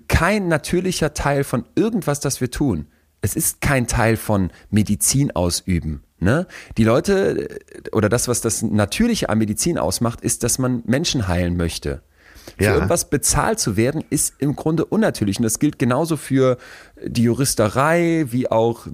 kein 0.08 0.48
natürlicher 0.48 1.14
Teil 1.14 1.44
von 1.44 1.66
irgendwas, 1.76 2.20
das 2.20 2.42
wir 2.42 2.52
tun. 2.52 2.88
Es 3.22 3.36
ist 3.36 3.62
kein 3.62 3.88
Teil 3.88 4.18
von 4.18 4.52
Medizin 4.70 5.32
ausüben. 5.32 6.04
Ne? 6.20 6.48
Die 6.78 6.84
Leute 6.84 7.60
oder 7.92 8.10
das, 8.10 8.28
was 8.28 8.42
das 8.42 8.62
Natürliche 8.62 9.30
an 9.30 9.38
Medizin 9.38 9.78
ausmacht, 9.78 10.22
ist, 10.22 10.44
dass 10.44 10.60
man 10.60 10.84
Menschen 10.86 11.28
heilen 11.28 11.58
möchte. 11.58 12.04
Für 12.58 12.64
Ja. 12.64 12.74
irgendwas 12.76 13.10
bezahlt 13.10 13.60
zu 13.60 13.78
werden, 13.78 14.04
ist 14.10 14.36
im 14.40 14.56
Grunde 14.56 14.86
unnatürlich. 14.86 15.38
Und 15.38 15.44
das 15.44 15.60
gilt 15.60 15.80
genauso 15.80 16.18
für 16.18 16.58
die 17.06 17.24
Juristerei, 17.24 18.26
wie 18.30 18.50
auch 18.50 18.88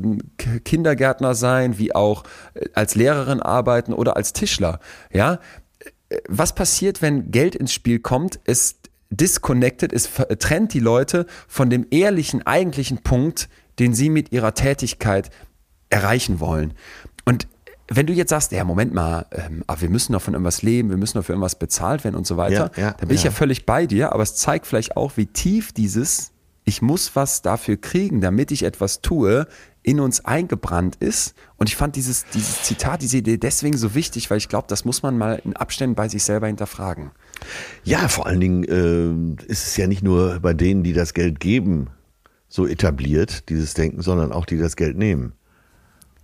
Kindergärtner 0.64 1.36
sein, 1.36 1.78
wie 1.78 1.94
auch 1.96 2.24
äh, 2.54 2.66
als 2.74 2.96
Lehrerin 2.96 3.42
arbeiten 3.42 3.94
oder 3.94 4.16
als 4.16 4.34
Tischler. 4.34 4.80
Ja, 5.12 5.40
was 6.30 6.56
passiert, 6.56 7.02
wenn 7.02 7.32
Geld 7.32 7.56
ins 7.56 7.74
Spiel 7.74 8.00
kommt? 8.00 8.40
Es 8.46 8.76
disconnected, 9.10 9.94
es 9.94 10.10
trennt 10.40 10.74
die 10.74 10.80
Leute 10.80 11.26
von 11.48 11.70
dem 11.70 11.86
ehrlichen, 11.92 12.46
eigentlichen 12.46 13.00
Punkt, 13.00 13.50
den 13.80 13.94
sie 13.94 14.10
mit 14.10 14.32
ihrer 14.32 14.54
Tätigkeit 14.54 15.30
erreichen 15.90 16.40
wollen. 16.40 16.74
Und 17.26 17.48
wenn 17.90 18.06
du 18.06 18.14
jetzt 18.14 18.30
sagst, 18.30 18.52
ja, 18.52 18.64
Moment 18.64 18.94
mal, 18.94 19.26
ähm, 19.32 19.64
aber 19.68 19.82
wir 19.82 19.90
müssen 19.90 20.14
doch 20.14 20.22
von 20.22 20.34
irgendwas 20.34 20.62
leben, 20.62 20.90
wir 20.90 20.98
müssen 20.98 21.18
doch 21.18 21.26
für 21.26 21.34
irgendwas 21.34 21.58
bezahlt 21.58 22.04
werden 22.04 22.16
und 22.16 22.28
so 22.28 22.38
weiter, 22.38 22.72
Ja, 22.76 22.82
ja, 22.82 22.92
da 22.92 23.06
bin 23.06 23.16
ich 23.16 23.24
ja 23.24 23.30
ja. 23.30 23.36
völlig 23.36 23.66
bei 23.66 23.86
dir, 23.86 24.14
aber 24.14 24.24
es 24.24 24.36
zeigt 24.36 24.68
vielleicht 24.68 24.98
auch, 24.98 25.14
wie 25.16 25.26
tief 25.26 25.72
dieses, 25.72 26.32
ich 26.66 26.82
muss 26.82 27.16
was 27.16 27.42
dafür 27.42 27.78
kriegen, 27.78 28.20
damit 28.20 28.52
ich 28.52 28.64
etwas 28.64 29.02
tue, 29.02 29.48
in 29.84 30.02
uns 30.02 30.26
eingebrannt 30.26 30.98
ist. 30.98 31.34
Und 31.56 31.70
ich 31.70 31.78
fand 31.78 31.96
dieses, 31.96 32.26
dieses 32.34 32.64
Zitat, 32.64 33.02
diese 33.02 33.20
Idee 33.20 33.38
deswegen 33.38 33.78
so 33.78 33.96
wichtig, 33.96 34.30
weil 34.30 34.38
ich 34.38 34.50
glaube, 34.50 34.68
das 34.68 34.84
muss 34.84 35.02
man 35.02 35.18
mal 35.18 35.42
in 35.46 35.56
Abständen 35.56 35.96
bei 35.96 36.10
sich 36.10 36.26
selber 36.26 36.48
hinterfragen. 36.48 37.12
Ja, 37.86 38.10
vor 38.10 38.26
allen 38.26 38.42
Dingen 38.42 38.64
äh, 38.66 39.46
ist 39.46 39.66
es 39.66 39.78
ja 39.78 39.88
nicht 39.88 40.04
nur 40.04 40.42
bei 40.42 40.54
denen, 40.54 40.84
die 40.84 40.92
das 40.92 41.14
Geld 41.14 41.40
geben, 41.40 41.88
so 42.50 42.68
etabliert, 42.68 43.48
dieses 43.48 43.76
Denken, 43.76 44.02
sondern 44.02 44.34
auch 44.34 44.46
die 44.46 44.58
das 44.58 44.76
Geld 44.76 44.98
nehmen. 44.98 45.32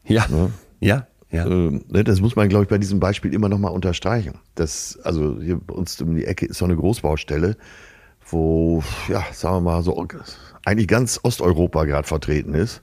Ja, 0.03 0.25
ja, 0.29 0.49
ja. 0.81 1.07
Ähm, 1.33 1.83
ne, 1.89 2.03
das 2.03 2.21
muss 2.21 2.35
man, 2.35 2.47
glaube 2.47 2.63
ich, 2.63 2.69
bei 2.69 2.77
diesem 2.77 2.99
Beispiel 2.99 3.33
immer 3.33 3.49
noch 3.49 3.57
mal 3.57 3.69
unterstreichen. 3.69 4.35
Das, 4.55 4.99
also 5.03 5.41
hier 5.41 5.57
bei 5.57 5.73
uns 5.73 5.99
um 6.01 6.15
die 6.15 6.25
Ecke 6.25 6.45
ist 6.45 6.59
so 6.59 6.65
eine 6.65 6.75
Großbaustelle, 6.75 7.57
wo, 8.29 8.83
ja, 9.09 9.23
sagen 9.31 9.57
wir 9.57 9.61
mal, 9.61 9.83
so 9.83 10.07
eigentlich 10.65 10.87
ganz 10.87 11.19
Osteuropa 11.23 11.85
gerade 11.85 12.07
vertreten 12.07 12.53
ist. 12.53 12.81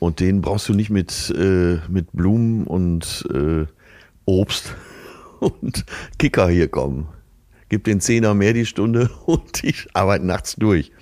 Und 0.00 0.20
den 0.20 0.40
brauchst 0.42 0.68
du 0.68 0.74
nicht 0.74 0.90
mit, 0.90 1.32
äh, 1.36 1.78
mit 1.88 2.12
Blumen 2.12 2.66
und 2.66 3.24
äh, 3.32 3.66
Obst 4.26 4.74
und 5.40 5.84
Kicker 6.18 6.48
hier 6.48 6.68
kommen. 6.68 7.08
Gib 7.68 7.84
den 7.84 8.00
Zehner 8.00 8.34
mehr 8.34 8.52
die 8.52 8.66
Stunde 8.66 9.10
und 9.26 9.62
die 9.62 9.74
arbeiten 9.92 10.26
nachts 10.26 10.56
durch. 10.56 10.92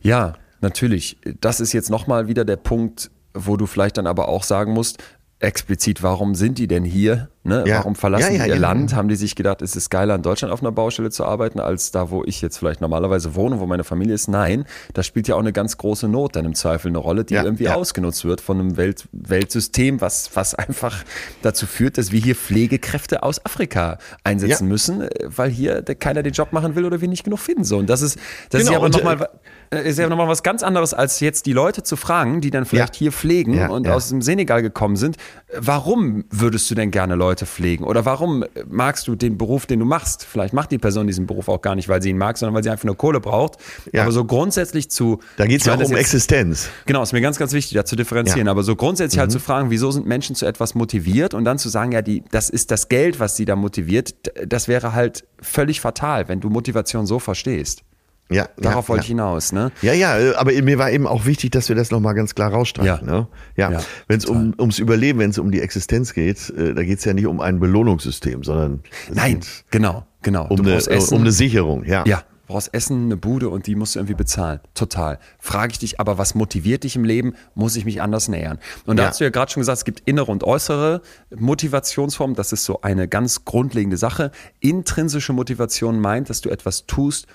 Ja, 0.00 0.34
natürlich. 0.60 1.18
Das 1.40 1.60
ist 1.60 1.72
jetzt 1.72 1.90
nochmal 1.90 2.26
wieder 2.26 2.44
der 2.44 2.56
Punkt, 2.56 3.10
wo 3.34 3.56
du 3.56 3.66
vielleicht 3.66 3.98
dann 3.98 4.06
aber 4.06 4.28
auch 4.28 4.42
sagen 4.42 4.72
musst, 4.72 5.02
explizit, 5.40 6.02
warum 6.02 6.34
sind 6.34 6.58
die 6.58 6.66
denn 6.66 6.84
hier? 6.84 7.30
Ne? 7.48 7.64
Ja. 7.66 7.78
Warum 7.78 7.94
verlassen 7.94 8.34
Ja, 8.34 8.38
ja, 8.38 8.44
die 8.44 8.50
ihr 8.50 8.54
ja. 8.56 8.60
Land? 8.60 8.94
Haben 8.94 9.08
die 9.08 9.16
sich 9.16 9.34
gedacht, 9.34 9.62
es 9.62 9.74
ist 9.74 9.90
geiler 9.90 10.14
in 10.14 10.22
Deutschland 10.22 10.52
auf 10.52 10.60
einer 10.62 10.72
Baustelle 10.72 11.10
zu 11.10 11.24
arbeiten, 11.24 11.58
als 11.60 11.90
da, 11.90 12.10
wo 12.10 12.22
ich 12.24 12.40
jetzt 12.42 12.58
vielleicht 12.58 12.80
normalerweise 12.80 13.34
wohne, 13.34 13.58
wo 13.58 13.66
meine 13.66 13.84
Familie 13.84 14.14
ist? 14.14 14.28
Nein, 14.28 14.64
da 14.94 15.02
spielt 15.02 15.26
ja 15.28 15.34
auch 15.34 15.40
eine 15.40 15.52
ganz 15.52 15.76
große 15.78 16.08
Not 16.08 16.36
dann 16.36 16.44
im 16.44 16.54
Zweifel 16.54 16.88
eine 16.88 16.98
Rolle, 16.98 17.24
die 17.24 17.34
Ja, 17.34 17.42
irgendwie 17.42 17.68
ausgenutzt 17.68 18.24
wird 18.24 18.40
von 18.40 18.60
einem 18.60 18.76
Welt, 18.76 19.08
Weltsystem, 19.12 20.00
was, 20.00 20.30
was 20.34 20.54
einfach 20.54 21.04
dazu 21.42 21.66
führt, 21.66 21.98
dass 21.98 22.12
wir 22.12 22.20
hier 22.20 22.36
Pflegekräfte 22.36 23.22
aus 23.22 23.44
Afrika 23.44 23.98
einsetzen 24.24 24.68
müssen, 24.68 25.00
äh, 25.02 25.08
weil 25.24 25.50
hier 25.50 25.82
keiner 25.82 26.22
den 26.22 26.32
Job 26.32 26.52
machen 26.52 26.74
will 26.74 26.84
oder 26.84 27.00
wir 27.00 27.08
nicht 27.08 27.24
genug 27.24 27.38
finden. 27.40 27.64
So. 27.64 27.78
Und 27.78 27.88
das 27.88 28.02
ist, 28.02 28.18
das 28.50 28.62
ist 28.62 28.68
Genau, 28.68 28.80
ja 28.80 28.86
aber 28.86 28.88
nochmal 28.90 29.28
äh, 29.70 29.88
ist 29.88 29.98
ja 29.98 30.08
nochmal 30.08 30.28
was 30.28 30.42
ganz 30.42 30.62
anderes, 30.62 30.94
als 30.94 31.20
jetzt 31.20 31.46
die 31.46 31.52
Leute 31.52 31.82
zu 31.82 31.96
fragen, 31.96 32.40
die 32.40 32.50
dann 32.50 32.64
vielleicht 32.64 32.94
hier 32.94 33.12
pflegen 33.12 33.68
und 33.68 33.88
aus 33.88 34.08
dem 34.10 34.22
Senegal 34.22 34.62
gekommen 34.62 34.96
sind. 34.96 35.16
Warum 35.56 36.24
würdest 36.30 36.70
du 36.70 36.74
denn 36.74 36.90
gerne 36.90 37.14
Leute 37.14 37.37
pflegen? 37.46 37.84
Oder 37.84 38.04
warum 38.04 38.44
magst 38.68 39.08
du 39.08 39.14
den 39.14 39.38
Beruf, 39.38 39.66
den 39.66 39.78
du 39.80 39.84
machst? 39.84 40.24
Vielleicht 40.24 40.54
macht 40.54 40.70
die 40.70 40.78
Person 40.78 41.06
diesen 41.06 41.26
Beruf 41.26 41.48
auch 41.48 41.60
gar 41.62 41.74
nicht, 41.74 41.88
weil 41.88 42.02
sie 42.02 42.10
ihn 42.10 42.18
mag, 42.18 42.38
sondern 42.38 42.54
weil 42.54 42.62
sie 42.62 42.70
einfach 42.70 42.84
nur 42.84 42.96
Kohle 42.96 43.20
braucht. 43.20 43.58
Ja. 43.92 44.02
Aber 44.02 44.12
so 44.12 44.24
grundsätzlich 44.24 44.90
zu. 44.90 45.20
Da 45.36 45.46
geht 45.46 45.60
es 45.60 45.66
ja 45.66 45.74
auch 45.74 45.76
um 45.78 45.82
jetzt- 45.90 46.00
Existenz. 46.00 46.68
Genau, 46.86 47.02
ist 47.02 47.12
mir 47.12 47.20
ganz, 47.20 47.38
ganz 47.38 47.52
wichtig, 47.52 47.74
da 47.74 47.84
zu 47.84 47.96
differenzieren. 47.96 48.46
Ja. 48.46 48.50
Aber 48.50 48.62
so 48.62 48.76
grundsätzlich 48.76 49.18
halt 49.18 49.32
zu 49.32 49.38
fragen, 49.40 49.70
wieso 49.70 49.90
sind 49.90 50.06
Menschen 50.06 50.34
zu 50.36 50.46
etwas 50.46 50.74
motiviert 50.74 51.34
und 51.34 51.44
dann 51.44 51.58
zu 51.58 51.68
sagen, 51.68 51.92
ja, 51.92 52.02
die, 52.02 52.22
das 52.30 52.50
ist 52.50 52.70
das 52.70 52.88
Geld, 52.88 53.20
was 53.20 53.36
sie 53.36 53.44
da 53.44 53.56
motiviert, 53.56 54.14
das 54.46 54.68
wäre 54.68 54.92
halt 54.94 55.24
völlig 55.40 55.80
fatal, 55.80 56.28
wenn 56.28 56.40
du 56.40 56.48
Motivation 56.50 57.06
so 57.06 57.18
verstehst. 57.18 57.82
Ja, 58.30 58.48
Darauf 58.58 58.84
ja, 58.84 58.88
wollte 58.90 59.00
ja. 59.00 59.04
ich 59.04 59.08
hinaus, 59.08 59.52
ne? 59.52 59.72
Ja, 59.80 59.94
ja, 59.94 60.18
äh, 60.18 60.34
aber 60.34 60.52
mir 60.52 60.78
war 60.78 60.90
eben 60.90 61.06
auch 61.06 61.24
wichtig, 61.24 61.50
dass 61.52 61.68
wir 61.70 61.76
das 61.76 61.90
nochmal 61.90 62.14
ganz 62.14 62.34
klar 62.34 62.50
rausstreichen. 62.52 63.08
Ja. 63.08 63.14
Ne? 63.20 63.28
Ja. 63.56 63.70
Ja, 63.70 63.80
wenn 64.06 64.18
es 64.18 64.26
um, 64.26 64.54
ums 64.58 64.78
Überleben, 64.78 65.18
wenn 65.18 65.30
es 65.30 65.38
um 65.38 65.50
die 65.50 65.60
Existenz 65.62 66.12
geht, 66.12 66.50
äh, 66.50 66.74
da 66.74 66.82
geht 66.84 66.98
es 66.98 67.04
ja 67.06 67.14
nicht 67.14 67.26
um 67.26 67.40
ein 67.40 67.58
Belohnungssystem, 67.58 68.44
sondern 68.44 68.80
Nein, 69.12 69.40
genau, 69.70 70.06
genau. 70.22 70.46
um, 70.48 70.62
du 70.62 70.70
eine, 70.70 71.00
um 71.10 71.20
eine 71.22 71.32
Sicherung. 71.32 71.84
Ja. 71.84 72.04
Ja, 72.06 72.18
du 72.18 72.52
brauchst 72.52 72.74
Essen, 72.74 73.04
eine 73.04 73.16
Bude 73.16 73.48
und 73.48 73.66
die 73.66 73.74
musst 73.74 73.94
du 73.94 74.00
irgendwie 74.00 74.14
bezahlen. 74.14 74.60
Total. 74.74 75.18
Frage 75.38 75.72
ich 75.72 75.78
dich 75.78 75.98
aber, 75.98 76.18
was 76.18 76.34
motiviert 76.34 76.84
dich 76.84 76.96
im 76.96 77.04
Leben? 77.04 77.32
Muss 77.54 77.76
ich 77.76 77.86
mich 77.86 78.02
anders 78.02 78.28
nähern? 78.28 78.58
Und 78.84 78.98
da 78.98 79.04
Ja. 79.04 79.08
hast 79.08 79.20
du 79.20 79.24
ja 79.24 79.30
gerade 79.30 79.50
schon 79.50 79.62
gesagt, 79.62 79.78
es 79.78 79.84
gibt 79.86 80.00
innere 80.04 80.30
und 80.30 80.44
äußere 80.44 81.00
Motivationsformen. 81.34 82.36
Das 82.36 82.52
ist 82.52 82.64
so 82.64 82.82
eine 82.82 83.08
ganz 83.08 83.44
grundlegende 83.46 83.96
Sache. 83.96 84.32
Intrinsische 84.60 85.32
Motivation 85.32 85.98
meint, 85.98 86.28
dass 86.28 86.42
du 86.42 86.50
etwas 86.50 86.84
tust, 86.86 87.26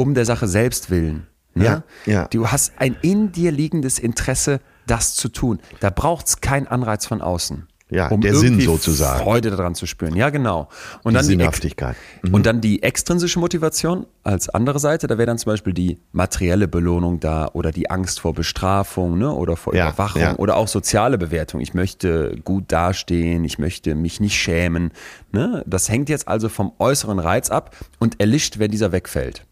um 0.00 0.14
der 0.14 0.24
Sache 0.24 0.48
selbst 0.48 0.90
willen. 0.90 1.26
Ne? 1.54 1.64
Ja, 1.64 1.82
ja. 2.06 2.28
Du 2.28 2.48
hast 2.48 2.72
ein 2.78 2.96
in 3.02 3.32
dir 3.32 3.52
liegendes 3.52 3.98
Interesse, 3.98 4.60
das 4.86 5.14
zu 5.14 5.28
tun. 5.28 5.60
Da 5.80 5.90
braucht 5.90 6.26
es 6.26 6.40
keinen 6.40 6.66
Anreiz 6.66 7.04
von 7.06 7.20
außen. 7.20 7.66
Ja, 7.90 8.08
der 8.16 8.36
Sinn 8.36 8.60
sozusagen. 8.60 9.20
Freude 9.24 9.50
daran 9.50 9.74
zu 9.74 9.84
spüren. 9.84 10.14
Ja, 10.14 10.30
genau. 10.30 10.68
Und 11.02 11.12
Die 11.12 11.14
dann 11.16 11.22
die 11.24 11.30
Sinnhaftigkeit. 11.32 11.96
Mhm. 12.22 12.34
und 12.34 12.46
dann 12.46 12.60
die 12.60 12.84
extrinsische 12.84 13.40
Motivation 13.40 14.06
als 14.22 14.48
andere 14.48 14.78
Seite, 14.78 15.08
da 15.08 15.18
wäre 15.18 15.26
dann 15.26 15.38
zum 15.38 15.50
Beispiel 15.50 15.72
die 15.72 15.98
materielle 16.12 16.68
Belohnung 16.68 17.18
da 17.18 17.50
oder 17.52 17.72
die 17.72 17.90
Angst 17.90 18.20
vor 18.20 18.32
Bestrafung 18.32 19.18
ne? 19.18 19.32
oder 19.34 19.56
vor 19.56 19.74
Ja, 19.74 19.88
Überwachung 19.88 20.22
ja. 20.22 20.36
oder 20.36 20.56
auch 20.56 20.68
soziale 20.68 21.18
Bewertung. 21.18 21.60
Ich 21.60 21.74
möchte 21.74 22.36
gut 22.44 22.66
dastehen, 22.68 23.44
ich 23.44 23.58
möchte 23.58 23.96
mich 23.96 24.20
nicht 24.20 24.36
schämen. 24.36 24.92
Ne? 25.32 25.64
Das 25.66 25.88
hängt 25.88 26.08
jetzt 26.08 26.28
also 26.28 26.48
vom 26.48 26.72
äußeren 26.78 27.18
Reiz 27.18 27.50
ab 27.50 27.74
und 27.98 28.20
erlischt, 28.20 28.60
wenn 28.60 28.70
dieser 28.70 28.92
wegfällt. 28.92 29.44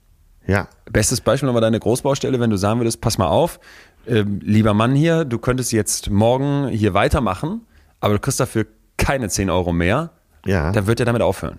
Ja. 0.48 0.66
Bestes 0.90 1.20
Beispiel 1.20 1.46
nochmal 1.46 1.60
deine 1.62 1.78
Großbaustelle, 1.78 2.40
wenn 2.40 2.50
du 2.50 2.56
sagen 2.56 2.80
würdest, 2.80 3.00
pass 3.00 3.18
mal 3.18 3.28
auf, 3.28 3.60
ähm, 4.06 4.40
lieber 4.42 4.74
Mann 4.74 4.94
hier, 4.94 5.24
du 5.24 5.38
könntest 5.38 5.70
jetzt 5.72 6.10
morgen 6.10 6.68
hier 6.68 6.94
weitermachen, 6.94 7.66
aber 8.00 8.14
du 8.14 8.20
kriegst 8.20 8.40
dafür 8.40 8.66
keine 8.96 9.28
10 9.28 9.50
Euro 9.50 9.72
mehr, 9.72 10.10
Ja. 10.46 10.72
dann 10.72 10.86
wird 10.86 10.98
er 11.00 11.06
damit 11.06 11.22
aufhören. 11.22 11.58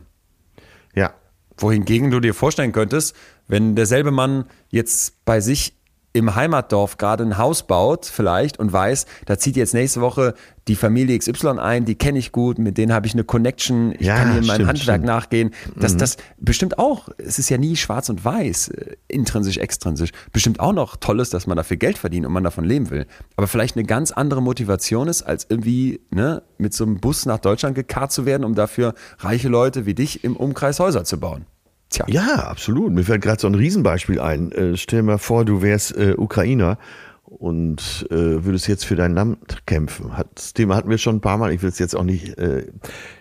Ja. 0.96 1.14
Wohingegen 1.58 2.10
du 2.10 2.20
dir 2.20 2.34
vorstellen 2.34 2.72
könntest, 2.72 3.16
wenn 3.48 3.76
derselbe 3.76 4.12
Mann 4.12 4.46
jetzt 4.70 5.24
bei 5.26 5.40
sich 5.40 5.76
im 6.14 6.34
Heimatdorf 6.36 6.98
gerade 6.98 7.24
ein 7.24 7.38
Haus 7.38 7.68
baut, 7.68 8.06
vielleicht, 8.06 8.58
und 8.60 8.74
weiß, 8.74 9.06
da 9.26 9.38
zieht 9.38 9.56
jetzt 9.56 9.74
nächste 9.74 10.02
Woche 10.02 10.34
die 10.68 10.76
Familie 10.76 11.18
XY 11.18 11.60
ein, 11.60 11.86
die 11.86 11.96
kenne 11.96 12.20
ich 12.20 12.32
gut, 12.32 12.58
mit 12.60 12.78
denen 12.78 12.94
habe 12.94 13.08
ich 13.08 13.14
eine 13.14 13.24
Connection, 13.24 13.94
ich 13.98 14.08
Ja, 14.08 14.18
kann 14.18 14.32
hier 14.34 14.42
meinem 14.42 14.56
stimmt, 14.56 14.70
Handwerk 14.70 14.96
stimmt. 14.98 15.06
nachgehen. 15.06 15.52
Das, 15.76 15.98
das 15.98 16.18
bestimmt 16.40 16.78
auch, 16.80 17.10
es 17.18 17.40
ist 17.40 17.50
ja 17.50 17.58
nie 17.58 17.76
schwarz 17.76 18.10
und 18.10 18.24
weiß, 18.24 18.70
äh, 18.70 18.96
intrinsisch, 19.08 19.58
extrinsisch, 19.58 20.12
bestimmt 20.32 20.60
auch 20.60 20.74
noch 20.74 20.96
toll 20.98 21.20
ist, 21.20 21.34
dass 21.34 21.48
man 21.48 21.58
dafür 21.58 21.78
Geld 21.78 21.98
verdient 21.98 22.26
und 22.26 22.34
man 22.34 22.44
davon 22.44 22.66
leben 22.66 22.90
will. 22.92 23.06
Aber 23.36 23.48
vielleicht 23.48 23.78
eine 23.78 23.86
ganz 23.86 24.12
andere 24.12 24.42
Motivation 24.42 25.08
ist, 25.08 25.24
als 25.24 25.46
irgendwie 25.50 26.02
ne, 26.12 26.44
mit 26.58 26.74
so 26.74 26.84
einem 26.86 27.00
Bus 27.00 27.26
nach 27.26 27.40
Deutschland 27.40 27.76
gekarrt 27.76 28.12
zu 28.12 28.26
werden, 28.26 28.44
um 28.44 28.54
dafür 28.56 28.94
reiche 29.20 29.48
Leute 29.50 29.86
wie 29.86 29.96
dich 29.96 30.24
im 30.24 30.36
Umkreis 30.36 30.80
Häuser 30.80 31.04
zu 31.04 31.20
bauen. 31.20 31.46
Tja. 31.90 32.06
Ja, 32.08 32.48
absolut. 32.48 32.94
Mir 32.94 33.04
fällt 33.04 33.24
gerade 33.24 33.42
so 33.42 33.48
ein 33.48 33.56
Riesenbeispiel 33.56 34.20
ein. 34.20 34.52
Äh, 34.52 34.78
stell 34.78 35.00
dir 35.00 35.04
mal 35.04 35.18
vor, 35.18 35.46
du 35.46 35.62
wärst 35.62 35.96
äh, 35.98 36.14
Ukrainer 36.18 36.78
und 37.24 38.08
äh, 38.12 38.44
würdest 38.44 38.68
jetzt 38.68 38.86
für 38.86 38.96
dein 38.96 39.14
Land 39.14 39.66
kämpfen. 39.66 40.16
Hat, 40.16 40.28
das 40.36 40.54
Thema 40.54 40.76
hatten 40.76 40.90
wir 40.90 40.98
schon 40.98 41.18
ein 41.18 41.22
paar 41.22 41.38
Mal. 41.38 41.52
Ich 41.52 41.62
will 41.62 41.70
es 41.70 41.80
jetzt 41.80 41.96
auch 41.96 42.04
nicht 42.04 42.38
äh, 42.38 42.68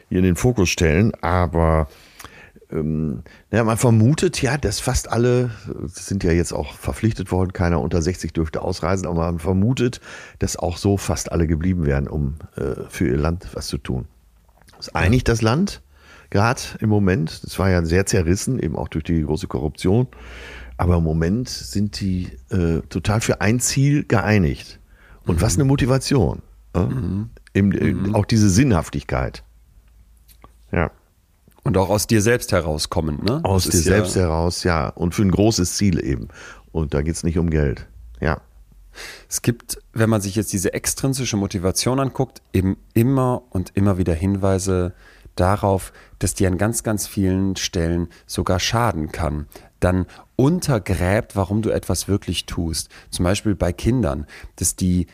hier 0.09 0.19
in 0.19 0.25
den 0.25 0.37
Fokus 0.37 0.69
stellen, 0.69 1.13
aber 1.23 1.89
ähm, 2.71 3.23
ja, 3.51 3.65
man 3.65 3.77
vermutet 3.77 4.43
ja, 4.43 4.59
dass 4.59 4.81
fast 4.81 5.11
alle, 5.11 5.51
sind 5.87 6.25
ja 6.25 6.33
jetzt 6.33 6.53
auch 6.53 6.75
verpflichtet 6.75 7.33
worden, 7.33 7.53
keiner 7.53 7.81
unter 7.81 8.03
60 8.03 8.33
dürfte 8.33 8.63
ausreisen, 8.63 9.07
aber 9.07 9.27
man 9.27 9.39
vermutet, 9.39 10.01
dass 10.39 10.57
auch 10.57 10.77
so 10.77 10.97
fast 10.97 11.33
alle 11.33 11.47
geblieben 11.47 11.87
wären, 11.87 12.09
um 12.09 12.37
äh, 12.57 12.83
für 12.89 13.09
ihr 13.09 13.17
Land 13.17 13.49
was 13.55 13.67
zu 13.67 13.79
tun. 13.79 14.07
Ist 14.79 14.95
einig 14.95 15.25
das 15.25 15.43
Land, 15.43 15.83
gerade 16.31 16.61
im 16.81 16.89
Moment. 16.89 17.45
Das 17.45 17.59
war 17.59 17.71
ja 17.71 17.85
sehr 17.85 18.07
zerrissen, 18.07 18.59
eben 18.59 18.77
auch 18.77 18.89
durch 18.89 19.05
die 19.05 19.23
große 19.23 19.47
Korruption. 19.47 20.09
Aber 20.77 20.97
im 20.97 21.05
Moment 21.05 21.49
sind 21.49 22.01
die 22.01 22.31
äh, 22.51 22.81
total 22.89 23.21
für 23.21 23.41
ein 23.41 23.61
Ziel 23.61 24.05
geeinigt. 24.05 24.79
Und 25.27 25.37
mhm. 25.37 25.41
was 25.43 25.57
eine 25.57 25.65
Motivation. 25.65 26.43
Äh? 26.75 26.81
Mhm. 26.81 27.31
Eben, 27.55 27.69
mhm. 27.69 28.15
Auch 28.15 28.25
diese 28.25 28.49
Sinnhaftigkeit. 28.49 29.43
Ja. 30.71 30.91
Und 31.65 31.77
auch 31.77 31.91
aus 31.91 32.07
dir 32.07 32.23
selbst 32.23 32.53
herauskommen, 32.53 33.23
ne? 33.25 33.41
Aus 33.43 33.65
dir 33.65 33.79
selbst 33.79 34.17
ja 34.17 34.23
heraus, 34.23 34.65
ja. 34.65 34.89
Und 34.89 35.15
für 35.15 35.23
ein 35.23 35.31
großes 35.31 35.77
Ziel 35.77 36.03
eben. 36.03 36.29
Und 36.73 36.95
da 36.95 37.03
geht 37.03 37.15
es 37.15 37.25
nicht 37.25 37.39
um 37.39 37.51
Geld. 37.51 37.89
Ja. 38.21 38.41
Es 39.29 39.43
gibt, 39.43 39.79
wenn 39.93 40.09
man 40.09 40.21
sich 40.21 40.35
jetzt 40.37 40.53
diese 40.53 40.73
extrinsische 40.73 41.37
Motivation 41.37 42.01
anguckt, 42.01 42.43
eben 42.53 42.77
immer 42.95 43.43
und 43.51 43.73
immer 43.75 43.99
wieder 43.99 44.15
Hinweise 44.15 44.95
darauf, 45.41 45.93
dass 46.19 46.35
die 46.35 46.47
an 46.47 46.59
ganz, 46.59 46.83
ganz 46.83 47.07
vielen 47.07 47.57
Stellen 47.57 48.09
sogar 48.27 48.61
schaden 48.61 49.13
kann. 49.13 49.47
Dann 49.81 50.07
untergräbt, 50.37 51.37
warum 51.37 51.63
du 51.63 51.71
etwas 51.71 52.09
wirklich 52.09 52.47
tust. 52.47 52.91
Zum 53.11 53.25
Beispiel 53.25 53.55
bei 53.55 53.73
Kindern, 53.73 54.27
dass 54.57 54.77
die 54.77 55.07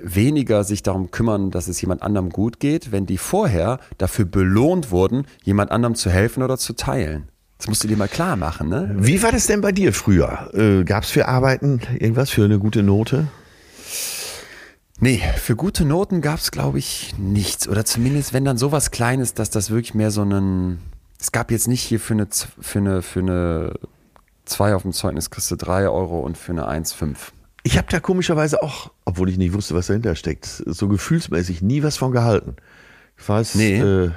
weniger 0.00 0.64
sich 0.64 0.82
darum 0.82 1.10
kümmern, 1.10 1.50
dass 1.50 1.68
es 1.68 1.80
jemand 1.80 2.02
anderem 2.02 2.30
gut 2.30 2.60
geht, 2.60 2.92
wenn 2.92 3.06
die 3.06 3.18
vorher 3.18 3.80
dafür 3.98 4.24
belohnt 4.24 4.90
wurden, 4.90 5.26
jemand 5.42 5.70
anderem 5.70 5.94
zu 5.94 6.10
helfen 6.10 6.42
oder 6.42 6.56
zu 6.56 6.74
teilen. 6.74 7.28
Das 7.58 7.66
musst 7.66 7.82
du 7.82 7.88
dir 7.88 7.96
mal 7.96 8.08
klar 8.08 8.36
machen, 8.36 8.68
ne? 8.68 8.94
Wie 8.96 9.20
war 9.22 9.32
das 9.32 9.46
denn 9.48 9.60
bei 9.60 9.72
dir 9.72 9.92
früher? 9.92 10.50
Äh, 10.54 10.84
Gab 10.84 11.02
es 11.02 11.10
für 11.10 11.26
Arbeiten 11.26 11.80
irgendwas 11.98 12.30
für 12.30 12.44
eine 12.44 12.60
gute 12.60 12.84
Note? 12.84 13.26
Nee, 15.00 15.22
für 15.36 15.54
gute 15.54 15.84
Noten 15.84 16.20
gab 16.20 16.38
es, 16.38 16.50
glaube 16.50 16.78
ich, 16.78 17.14
nichts. 17.18 17.68
Oder 17.68 17.84
zumindest, 17.84 18.32
wenn 18.32 18.44
dann 18.44 18.58
sowas 18.58 18.90
Kleines, 18.90 19.34
dass 19.34 19.50
das 19.50 19.70
wirklich 19.70 19.94
mehr 19.94 20.10
so 20.10 20.22
ein. 20.22 20.78
Es 21.20 21.32
gab 21.32 21.50
jetzt 21.50 21.68
nicht 21.68 21.82
hier 21.82 22.00
für 22.00 22.14
eine, 22.14 22.28
für 22.60 22.78
eine, 22.78 23.02
für 23.02 23.20
eine 23.20 23.74
2 24.44 24.74
auf 24.74 24.82
dem 24.82 24.92
Zeugnis 24.92 25.30
kriegst 25.30 25.50
du 25.50 25.56
3 25.56 25.88
Euro 25.88 26.20
und 26.20 26.38
für 26.38 26.52
eine 26.52 26.66
1 26.66 26.92
5. 26.92 27.32
Ich 27.64 27.76
habe 27.76 27.88
da 27.90 28.00
komischerweise 28.00 28.62
auch, 28.62 28.92
obwohl 29.04 29.28
ich 29.28 29.36
nicht 29.36 29.52
wusste, 29.52 29.74
was 29.74 29.88
dahinter 29.88 30.14
steckt, 30.14 30.46
so 30.46 30.88
gefühlsmäßig 30.88 31.60
nie 31.60 31.82
was 31.82 31.96
von 31.96 32.12
gehalten. 32.12 32.56
Ich 33.18 33.28
weiß, 33.28 33.56
nee. 33.56 33.78
äh, 33.78 34.10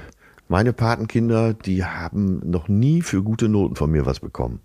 meine 0.47 0.73
Patenkinder, 0.73 1.53
die 1.53 1.83
haben 1.83 2.41
noch 2.49 2.67
nie 2.67 3.01
für 3.01 3.23
gute 3.23 3.49
Noten 3.49 3.75
von 3.75 3.89
mir 3.89 4.05
was 4.05 4.19
bekommen. 4.19 4.61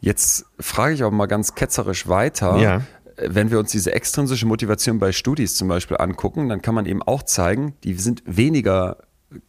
Jetzt 0.00 0.46
frage 0.60 0.94
ich 0.94 1.04
auch 1.04 1.10
mal 1.10 1.26
ganz 1.26 1.54
ketzerisch 1.54 2.06
weiter. 2.06 2.58
Ja 2.58 2.82
wenn 3.20 3.50
wir 3.50 3.58
uns 3.58 3.70
diese 3.70 3.92
extrinsische 3.92 4.46
Motivation 4.46 4.98
bei 4.98 5.12
Studis 5.12 5.56
zum 5.56 5.68
Beispiel 5.68 5.96
angucken, 5.96 6.48
dann 6.48 6.62
kann 6.62 6.74
man 6.74 6.86
eben 6.86 7.02
auch 7.02 7.22
zeigen, 7.22 7.74
die 7.84 7.94
sind 7.94 8.22
weniger 8.26 8.98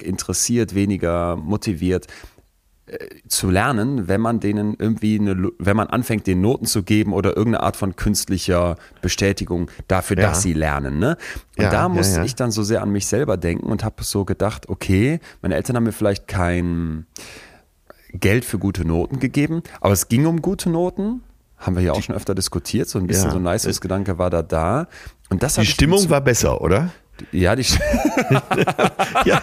interessiert, 0.01 0.76
weniger 0.76 1.36
motiviert 1.36 2.07
äh, 2.88 2.97
zu 3.28 3.49
lernen, 3.49 4.07
wenn 4.07 4.22
man 4.22 4.39
denen 4.39 4.76
irgendwie 4.78 5.20
eine, 5.20 5.51
wenn 5.57 5.78
man 5.78 5.88
anfängt, 5.88 6.28
den 6.28 6.41
Noten 6.41 6.65
zu 6.65 6.84
geben 6.84 7.13
oder 7.13 7.38
irgendeine 7.38 7.63
Art 7.63 7.78
von 7.78 7.95
künstlicher 7.95 8.78
Bestätigung 9.01 9.70
dafür, 9.88 10.17
ja. 10.17 10.30
dass 10.30 10.41
sie 10.41 10.53
lernen. 10.53 10.99
Ne? 10.99 11.17
Und 11.57 11.63
ja, 11.63 11.70
da 11.70 11.89
musste 11.89 12.20
ja, 12.20 12.26
ich 12.26 12.36
dann 12.36 12.51
so 12.51 12.63
sehr 12.63 12.82
an 12.82 12.91
mich 12.91 13.07
selber 13.07 13.38
denken 13.38 13.67
und 13.67 13.84
habe 13.84 14.03
so 14.03 14.26
gedacht, 14.26 14.67
okay, 14.70 15.20
meine 15.41 15.55
Eltern 15.55 15.76
haben 15.76 15.84
mir 15.84 15.91
vielleicht 15.91 16.28
kein 16.28 17.05
Geld 18.11 18.43
für 18.43 18.57
gute 18.57 18.86
Noten 18.86 19.20
gegeben, 19.20 19.61
aber 19.80 19.93
es 19.93 20.07
ging 20.07 20.26
um 20.26 20.41
gute 20.41 20.70
Noten 20.70 21.22
haben 21.60 21.76
wir 21.76 21.84
ja 21.84 21.91
auch 21.91 22.01
schon 22.01 22.16
öfter 22.16 22.34
diskutiert, 22.34 22.89
so 22.89 22.99
ein 22.99 23.07
bisschen 23.07 23.26
ja. 23.26 23.32
so 23.32 23.38
ein 23.38 23.43
nice 23.43 23.82
Gedanke 23.82 24.18
war 24.18 24.30
da 24.30 24.41
da. 24.41 24.88
Und 25.30 25.43
das 25.43 25.55
die 25.55 25.66
Stimmung 25.66 26.10
war 26.10 26.22
besser, 26.22 26.62
oder? 26.62 26.89
Ja, 27.32 27.55
die 27.55 27.63
ja. 29.26 29.41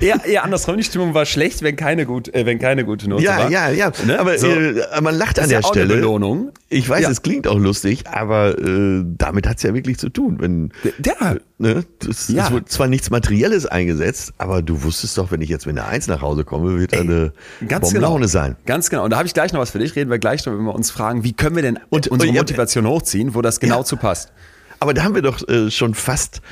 Eher, 0.00 0.24
eher 0.24 0.44
andersrum, 0.44 0.76
die 0.76 0.84
Stimmung 0.84 1.14
war 1.14 1.26
schlecht, 1.26 1.62
wenn 1.62 1.76
keine, 1.76 2.06
gut, 2.06 2.32
äh, 2.34 2.46
wenn 2.46 2.58
keine 2.58 2.84
gute 2.84 3.08
Note 3.08 3.22
ja, 3.22 3.38
war. 3.38 3.50
Ja, 3.50 3.68
ja, 3.70 3.90
ja. 3.90 4.04
Ne? 4.06 4.18
Aber 4.18 4.38
so. 4.38 4.48
äh, 4.48 5.00
man 5.00 5.14
lacht 5.14 5.38
an 5.38 5.48
der 5.48 5.60
ja 5.60 5.66
Stelle. 5.66 5.94
Belohnung. 5.94 6.52
Ich 6.68 6.88
weiß, 6.88 7.08
es 7.08 7.22
klingt 7.22 7.46
auch 7.46 7.58
lustig, 7.58 8.04
aber 8.08 8.58
äh, 8.58 9.02
damit 9.04 9.46
hat 9.46 9.58
es 9.58 9.62
ja 9.62 9.74
wirklich 9.74 9.98
zu 9.98 10.08
tun. 10.08 10.36
Wenn, 10.40 10.72
ja. 11.04 11.36
Ne, 11.56 11.84
das, 12.00 12.28
ja. 12.28 12.46
Es 12.46 12.52
wird 12.52 12.68
zwar 12.68 12.88
nichts 12.88 13.10
Materielles 13.10 13.64
eingesetzt, 13.64 14.34
aber 14.38 14.60
du 14.60 14.82
wusstest 14.82 15.16
doch, 15.16 15.30
wenn 15.30 15.40
ich 15.40 15.48
jetzt 15.48 15.66
mit 15.66 15.78
einer 15.78 15.86
Eins 15.86 16.08
nach 16.08 16.20
Hause 16.20 16.44
komme, 16.44 16.80
wird 16.80 16.92
Ey, 16.92 17.00
eine 17.00 17.32
Bombenlaune 17.60 18.16
genau. 18.16 18.26
sein. 18.26 18.56
Ganz 18.66 18.90
genau. 18.90 19.04
Und 19.04 19.10
da 19.10 19.18
habe 19.18 19.28
ich 19.28 19.34
gleich 19.34 19.52
noch 19.52 19.60
was 19.60 19.70
für 19.70 19.78
dich. 19.78 19.94
Reden 19.94 20.10
wir 20.10 20.18
gleich 20.18 20.44
noch, 20.46 20.52
wenn 20.52 20.64
wir 20.64 20.74
uns 20.74 20.90
fragen, 20.90 21.22
wie 21.22 21.32
können 21.32 21.54
wir 21.54 21.62
denn 21.62 21.78
und, 21.90 22.08
unsere 22.08 22.30
und, 22.30 22.36
Motivation 22.36 22.86
hochziehen, 22.88 23.34
wo 23.34 23.42
das 23.42 23.60
genau 23.60 23.84
zu 23.84 23.96
passt. 23.96 24.32
Aber 24.84 24.92
da 24.92 25.02
haben 25.02 25.14
wir 25.14 25.22
doch 25.22 25.48
äh, 25.48 25.70
schon 25.70 25.94
fast 25.94 26.42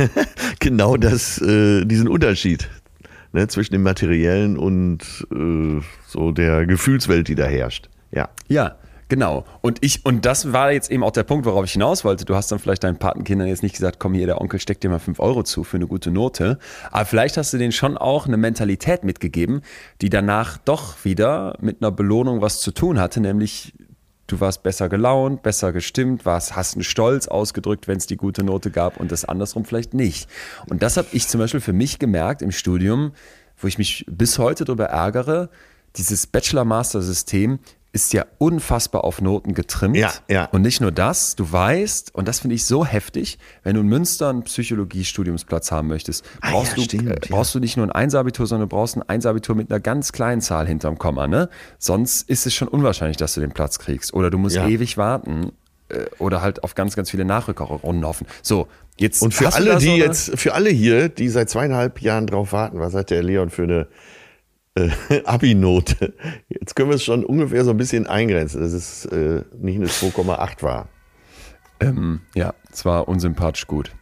genau 0.60 0.98
das, 0.98 1.40
äh, 1.40 1.86
diesen 1.86 2.08
Unterschied 2.08 2.68
ne, 3.32 3.48
zwischen 3.48 3.72
dem 3.72 3.82
Materiellen 3.82 4.58
und 4.58 5.26
äh, 5.32 5.80
so 6.06 6.30
der 6.30 6.66
Gefühlswelt, 6.66 7.28
die 7.28 7.36
da 7.36 7.46
herrscht. 7.46 7.88
Ja. 8.12 8.28
Ja. 8.48 8.76
Genau. 9.08 9.46
Und 9.62 9.78
ich, 9.80 10.04
und 10.04 10.26
das 10.26 10.52
war 10.52 10.72
jetzt 10.72 10.90
eben 10.90 11.02
auch 11.02 11.10
der 11.10 11.22
Punkt, 11.22 11.46
worauf 11.46 11.64
ich 11.64 11.72
hinaus 11.72 12.04
wollte. 12.04 12.26
Du 12.26 12.34
hast 12.36 12.52
dann 12.52 12.58
vielleicht 12.58 12.84
deinen 12.84 12.98
Patenkindern 12.98 13.48
jetzt 13.48 13.62
nicht 13.62 13.74
gesagt, 13.74 13.98
komm 13.98 14.12
hier, 14.12 14.26
der 14.26 14.42
Onkel 14.42 14.60
steckt 14.60 14.84
dir 14.84 14.90
mal 14.90 14.98
fünf 14.98 15.18
Euro 15.18 15.42
zu 15.42 15.64
für 15.64 15.78
eine 15.78 15.86
gute 15.86 16.10
Note. 16.10 16.58
Aber 16.90 17.06
vielleicht 17.06 17.38
hast 17.38 17.54
du 17.54 17.56
denen 17.56 17.72
schon 17.72 17.96
auch 17.96 18.26
eine 18.26 18.36
Mentalität 18.36 19.04
mitgegeben, 19.04 19.62
die 20.02 20.10
danach 20.10 20.58
doch 20.58 21.02
wieder 21.02 21.56
mit 21.62 21.80
einer 21.80 21.90
Belohnung 21.90 22.42
was 22.42 22.60
zu 22.60 22.72
tun 22.72 23.00
hatte, 23.00 23.22
nämlich 23.22 23.72
du 24.30 24.40
warst 24.40 24.62
besser 24.62 24.88
gelaunt, 24.88 25.42
besser 25.42 25.72
gestimmt, 25.72 26.24
warst, 26.24 26.56
hast 26.56 26.74
einen 26.74 26.84
Stolz 26.84 27.28
ausgedrückt, 27.28 27.88
wenn 27.88 27.96
es 27.96 28.06
die 28.06 28.16
gute 28.16 28.44
Note 28.44 28.70
gab 28.70 28.98
und 28.98 29.12
das 29.12 29.24
andersrum 29.24 29.64
vielleicht 29.64 29.94
nicht. 29.94 30.28
Und 30.68 30.82
das 30.82 30.96
habe 30.96 31.08
ich 31.12 31.28
zum 31.28 31.40
Beispiel 31.40 31.60
für 31.60 31.72
mich 31.72 31.98
gemerkt 31.98 32.42
im 32.42 32.52
Studium, 32.52 33.12
wo 33.58 33.66
ich 33.66 33.78
mich 33.78 34.04
bis 34.08 34.38
heute 34.38 34.64
darüber 34.64 34.86
ärgere, 34.86 35.50
dieses 35.96 36.26
Bachelor-Master-System 36.26 37.58
ist 37.92 38.12
ja 38.12 38.24
unfassbar 38.38 39.04
auf 39.04 39.20
Noten 39.20 39.52
getrimmt. 39.54 39.96
Ja, 39.96 40.12
ja. 40.28 40.44
Und 40.46 40.62
nicht 40.62 40.80
nur 40.80 40.92
das, 40.92 41.34
du 41.34 41.50
weißt, 41.50 42.14
und 42.14 42.28
das 42.28 42.40
finde 42.40 42.54
ich 42.54 42.64
so 42.64 42.86
heftig, 42.86 43.38
wenn 43.64 43.74
du 43.74 43.80
in 43.80 43.88
Münster 43.88 44.28
einen 44.28 44.44
Psychologiestudiumsplatz 44.44 45.72
haben 45.72 45.88
möchtest, 45.88 46.24
brauchst, 46.40 46.72
ah, 46.72 46.76
ja, 46.76 46.76
du, 46.76 46.82
stimmt, 46.82 47.10
äh, 47.10 47.18
brauchst 47.28 47.54
du 47.54 47.58
nicht 47.58 47.76
nur 47.76 47.86
ein 47.86 47.92
Einsabitur, 47.92 48.46
sondern 48.46 48.68
du 48.68 48.76
brauchst 48.76 48.96
ein 48.96 49.02
Einsabitur 49.02 49.56
mit 49.56 49.70
einer 49.70 49.80
ganz 49.80 50.12
kleinen 50.12 50.40
Zahl 50.40 50.68
hinterm 50.68 50.98
Komma. 50.98 51.26
Ne? 51.26 51.48
Sonst 51.78 52.28
ist 52.28 52.46
es 52.46 52.54
schon 52.54 52.68
unwahrscheinlich, 52.68 53.16
dass 53.16 53.34
du 53.34 53.40
den 53.40 53.52
Platz 53.52 53.78
kriegst. 53.80 54.14
Oder 54.14 54.30
du 54.30 54.38
musst 54.38 54.56
ewig 54.56 54.96
warten 54.96 55.50
äh, 55.88 56.04
oder 56.18 56.42
halt 56.42 56.62
auf 56.62 56.76
ganz, 56.76 56.94
ganz 56.94 57.10
viele 57.10 57.24
Nachrückerrunden 57.24 58.06
hoffen. 58.06 58.26
So, 58.42 58.68
jetzt. 58.98 59.20
Und 59.20 59.34
für 59.34 59.52
alle, 59.52 59.78
die 59.78 59.86
so 59.86 59.94
jetzt, 59.96 60.38
für 60.38 60.54
alle 60.54 60.70
hier, 60.70 61.08
die 61.08 61.28
seit 61.28 61.50
zweieinhalb 61.50 62.00
Jahren 62.00 62.28
drauf 62.28 62.52
warten, 62.52 62.78
was 62.78 62.94
hat 62.94 63.10
der 63.10 63.24
Leon 63.24 63.50
für 63.50 63.64
eine 63.64 63.88
äh, 64.74 64.90
Abi-Note. 65.24 66.14
Jetzt 66.48 66.76
können 66.76 66.90
wir 66.90 66.96
es 66.96 67.04
schon 67.04 67.24
ungefähr 67.24 67.64
so 67.64 67.70
ein 67.70 67.76
bisschen 67.76 68.06
eingrenzen, 68.06 68.60
dass 68.60 68.72
es 68.72 69.04
äh, 69.06 69.42
nicht 69.58 69.76
eine 69.76 69.86
2,8 69.86 70.62
war. 70.62 70.88
Ähm, 71.80 72.20
ja, 72.34 72.54
es 72.70 72.84
war 72.84 73.08
unsympathisch 73.08 73.66
gut. 73.66 73.92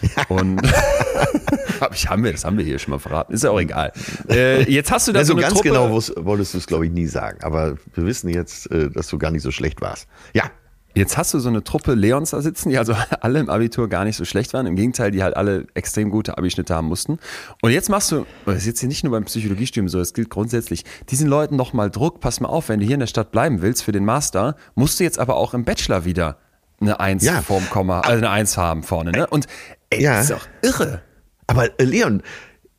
Und 0.28 0.60
ich, 1.92 2.08
haben 2.08 2.22
wir, 2.22 2.32
das 2.32 2.44
haben 2.44 2.56
wir 2.56 2.64
hier 2.64 2.78
schon 2.78 2.92
mal 2.92 2.98
verraten. 2.98 3.32
Ist 3.32 3.44
ja 3.44 3.50
auch 3.50 3.60
egal. 3.60 3.92
Äh, 4.28 4.70
jetzt 4.70 4.92
hast 4.92 5.08
du 5.08 5.12
da 5.12 5.20
also 5.20 5.34
so 5.34 5.40
ganz 5.40 5.54
Truppe. 5.54 5.68
genau 5.68 5.90
wolltest 5.90 6.54
du 6.54 6.58
es, 6.58 6.66
glaube 6.66 6.86
ich, 6.86 6.92
nie 6.92 7.06
sagen. 7.06 7.42
Aber 7.42 7.76
wir 7.94 8.06
wissen 8.06 8.28
jetzt, 8.28 8.70
äh, 8.70 8.90
dass 8.90 9.08
du 9.08 9.18
gar 9.18 9.30
nicht 9.30 9.42
so 9.42 9.50
schlecht 9.50 9.80
warst. 9.80 10.08
Ja, 10.34 10.50
Jetzt 10.98 11.16
hast 11.16 11.32
du 11.32 11.38
so 11.38 11.48
eine 11.48 11.62
Truppe 11.62 11.94
Leons 11.94 12.30
da 12.30 12.42
sitzen, 12.42 12.70
die 12.70 12.78
also 12.78 12.92
alle 13.20 13.38
im 13.38 13.48
Abitur 13.48 13.88
gar 13.88 14.04
nicht 14.04 14.16
so 14.16 14.24
schlecht 14.24 14.52
waren. 14.52 14.66
Im 14.66 14.74
Gegenteil, 14.74 15.12
die 15.12 15.22
halt 15.22 15.36
alle 15.36 15.66
extrem 15.74 16.10
gute 16.10 16.36
Abischnitte 16.36 16.74
haben 16.74 16.88
mussten. 16.88 17.20
Und 17.62 17.70
jetzt 17.70 17.88
machst 17.88 18.10
du, 18.10 18.26
das 18.46 18.56
ist 18.56 18.66
jetzt 18.66 18.80
hier 18.80 18.88
nicht 18.88 19.04
nur 19.04 19.12
beim 19.12 19.24
Psychologiestudium 19.24 19.88
so, 19.88 19.98
das 19.98 20.12
gilt 20.12 20.28
grundsätzlich, 20.28 20.84
diesen 21.08 21.28
Leuten 21.28 21.54
nochmal 21.54 21.88
Druck, 21.88 22.18
pass 22.18 22.40
mal 22.40 22.48
auf, 22.48 22.68
wenn 22.68 22.80
du 22.80 22.86
hier 22.86 22.94
in 22.94 23.00
der 23.00 23.06
Stadt 23.06 23.30
bleiben 23.30 23.62
willst 23.62 23.84
für 23.84 23.92
den 23.92 24.04
Master, 24.04 24.56
musst 24.74 24.98
du 24.98 25.04
jetzt 25.04 25.20
aber 25.20 25.36
auch 25.36 25.54
im 25.54 25.64
Bachelor 25.64 26.04
wieder 26.04 26.38
eine 26.80 26.98
Eins 26.98 27.24
ja. 27.24 27.42
vorm 27.42 27.70
Komma, 27.70 28.00
also 28.00 28.18
eine 28.18 28.30
Eins 28.30 28.56
haben 28.56 28.82
vorne, 28.82 29.12
ne? 29.12 29.28
Und 29.28 29.46
ey, 29.90 30.02
ja. 30.02 30.16
das 30.16 30.30
ist 30.30 30.32
doch 30.32 30.48
irre. 30.62 31.02
Aber 31.46 31.80
äh, 31.80 31.84
Leon, 31.84 32.24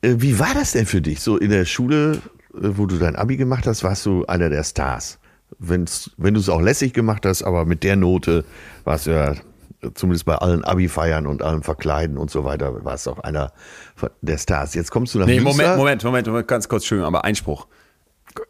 äh, 0.02 0.16
wie 0.18 0.38
war 0.38 0.52
das 0.52 0.72
denn 0.72 0.84
für 0.84 1.00
dich? 1.00 1.20
So 1.20 1.38
in 1.38 1.50
der 1.50 1.64
Schule, 1.64 2.12
äh, 2.12 2.18
wo 2.52 2.84
du 2.84 2.98
dein 2.98 3.16
Abi 3.16 3.38
gemacht 3.38 3.66
hast, 3.66 3.82
warst 3.82 4.04
du 4.04 4.26
einer 4.26 4.50
der 4.50 4.62
Stars 4.62 5.19
wenn's, 5.58 6.10
wenn 6.16 6.34
du 6.34 6.40
es 6.40 6.48
auch 6.48 6.60
lässig 6.60 6.92
gemacht 6.92 7.26
hast, 7.26 7.42
aber 7.42 7.64
mit 7.64 7.82
der 7.82 7.96
Note 7.96 8.44
war 8.84 8.96
es 8.96 9.04
ja 9.04 9.34
zumindest 9.94 10.26
bei 10.26 10.34
allen 10.34 10.64
Abi-Feiern 10.64 11.26
und 11.26 11.42
allem 11.42 11.62
Verkleiden 11.62 12.18
und 12.18 12.30
so 12.30 12.44
weiter, 12.44 12.84
war 12.84 12.94
es 12.94 13.06
auch 13.08 13.18
einer 13.18 13.52
der 14.20 14.38
Stars. 14.38 14.74
Jetzt 14.74 14.90
kommst 14.90 15.14
du 15.14 15.18
nach 15.18 15.26
nee, 15.26 15.40
Münster. 15.40 15.62
Moment, 15.62 15.78
Moment, 15.78 16.04
Moment, 16.04 16.26
Moment, 16.26 16.48
ganz 16.48 16.68
kurz, 16.68 16.82
Entschuldigung, 16.82 17.06
aber 17.06 17.24
Einspruch. 17.24 17.66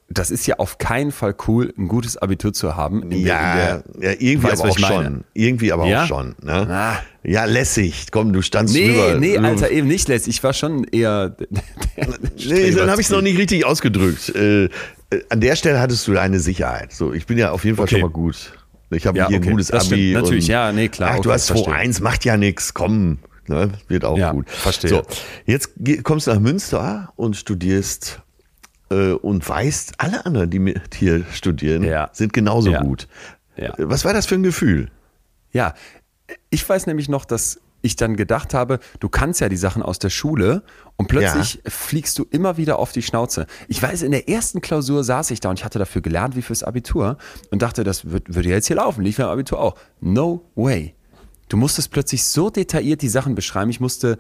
Das 0.08 0.30
ist 0.30 0.46
ja 0.46 0.56
auf 0.58 0.78
keinen 0.78 1.12
Fall 1.12 1.34
cool, 1.46 1.72
ein 1.78 1.88
gutes 1.88 2.16
Abitur 2.16 2.52
zu 2.52 2.76
haben. 2.76 3.10
Ja, 3.12 3.54
der, 3.54 3.84
ja, 4.00 4.10
irgendwie 4.18 4.42
weißt, 4.42 4.62
aber 4.62 4.70
auch 4.70 4.78
schon. 4.78 5.24
Irgendwie 5.34 5.72
aber 5.72 5.86
ja? 5.86 6.02
auch 6.02 6.06
schon. 6.08 6.34
Ne? 6.42 6.66
Ah. 6.68 7.02
Ja, 7.22 7.44
lässig. 7.44 8.06
Komm, 8.10 8.32
du 8.32 8.42
standst 8.42 8.74
nee, 8.74 8.88
drüber. 8.88 9.18
Nee, 9.18 9.38
Alter, 9.38 9.70
eben 9.70 9.86
nicht 9.88 10.08
lässig. 10.08 10.36
Ich 10.36 10.42
war 10.42 10.52
schon 10.52 10.84
eher. 10.84 11.36
nee, 12.36 12.70
dann 12.72 12.90
habe 12.90 13.00
ich 13.00 13.06
es 13.06 13.12
noch 13.12 13.22
nicht 13.22 13.38
richtig 13.38 13.64
ausgedrückt. 13.64 14.34
Äh, 14.34 14.64
äh, 14.64 14.68
an 15.28 15.40
der 15.40 15.56
Stelle 15.56 15.80
hattest 15.80 16.08
du 16.08 16.18
eine 16.18 16.40
Sicherheit. 16.40 16.92
So, 16.92 17.12
ich 17.12 17.26
bin 17.26 17.38
ja 17.38 17.52
auf 17.52 17.64
jeden 17.64 17.76
Fall 17.76 17.84
okay. 17.84 17.96
schon 17.96 18.02
mal 18.02 18.10
gut. 18.10 18.52
Ich 18.90 19.06
habe 19.06 19.18
ja, 19.18 19.28
hier 19.28 19.38
okay. 19.38 19.48
ein 19.48 19.52
gutes 19.52 19.70
Abi. 19.70 19.84
Stimmt. 19.84 20.12
Natürlich, 20.14 20.46
ja, 20.48 20.72
nee, 20.72 20.88
klar. 20.88 21.10
Ach, 21.10 21.14
okay, 21.18 21.22
du 21.22 21.32
hast 21.32 21.52
2-1, 21.52 22.02
macht 22.02 22.24
ja 22.24 22.36
nichts. 22.36 22.74
Komm, 22.74 23.18
ne? 23.46 23.70
wird 23.86 24.04
auch 24.04 24.18
ja, 24.18 24.32
gut. 24.32 24.50
Verstehe. 24.50 24.90
So, 24.90 25.02
jetzt 25.46 25.70
kommst 26.02 26.26
du 26.26 26.32
nach 26.32 26.40
Münster 26.40 27.12
und 27.16 27.36
studierst 27.36 28.22
und 28.91 29.49
weißt, 29.49 29.95
alle 29.99 30.26
anderen, 30.26 30.51
die 30.51 30.59
mit 30.59 30.95
hier 30.95 31.24
studieren, 31.32 31.84
ja. 31.84 32.11
sind 32.12 32.32
genauso 32.32 32.70
ja. 32.70 32.82
gut. 32.82 33.07
Ja. 33.57 33.74
Was 33.78 34.05
war 34.05 34.12
das 34.12 34.26
für 34.26 34.34
ein 34.34 34.43
Gefühl? 34.43 34.91
Ja, 35.53 35.74
ich 36.51 36.68
weiß 36.68 36.86
nämlich 36.86 37.09
noch, 37.09 37.24
dass 37.24 37.61
ich 37.82 37.97
dann 37.97 38.16
gedacht 38.16 38.55
habe, 38.55 38.78
du 38.99 39.09
kannst 39.09 39.41
ja 39.41 39.49
die 39.49 39.57
Sachen 39.57 39.82
aus 39.82 39.99
der 39.99 40.11
Schule 40.11 40.62
und 40.97 41.09
plötzlich 41.09 41.62
fliegst 41.66 42.18
du 42.18 42.26
immer 42.30 42.57
wieder 42.57 42.78
auf 42.78 42.93
die 42.93 43.03
Schnauze. 43.03 43.47
Ich 43.68 43.82
weiß, 43.82 44.03
in 44.03 44.11
der 44.11 44.28
ersten 44.28 44.61
Klausur 44.61 45.03
saß 45.03 45.30
ich 45.30 45.41
da 45.41 45.51
und 45.51 45.59
ich 45.59 45.64
hatte 45.64 45.78
dafür 45.78 46.03
gelernt 46.03 46.36
wie 46.36 46.43
fürs 46.43 46.62
Abitur 46.62 47.16
und 47.51 47.62
dachte, 47.62 47.84
das 47.84 48.11
wird, 48.11 48.34
würde 48.34 48.49
jetzt 48.49 48.66
hier 48.66 48.76
laufen, 48.76 49.03
lief 49.03 49.18
ja 49.18 49.26
im 49.26 49.30
Abitur 49.30 49.61
auch. 49.61 49.76
No 50.01 50.45
way. 50.55 50.95
Du 51.51 51.57
musstest 51.57 51.90
plötzlich 51.90 52.24
so 52.24 52.48
detailliert 52.48 53.03
die 53.03 53.09
Sachen 53.09 53.34
beschreiben. 53.34 53.70
Ich 53.70 53.80
musste, 53.80 54.18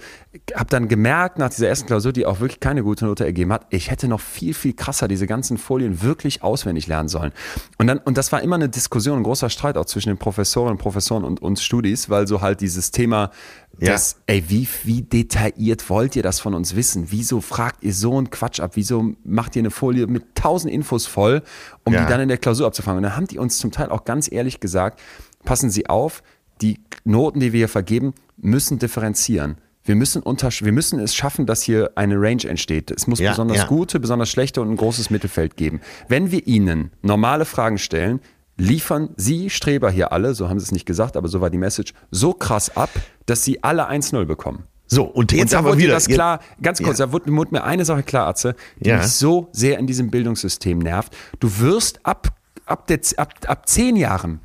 habe 0.52 0.68
dann 0.68 0.88
gemerkt 0.88 1.38
nach 1.38 1.48
dieser 1.48 1.68
ersten 1.68 1.86
Klausur, 1.86 2.12
die 2.12 2.26
auch 2.26 2.40
wirklich 2.40 2.58
keine 2.58 2.82
gute 2.82 3.04
Note 3.06 3.24
ergeben 3.24 3.52
hat, 3.52 3.66
ich 3.70 3.88
hätte 3.88 4.08
noch 4.08 4.20
viel, 4.20 4.52
viel 4.52 4.72
krasser 4.72 5.06
diese 5.06 5.28
ganzen 5.28 5.56
Folien 5.56 6.02
wirklich 6.02 6.42
auswendig 6.42 6.88
lernen 6.88 7.08
sollen. 7.08 7.30
Und 7.78 7.86
dann, 7.86 7.98
und 7.98 8.18
das 8.18 8.32
war 8.32 8.42
immer 8.42 8.56
eine 8.56 8.68
Diskussion, 8.68 9.16
ein 9.16 9.22
großer 9.22 9.48
Streit 9.48 9.76
auch 9.76 9.84
zwischen 9.84 10.08
den 10.08 10.18
Professorinnen 10.18 10.72
und 10.72 10.78
Professoren 10.78 11.22
und 11.22 11.40
uns 11.40 11.62
Studis, 11.62 12.10
weil 12.10 12.26
so 12.26 12.40
halt 12.40 12.60
dieses 12.60 12.90
Thema, 12.90 13.30
ja. 13.78 13.92
das, 13.92 14.16
ey, 14.26 14.42
wie, 14.48 14.66
wie 14.82 15.02
detailliert 15.02 15.88
wollt 15.88 16.16
ihr 16.16 16.24
das 16.24 16.40
von 16.40 16.52
uns 16.52 16.74
wissen? 16.74 17.12
Wieso 17.12 17.40
fragt 17.40 17.84
ihr 17.84 17.94
so 17.94 18.18
einen 18.18 18.30
Quatsch 18.30 18.58
ab? 18.58 18.72
Wieso 18.74 19.14
macht 19.22 19.54
ihr 19.54 19.60
eine 19.60 19.70
Folie 19.70 20.08
mit 20.08 20.34
tausend 20.34 20.74
Infos 20.74 21.06
voll, 21.06 21.42
um 21.84 21.92
ja. 21.92 22.02
die 22.02 22.10
dann 22.10 22.20
in 22.22 22.28
der 22.28 22.38
Klausur 22.38 22.66
abzufangen? 22.66 22.98
Und 22.98 23.04
dann 23.04 23.14
haben 23.14 23.28
die 23.28 23.38
uns 23.38 23.58
zum 23.58 23.70
Teil 23.70 23.90
auch 23.90 24.04
ganz 24.04 24.30
ehrlich 24.32 24.58
gesagt, 24.58 25.00
passen 25.44 25.70
Sie 25.70 25.88
auf, 25.88 26.24
die 26.60 26.80
Noten, 27.04 27.40
die 27.40 27.52
wir 27.52 27.58
hier 27.58 27.68
vergeben, 27.68 28.14
müssen 28.36 28.78
differenzieren. 28.78 29.56
Wir 29.82 29.94
müssen, 29.94 30.22
unter, 30.22 30.50
wir 30.50 30.72
müssen 30.72 31.00
es 31.00 31.14
schaffen, 31.14 31.46
dass 31.46 31.62
hier 31.62 31.92
eine 31.94 32.20
Range 32.20 32.44
entsteht. 32.44 32.90
Es 32.90 33.06
muss 33.06 33.18
ja, 33.18 33.30
besonders 33.30 33.58
ja. 33.58 33.66
gute, 33.66 33.98
besonders 33.98 34.28
schlechte 34.28 34.60
und 34.60 34.70
ein 34.70 34.76
großes 34.76 35.10
Mittelfeld 35.10 35.56
geben. 35.56 35.80
Wenn 36.06 36.30
wir 36.30 36.46
Ihnen 36.46 36.90
normale 37.02 37.46
Fragen 37.46 37.78
stellen, 37.78 38.20
liefern 38.56 39.10
Sie 39.16 39.48
Streber 39.48 39.90
hier 39.90 40.12
alle, 40.12 40.34
so 40.34 40.48
haben 40.48 40.60
Sie 40.60 40.64
es 40.64 40.72
nicht 40.72 40.84
gesagt, 40.84 41.16
aber 41.16 41.28
so 41.28 41.40
war 41.40 41.48
die 41.48 41.58
Message, 41.58 41.94
so 42.10 42.34
krass 42.34 42.76
ab, 42.76 42.90
dass 43.24 43.42
Sie 43.42 43.64
alle 43.64 43.88
1-0 43.88 44.26
bekommen. 44.26 44.64
So, 44.86 45.04
und 45.04 45.32
jetzt 45.32 45.54
und 45.54 45.58
aber 45.58 45.78
wieder. 45.78 45.94
das 45.94 46.08
klar, 46.08 46.40
ganz 46.60 46.82
kurz, 46.82 46.98
ja. 46.98 47.06
da 47.06 47.12
wurde, 47.12 47.32
wurde, 47.32 47.52
mir 47.52 47.64
eine 47.64 47.84
Sache 47.84 48.02
klar, 48.02 48.26
Atze, 48.26 48.56
die 48.80 48.90
ja. 48.90 48.98
mich 48.98 49.06
so 49.06 49.48
sehr 49.52 49.78
in 49.78 49.86
diesem 49.86 50.10
Bildungssystem 50.10 50.78
nervt. 50.78 51.16
Du 51.38 51.58
wirst 51.60 52.04
ab, 52.04 52.28
ab, 52.66 52.86
der, 52.88 53.00
ab, 53.16 53.32
ab 53.46 53.68
zehn 53.68 53.96
Jahren 53.96 54.40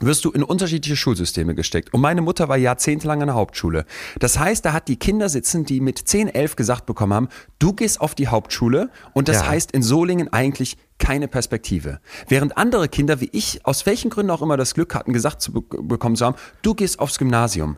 wirst 0.00 0.24
du 0.24 0.30
in 0.30 0.42
unterschiedliche 0.42 0.96
Schulsysteme 0.96 1.54
gesteckt. 1.54 1.94
Und 1.94 2.00
meine 2.00 2.20
Mutter 2.20 2.48
war 2.48 2.56
jahrzehntelang 2.56 3.22
an 3.22 3.28
der 3.28 3.36
Hauptschule. 3.36 3.86
Das 4.18 4.38
heißt, 4.38 4.64
da 4.64 4.72
hat 4.72 4.88
die 4.88 4.96
Kinder 4.96 5.28
sitzen, 5.28 5.64
die 5.64 5.80
mit 5.80 5.98
10, 5.98 6.28
11 6.28 6.56
gesagt 6.56 6.86
bekommen 6.86 7.14
haben, 7.14 7.28
du 7.58 7.72
gehst 7.72 8.00
auf 8.00 8.14
die 8.14 8.28
Hauptschule 8.28 8.90
und 9.12 9.28
das 9.28 9.42
ja. 9.42 9.48
heißt 9.48 9.70
in 9.72 9.82
Solingen 9.82 10.32
eigentlich 10.32 10.76
keine 10.98 11.28
Perspektive. 11.28 12.00
Während 12.28 12.56
andere 12.56 12.88
Kinder 12.88 13.20
wie 13.20 13.28
ich, 13.32 13.64
aus 13.64 13.86
welchen 13.86 14.10
Gründen 14.10 14.30
auch 14.30 14.42
immer 14.42 14.56
das 14.56 14.74
Glück 14.74 14.94
hatten, 14.94 15.12
gesagt 15.12 15.40
zu 15.40 15.52
be 15.52 15.62
bekommen 15.82 16.16
zu 16.16 16.26
haben, 16.26 16.36
du 16.62 16.74
gehst 16.74 16.98
aufs 16.98 17.18
Gymnasium. 17.18 17.76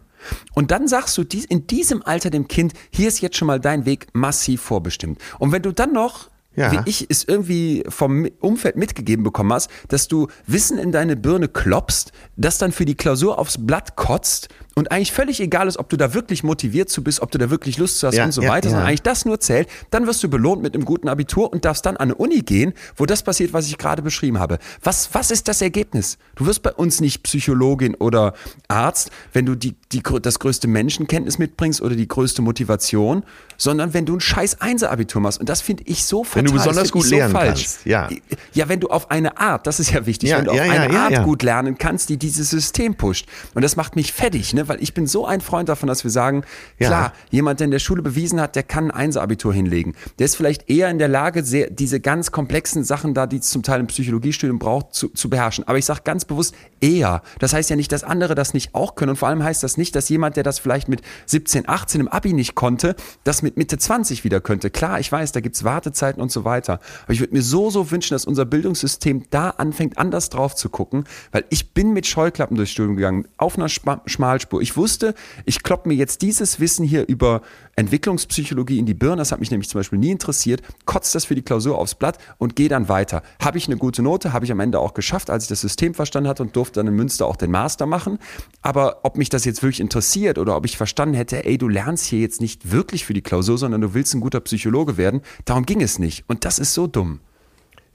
Und 0.54 0.70
dann 0.70 0.88
sagst 0.88 1.16
du 1.18 1.22
in 1.22 1.66
diesem 1.66 2.02
Alter 2.02 2.30
dem 2.30 2.48
Kind, 2.48 2.72
hier 2.90 3.08
ist 3.08 3.20
jetzt 3.20 3.36
schon 3.36 3.46
mal 3.46 3.60
dein 3.60 3.86
Weg 3.86 4.08
massiv 4.12 4.62
vorbestimmt. 4.62 5.20
Und 5.38 5.52
wenn 5.52 5.62
du 5.62 5.72
dann 5.72 5.92
noch 5.92 6.30
ja. 6.56 6.72
wie 6.72 6.90
ich 6.90 7.06
es 7.08 7.24
irgendwie 7.24 7.84
vom 7.88 8.28
Umfeld 8.40 8.76
mitgegeben 8.76 9.22
bekommen 9.22 9.52
hast, 9.52 9.70
dass 9.88 10.08
du 10.08 10.28
Wissen 10.46 10.78
in 10.78 10.92
deine 10.92 11.16
Birne 11.16 11.48
klopfst, 11.48 12.12
das 12.36 12.58
dann 12.58 12.72
für 12.72 12.84
die 12.84 12.96
Klausur 12.96 13.38
aufs 13.38 13.64
Blatt 13.64 13.96
kotzt 13.96 14.48
und 14.78 14.92
eigentlich 14.92 15.10
völlig 15.10 15.40
egal 15.40 15.68
ist, 15.68 15.78
ob 15.78 15.88
du 15.88 15.96
da 15.96 16.12
wirklich 16.12 16.44
motiviert 16.44 16.90
zu 16.90 17.02
bist, 17.02 17.22
ob 17.22 17.30
du 17.30 17.38
da 17.38 17.48
wirklich 17.48 17.78
Lust 17.78 17.98
zu 17.98 18.08
hast 18.08 18.16
ja, 18.16 18.26
und 18.26 18.32
so 18.32 18.42
ja, 18.42 18.50
weiter, 18.50 18.68
sondern 18.68 18.86
eigentlich 18.86 19.00
das 19.00 19.24
nur 19.24 19.40
zählt, 19.40 19.68
dann 19.90 20.06
wirst 20.06 20.22
du 20.22 20.28
belohnt 20.28 20.62
mit 20.62 20.74
einem 20.74 20.84
guten 20.84 21.08
Abitur 21.08 21.50
und 21.50 21.64
darfst 21.64 21.86
dann 21.86 21.96
an 21.96 22.10
eine 22.10 22.14
Uni 22.14 22.40
gehen, 22.40 22.74
wo 22.94 23.06
das 23.06 23.22
passiert, 23.22 23.54
was 23.54 23.66
ich 23.68 23.78
gerade 23.78 24.02
beschrieben 24.02 24.38
habe. 24.38 24.58
Was, 24.82 25.14
was 25.14 25.30
ist 25.30 25.48
das 25.48 25.62
Ergebnis? 25.62 26.18
Du 26.34 26.44
wirst 26.44 26.62
bei 26.62 26.72
uns 26.72 27.00
nicht 27.00 27.22
Psychologin 27.22 27.94
oder 27.94 28.34
Arzt, 28.68 29.10
wenn 29.32 29.46
du 29.46 29.54
die, 29.54 29.76
die, 29.92 30.02
das 30.20 30.38
größte 30.40 30.68
Menschenkenntnis 30.68 31.38
mitbringst 31.38 31.80
oder 31.80 31.96
die 31.96 32.06
größte 32.06 32.42
Motivation, 32.42 33.24
sondern 33.56 33.94
wenn 33.94 34.04
du 34.04 34.14
ein 34.14 34.20
scheiß 34.20 34.60
Einser-Abitur 34.60 35.22
machst. 35.22 35.40
Und 35.40 35.48
das 35.48 35.62
finde 35.62 35.84
ich 35.86 36.04
so 36.04 36.22
fatal. 36.22 36.44
Wenn 36.44 36.50
du 36.50 36.52
besonders 36.52 36.92
gut 36.92 37.08
lernen 37.08 37.32
so 37.32 37.38
kannst. 37.38 37.86
Ja. 37.86 38.10
ja, 38.52 38.68
wenn 38.68 38.80
du 38.80 38.88
auf 38.88 39.10
eine 39.10 39.38
Art, 39.38 39.66
das 39.66 39.80
ist 39.80 39.90
ja 39.92 40.04
wichtig, 40.04 40.28
ja, 40.28 40.36
wenn 40.36 40.44
du 40.44 40.54
ja, 40.54 40.64
auf 40.64 40.68
eine 40.68 40.98
Art 40.98 41.24
gut 41.24 41.42
lernen 41.42 41.78
kannst, 41.78 42.10
die 42.10 42.18
dieses 42.18 42.50
System 42.50 42.94
pusht. 42.94 43.26
Und 43.54 43.62
das 43.62 43.76
macht 43.76 43.96
mich 43.96 44.12
fertig, 44.12 44.52
ne? 44.52 44.65
Weil 44.68 44.82
ich 44.82 44.94
bin 44.94 45.06
so 45.06 45.26
ein 45.26 45.40
Freund 45.40 45.68
davon, 45.68 45.86
dass 45.86 46.04
wir 46.04 46.10
sagen, 46.10 46.44
klar, 46.78 47.12
jemand, 47.30 47.60
der 47.60 47.66
in 47.66 47.70
der 47.70 47.78
Schule 47.78 48.02
bewiesen 48.02 48.40
hat, 48.40 48.56
der 48.56 48.62
kann 48.62 48.90
ein 48.90 49.06
Einser-Abitur 49.06 49.52
hinlegen. 49.52 49.94
Der 50.18 50.26
ist 50.26 50.36
vielleicht 50.36 50.68
eher 50.68 50.90
in 50.90 50.98
der 50.98 51.08
Lage, 51.08 51.44
sehr, 51.44 51.70
diese 51.70 52.00
ganz 52.00 52.32
komplexen 52.32 52.84
Sachen 52.84 53.14
da, 53.14 53.26
die 53.26 53.38
es 53.38 53.50
zum 53.50 53.62
Teil 53.62 53.80
im 53.80 53.86
Psychologiestudium 53.86 54.58
braucht, 54.58 54.94
zu, 54.94 55.08
zu 55.08 55.30
beherrschen. 55.30 55.66
Aber 55.68 55.78
ich 55.78 55.84
sage 55.84 56.00
ganz 56.04 56.24
bewusst 56.24 56.54
eher. 56.80 57.22
Das 57.38 57.52
heißt 57.52 57.70
ja 57.70 57.76
nicht, 57.76 57.92
dass 57.92 58.04
andere 58.04 58.34
das 58.34 58.54
nicht 58.54 58.74
auch 58.74 58.94
können. 58.94 59.10
Und 59.10 59.16
vor 59.16 59.28
allem 59.28 59.42
heißt 59.42 59.62
das 59.62 59.76
nicht, 59.76 59.94
dass 59.94 60.08
jemand, 60.08 60.36
der 60.36 60.42
das 60.42 60.58
vielleicht 60.58 60.88
mit 60.88 61.02
17, 61.26 61.68
18 61.68 62.00
im 62.00 62.08
Abi 62.08 62.32
nicht 62.32 62.54
konnte, 62.54 62.96
das 63.24 63.42
mit 63.42 63.56
Mitte 63.56 63.78
20 63.78 64.24
wieder 64.24 64.40
könnte. 64.40 64.70
Klar, 64.70 65.00
ich 65.00 65.10
weiß, 65.10 65.32
da 65.32 65.40
gibt's 65.40 65.64
Wartezeiten 65.64 66.20
und 66.20 66.32
so 66.32 66.44
weiter. 66.44 66.80
Aber 67.04 67.12
ich 67.12 67.20
würde 67.20 67.34
mir 67.34 67.42
so, 67.42 67.70
so 67.70 67.90
wünschen, 67.90 68.14
dass 68.14 68.24
unser 68.24 68.44
Bildungssystem 68.44 69.24
da 69.30 69.50
anfängt, 69.50 69.98
anders 69.98 70.30
drauf 70.30 70.54
zu 70.54 70.68
gucken, 70.68 71.04
weil 71.32 71.44
ich 71.50 71.72
bin 71.72 71.92
mit 71.92 72.06
Scheuklappen 72.06 72.56
durchs 72.56 72.72
Studium 72.72 72.96
gegangen, 72.96 73.28
auf 73.36 73.58
einer 73.58 73.68
Schmalspur. 73.68 74.55
Ich 74.60 74.76
wusste, 74.76 75.14
ich 75.44 75.62
klopp 75.62 75.86
mir 75.86 75.94
jetzt 75.94 76.22
dieses 76.22 76.60
Wissen 76.60 76.84
hier 76.84 77.06
über 77.08 77.42
Entwicklungspsychologie 77.76 78.78
in 78.78 78.86
die 78.86 78.94
Birne, 78.94 79.16
das 79.16 79.32
hat 79.32 79.40
mich 79.40 79.50
nämlich 79.50 79.68
zum 79.68 79.78
Beispiel 79.78 79.98
nie 79.98 80.10
interessiert, 80.10 80.62
kotzt 80.84 81.14
das 81.14 81.24
für 81.24 81.34
die 81.34 81.42
Klausur 81.42 81.78
aufs 81.78 81.94
Blatt 81.94 82.18
und 82.38 82.56
gehe 82.56 82.68
dann 82.68 82.88
weiter. 82.88 83.22
Habe 83.42 83.58
ich 83.58 83.66
eine 83.66 83.76
gute 83.76 84.02
Note, 84.02 84.32
habe 84.32 84.44
ich 84.44 84.52
am 84.52 84.60
Ende 84.60 84.78
auch 84.78 84.94
geschafft, 84.94 85.30
als 85.30 85.44
ich 85.44 85.48
das 85.48 85.60
System 85.60 85.94
verstanden 85.94 86.28
hatte 86.28 86.42
und 86.42 86.56
durfte 86.56 86.80
dann 86.80 86.86
in 86.86 86.94
Münster 86.94 87.26
auch 87.26 87.36
den 87.36 87.50
Master 87.50 87.86
machen. 87.86 88.18
Aber 88.62 89.00
ob 89.02 89.16
mich 89.16 89.28
das 89.28 89.44
jetzt 89.44 89.62
wirklich 89.62 89.80
interessiert 89.80 90.38
oder 90.38 90.56
ob 90.56 90.64
ich 90.64 90.76
verstanden 90.76 91.14
hätte, 91.14 91.44
ey, 91.44 91.58
du 91.58 91.68
lernst 91.68 92.06
hier 92.06 92.20
jetzt 92.20 92.40
nicht 92.40 92.72
wirklich 92.72 93.04
für 93.04 93.14
die 93.14 93.22
Klausur, 93.22 93.58
sondern 93.58 93.80
du 93.80 93.94
willst 93.94 94.14
ein 94.14 94.20
guter 94.20 94.40
Psychologe 94.40 94.96
werden, 94.96 95.20
darum 95.44 95.66
ging 95.66 95.82
es 95.82 95.98
nicht. 95.98 96.24
Und 96.28 96.44
das 96.44 96.58
ist 96.58 96.74
so 96.74 96.86
dumm. 96.86 97.20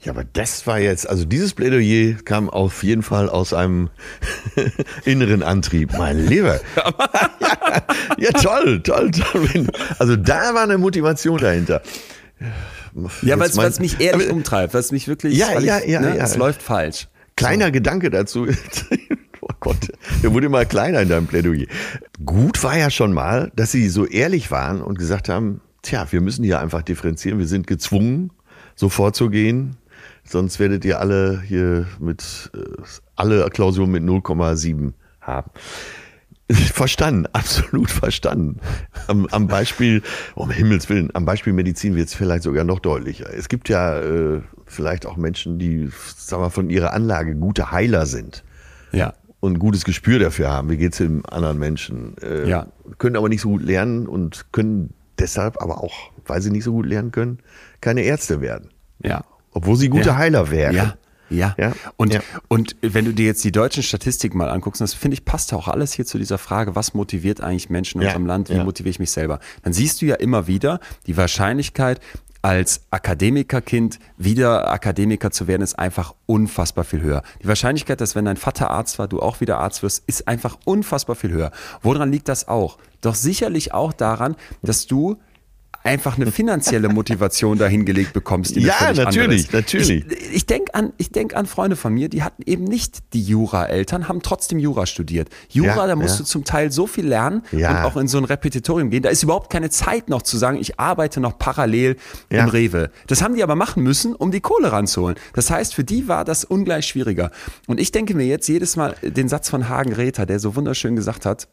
Ja, 0.02 0.10
aber 0.10 0.24
das 0.24 0.66
war 0.66 0.80
jetzt, 0.80 1.08
also 1.08 1.24
dieses 1.24 1.54
Plädoyer 1.54 2.16
kam 2.24 2.50
auf 2.50 2.82
jeden 2.82 3.04
Fall 3.04 3.28
aus 3.28 3.52
einem 3.52 3.88
inneren 5.04 5.44
Antrieb. 5.44 5.92
Mein 5.96 6.26
Lieber. 6.26 6.60
ja, 6.76 7.82
ja, 8.18 8.30
toll, 8.32 8.82
toll, 8.82 9.12
toll. 9.12 9.68
Also 10.00 10.16
da 10.16 10.54
war 10.54 10.64
eine 10.64 10.78
Motivation 10.78 11.38
dahinter. 11.38 11.82
Ja, 13.22 13.38
weil 13.38 13.48
es 13.48 13.78
mich 13.78 14.00
ehrlich 14.00 14.26
aber, 14.26 14.36
umtreibt, 14.36 14.74
was 14.74 14.90
mich 14.90 15.06
wirklich, 15.06 15.36
ja, 15.36 15.58
ja, 15.60 15.78
ich, 15.78 15.86
ja, 15.88 16.00
ne, 16.00 16.16
ja, 16.16 16.24
es 16.24 16.36
läuft 16.36 16.62
falsch. 16.62 17.06
Kleiner 17.36 17.66
so. 17.66 17.72
Gedanke 17.72 18.10
dazu. 18.10 18.48
oh 19.40 19.48
Gott, 19.60 19.92
der 20.22 20.34
wurde 20.34 20.48
mal 20.48 20.66
kleiner 20.66 21.00
in 21.02 21.08
deinem 21.10 21.28
Plädoyer. 21.28 21.66
Gut 22.26 22.62
war 22.64 22.76
ja 22.76 22.90
schon 22.90 23.12
mal, 23.12 23.52
dass 23.54 23.70
sie 23.70 23.88
so 23.88 24.04
ehrlich 24.04 24.50
waren 24.50 24.82
und 24.82 24.98
gesagt 24.98 25.28
haben, 25.28 25.60
tja, 25.82 26.08
wir 26.10 26.20
müssen 26.20 26.44
hier 26.44 26.58
einfach 26.58 26.82
differenzieren, 26.82 27.38
wir 27.38 27.46
sind 27.46 27.68
gezwungen, 27.68 28.32
so 28.74 28.88
vorzugehen, 28.88 29.76
Sonst 30.24 30.60
werdet 30.60 30.84
ihr 30.84 31.00
alle 31.00 31.40
hier 31.42 31.86
mit, 31.98 32.50
äh, 32.54 32.82
alle 33.16 33.48
Klausuren 33.50 33.90
mit 33.90 34.02
0,7 34.02 34.92
haben. 35.20 35.50
Verstanden, 36.50 37.26
absolut 37.32 37.90
verstanden. 37.90 38.60
Am, 39.06 39.26
am 39.30 39.46
Beispiel, 39.46 40.02
um 40.34 40.50
Himmels 40.50 40.88
Willen, 40.88 41.10
am 41.14 41.24
Beispiel 41.24 41.52
Medizin 41.52 41.94
wird 41.94 42.08
es 42.08 42.14
vielleicht 42.14 42.42
sogar 42.42 42.64
noch 42.64 42.80
deutlicher. 42.80 43.32
Es 43.32 43.48
gibt 43.48 43.68
ja 43.68 44.00
äh, 44.00 44.42
vielleicht 44.66 45.06
auch 45.06 45.16
Menschen, 45.16 45.58
die, 45.58 45.88
sagen 46.16 46.42
wir, 46.42 46.50
von 46.50 46.68
ihrer 46.68 46.92
Anlage 46.92 47.34
gute 47.36 47.70
Heiler 47.70 48.06
sind. 48.06 48.44
Ja. 48.92 49.14
Und 49.40 49.54
ein 49.54 49.58
gutes 49.58 49.84
Gespür 49.84 50.18
dafür 50.18 50.50
haben, 50.50 50.70
wie 50.70 50.76
geht 50.76 50.92
es 50.92 50.98
dem 50.98 51.24
anderen 51.26 51.58
Menschen. 51.58 52.16
Äh, 52.22 52.48
ja. 52.48 52.66
Können 52.98 53.16
aber 53.16 53.28
nicht 53.28 53.40
so 53.40 53.48
gut 53.48 53.62
lernen 53.62 54.06
und 54.06 54.46
können 54.52 54.92
deshalb 55.18 55.60
aber 55.60 55.82
auch, 55.82 56.12
weil 56.26 56.42
sie 56.42 56.50
nicht 56.50 56.64
so 56.64 56.72
gut 56.72 56.86
lernen 56.86 57.12
können, 57.12 57.38
keine 57.80 58.02
Ärzte 58.02 58.40
werden. 58.40 58.70
Ja. 59.02 59.24
Obwohl 59.52 59.76
sie 59.76 59.88
gute 59.88 60.10
ja. 60.10 60.16
Heiler 60.16 60.50
wären. 60.50 60.74
Ja. 60.74 60.94
Ja. 61.30 61.54
ja. 61.58 61.72
Und, 61.96 62.12
ja. 62.14 62.20
und 62.48 62.76
wenn 62.82 63.06
du 63.06 63.12
dir 63.12 63.24
jetzt 63.26 63.42
die 63.42 63.52
deutschen 63.52 63.82
Statistiken 63.82 64.36
mal 64.36 64.50
anguckst, 64.50 64.80
das 64.80 64.92
finde 64.92 65.14
ich 65.14 65.24
passt 65.24 65.54
auch 65.54 65.66
alles 65.66 65.92
hier 65.94 66.04
zu 66.04 66.18
dieser 66.18 66.36
Frage, 66.36 66.74
was 66.74 66.92
motiviert 66.92 67.40
eigentlich 67.40 67.70
Menschen 67.70 68.00
in 68.00 68.02
ja. 68.02 68.10
unserem 68.10 68.26
Land, 68.26 68.50
wie 68.50 68.58
motiviere 68.62 68.90
ich 68.90 68.98
mich 68.98 69.12
selber? 69.12 69.40
Dann 69.62 69.72
siehst 69.72 70.02
du 70.02 70.06
ja 70.06 70.16
immer 70.16 70.46
wieder 70.46 70.78
die 71.06 71.16
Wahrscheinlichkeit, 71.16 72.00
als 72.42 72.82
Akademikerkind 72.90 74.00
wieder 74.16 74.70
Akademiker 74.70 75.30
zu 75.30 75.46
werden, 75.46 75.62
ist 75.62 75.78
einfach 75.78 76.12
unfassbar 76.26 76.82
viel 76.82 77.00
höher. 77.00 77.22
Die 77.40 77.46
Wahrscheinlichkeit, 77.46 78.00
dass 78.00 78.16
wenn 78.16 78.24
dein 78.24 78.36
Vater 78.36 78.70
Arzt 78.70 78.98
war, 78.98 79.06
du 79.06 79.20
auch 79.20 79.40
wieder 79.40 79.58
Arzt 79.58 79.84
wirst, 79.84 80.02
ist 80.08 80.26
einfach 80.26 80.58
unfassbar 80.64 81.14
viel 81.14 81.30
höher. 81.30 81.52
Woran 81.82 82.10
liegt 82.10 82.28
das 82.28 82.48
auch? 82.48 82.78
Doch 83.00 83.14
sicherlich 83.14 83.72
auch 83.72 83.92
daran, 83.92 84.34
dass 84.60 84.88
du 84.88 85.18
einfach 85.84 86.16
eine 86.16 86.30
finanzielle 86.30 86.88
Motivation 86.88 87.58
dahingelegt 87.58 88.12
bekommst. 88.12 88.56
ja, 88.56 88.92
natürlich, 88.94 89.52
natürlich. 89.52 90.06
Ich, 90.06 90.34
ich 90.34 90.46
denke 90.46 90.74
an, 90.74 90.92
ich 90.98 91.10
denk 91.10 91.34
an 91.34 91.46
Freunde 91.46 91.76
von 91.76 91.92
mir, 91.92 92.08
die 92.08 92.22
hatten 92.22 92.42
eben 92.46 92.64
nicht 92.64 93.12
die 93.12 93.22
Jura-Eltern, 93.22 94.08
haben 94.08 94.22
trotzdem 94.22 94.58
Jura 94.58 94.86
studiert. 94.86 95.28
Jura, 95.48 95.76
ja, 95.76 95.86
da 95.88 95.96
musst 95.96 96.16
ja. 96.16 96.18
du 96.18 96.24
zum 96.24 96.44
Teil 96.44 96.70
so 96.70 96.86
viel 96.86 97.06
lernen 97.06 97.42
ja. 97.52 97.70
und 97.70 97.84
auch 97.84 97.96
in 97.96 98.08
so 98.08 98.18
ein 98.18 98.24
Repetitorium 98.24 98.90
gehen. 98.90 99.02
Da 99.02 99.10
ist 99.10 99.22
überhaupt 99.22 99.50
keine 99.50 99.70
Zeit 99.70 100.08
noch 100.08 100.22
zu 100.22 100.36
sagen, 100.36 100.58
ich 100.58 100.78
arbeite 100.78 101.20
noch 101.20 101.38
parallel 101.38 101.96
im 102.28 102.48
Rewe. 102.48 102.90
Das 103.06 103.22
haben 103.22 103.34
die 103.34 103.42
aber 103.42 103.56
machen 103.56 103.82
müssen, 103.82 104.14
um 104.14 104.30
die 104.30 104.40
Kohle 104.40 104.72
ranzuholen. 104.72 105.16
Das 105.34 105.50
heißt, 105.50 105.74
für 105.74 105.84
die 105.84 106.08
war 106.08 106.24
das 106.24 106.44
ungleich 106.44 106.86
schwieriger. 106.86 107.30
Und 107.66 107.80
ich 107.80 107.92
denke 107.92 108.14
mir 108.14 108.26
jetzt 108.26 108.48
jedes 108.48 108.76
Mal 108.76 108.94
den 109.02 109.28
Satz 109.28 109.48
von 109.48 109.68
Hagen 109.68 109.92
Räther, 109.92 110.26
der 110.26 110.38
so 110.38 110.54
wunderschön 110.54 110.96
gesagt 110.96 111.26
hat, 111.26 111.48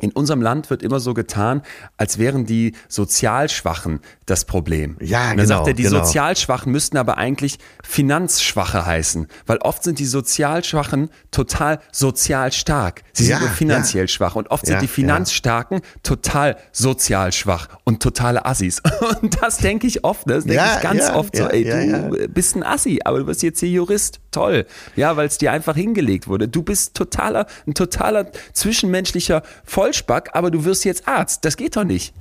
in 0.00 0.12
unserem 0.12 0.42
Land 0.42 0.70
wird 0.70 0.82
immer 0.82 1.00
so 1.00 1.14
getan, 1.14 1.62
als 1.96 2.18
wären 2.18 2.46
die 2.46 2.74
Sozialschwachen 2.88 4.00
das 4.26 4.44
Problem. 4.44 4.96
Ja, 5.00 5.30
und 5.30 5.38
dann 5.38 5.46
genau. 5.46 5.48
sagt 5.48 5.66
er, 5.68 5.74
die 5.74 5.82
genau. 5.84 6.04
Sozialschwachen 6.04 6.70
müssten 6.72 6.96
aber 6.96 7.18
eigentlich 7.18 7.58
Finanzschwache 7.82 8.86
heißen, 8.86 9.26
weil 9.46 9.58
oft 9.58 9.82
sind 9.82 9.98
die 9.98 10.06
Sozialschwachen 10.06 11.10
total 11.30 11.80
sozial 11.92 12.52
stark. 12.52 13.02
Sie 13.12 13.28
Ja, 13.28 13.38
sind 13.38 13.46
nur 13.48 13.56
finanziell 13.56 14.04
ja. 14.04 14.08
schwach 14.08 14.36
und 14.36 14.50
oft 14.50 14.66
Ja, 14.66 14.72
sind 14.74 14.82
die. 14.82 14.88
Finanzstarken 14.88 15.80
total 16.02 16.56
sozial 16.72 17.32
schwach 17.32 17.68
und 17.84 18.02
totale 18.02 18.44
Assis. 18.46 18.82
Und 19.22 19.40
das 19.42 19.58
denke 19.58 19.86
ich 19.86 20.04
oft, 20.04 20.26
ne? 20.26 20.34
das 20.34 20.44
denke 20.44 20.62
ich 20.76 20.80
ganz 20.82 21.10
oft 21.10 21.36
so, 21.36 21.44
ey, 21.44 21.64
du 21.64 22.28
bist 22.28 22.56
ein 22.56 22.62
Assi, 22.62 23.00
aber 23.04 23.18
du 23.18 23.24
bist 23.26 23.42
jetzt 23.42 23.60
hier 23.60 23.68
Jurist. 23.70 24.20
Toll. 24.30 24.66
Ja, 24.94 25.16
weil 25.16 25.26
es 25.26 25.38
dir 25.38 25.52
einfach 25.52 25.74
hingelegt 25.74 26.28
wurde. 26.28 26.48
Du 26.48 26.62
bist 26.62 26.94
totaler, 26.94 27.46
ein 27.66 27.74
totaler 27.74 28.30
zwischenmenschlicher 28.52 29.42
Vollspack, 29.88 30.30
aber 30.34 30.50
du 30.50 30.64
wirst 30.64 30.84
jetzt 30.84 31.08
Arzt. 31.08 31.44
Das 31.44 31.56
geht 31.56 31.76
doch 31.76 31.84
nicht. 31.84 32.12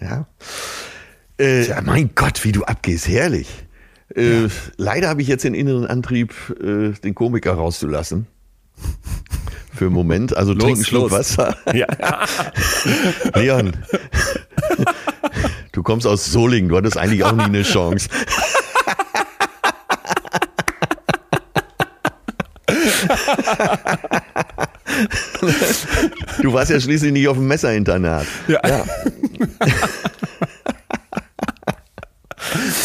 Ja. 0.00 0.26
Äh, 1.38 1.64
mein 1.82 2.10
Gott, 2.14 2.44
wie 2.44 2.52
du 2.52 2.64
abgehst, 2.64 3.08
herrlich. 3.08 3.48
Äh, 4.14 4.48
Leider 4.76 5.08
habe 5.08 5.22
ich 5.22 5.28
jetzt 5.28 5.44
den 5.44 5.54
inneren 5.54 5.86
Antrieb, 5.86 6.34
äh, 6.62 6.90
den 6.90 7.14
Komiker 7.14 7.54
rauszulassen. 7.54 8.26
Für 9.74 9.86
einen 9.86 9.94
Moment. 9.94 10.36
Also 10.36 10.54
trink 10.54 10.76
einen 10.76 10.84
Schluck 10.84 11.04
los. 11.04 11.12
Wasser. 11.12 11.56
Ja. 11.72 11.86
Leon, 13.34 13.72
du 15.72 15.82
kommst 15.82 16.06
aus 16.06 16.26
Solingen, 16.26 16.68
du 16.68 16.76
hattest 16.76 16.98
eigentlich 16.98 17.24
auch 17.24 17.32
nie 17.32 17.44
eine 17.44 17.62
Chance. 17.62 18.08
Du 26.42 26.52
warst 26.52 26.70
ja 26.70 26.78
schließlich 26.80 27.12
nicht 27.12 27.28
auf 27.28 27.36
dem 27.36 27.46
Messerinternat. 27.46 28.26
Ja. 28.48 28.60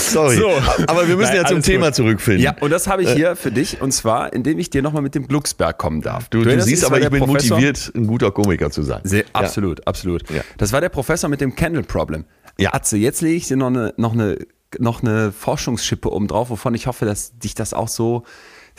Sorry. 0.09 0.37
So. 0.37 0.49
Aber 0.87 1.07
wir 1.07 1.15
müssen 1.15 1.29
Nein, 1.33 1.43
ja 1.43 1.45
zum 1.45 1.61
Thema 1.61 1.87
gut. 1.87 1.95
zurückfinden. 1.95 2.43
Ja, 2.43 2.55
und 2.59 2.71
das 2.71 2.87
habe 2.87 3.03
ich 3.03 3.11
hier 3.11 3.35
für 3.35 3.51
dich 3.51 3.81
und 3.81 3.91
zwar, 3.91 4.33
indem 4.33 4.59
ich 4.59 4.69
dir 4.69 4.81
nochmal 4.81 5.01
mit 5.01 5.15
dem 5.15 5.27
Glucksberg 5.27 5.77
kommen 5.77 6.01
darf. 6.01 6.29
Du, 6.29 6.39
du 6.39 6.45
erinnerst 6.47 6.67
siehst 6.67 6.83
aber, 6.85 6.99
ich 6.99 7.09
bin 7.09 7.23
Professor- 7.23 7.57
motiviert, 7.57 7.91
ein 7.95 8.07
guter 8.07 8.31
Komiker 8.31 8.71
zu 8.71 8.81
sein. 8.83 9.01
Sehr, 9.03 9.19
Ja. 9.21 9.25
absolut, 9.33 9.85
absolut. 9.87 10.29
Ja. 10.29 10.41
Das 10.57 10.73
war 10.73 10.81
der 10.81 10.89
Professor 10.89 11.29
mit 11.29 11.41
dem 11.41 11.55
Candle 11.55 11.83
Problem. 11.83 12.25
Ja. 12.57 12.73
Atze, 12.73 12.97
jetzt 12.97 13.21
lege 13.21 13.35
ich 13.37 13.47
dir 13.47 13.57
noch 13.57 13.67
eine, 13.67 13.93
noch 13.97 14.13
eine, 14.13 14.37
noch 14.79 15.01
eine 15.03 15.31
Forschungsschippe 15.31 16.11
oben 16.11 16.27
drauf, 16.27 16.49
wovon 16.49 16.73
ich 16.73 16.87
hoffe, 16.87 17.05
dass 17.05 17.37
dich 17.37 17.55
das 17.55 17.73
auch 17.73 17.87
so, 17.87 18.23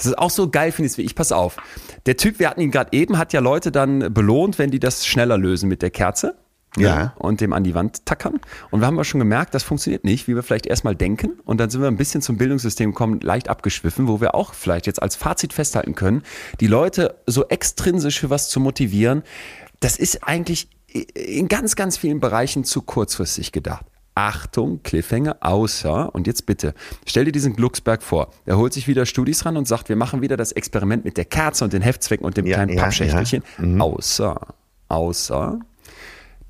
du 0.07 0.11
es 0.11 0.18
auch 0.18 0.30
so 0.30 0.48
geil 0.50 0.72
findest 0.72 0.98
wie 0.98 1.03
ich. 1.03 1.14
Pass 1.14 1.32
auf. 1.32 1.57
Der 2.07 2.16
Typ, 2.16 2.38
wir 2.38 2.48
hatten 2.48 2.61
ihn 2.61 2.70
gerade 2.70 2.90
eben, 2.92 3.18
hat 3.18 3.32
ja 3.32 3.40
Leute 3.40 3.72
dann 3.72 4.12
belohnt, 4.12 4.59
wenn 4.59 4.70
die 4.70 4.80
das 4.80 5.07
schneller 5.07 5.38
lösen 5.38 5.68
mit 5.68 5.82
der 5.82 5.90
Kerze. 5.90 6.36
Ja. 6.76 6.96
ne, 6.96 7.12
Und 7.18 7.40
dem 7.40 7.53
an 7.53 7.64
die 7.64 7.74
Wand 7.74 8.07
tackern. 8.07 8.40
Und 8.70 8.80
wir 8.80 8.86
haben 8.86 8.94
aber 8.94 9.05
schon 9.05 9.18
gemerkt, 9.18 9.55
das 9.55 9.62
funktioniert 9.62 10.05
nicht, 10.05 10.26
wie 10.26 10.34
wir 10.34 10.42
vielleicht 10.42 10.66
erstmal 10.66 10.94
denken. 10.94 11.38
Und 11.44 11.59
dann 11.59 11.68
sind 11.68 11.82
wir 11.82 11.88
ein 11.88 11.96
bisschen 11.96 12.22
zum 12.22 12.38
Bildungssystem 12.38 12.92
gekommen, 12.92 13.20
leicht 13.20 13.48
abgeschwiffen, 13.48 14.09
wo 14.09 14.20
wir 14.20 14.34
auch 14.34 14.55
vielleicht 14.55 14.86
jetzt 14.86 15.03
als 15.03 15.16
Fazit 15.16 15.53
festhalten 15.53 15.94
können, 15.94 16.22
die 16.61 16.66
Leute 16.66 17.16
so 17.26 17.46
extrinsisch 17.48 18.20
für 18.20 18.30
was 18.30 18.48
zu 18.48 18.59
motivieren, 18.59 19.22
das 19.80 19.98
ist 19.98 20.24
eigentlich 20.26 20.68
in 21.14 21.48
ganz, 21.48 21.76
ganz 21.76 21.96
vielen 21.96 22.20
Bereichen 22.20 22.64
zu 22.64 22.82
kurzfristig 22.82 23.53
gedacht. 23.53 23.84
Achtung, 24.14 24.82
Cliffhanger, 24.82 25.36
außer, 25.40 26.14
und 26.14 26.26
jetzt 26.26 26.44
bitte, 26.46 26.74
stell 27.06 27.24
dir 27.24 27.32
diesen 27.32 27.54
Glucksberg 27.56 28.02
vor. 28.02 28.28
Er 28.44 28.58
holt 28.58 28.72
sich 28.74 28.86
wieder 28.86 29.06
Studis 29.06 29.44
ran 29.46 29.56
und 29.56 29.66
sagt, 29.66 29.88
wir 29.88 29.96
machen 29.96 30.20
wieder 30.20 30.36
das 30.36 30.52
Experiment 30.52 31.04
mit 31.04 31.16
der 31.16 31.24
Kerze 31.24 31.64
und 31.64 31.72
den 31.72 31.82
Heftzwecken 31.82 32.26
und 32.26 32.36
dem 32.36 32.46
Ja, 32.46 32.56
kleinen 32.56 32.72
ja, 32.76 32.82
Pappschächtelchen. 32.82 33.42
ja. 33.58 33.64
Mhm. 33.64 33.80
Außer, 33.80 34.38
außer, 34.88 35.60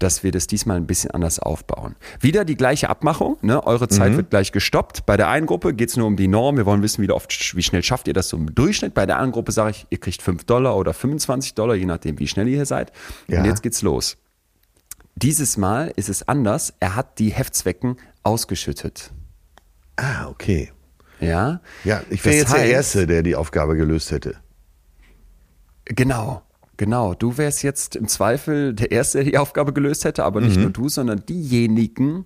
dass 0.00 0.24
wir 0.24 0.32
das 0.32 0.48
diesmal 0.48 0.76
ein 0.78 0.86
bisschen 0.88 1.12
anders 1.12 1.38
aufbauen. 1.38 1.94
Wieder 2.18 2.44
die 2.44 2.56
gleiche 2.56 2.90
Abmachung, 2.90 3.36
ne? 3.42 3.64
eure 3.64 3.86
Zeit 3.86 4.10
Mhm. 4.12 4.16
wird 4.16 4.30
gleich 4.30 4.50
gestoppt. 4.50 5.06
Bei 5.06 5.16
der 5.16 5.28
einen 5.28 5.46
Gruppe 5.46 5.74
geht 5.74 5.90
es 5.90 5.96
nur 5.96 6.08
um 6.08 6.16
die 6.16 6.26
Norm, 6.26 6.56
wir 6.56 6.66
wollen 6.66 6.82
wissen, 6.82 7.02
wie, 7.02 7.10
oft, 7.12 7.54
wie 7.56 7.62
schnell 7.62 7.84
schafft 7.84 8.08
ihr 8.08 8.14
das 8.14 8.28
so 8.28 8.36
im 8.36 8.52
Durchschnitt. 8.52 8.94
Bei 8.94 9.06
der 9.06 9.16
anderen 9.18 9.30
Gruppe 9.30 9.52
sage 9.52 9.70
ich, 9.70 9.86
ihr 9.90 9.98
kriegt 10.00 10.20
5 10.20 10.42
Dollar 10.42 10.76
oder 10.76 10.92
25 10.92 11.54
Dollar, 11.54 11.76
je 11.76 11.86
nachdem, 11.86 12.18
wie 12.18 12.26
schnell 12.26 12.48
ihr 12.48 12.56
hier 12.56 12.66
seid. 12.66 12.90
Ja. 13.28 13.38
Und 13.38 13.44
jetzt 13.44 13.62
geht's 13.62 13.82
los. 13.82 14.16
Dieses 15.14 15.56
Mal 15.56 15.92
ist 15.96 16.08
es 16.08 16.26
anders, 16.26 16.72
er 16.80 16.96
hat 16.96 17.18
die 17.18 17.30
Heftzwecken 17.30 17.96
ausgeschüttet. 18.22 19.10
Ah, 19.96 20.26
okay. 20.28 20.72
Ja, 21.20 21.60
Ja, 21.84 22.02
ich 22.10 22.24
wäre 22.24 22.36
jetzt 22.36 22.52
der 22.52 22.60
heißt- 22.64 22.70
Erste, 22.70 23.06
der 23.06 23.22
die 23.22 23.36
Aufgabe 23.36 23.76
gelöst 23.76 24.10
hätte. 24.10 24.36
Genau, 25.84 26.42
genau. 26.76 27.14
Du 27.14 27.36
wärst 27.38 27.62
jetzt 27.62 27.96
im 27.96 28.08
Zweifel 28.08 28.74
der 28.74 28.90
Erste, 28.90 29.18
der 29.18 29.24
die 29.32 29.38
Aufgabe 29.38 29.72
gelöst 29.72 30.04
hätte, 30.04 30.24
aber 30.24 30.40
nicht 30.40 30.56
nur 30.56 30.70
du, 30.70 30.88
sondern 30.88 31.24
diejenigen, 31.26 32.24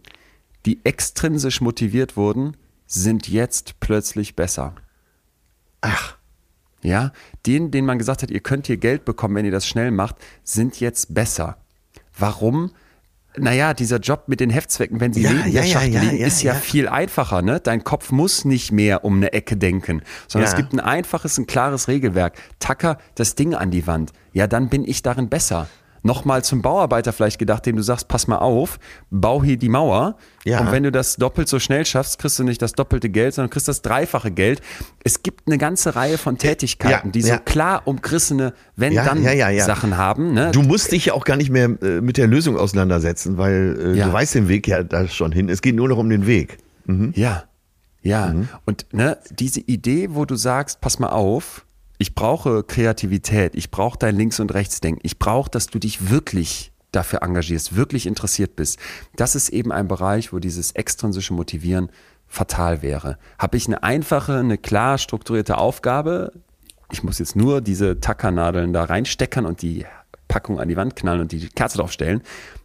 die 0.64 0.84
extrinsisch 0.84 1.61
motiviert 1.61 2.16
wurden, 2.16 2.57
sind 2.87 3.28
jetzt 3.28 3.80
plötzlich 3.80 4.37
besser. 4.37 4.74
Ach, 5.80 6.16
Ja, 6.82 7.12
denen, 7.47 7.70
denen 7.72 7.87
man 7.87 7.99
gesagt 7.99 8.22
hat, 8.22 8.30
ihr 8.30 8.41
könnt 8.41 8.68
hier 8.68 8.76
Geld 8.76 9.05
bekommen, 9.05 9.34
wenn 9.34 9.45
ihr 9.45 9.51
das 9.51 9.66
schnell 9.66 9.91
macht, 9.91 10.16
sind 10.45 10.78
jetzt 10.78 11.12
besser. 11.14 11.57
Warum? 12.19 12.71
Naja, 13.39 13.75
dieser 13.75 13.99
Job 13.99 14.25
mit 14.29 14.41
den 14.41 14.49
Heftzwecken, 14.49 14.99
wenn 15.01 15.12
sie 15.12 15.21
Ja, 15.23 15.31
neben 15.31 15.51
ja, 15.51 15.61
der 15.61 15.64
ja, 15.64 15.73
Schachtel 15.73 15.93
ja, 15.93 16.01
liegen, 16.01 16.17
ist 16.19 16.43
ja, 16.43 16.55
viel 16.55 16.89
einfacher. 16.89 17.43
Ne? 17.43 17.61
Dein 17.61 17.85
Kopf 17.85 18.11
muss 18.11 18.47
nicht 18.47 18.73
mehr 18.73 19.05
um 19.05 19.17
eine 19.17 19.35
Ecke 19.35 19.57
denken, 19.59 20.03
sondern 20.27 20.51
es 20.51 20.57
gibt 20.57 20.73
ein 20.73 20.81
einfaches, 20.81 21.37
ein 21.37 21.47
klares 21.47 21.89
Regelwerk. 21.89 22.35
Tacker 22.61 22.99
das 23.14 23.35
Ding 23.35 23.55
an 23.55 23.71
die 23.71 23.87
Wand. 23.87 24.12
Ja, 24.33 24.47
dann 24.47 24.71
bin 24.71 24.85
ich 24.85 25.03
darin 25.03 25.29
besser. 25.29 25.69
Nochmal 26.07 26.45
zum 26.45 26.63
Bauarbeiter 26.63 27.13
vielleicht 27.13 27.39
gedacht, 27.39 27.67
dem 27.67 27.77
du 27.77 27.83
sagst, 27.83 28.09
pass 28.09 28.27
mal 28.27 28.39
auf, 28.39 28.79
bau 29.11 29.43
hier 29.43 29.57
die 29.57 29.69
Mauer. 29.69 30.17
Ja. 30.45 30.61
Und 30.61 30.73
wenn 30.73 30.85
du 30.85 30.93
das 30.93 31.17
doppelt 31.17 31.49
so 31.49 31.59
schnell 31.59 31.85
schaffst, 31.85 32.19
kriegst 32.19 32.39
du 32.39 32.45
nicht 32.45 32.63
das 32.63 32.73
doppelte 32.73 33.11
Geld, 33.11 33.35
sondern 33.35 33.51
kriegst 33.51 33.69
das 33.69 33.83
dreifache 33.83 34.31
Geld. 34.31 34.61
Es 35.05 35.23
gibt 35.23 35.47
eine 35.47 35.59
ganze 35.59 35.97
Reihe 35.97 36.19
von 36.19 36.39
Tätigkeiten, 36.39 37.09
Ja, 37.09 37.13
die 37.13 37.23
so 37.23 37.29
ja. 37.31 37.39
klar 37.39 37.83
umrissene 37.85 38.45
Ja, 38.45 38.53
Wenn-Dann-Sachen 38.77 39.25
ja, 39.25 39.33
ja, 39.33 39.51
ja. 39.51 39.97
haben. 39.97 40.33
Ne? 40.33 40.51
du 40.53 40.63
musst 40.63 40.93
dich 40.93 41.07
ja 41.07 41.15
auch 41.15 41.25
gar 41.25 41.37
nicht 41.37 41.51
mehr 41.51 41.71
äh, 41.83 42.01
mit 42.01 42.17
der 42.17 42.27
Lösung 42.27 42.57
auseinandersetzen, 42.57 43.37
weil 43.37 43.97
äh, 43.97 44.01
du 44.01 44.13
weißt 44.13 44.35
den 44.37 44.49
Weg 44.49 44.69
ja 44.69 44.83
da 44.83 45.09
schon 45.09 45.33
hin. 45.33 45.49
Es 45.49 45.61
geht 45.61 45.75
nur 45.75 45.89
noch 45.89 45.99
um 45.99 46.09
den 46.09 46.27
Weg. 46.27 46.59
Ja, 47.15 47.45
ja. 48.07 48.29
Mhm. 48.29 48.49
Und 48.65 48.87
ne, 48.93 49.19
diese 49.31 49.61
Idee, 49.61 50.11
wo 50.13 50.25
du 50.25 50.37
sagst, 50.37 50.81
pass 50.81 50.99
mal 50.99 51.09
auf, 51.09 51.66
ich 51.99 52.14
brauche 52.14 52.62
Kreativität, 52.62 53.55
ich 53.55 53.70
brauche 53.70 53.99
dein 53.99 54.16
Links- 54.16 54.40
und 54.40 54.53
Rechtsdenken, 54.53 55.01
ich 55.03 55.18
brauche, 55.18 55.51
dass 55.51 55.66
du 55.66 55.78
dich 55.78 56.11
wirklich 56.11 56.72
dafür 56.92 57.22
engagierst, 57.22 57.76
wirklich 57.76 58.07
interessiert 58.07 58.57
bist. 58.57 58.78
Das 59.16 59.34
ist 59.34 59.51
eben 59.51 59.72
ein 59.72 59.88
Bereich, 59.88 60.32
wo 60.32 60.38
dieses 60.38 60.72
extrinsische 60.72 61.34
Motivieren 61.34 61.90
fatal 62.26 62.82
wäre. 62.82 63.18
Habe 63.38 63.57
ich 63.57 63.66
eine 63.66 63.82
einfache, 63.82 64.38
eine 64.38 64.59
klar 64.59 64.99
strukturierte 64.99 65.59
Aufgabe, 65.59 66.32
ich 66.92 67.03
muss 67.03 67.18
jetzt 67.18 67.36
nur 67.36 67.61
diese 67.61 68.01
Tackernadeln 68.01 68.72
da 68.72 68.84
reinsteckern 68.84 69.44
und 69.44 69.62
die 69.62 69.84
Packung 70.28 70.61
an 70.61 70.68
die 70.68 70.76
Wand 70.76 70.97
knallen 70.97 71.20
und 71.20 71.32
die 71.32 71.49
Kerze 71.49 71.78
draufstellen, 71.78 72.22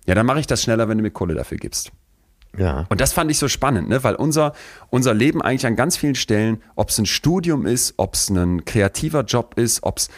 ja, 0.07 0.15
dann 0.15 0.25
mache 0.25 0.39
ich 0.39 0.47
das 0.47 0.63
schneller, 0.63 0.88
wenn 0.88 0.97
du 0.97 1.03
mir 1.03 1.11
Kohle 1.11 1.36
dafür 1.36 1.57
gibst. 1.57 1.91
Ja. 2.58 2.86
Und 2.89 2.99
das 2.99 3.14
fand 3.14 3.32
ich 3.32 3.38
so 3.38 3.47
spannend, 3.47 3.88
ne? 3.88 4.04
weil 4.04 4.16
unser, 4.16 4.54
unser 4.89 5.14
Leben 5.14 5.41
eigentlich 5.41 5.66
an 5.66 5.78
ganz 5.78 5.95
vielen 5.95 6.16
Stellen, 6.16 6.62
ob 6.76 6.89
es 6.89 6.97
ein 6.97 7.06
Studium 7.06 7.66
ist, 7.66 7.93
ob 7.95 8.16
es 8.16 8.30
ein 8.30 8.66
kreativer 8.66 9.24
Job 9.24 9.54
ist, 9.56 9.84
ob 9.84 9.97
es 9.97 10.10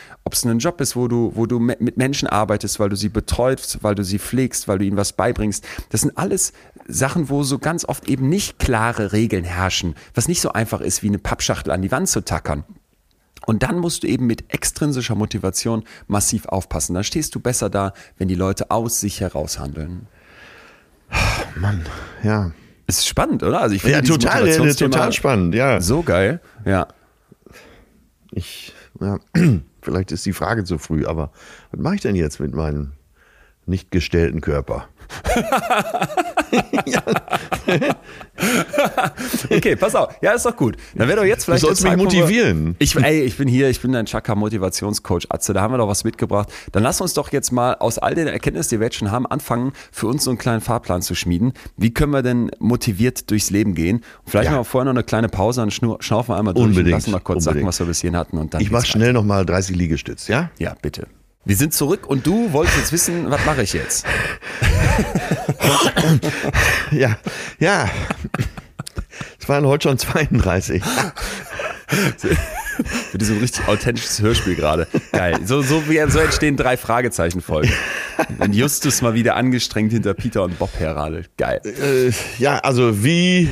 ein 0.44 0.58
Job 0.58 0.82
ist, 0.82 0.96
wo 0.96 1.08
du, 1.08 1.32
wo 1.36 1.46
du 1.46 1.60
mit 1.60 1.98
Menschen 1.98 2.28
arbeitest, 2.28 2.80
weil 2.80 2.90
du 2.90 2.96
sie 2.96 3.10
betreust, 3.10 3.84
weil 3.84 3.94
du 3.94 4.04
sie 4.04 4.18
pflegst, 4.18 4.68
weil 4.68 4.80
du 4.80 4.86
ihnen 4.86 4.98
was 4.98 5.14
beibringst. 5.14 5.64
Das 5.90 6.02
sind 6.02 6.18
alles 6.18 6.54
Sachen, 6.88 7.30
wo 7.30 7.44
so 7.44 7.60
ganz 7.60 7.86
oft 7.86 8.10
eben 8.10 8.30
nicht 8.30 8.58
klare 8.58 9.14
Regeln 9.14 9.44
herrschen, 9.44 9.94
was 10.16 10.28
nicht 10.28 10.42
so 10.42 10.52
einfach 10.52 10.82
ist, 10.82 11.04
wie 11.04 11.10
eine 11.10 11.20
Pappschachtel 11.20 11.72
an 11.72 11.84
die 11.84 11.92
Wand 11.92 12.10
zu 12.10 12.26
tackern. 12.26 12.64
Und 13.46 13.62
dann 13.62 13.78
musst 13.78 14.04
du 14.04 14.08
eben 14.08 14.26
mit 14.26 14.54
extrinsischer 14.54 15.16
Motivation 15.16 15.84
massiv 16.08 16.46
aufpassen. 16.48 16.96
Da 16.96 17.04
stehst 17.04 17.36
du 17.36 17.40
besser 17.40 17.70
da, 17.70 17.94
wenn 18.18 18.28
die 18.28 18.36
Leute 18.36 18.72
aus 18.72 19.00
sich 19.00 19.20
heraus 19.20 19.60
handeln. 19.60 20.08
Mann, 21.56 21.82
ja. 22.24 22.52
Ist 22.88 23.08
spannend, 23.08 23.44
oder? 23.44 23.62
Also 23.62 23.76
ich 23.76 23.84
Ja, 23.84 24.02
total, 24.02 24.48
ja, 24.48 24.74
total 24.74 25.12
spannend, 25.14 25.56
ja. 25.56 25.80
So 25.80 26.04
geil. 26.04 26.42
Ja. 26.66 26.88
Ich, 28.32 28.74
ja, 29.00 29.20
vielleicht 29.82 30.12
ist 30.12 30.26
die 30.26 30.34
Frage 30.34 30.64
zu 30.64 30.78
früh, 30.78 31.06
aber 31.06 31.32
was 31.72 31.80
mache 31.80 31.96
ich 31.96 32.02
denn 32.02 32.16
jetzt 32.16 32.40
mit 32.40 32.54
meinem 32.54 32.94
nicht 33.66 33.92
gestellten 33.92 34.42
Körper? 34.42 34.90
Okay, 39.50 39.76
pass 39.76 39.96
auf. 39.96 40.16
Ja, 40.22 40.32
ist 40.34 40.46
doch 40.46 40.56
gut. 40.56 40.76
Dann 40.96 41.08
wäre 41.08 41.20
doch 41.20 41.26
jetzt 41.26 41.46
vielleicht. 41.46 41.64
Du 41.64 41.68
sollst 41.68 41.84
mich 41.84 41.92
wir- 41.94 41.98
motivieren. 41.98 42.76
Ich, 42.80 42.96
ey, 42.96 43.22
ich 43.22 43.38
bin 43.38 43.48
hier, 43.48 43.70
ich 43.70 43.82
bin 43.82 43.92
dein 43.92 44.06
Chaka-Motivationscoach 44.06 45.26
Atze, 45.30 45.54
da 45.54 45.62
haben 45.62 45.74
wir 45.74 45.78
doch 45.78 45.88
was 45.88 46.04
mitgebracht. 46.04 46.50
Dann 46.72 46.84
lass 46.84 47.02
uns 47.02 47.14
doch 47.14 47.32
jetzt 47.32 47.52
mal 47.52 47.76
aus 47.76 47.98
all 48.00 48.16
den 48.16 48.28
Erkenntnissen, 48.28 48.76
die 48.76 48.80
wir 48.80 48.88
jetzt 48.88 48.98
schon 48.98 49.12
haben, 49.12 49.26
anfangen, 49.28 49.74
für 49.92 50.08
uns 50.08 50.24
so 50.24 50.32
einen 50.32 50.38
kleinen 50.38 50.62
Fahrplan 50.62 51.02
zu 51.02 51.16
schmieden. 51.16 51.54
Wie 51.78 51.94
können 51.94 52.12
wir 52.12 52.22
denn 52.24 52.52
motiviert 52.60 53.30
durchs 53.32 53.50
Leben 53.50 53.76
gehen? 53.76 53.98
Und 53.98 54.04
vielleicht 54.32 54.46
Ja. 54.46 54.52
machen 54.52 54.62
wir 54.62 54.66
vorher 54.66 54.86
noch 54.86 54.92
eine 54.98 55.04
kleine 55.04 55.30
Pause, 55.30 55.62
dann 55.62 55.72
schnur, 55.72 55.98
schnaufen 56.02 56.34
wir 56.34 56.40
einmal 56.40 56.54
durch 56.54 56.64
und 56.64 56.70
Unbedingt, 56.72 56.92
lassen 56.96 57.12
mal 57.12 57.20
kurz 57.20 57.44
sagen, 57.44 57.56
unbedingt. 57.60 57.68
was 57.70 57.80
wir 57.80 57.86
bis 57.88 58.02
hierhin 58.02 58.18
hatten. 58.18 58.38
Und 58.38 58.54
dann 58.54 58.62
Ich 58.62 58.72
mache 58.72 58.86
schnell 58.86 59.14
nochmal 59.14 59.46
30 59.46 59.76
Liegestütz, 59.76 60.28
ja? 60.28 60.50
Ja, 60.60 60.76
bitte. 60.82 61.08
Wir 61.46 61.58
sind 61.58 61.74
zurück 61.74 62.08
und 62.08 62.26
du 62.26 62.54
wolltest 62.54 62.78
jetzt 62.78 62.92
wissen, 62.94 63.30
was 63.30 63.46
mache 63.46 63.64
ich 63.64 63.74
jetzt? 63.74 64.06
Ja, 66.92 67.18
ja. 67.58 67.90
Es 69.40 69.50
waren 69.50 69.66
heute 69.66 69.90
schon 69.90 69.98
32. 69.98 70.84
Für 71.88 73.18
diesem 73.18 73.40
richtig 73.40 73.68
authentisches 73.68 74.22
Hörspiel 74.22 74.56
gerade. 74.56 74.88
Geil. 75.12 75.40
So, 75.44 75.64
so, 75.64 75.90
wie, 75.90 76.00
so 76.10 76.20
entstehen 76.20 76.56
drei 76.56 76.78
Fragezeichen-Folgen. 76.78 77.72
Wenn 78.38 78.54
Justus 78.54 79.02
mal 79.02 79.16
wieder 79.16 79.36
angestrengt 79.36 79.92
hinter 79.92 80.14
Peter 80.14 80.44
und 80.44 80.60
Bob 80.60 80.70
herradelt. 80.78 81.32
Geil. 81.38 81.62
Äh, 81.66 82.12
ja, 82.38 82.60
also 82.60 83.04
wie 83.04 83.50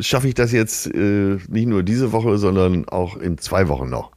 schaffe 0.00 0.28
ich 0.28 0.34
das 0.34 0.52
jetzt 0.52 0.86
äh, 0.94 1.38
nicht 1.48 1.66
nur 1.66 1.82
diese 1.82 2.12
Woche, 2.12 2.38
sondern 2.38 2.88
auch 2.88 3.16
in 3.16 3.38
zwei 3.38 3.66
Wochen 3.68 3.90
noch? 3.90 4.12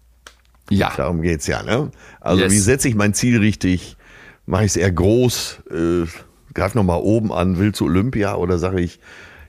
Ja. 0.71 0.91
Darum 0.97 1.21
geht's 1.21 1.47
ja, 1.47 1.63
ne? 1.63 1.91
Also 2.19 2.43
Yes. 2.43 2.51
wie 2.51 2.59
setze 2.59 2.87
ich 2.87 2.95
mein 2.95 3.13
Ziel 3.13 3.39
richtig? 3.39 3.97
Mache 4.45 4.63
ich 4.65 4.71
es 4.71 4.75
eher 4.77 4.91
groß? 4.91 5.59
Äh, 5.71 6.07
greif 6.53 6.75
noch 6.75 6.83
mal 6.83 6.95
oben 6.97 7.31
an, 7.31 7.57
will 7.59 7.73
zu 7.73 7.85
Olympia 7.85 8.35
oder 8.35 8.57
sage 8.57 8.81
ich 8.81 8.99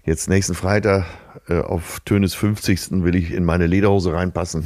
jetzt 0.05 0.29
nächsten 0.29 0.55
Freitag 0.55 1.07
äh, 1.49 1.59
auf 1.61 2.01
Tönes 2.05 2.35
50. 2.35 3.03
will 3.05 3.15
ich 3.15 3.33
in 3.33 3.45
meine 3.45 3.67
Lederhose 3.67 4.13
reinpassen? 4.13 4.65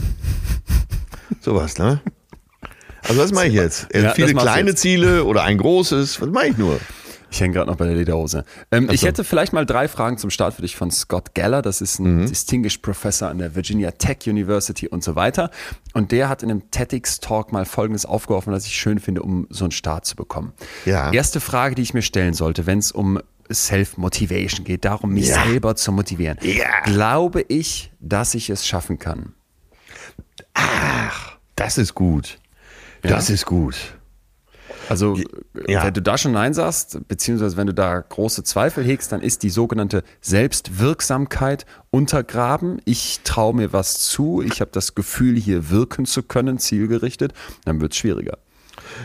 Sowas, 1.40 1.78
ne? 1.78 2.00
Also 3.08 3.20
was 3.22 3.32
mache 3.32 3.46
ich 3.46 3.54
jetzt? 3.54 3.94
Äh, 3.94 4.02
Ja, 4.02 4.10
Viele 4.14 4.34
kleine. 4.34 4.74
Ziele 4.74 5.24
oder 5.24 5.44
ein 5.44 5.58
großes? 5.58 6.20
Was 6.20 6.28
mache 6.30 6.48
ich 6.48 6.56
nur? 6.58 6.80
Ich 7.30 7.40
hänge 7.40 7.54
gerade 7.54 7.68
noch 7.70 7.76
bei 7.76 7.86
der 7.86 7.96
Lederhose. 7.96 8.44
Ähm, 8.70 8.88
Ich 8.90 9.00
so. 9.00 9.06
hätte 9.08 9.24
vielleicht 9.24 9.52
mal 9.52 9.66
drei 9.66 9.88
Fragen 9.88 10.16
zum 10.16 10.30
Start 10.30 10.54
für 10.54 10.62
dich 10.62 10.76
von 10.76 10.90
Scott 10.90 11.34
Geller. 11.34 11.60
Das 11.60 11.80
ist 11.80 11.98
ein 11.98 12.26
Distinguished 12.26 12.82
Professor 12.82 13.28
an 13.28 13.38
der 13.38 13.54
Virginia 13.54 13.90
Tech 13.90 14.18
University 14.26 14.86
und 14.88 15.02
so 15.02 15.16
weiter. 15.16 15.50
Und 15.92 16.12
der 16.12 16.28
hat 16.28 16.42
in 16.42 16.50
einem 16.50 16.70
TEDx-Talk 16.70 17.52
mal 17.52 17.64
Folgendes 17.64 18.06
aufgeworfen, 18.06 18.52
was 18.52 18.64
ich 18.66 18.76
schön 18.76 19.00
finde, 19.00 19.22
um 19.22 19.46
so 19.50 19.64
einen 19.64 19.72
Start 19.72 20.06
zu 20.06 20.14
bekommen. 20.16 20.52
Ja. 20.84 21.12
Erste 21.12 21.40
Frage, 21.40 21.74
die 21.74 21.82
ich 21.82 21.94
mir 21.94 22.02
stellen 22.02 22.32
sollte, 22.32 22.66
wenn 22.66 22.78
es 22.78 22.92
um 22.92 23.20
Self-Motivation 23.52 24.64
geht, 24.64 24.84
darum, 24.84 25.12
mich 25.12 25.28
Ja. 25.28 25.44
selber 25.44 25.76
zu 25.76 25.92
motivieren. 25.92 26.38
Ja. 26.42 26.80
Glaube 26.84 27.42
ich, 27.42 27.92
dass 28.00 28.34
ich 28.34 28.50
es 28.50 28.66
schaffen 28.66 28.98
kann? 28.98 29.34
Das 31.54 31.78
ist 31.78 31.94
gut. 31.94 32.38
Das 33.02 33.30
ist 33.30 33.46
gut. 33.46 33.76
Also, 34.88 35.18
Ja. 35.66 35.84
wenn 35.84 35.94
du 35.94 36.02
da 36.02 36.16
schon 36.18 36.32
Nein 36.32 36.54
sagst, 36.54 36.98
beziehungsweise 37.08 37.56
wenn 37.56 37.66
du 37.66 37.74
da 37.74 38.00
große 38.00 38.44
Zweifel 38.44 38.84
hegst, 38.84 39.12
dann 39.12 39.20
ist 39.20 39.42
die 39.42 39.50
sogenannte 39.50 40.02
Selbstwirksamkeit 40.20 41.66
untergraben. 41.90 42.80
Ich 42.84 43.20
traue 43.24 43.54
mir 43.54 43.72
was 43.72 43.98
zu, 44.00 44.42
ich 44.42 44.60
habe 44.60 44.70
das 44.72 44.94
Gefühl, 44.94 45.36
hier 45.36 45.70
wirken 45.70 46.06
zu 46.06 46.22
können, 46.22 46.58
zielgerichtet, 46.58 47.32
dann 47.64 47.80
wird 47.80 47.92
es 47.92 47.98
schwieriger. 47.98 48.38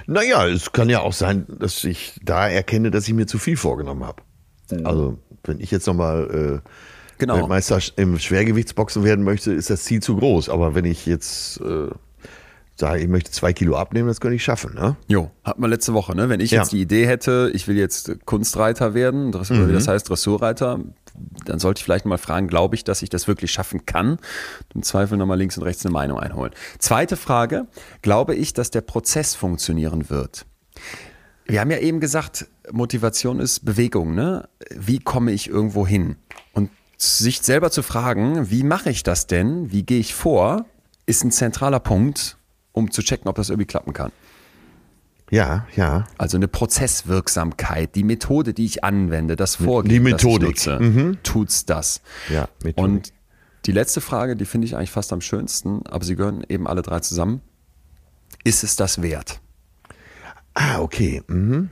Naja, 0.08 0.48
es 0.48 0.72
kann 0.72 0.90
ja 0.90 1.02
auch 1.02 1.14
sein, 1.14 1.46
dass 1.60 1.84
ich 1.84 2.20
da 2.24 2.48
erkenne, 2.48 2.92
dass 2.92 3.08
ich 3.08 3.14
mir 3.14 3.28
zu 3.28 3.38
viel 3.40 3.58
vorgenommen 3.58 4.04
habe. 4.06 4.24
Also, 4.84 5.18
wenn 5.44 5.60
ich 5.60 5.72
jetzt 5.72 5.88
nochmal 5.88 6.62
äh, 6.64 6.70
Genau. 7.18 7.36
Weltmeister 7.36 7.80
im 7.98 8.18
Schwergewichtsboxen 8.18 9.04
werden 9.04 9.24
möchte, 9.24 9.52
ist 9.54 9.70
das 9.70 9.84
Ziel 9.84 10.02
zu 10.02 10.16
groß. 10.16 10.50
Aber 10.50 10.74
wenn 10.74 10.86
ich 10.86 11.06
jetzt 11.06 11.62
äh, 11.62 11.90
sage, 12.82 13.02
ich 13.02 13.08
möchte 13.08 13.32
zwei 13.32 13.54
Kilo 13.54 13.78
abnehmen, 13.78 14.08
das 14.10 14.20
könnte 14.20 14.36
ich 14.36 14.44
schaffen. 14.44 14.74
Ne? 14.76 14.98
Jo, 15.08 15.32
hat 15.44 15.58
man 15.58 15.70
letzte 15.70 15.94
Woche, 15.94 16.16
ne? 16.16 16.28
Wenn 16.30 16.40
ich 16.42 16.52
Ja. 16.52 16.60
jetzt 16.60 16.74
die 16.74 16.82
Idee 16.82 17.08
hätte, 17.08 17.50
ich 17.54 17.68
will 17.68 17.78
jetzt 17.78 18.26
Kunstreiter 18.26 18.94
werden, 18.94 19.32
Dress- 19.32 19.50
oder 19.52 19.68
wie 19.70 19.74
das 19.74 19.88
heißt, 19.88 20.10
Dressurreiter, 20.10 20.80
dann 21.46 21.60
sollte 21.60 21.80
ich 21.80 21.84
vielleicht 21.86 22.06
mal 22.06 22.18
fragen, 22.18 22.48
glaube 22.48 22.76
ich, 22.76 22.84
dass 22.84 23.02
ich 23.02 23.10
das 23.10 23.28
wirklich 23.28 23.52
schaffen 23.52 23.86
kann? 23.86 24.18
Im 24.76 24.84
Zweifel 24.84 25.18
nochmal 25.18 25.38
links 25.38 25.58
und 25.58 25.64
rechts 25.64 25.86
eine 25.86 25.94
Meinung 25.94 26.20
einholen. 26.20 26.52
Zweite 26.80 27.16
Frage, 27.18 27.68
glaube 28.02 28.36
ich, 28.36 28.54
dass 28.54 28.72
der 28.72 28.82
Prozess 28.82 29.36
funktionieren 29.36 30.10
wird? 30.10 30.46
Wir 31.46 31.60
haben 31.62 31.72
ja 31.72 31.80
eben 31.80 32.00
gesagt, 32.00 32.48
Motivation 32.72 33.40
ist 33.40 33.66
Bewegung, 33.66 34.16
ne? 34.16 34.48
Wie 34.76 35.00
komme 35.00 35.32
ich 35.32 35.50
irgendwo 35.50 35.86
hin? 35.88 36.16
Und 36.54 36.70
sich 36.98 37.42
selber 37.42 37.72
zu 37.72 37.82
fragen, 37.84 38.50
wie 38.50 38.64
mache 38.64 38.90
ich 38.90 39.04
das 39.04 39.28
denn? 39.28 39.72
Wie 39.72 39.84
gehe 39.84 40.00
ich 40.00 40.14
vor? 40.14 40.66
Ist 41.08 41.24
ein 41.24 41.32
zentraler 41.32 41.80
Punkt, 41.80 42.38
um 42.72 42.92
zu 42.92 43.02
checken, 43.02 43.28
ob 43.28 43.36
das 43.36 43.50
irgendwie 43.50 43.68
klappen 43.68 43.94
kann. 43.94 44.12
Ja, 45.30 45.66
ja. 45.76 46.06
Also 46.18 46.38
eine 46.38 46.50
Prozesswirksamkeit, 46.50 47.96
die 47.96 48.04
Methode, 48.04 48.54
die 48.54 48.66
ich 48.66 48.84
anwende, 48.84 49.36
das 49.38 49.56
Vorgehen, 49.56 50.04
Die 50.04 50.12
das 50.12 50.22
ich 50.22 50.26
Methodik. 50.28 50.50
nutze, 50.50 51.18
tut's 51.24 51.66
das. 51.66 52.02
Ja, 52.30 52.50
Methodik. 52.64 52.78
Und 52.84 53.14
die 53.66 53.72
letzte 53.72 54.02
Frage, 54.02 54.36
die 54.36 54.46
finde 54.46 54.68
ich 54.68 54.76
eigentlich 54.76 54.92
fast 54.92 55.14
am 55.14 55.22
schönsten, 55.22 55.86
aber 55.88 56.04
sie 56.04 56.16
gehören 56.16 56.44
eben 56.50 56.68
alle 56.68 56.82
drei 56.82 57.00
zusammen. 57.00 57.42
Ist 58.44 58.64
es 58.64 58.76
das 58.76 59.02
wert? 59.02 59.40
Ah, 60.54 60.80
okay. 60.80 61.22
Mhm. 61.28 61.70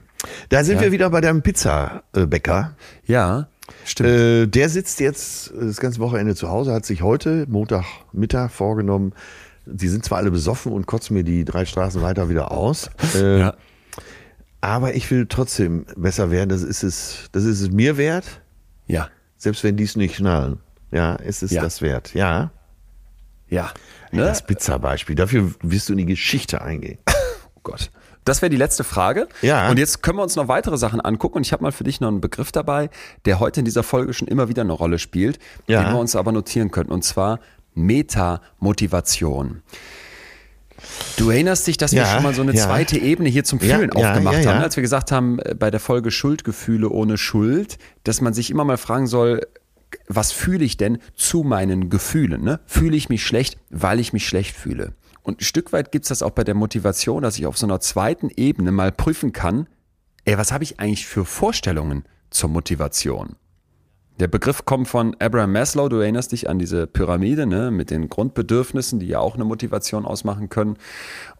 Da 0.49 0.63
sind 0.63 0.79
wir 0.81 0.91
wieder 0.91 1.09
bei 1.09 1.19
deinem 1.21 1.41
Pizzabäcker. 1.41 2.75
Ja, 3.05 3.47
stimmt. 3.85 4.09
Äh, 4.09 4.47
der 4.47 4.69
sitzt 4.69 4.99
jetzt 4.99 5.51
das 5.59 5.77
ganze 5.77 5.99
Wochenende 5.99 6.35
zu 6.35 6.49
Hause, 6.49 6.73
hat 6.73 6.85
sich 6.85 7.01
heute, 7.01 7.45
Montagmittag, 7.49 8.51
vorgenommen. 8.51 9.13
Die 9.71 9.87
sind 9.87 10.03
zwar 10.05 10.17
alle 10.19 10.31
besoffen 10.31 10.71
und 10.71 10.85
kotzen 10.87 11.15
mir 11.15 11.23
die 11.23 11.45
drei 11.45 11.65
Straßen 11.65 12.01
weiter 12.01 12.29
wieder 12.29 12.51
aus. 12.51 12.89
Äh, 13.15 13.39
ja. 13.39 13.53
Aber 14.61 14.95
ich 14.95 15.09
will 15.09 15.25
trotzdem 15.27 15.85
besser 15.95 16.31
werden. 16.31 16.49
Das 16.49 16.63
ist 16.63 16.83
es, 16.83 17.29
das 17.31 17.43
ist 17.45 17.61
es 17.61 17.71
mir 17.71 17.97
wert, 17.97 18.25
ja, 18.87 19.07
selbst 19.37 19.63
wenn 19.63 19.77
die 19.77 19.85
es 19.85 19.95
nicht 19.95 20.15
schnallen. 20.15 20.59
Ja, 20.91 21.15
ist 21.15 21.43
es 21.43 21.51
Ja. 21.51 21.61
das 21.61 21.81
wert. 21.81 22.13
Ja. 22.13 22.51
ja. 23.47 23.71
Ne? 24.11 24.23
Das 24.23 24.45
Pizza-Beispiel. 24.45 25.15
Dafür 25.15 25.51
wirst 25.61 25.87
du 25.89 25.93
in 25.93 25.99
die 25.99 26.05
Geschichte 26.05 26.61
eingehen. 26.61 26.97
Oh 27.55 27.61
Gott. 27.71 27.91
Das 28.23 28.41
wäre 28.41 28.49
die 28.49 28.55
letzte 28.57 28.85
Frage. 28.85 29.27
Ja. 29.41 29.69
Und 29.69 29.77
jetzt 29.77 30.01
können 30.01 30.17
wir 30.17 30.23
uns 30.23 30.37
noch 30.37 30.47
weitere 30.47 30.77
Sachen 30.77 31.01
angucken. 31.01 31.37
Und 31.37 31.45
ich 31.45 31.51
habe 31.51 31.61
mal 31.61 31.73
für 31.73 31.83
dich 31.83 31.99
noch 31.99 32.07
einen 32.07 32.21
Begriff 32.21 32.53
dabei, 32.53 32.89
der 33.25 33.41
heute 33.41 33.59
in 33.59 33.65
dieser 33.65 33.83
Folge 33.83 34.13
schon 34.13 34.29
immer 34.29 34.47
wieder 34.47 34.61
eine 34.61 34.71
Rolle 34.71 34.97
spielt, 34.97 35.39
Ja. 35.67 35.83
den 35.83 35.91
wir 35.93 35.99
uns 35.99 36.15
aber 36.15 36.31
notieren 36.31 36.71
könnten. 36.71 36.93
Und 36.93 37.03
zwar 37.03 37.39
Metamotivation. 37.79 39.61
Du 41.17 41.29
erinnerst 41.29 41.67
dich, 41.67 41.77
dass 41.77 41.91
wir 41.91 42.01
Ja, 42.01 42.13
schon 42.13 42.23
mal 42.23 42.33
so 42.33 42.41
eine 42.41 42.53
ja. 42.53 42.65
zweite 42.65 42.97
Ebene 42.97 43.29
hier 43.29 43.43
zum 43.43 43.59
Fühlen 43.59 43.89
ja, 43.95 44.11
aufgemacht 44.11 44.45
haben, 44.45 44.61
als 44.61 44.75
wir 44.77 44.81
gesagt 44.81 45.11
haben, 45.11 45.39
äh, 45.39 45.55
bei 45.55 45.71
der 45.71 45.79
Folge 45.79 46.11
Schuldgefühle 46.11 46.89
ohne 46.89 47.17
Schuld, 47.17 47.77
dass 48.03 48.21
man 48.21 48.33
sich 48.33 48.49
immer 48.49 48.63
mal 48.63 48.77
fragen 48.77 49.07
soll, 49.07 49.41
was 50.07 50.31
fühle 50.31 50.63
ich 50.63 50.77
denn 50.77 50.99
zu 51.15 51.43
meinen 51.43 51.89
Gefühlen? 51.89 52.43
Ne? 52.43 52.59
Fühle 52.65 52.95
ich 52.95 53.09
mich 53.09 53.25
schlecht, 53.25 53.57
weil 53.69 53.99
ich 53.99 54.13
mich 54.13 54.27
schlecht 54.27 54.55
fühle? 54.55 54.93
Und 55.21 55.41
ein 55.41 55.43
Stück 55.43 55.73
weit 55.73 55.91
gibt 55.91 56.05
es 56.05 56.09
das 56.09 56.23
auch 56.23 56.31
bei 56.31 56.43
der 56.43 56.55
Motivation, 56.55 57.23
dass 57.23 57.37
ich 57.37 57.45
auf 57.45 57.57
so 57.57 57.65
einer 57.65 57.79
zweiten 57.79 58.29
Ebene 58.35 58.71
mal 58.71 58.91
prüfen 58.91 59.33
kann, 59.33 59.67
ey, 60.25 60.37
was 60.37 60.51
habe 60.51 60.63
ich 60.63 60.79
eigentlich 60.79 61.07
für 61.07 61.25
Vorstellungen 61.25 62.05
zur 62.29 62.49
Motivation? 62.49 63.35
Der 64.19 64.27
Begriff 64.27 64.65
kommt 64.65 64.89
von 64.89 65.15
Abraham 65.19 65.53
Maslow, 65.53 65.87
du 65.87 65.97
erinnerst 65.99 66.33
dich 66.33 66.49
an 66.49 66.59
diese 66.59 66.87
Pyramide 66.87 67.45
ne, 67.45 67.71
mit 67.71 67.89
den 67.89 68.09
Grundbedürfnissen, 68.09 68.99
die 68.99 69.07
ja 69.07 69.19
auch 69.19 69.35
eine 69.35 69.45
Motivation 69.45 70.05
ausmachen 70.05 70.49
können. 70.49 70.75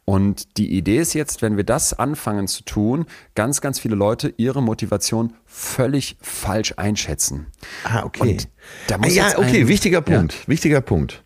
Und 0.06 0.58
die 0.58 0.72
Idee 0.72 1.00
ist 1.00 1.14
jetzt, 1.14 1.42
wenn 1.42 1.58
wir 1.58 1.66
das 1.66 1.94
anfangen 1.94 2.48
zu 2.48 2.64
tun, 2.64 3.06
ganz, 3.36 3.60
ganz 3.60 3.80
viele 3.80 3.96
Leute 3.96 4.34
ihre 4.38 4.64
Motivation 4.64 5.34
völlig 5.46 6.18
falsch 6.22 6.74
einschätzen. 6.78 7.48
Ah, 7.84 8.04
okay. 8.06 8.32
Und 8.32 8.48
da 8.88 8.98
muss 8.98 9.08
ah, 9.10 9.12
ja, 9.12 9.38
okay, 9.38 9.62
ein- 9.62 9.68
wichtiger 9.68 10.00
Punkt, 10.00 10.48
wichtiger 10.48 10.80
Punkt. 10.80 11.26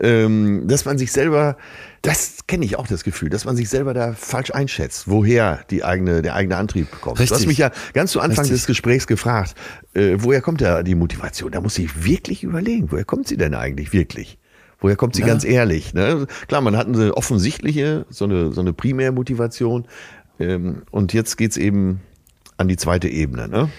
Ähm, 0.00 0.66
dass 0.66 0.84
man 0.84 0.98
sich 0.98 1.12
selber, 1.12 1.56
das 2.02 2.46
kenne 2.46 2.64
ich 2.64 2.76
auch 2.76 2.86
das 2.86 3.04
Gefühl, 3.04 3.28
dass 3.28 3.44
man 3.44 3.56
sich 3.56 3.68
selber 3.68 3.94
da 3.94 4.12
falsch 4.12 4.50
einschätzt, 4.52 5.08
woher 5.08 5.60
die 5.70 5.84
eigene, 5.84 6.22
der 6.22 6.34
eigene 6.34 6.56
Antrieb 6.56 6.88
kommt. 7.00 7.18
Du 7.18 7.22
hast 7.22 7.32
Richtig. 7.32 7.48
mich 7.48 7.58
ja 7.58 7.70
ganz 7.92 8.12
zu 8.12 8.20
Anfang 8.20 8.44
Richtig. 8.44 8.58
des 8.60 8.66
Gesprächs 8.66 9.06
gefragt, 9.06 9.54
äh, 9.94 10.16
woher 10.18 10.40
kommt 10.40 10.60
da 10.60 10.82
die 10.82 10.94
Motivation? 10.94 11.52
Da 11.52 11.60
muss 11.60 11.78
ich 11.78 12.04
wirklich 12.04 12.44
überlegen, 12.44 12.90
woher 12.92 13.04
kommt 13.04 13.28
sie 13.28 13.36
denn 13.36 13.54
eigentlich 13.54 13.92
wirklich? 13.92 14.38
Woher 14.80 14.96
kommt 14.96 15.16
sie 15.16 15.22
ganz 15.22 15.44
ehrlich? 15.44 15.92
Ne? 15.92 16.26
Klar, 16.46 16.60
man 16.60 16.76
hat 16.76 16.86
eine 16.86 17.16
offensichtliche, 17.16 18.06
so 18.10 18.26
eine, 18.26 18.52
so 18.52 18.60
eine 18.60 18.72
Primärmotivation. 18.72 19.88
Ähm, 20.38 20.82
und 20.92 21.12
jetzt 21.12 21.36
geht's 21.36 21.56
eben 21.56 22.00
an 22.58 22.68
die 22.68 22.76
zweite 22.76 23.08
Ebene. 23.08 23.48
Ne? 23.48 23.70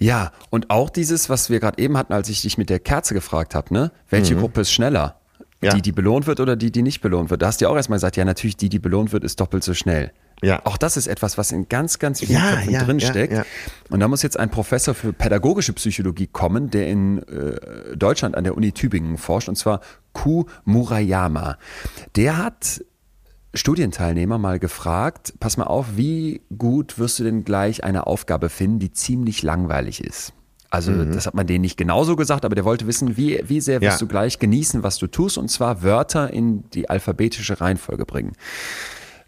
Ja, 0.00 0.32
und 0.48 0.70
auch 0.70 0.90
dieses, 0.90 1.28
was 1.28 1.50
wir 1.50 1.60
gerade 1.60 1.80
eben 1.80 1.96
hatten, 1.96 2.12
als 2.12 2.28
ich 2.28 2.42
dich 2.42 2.58
mit 2.58 2.68
der 2.68 2.80
Kerze 2.80 3.14
gefragt 3.14 3.54
habe, 3.54 3.72
ne? 3.72 3.92
Welche 4.08 4.34
Gruppe 4.34 4.62
ist 4.62 4.72
schneller? 4.72 5.19
Ja. 5.62 5.74
Die, 5.74 5.82
die 5.82 5.92
belohnt 5.92 6.26
wird 6.26 6.40
oder 6.40 6.56
die, 6.56 6.72
die 6.72 6.80
nicht 6.82 7.02
belohnt 7.02 7.28
wird? 7.28 7.42
Da 7.42 7.46
hast 7.48 7.60
du 7.60 7.66
ja 7.66 7.70
auch 7.70 7.76
erstmal 7.76 7.96
gesagt, 7.96 8.16
ja, 8.16 8.24
natürlich, 8.24 8.56
die, 8.56 8.70
die 8.70 8.78
belohnt 8.78 9.12
wird, 9.12 9.24
ist 9.24 9.40
doppelt 9.40 9.62
so 9.62 9.74
schnell. 9.74 10.10
Ja. 10.42 10.64
Auch 10.64 10.78
das 10.78 10.96
ist 10.96 11.06
etwas, 11.06 11.36
was 11.36 11.52
in 11.52 11.68
ganz, 11.68 11.98
ganz 11.98 12.20
vielen 12.20 12.32
Ja, 12.32 12.52
Köpfen 12.52 12.72
ja, 12.72 12.82
drinsteckt. 12.82 13.32
ja. 13.34 13.44
Und 13.90 14.00
da 14.00 14.08
muss 14.08 14.22
jetzt 14.22 14.38
ein 14.38 14.50
Professor 14.50 14.94
für 14.94 15.12
pädagogische 15.12 15.74
Psychologie 15.74 16.28
kommen, 16.28 16.70
der 16.70 16.88
in 16.88 17.18
äh, 17.24 17.94
Deutschland 17.94 18.36
an 18.36 18.44
der 18.44 18.56
Uni 18.56 18.72
Tübingen 18.72 19.18
forscht, 19.18 19.50
und 19.50 19.56
zwar 19.56 19.80
Ku 20.14 20.46
Murayama. 20.64 21.58
Der 22.16 22.38
hat 22.38 22.82
Studienteilnehmer 23.52 24.38
mal 24.38 24.58
gefragt, 24.58 25.34
pass 25.40 25.56
mal 25.58 25.64
auf, 25.64 25.96
wie 25.96 26.40
gut 26.56 26.98
wirst 26.98 27.18
du 27.18 27.24
denn 27.24 27.44
gleich 27.44 27.84
eine 27.84 28.06
Aufgabe 28.06 28.48
finden, 28.48 28.78
die 28.78 28.92
ziemlich 28.92 29.42
langweilig 29.42 30.02
ist? 30.02 30.32
Also 30.70 30.92
Mhm. 30.92 31.12
das 31.12 31.26
hat 31.26 31.34
man 31.34 31.46
denen 31.46 31.62
nicht 31.62 31.76
genauso 31.76 32.14
gesagt, 32.16 32.44
aber 32.44 32.54
der 32.54 32.64
wollte 32.64 32.86
wissen, 32.86 33.16
wie, 33.16 33.40
wie 33.46 33.60
sehr 33.60 33.80
wirst 33.80 34.00
Ja. 34.00 34.06
du 34.06 34.08
gleich 34.08 34.38
genießen, 34.38 34.82
was 34.84 34.98
du 34.98 35.08
tust, 35.08 35.36
und 35.36 35.48
zwar 35.50 35.82
Wörter 35.82 36.32
in 36.32 36.68
die 36.70 36.88
alphabetische 36.88 37.60
Reihenfolge 37.60 38.06
bringen. 38.06 38.32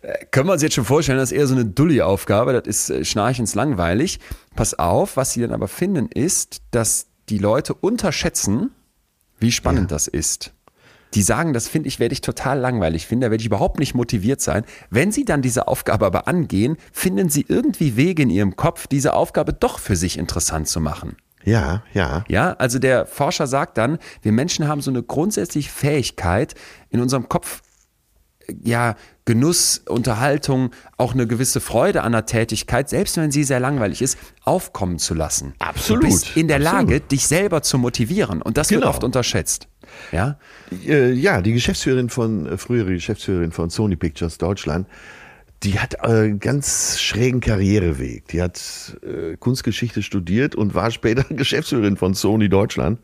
Äh, 0.02 0.24
Können 0.30 0.48
wir 0.48 0.52
uns 0.52 0.62
jetzt 0.62 0.74
schon 0.74 0.84
vorstellen, 0.84 1.18
das 1.18 1.32
ist 1.32 1.38
eher 1.38 1.46
so 1.48 1.54
eine 1.54 1.64
Dulli-Aufgabe, 1.64 2.52
das 2.52 2.66
ist 2.66 2.90
äh, 2.90 3.04
schnarchens 3.04 3.54
langweilig. 3.54 4.20
Pass 4.54 4.74
auf, 4.78 5.16
was 5.16 5.32
sie 5.32 5.40
dann 5.40 5.52
aber 5.52 5.68
finden, 5.68 6.06
ist, 6.08 6.62
dass 6.70 7.06
die 7.28 7.38
Leute 7.38 7.74
unterschätzen, 7.74 8.70
wie 9.40 9.52
spannend 9.52 9.90
das 9.90 10.06
ist. 10.08 10.52
Die 11.14 11.22
sagen, 11.22 11.52
das 11.52 11.68
finde 11.68 11.88
ich, 11.88 11.98
werde 12.00 12.14
ich 12.14 12.20
total 12.22 12.58
langweilig 12.58 13.06
finden, 13.06 13.22
da 13.22 13.30
werde 13.30 13.42
ich 13.42 13.46
überhaupt 13.46 13.78
nicht 13.78 13.94
motiviert 13.94 14.40
sein. 14.40 14.64
Wenn 14.90 15.12
sie 15.12 15.24
dann 15.24 15.42
diese 15.42 15.68
Aufgabe 15.68 16.06
aber 16.06 16.26
angehen, 16.26 16.76
finden 16.92 17.28
sie 17.28 17.44
irgendwie 17.48 17.96
Wege 17.96 18.22
in 18.22 18.30
ihrem 18.30 18.56
Kopf, 18.56 18.86
diese 18.86 19.12
Aufgabe 19.12 19.52
doch 19.52 19.78
für 19.78 19.94
sich 19.96 20.18
interessant 20.18 20.68
zu 20.68 20.80
machen. 20.80 21.16
Ja, 21.44 21.82
ja. 21.94 22.24
Ja, 22.28 22.52
also 22.54 22.78
der 22.78 23.06
Forscher 23.06 23.46
sagt 23.46 23.78
dann, 23.78 23.98
wir 24.22 24.32
Menschen 24.32 24.68
haben 24.68 24.80
so 24.80 24.90
eine 24.90 25.02
grundsätzliche 25.02 25.70
Fähigkeit, 25.70 26.54
in 26.90 27.00
unserem 27.00 27.28
Kopf 27.28 27.62
äh, 28.46 28.54
ja, 28.64 28.94
Genuss, 29.24 29.82
Unterhaltung, 29.88 30.70
auch 30.96 31.14
eine 31.14 31.26
gewisse 31.28 31.60
Freude 31.60 32.02
an 32.02 32.10
der 32.12 32.26
Tätigkeit, 32.26 32.88
selbst 32.88 33.16
wenn 33.16 33.30
sie 33.30 33.44
sehr 33.44 33.60
langweilig 33.60 34.02
ist, 34.02 34.18
aufkommen 34.44 34.98
zu 34.98 35.14
lassen. 35.14 35.54
Absolut, 35.60 36.02
Du 36.02 36.06
bist 36.08 36.36
in 36.36 36.48
der 36.48 36.56
absolut. 36.56 36.88
Lage, 36.90 37.00
dich 37.00 37.26
selber 37.28 37.62
zu 37.62 37.78
motivieren 37.78 38.42
und 38.42 38.56
das 38.56 38.70
wird 38.70 38.80
Genau. 38.80 38.90
oft 38.90 39.04
unterschätzt. 39.04 39.68
Ja, 40.10 40.38
Äh, 40.86 41.12
ja, 41.12 41.40
die 41.42 41.52
Geschäftsführerin 41.52 42.08
von, 42.08 42.46
äh, 42.46 42.56
frühere 42.56 42.92
Geschäftsführerin 42.94 43.52
von 43.52 43.68
Sony 43.70 43.94
Pictures 43.94 44.38
Deutschland, 44.38 44.88
die 45.62 45.78
hat 45.78 45.94
äh, 45.94 46.06
einen 46.06 46.40
ganz 46.40 47.00
schrägen 47.00 47.40
Karriereweg. 47.40 48.26
Die 48.28 48.42
hat 48.42 48.98
äh, 49.02 49.36
Kunstgeschichte 49.36 50.02
studiert 50.02 50.54
und 50.54 50.74
war 50.74 50.90
später 50.90 51.24
Geschäftsführerin 51.34 51.96
von 51.96 52.14
Sony 52.14 52.48
Deutschland. 52.48 52.98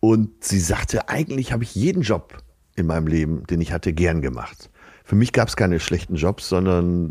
Und 0.00 0.44
sie 0.44 0.60
sagte, 0.60 1.08
eigentlich 1.08 1.52
habe 1.52 1.64
ich 1.64 1.74
jeden 1.74 2.02
Job 2.02 2.38
in 2.76 2.86
meinem 2.86 3.06
Leben, 3.06 3.46
den 3.46 3.60
ich 3.60 3.72
hatte, 3.72 3.92
gern 3.92 4.22
gemacht. 4.22 4.70
Für 5.10 5.16
mich 5.16 5.32
gab 5.32 5.48
es 5.48 5.56
keine 5.56 5.80
schlechten 5.80 6.14
Jobs, 6.14 6.48
sondern 6.48 7.10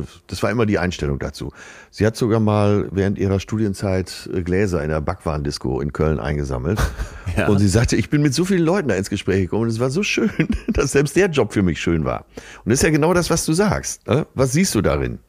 äh, 0.00 0.06
das 0.28 0.40
war 0.44 0.52
immer 0.52 0.66
die 0.66 0.78
Einstellung 0.78 1.18
dazu. 1.18 1.52
Sie 1.90 2.06
hat 2.06 2.14
sogar 2.14 2.38
mal 2.38 2.86
während 2.92 3.18
ihrer 3.18 3.40
Studienzeit 3.40 4.30
äh, 4.32 4.42
Gläser 4.42 4.84
in 4.84 4.88
der 4.88 5.00
Backwarendisco 5.00 5.80
in 5.80 5.92
Köln 5.92 6.20
eingesammelt. 6.20 6.78
Ja. 7.36 7.46
Und 7.46 7.60
sie 7.60 7.68
sagte, 7.68 7.94
ich 7.94 8.10
bin 8.10 8.22
mit 8.22 8.34
so 8.34 8.44
vielen 8.44 8.64
Leuten 8.64 8.88
da 8.88 8.96
ins 8.96 9.08
Gespräch 9.08 9.42
gekommen 9.42 9.62
und 9.62 9.68
es 9.68 9.78
war 9.78 9.90
so 9.90 10.02
schön, 10.02 10.30
dass 10.68 10.90
selbst 10.90 11.14
der 11.14 11.28
Job 11.28 11.52
für 11.52 11.62
mich 11.62 11.80
schön 11.80 12.04
war. 12.04 12.24
Und 12.64 12.70
das 12.70 12.80
ist 12.80 12.82
ja 12.82 12.90
genau 12.90 13.14
das, 13.14 13.30
was 13.30 13.46
du 13.46 13.52
sagst. 13.52 14.04
Ne? 14.08 14.26
Was 14.34 14.50
siehst 14.50 14.74
du 14.74 14.82
darin? 14.82 15.20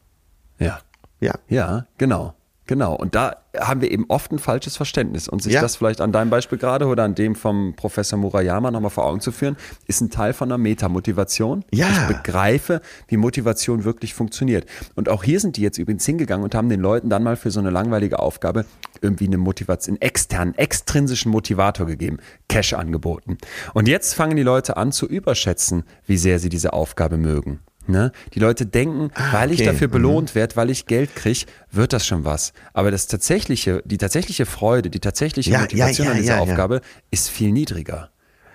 ja, 0.58 0.80
Ja. 1.20 1.34
ja, 1.48 1.86
genau. 1.98 2.34
Genau, 2.72 2.94
und 2.94 3.14
da 3.14 3.36
haben 3.54 3.82
wir 3.82 3.90
eben 3.90 4.06
oft 4.08 4.32
ein 4.32 4.38
falsches 4.38 4.78
Verständnis. 4.78 5.28
Und 5.28 5.42
sich 5.42 5.52
Ja. 5.52 5.60
das 5.60 5.76
vielleicht 5.76 6.00
an 6.00 6.10
deinem 6.10 6.30
Beispiel 6.30 6.56
gerade 6.56 6.86
oder 6.86 7.04
an 7.04 7.14
dem 7.14 7.34
vom 7.34 7.74
Professor 7.76 8.18
Murayama 8.18 8.70
nochmal 8.70 8.88
vor 8.90 9.04
Augen 9.04 9.20
zu 9.20 9.30
führen, 9.30 9.58
ist 9.86 10.00
ein 10.00 10.08
Teil 10.08 10.32
von 10.32 10.48
einer 10.48 10.56
Metamotivation. 10.56 11.66
Ja. 11.70 11.86
Ich 11.90 12.16
begreife, 12.16 12.80
wie 13.08 13.18
Motivation 13.18 13.84
wirklich 13.84 14.14
funktioniert. 14.14 14.64
Und 14.94 15.10
auch 15.10 15.22
hier 15.22 15.38
sind 15.38 15.58
die 15.58 15.60
jetzt 15.60 15.76
übrigens 15.76 16.06
hingegangen 16.06 16.44
und 16.44 16.54
haben 16.54 16.70
den 16.70 16.80
Leuten 16.80 17.10
dann 17.10 17.22
mal 17.22 17.36
für 17.36 17.50
so 17.50 17.60
eine 17.60 17.68
langweilige 17.68 18.20
Aufgabe 18.20 18.64
irgendwie 19.02 19.26
eine 19.26 19.36
Motivation, 19.36 19.96
einen 19.96 20.00
externen, 20.00 20.56
extrinsischen 20.56 21.30
Motivator 21.30 21.84
gegeben, 21.84 22.20
Cash 22.48 22.72
angeboten. 22.72 23.36
Und 23.74 23.86
jetzt 23.86 24.14
fangen 24.14 24.38
die 24.38 24.42
Leute 24.44 24.78
an 24.78 24.92
zu 24.92 25.04
überschätzen, 25.06 25.82
wie 26.06 26.16
sehr 26.16 26.38
sie 26.38 26.48
diese 26.48 26.72
Aufgabe 26.72 27.18
mögen. 27.18 27.60
Ne? 27.86 28.12
Die 28.34 28.38
Leute 28.38 28.64
denken, 28.64 29.10
weil 29.32 29.50
ich 29.50 29.60
okay. 29.60 29.70
dafür 29.70 29.88
belohnt 29.88 30.34
werde, 30.34 30.54
weil 30.56 30.70
ich 30.70 30.86
Geld 30.86 31.16
kriege, 31.16 31.46
wird 31.70 31.92
das 31.92 32.06
schon 32.06 32.24
was. 32.24 32.52
Aber 32.72 32.90
das 32.90 33.08
tatsächliche, 33.08 33.82
die 33.84 33.98
tatsächliche 33.98 34.46
Freude, 34.46 34.88
die 34.88 35.00
tatsächliche 35.00 35.50
Ja, 35.50 35.60
Motivation 35.62 36.06
ja, 36.06 36.12
ja, 36.12 36.16
an 36.16 36.22
dieser. 36.22 36.40
Aufgabe 36.40 36.80
ist 37.10 37.28
viel 37.28 37.50
niedriger. 37.50 38.10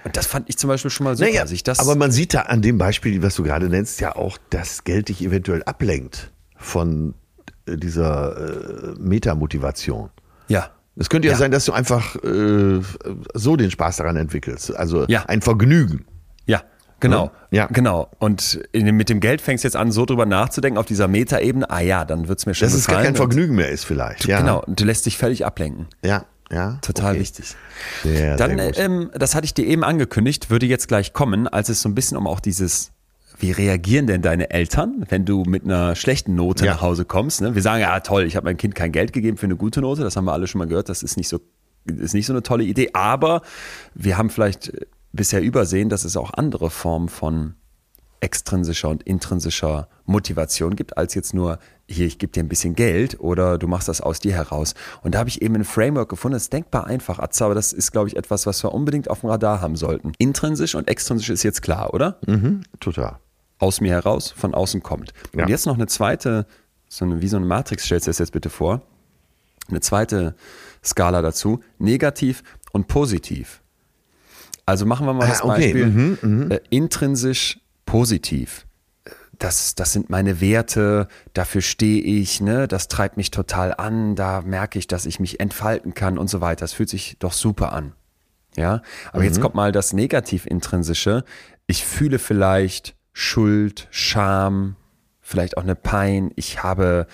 Und 0.05 0.15
das 0.15 0.27
fand 0.27 0.47
ich 0.47 0.57
zum 0.57 0.69
Beispiel 0.69 0.89
schon 0.89 1.03
mal 1.03 1.17
super. 1.17 1.29
Naja, 1.29 1.43
das 1.43 1.79
aber 1.79 1.95
man 1.95 2.11
sieht 2.11 2.33
da 2.33 2.43
an 2.43 2.61
dem 2.61 2.77
Beispiel, 2.77 3.21
was 3.21 3.35
du 3.35 3.43
gerade 3.43 3.67
nennst, 3.67 3.99
ja 3.99 4.15
auch, 4.15 4.37
dass 4.49 4.85
Geld 4.85 5.09
dich 5.09 5.21
eventuell 5.21 5.61
ablenkt 5.63 6.31
von 6.55 7.13
äh, 7.65 7.75
dieser 7.75 8.93
äh, 8.93 8.95
Metamotivation. 8.97 10.09
ja, 10.47 10.69
Es 10.95 11.09
könnte 11.09 11.27
ja, 11.27 11.35
sein, 11.35 11.51
dass 11.51 11.65
du 11.65 11.73
einfach 11.73 12.15
äh, 12.23 12.79
so 13.33 13.57
den 13.57 13.69
Spaß 13.71 13.97
daran 13.97 14.15
entwickelst. 14.15 14.73
Also 14.73 15.05
ein 15.27 15.41
Vergnügen. 15.41 16.05
ja, 16.45 16.63
genau, 16.99 17.31
Ja. 17.51 17.67
genau. 17.67 18.09
Und 18.19 18.59
in, 18.71 18.95
mit 18.95 19.09
dem 19.09 19.19
Geld 19.19 19.41
fängst 19.41 19.63
du 19.63 19.67
jetzt 19.67 19.75
an, 19.75 19.91
so 19.91 20.05
drüber 20.05 20.25
nachzudenken 20.25 20.77
auf 20.77 20.85
dieser 20.85 21.07
Metaebene. 21.07 21.69
Ah 21.69 21.79
ja, 21.81 22.05
dann 22.05 22.27
wird's 22.27 22.45
mir 22.45 22.53
schon 22.53 22.67
Dass 22.67 22.73
es 22.75 22.87
gar 22.87 23.03
kein 23.03 23.15
Vergnügen 23.15 23.55
mehr 23.55 23.69
ist 23.69 23.83
vielleicht. 23.85 24.25
Und, 24.25 24.29
Ja. 24.29 24.39
Genau, 24.39 24.63
und 24.63 24.79
du 24.79 24.85
lässt 24.85 25.05
dich 25.05 25.17
völlig 25.17 25.45
ablenken. 25.45 25.87
Ja, 26.03 26.25
ja. 26.51 26.79
Total 26.81 27.11
okay. 27.11 27.19
wichtig. 27.21 27.55
Sehr, 28.03 28.37
Dann, 28.37 28.57
sehr 28.57 28.77
ähm, 28.77 29.09
das 29.13 29.35
hatte 29.35 29.45
ich 29.45 29.53
dir 29.53 29.65
eben 29.65 29.83
angekündigt, 29.83 30.49
würde 30.49 30.65
jetzt 30.65 30.87
gleich 30.87 31.13
kommen, 31.13 31.47
als 31.47 31.69
es 31.69 31.81
so 31.81 31.89
ein 31.89 31.95
bisschen 31.95 32.17
um 32.17 32.25
auch 32.27 32.39
dieses, 32.39 32.91
wie 33.39 33.51
reagieren 33.51 34.07
denn 34.07 34.21
deine 34.21 34.49
Eltern, 34.49 35.05
wenn 35.09 35.25
du 35.25 35.43
mit 35.43 35.63
einer 35.65 35.95
schlechten 35.95 36.35
Note 36.35 36.65
Ja. 36.65 36.73
nach 36.73 36.81
Hause 36.81 37.05
kommst? 37.05 37.41
Ne? 37.41 37.53
Wir 37.53 37.61
sagen, 37.61 37.81
ja 37.81 37.99
toll, 37.99 38.23
ich 38.23 38.35
habe 38.35 38.45
meinem 38.45 38.57
Kind 38.57 38.75
kein 38.75 38.91
Geld 38.91 39.13
gegeben 39.13 39.37
für 39.37 39.45
eine 39.45 39.55
gute 39.57 39.81
Note, 39.81 40.01
das 40.03 40.15
haben 40.15 40.25
wir 40.25 40.33
alle 40.33 40.47
schon 40.47 40.59
mal 40.59 40.67
gehört, 40.67 40.89
das 40.89 41.03
ist 41.03 41.17
nicht 41.17 41.27
so, 41.27 41.39
ist 41.85 42.13
nicht 42.13 42.25
so 42.25 42.33
eine 42.33 42.43
tolle 42.43 42.63
Idee, 42.63 42.89
aber 42.93 43.41
wir 43.93 44.17
haben 44.17 44.29
vielleicht 44.29 44.71
bisher 45.17 45.41
übersehen, 45.41 45.89
dass 45.89 46.05
es 46.05 46.15
auch 46.15 46.33
andere 46.33 46.69
Formen 46.69 47.09
von 47.09 47.55
extrinsischer 48.19 48.89
und 48.89 49.03
intrinsischer 49.03 49.87
Motivation 50.05 50.75
gibt, 50.75 50.97
als 50.97 51.13
jetzt 51.13 51.33
nur, 51.33 51.59
hier, 51.87 52.07
ich 52.07 52.17
gebe 52.17 52.31
dir 52.31 52.41
ein 52.41 52.47
bisschen 52.47 52.75
Geld 52.75 53.19
oder 53.19 53.57
du 53.57 53.67
machst 53.67 53.87
das 53.87 54.01
aus 54.01 54.19
dir 54.19 54.33
heraus. 54.33 54.73
Und 55.03 55.13
da 55.13 55.19
habe 55.19 55.29
ich 55.29 55.41
eben 55.41 55.55
ein 55.55 55.63
Framework 55.63 56.09
gefunden, 56.09 56.33
das 56.33 56.43
ist 56.43 56.53
denkbar 56.53 56.87
einfach, 56.87 57.19
Atze, 57.19 57.45
aber 57.45 57.55
das 57.55 57.73
ist, 57.73 57.91
glaube 57.91 58.09
ich, 58.09 58.17
etwas, 58.17 58.45
was 58.45 58.63
wir 58.63 58.73
unbedingt 58.73 59.09
auf 59.09 59.21
dem 59.21 59.29
Radar 59.29 59.61
haben 59.61 59.75
sollten. 59.75 60.13
Intrinsisch 60.17 60.75
und 60.75 60.87
extrinsisch 60.87 61.29
ist 61.29 61.43
jetzt 61.43 61.61
klar, 61.61 61.93
oder? 61.93 62.19
mhm, 62.25 62.63
total. 62.79 63.19
Aus 63.59 63.81
mir 63.81 63.91
heraus, 63.91 64.31
von 64.31 64.53
außen 64.53 64.83
kommt. 64.83 65.13
Ja. 65.35 65.43
Und 65.43 65.49
jetzt 65.49 65.65
noch 65.65 65.75
eine 65.75 65.87
zweite, 65.87 66.45
so 66.89 67.05
eine, 67.05 67.21
wie 67.21 67.27
so 67.27 67.37
eine 67.37 67.45
Matrix 67.45 67.85
stellst 67.85 68.07
du 68.07 68.09
das 68.09 68.19
jetzt 68.19 68.31
bitte 68.31 68.49
vor. 68.49 68.81
Eine 69.69 69.81
zweite 69.81 70.35
Skala 70.83 71.21
dazu, 71.21 71.59
negativ 71.77 72.43
und 72.71 72.87
positiv. 72.87 73.61
Also 74.67 74.85
machen 74.85 75.07
wir 75.07 75.13
mal 75.13 75.25
Ah, 75.25 75.29
das 75.29 75.41
okay. 75.43 75.73
Beispiel 75.73 76.51
äh, 76.51 76.59
intrinsisch 76.69 77.59
positiv. 77.85 78.67
Das, 79.39 79.75
das 79.75 79.93
sind 79.93 80.09
meine 80.09 80.41
Werte, 80.41 81.07
dafür 81.33 81.61
stehe 81.61 82.01
ich, 82.03 82.41
ne? 82.41 82.67
das 82.67 82.87
treibt 82.87 83.17
mich 83.17 83.31
total 83.31 83.73
an, 83.73 84.15
da 84.15 84.41
merke 84.41 84.77
ich, 84.79 84.87
dass 84.87 85.05
ich 85.05 85.19
mich 85.19 85.39
entfalten 85.39 85.93
kann 85.93 86.17
und 86.17 86.27
so 86.27 86.41
weiter. 86.41 86.61
Das 86.61 86.73
fühlt 86.73 86.89
sich 86.89 87.17
doch 87.19 87.33
super 87.33 87.71
an. 87.71 87.93
Ja, 88.55 88.81
aber 89.13 89.23
jetzt 89.23 89.39
kommt 89.39 89.53
mal 89.53 89.71
das 89.71 89.93
negativ-intrinsische. 89.93 91.23
Ich 91.67 91.85
fühle 91.85 92.17
vielleicht 92.17 92.95
Schuld, 93.13 93.87
Scham, 93.91 94.75
vielleicht 95.21 95.57
auch 95.57 95.63
eine 95.63 95.75
Pein. 95.75 96.31
Ich 96.35 96.63
habe 96.63 97.05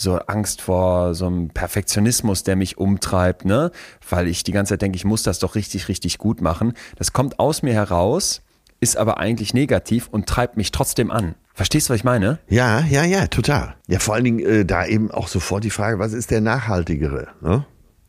so 0.00 0.16
Angst 0.16 0.62
vor 0.62 1.14
so 1.14 1.26
einem 1.26 1.48
Perfektionismus, 1.48 2.44
der 2.44 2.56
mich 2.56 2.78
umtreibt, 2.78 3.44
ne? 3.44 3.72
Weil 4.08 4.28
ich 4.28 4.44
die 4.44 4.52
ganze 4.52 4.74
Zeit 4.74 4.82
denke, 4.82 4.96
ich 4.96 5.04
muss 5.04 5.22
das 5.22 5.38
doch 5.40 5.54
richtig, 5.54 5.88
richtig 5.88 6.18
gut 6.18 6.40
machen. 6.40 6.74
Das 6.96 7.12
kommt 7.12 7.38
aus 7.38 7.62
mir 7.62 7.74
heraus, 7.74 8.42
ist 8.80 8.96
aber 8.96 9.18
eigentlich 9.18 9.54
negativ 9.54 10.08
und 10.08 10.26
treibt 10.26 10.56
mich 10.56 10.70
trotzdem 10.70 11.10
an. 11.10 11.34
Verstehst 11.52 11.88
du, 11.88 11.92
was 11.92 11.98
ich 11.98 12.04
meine? 12.04 12.38
Ja, 12.48 12.80
ja, 12.82 13.02
ja, 13.04 13.26
total. 13.26 13.74
Ja, 13.88 13.98
vor 13.98 14.14
allen 14.14 14.24
Dingen 14.24 14.38
äh, 14.38 14.64
da 14.64 14.86
eben 14.86 15.10
auch 15.10 15.26
sofort 15.26 15.64
die 15.64 15.70
Frage, 15.70 15.98
was 15.98 16.12
ist 16.12 16.30
der 16.30 16.40
nachhaltigere? 16.40 17.28
Ne? 17.40 17.66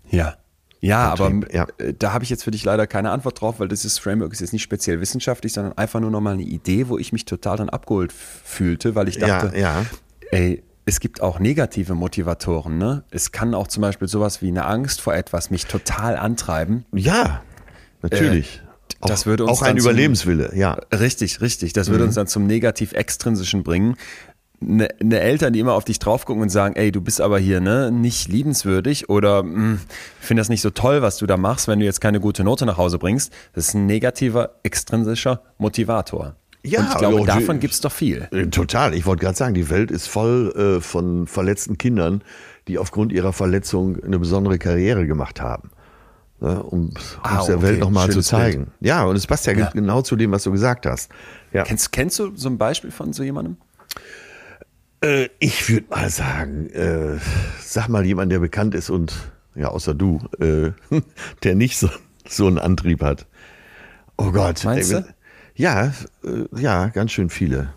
Ja. 0.07 0.35
Ja, 0.81 1.09
aber 1.11 1.29
Vertrieb, 1.29 1.53
ja. 1.53 1.67
äh, 1.79 1.93
da 1.97 2.13
habe 2.13 2.23
ich 2.23 2.29
jetzt 2.29 2.43
für 2.43 2.51
dich 2.51 2.63
leider 2.63 2.87
keine 2.87 3.09
Antwort 3.11 3.41
drauf, 3.41 3.59
weil 3.59 3.67
dieses 3.67 3.97
Framework 3.97 4.31
ist 4.31 4.39
jetzt 4.39 4.53
nicht 4.53 4.61
speziell 4.61 5.01
wissenschaftlich, 5.01 5.51
sondern 5.51 5.77
einfach 5.77 5.99
nur 5.99 6.11
nochmal 6.11 6.35
eine 6.35 6.43
Idee, 6.43 6.87
wo 6.87 6.97
ich 6.97 7.11
mich 7.11 7.25
total 7.25 7.57
dann 7.57 7.69
abgeholt 7.69 8.13
fühlte, 8.13 8.95
weil 8.95 9.09
ich 9.09 9.17
dachte, 9.17 9.57
ja, 9.57 9.81
ja. 9.81 9.85
ey, 10.31 10.63
es 10.89 10.99
gibt 10.99 11.21
auch 11.21 11.39
negative 11.39 11.95
Motivatoren, 11.95 12.77
ne? 12.77 13.03
Es 13.11 13.31
kann 13.31 13.53
auch 13.53 13.67
zum 13.67 13.81
Beispiel 13.81 14.07
sowas 14.07 14.41
wie 14.41 14.49
eine 14.49 14.65
Angst 14.65 15.01
vor 15.01 15.15
etwas 15.15 15.49
mich 15.51 15.65
total 15.65 16.17
antreiben. 16.17 16.85
Ja, 16.93 17.41
natürlich. 18.01 18.61
Äh, 19.01 19.07
das 19.07 19.21
auch, 19.21 19.25
würde 19.27 19.45
uns 19.45 19.51
auch 19.59 19.61
ein 19.61 19.77
zum- 19.77 19.85
Überlebenswille, 19.85 20.51
ja. 20.55 20.73
Richtig, 20.91 21.39
richtig. 21.41 21.71
Das 21.73 21.89
würde 21.89 22.03
uns 22.03 22.15
dann 22.15 22.27
zum 22.27 22.45
negativ-extrinsischen 22.47 23.63
bringen. 23.63 23.95
eine, 24.61 24.89
eine 24.99 25.19
Eltern, 25.21 25.53
die 25.53 25.59
immer 25.61 25.73
auf 25.73 25.85
dich 25.85 25.99
drauf 25.99 26.25
gucken 26.25 26.41
und 26.41 26.49
sagen, 26.49 26.75
ey, 26.75 26.91
du 26.91 26.99
bist 26.99 27.21
aber 27.21 27.39
hier 27.39 27.61
ne, 27.61 27.91
nicht 27.91 28.27
liebenswürdig 28.27 29.07
oder 29.09 29.39
hm, 29.39 29.79
ich 30.19 30.27
finde 30.27 30.41
das 30.41 30.49
nicht 30.49 30.61
so 30.61 30.69
toll, 30.69 31.01
was 31.01 31.17
du 31.17 31.25
da 31.27 31.37
machst, 31.37 31.69
wenn 31.69 31.79
du 31.79 31.85
jetzt 31.85 32.01
keine 32.01 32.19
gute 32.19 32.43
Note 32.43 32.65
nach 32.65 32.77
Hause 32.77 32.97
bringst. 32.99 33.31
Das 33.53 33.69
ist 33.69 33.73
ein 33.73 33.85
negativer, 33.85 34.55
extrinsischer 34.63 35.43
Motivator. 35.59 36.35
Ja, 36.63 36.81
und 36.81 36.87
ich 36.89 36.97
glaube, 36.97 37.15
also, 37.15 37.25
davon 37.25 37.59
gibt 37.59 37.73
es 37.73 37.81
doch 37.81 37.91
viel. 37.91 38.27
Äh, 38.31 38.47
Total. 38.47 38.93
Ich 38.93 39.05
wollte 39.05 39.23
gerade 39.23 39.37
sagen, 39.37 39.53
die 39.53 39.69
Welt 39.69 39.91
ist 39.91 40.07
voll 40.07 40.53
äh, 40.77 40.81
von 40.81 41.25
verletzten 41.27 41.77
Kindern, 41.77 42.21
die 42.67 42.77
aufgrund 42.77 43.11
ihrer 43.13 43.31
Verletzung 43.33 44.01
eine 44.03 44.19
besondere 44.19 44.59
Karriere 44.59 45.07
gemacht 45.07 45.39
haben. 45.41 45.71
Ne, 46.41 46.61
um 46.63 46.93
Ah, 47.21 47.39
es 47.41 47.47
der 47.47 47.57
okay. 47.57 47.65
Welt 47.67 47.79
nochmal 47.79 48.09
zu 48.11 48.21
zeigen. 48.21 48.71
Ja, 48.79 49.03
und 49.03 49.15
es 49.17 49.27
passt 49.27 49.45
ja, 49.45 49.53
Ja. 49.53 49.69
genau 49.71 50.01
zu 50.01 50.15
dem, 50.15 50.31
was 50.31 50.43
du 50.43 50.51
gesagt 50.51 50.85
hast. 50.85 51.11
Ja. 51.51 51.63
Kennst, 51.63 51.91
kennst 51.91 52.17
du 52.19 52.31
so 52.35 52.47
ein 52.49 52.57
Beispiel 52.57 52.91
von 52.91 53.11
so 53.11 53.23
jemandem? 53.23 53.57
Äh, 55.01 55.29
ich 55.39 55.69
würde 55.69 55.87
mal 55.89 56.09
sagen, 56.09 56.69
äh, 56.69 57.17
sag 57.61 57.87
mal 57.89 58.05
jemand, 58.05 58.31
der 58.31 58.39
bekannt 58.39 58.75
ist 58.75 58.89
und, 58.89 59.13
ja, 59.55 59.67
außer 59.69 59.93
du, 59.93 60.19
äh, 60.39 60.71
der 61.43 61.55
nicht 61.55 61.77
so, 61.77 61.89
so 62.27 62.47
einen 62.47 62.57
Antrieb 62.59 63.01
hat. 63.01 63.25
Oh 64.17 64.31
Gott. 64.31 64.63
Meinst 64.65 64.91
Ey, 64.93 65.01
du? 65.01 65.07
Ja, 65.59 65.91
äh, 66.23 66.45
ja, 66.57 66.87
ganz 66.87 67.11
schön 67.11 67.29
viele. 67.29 67.73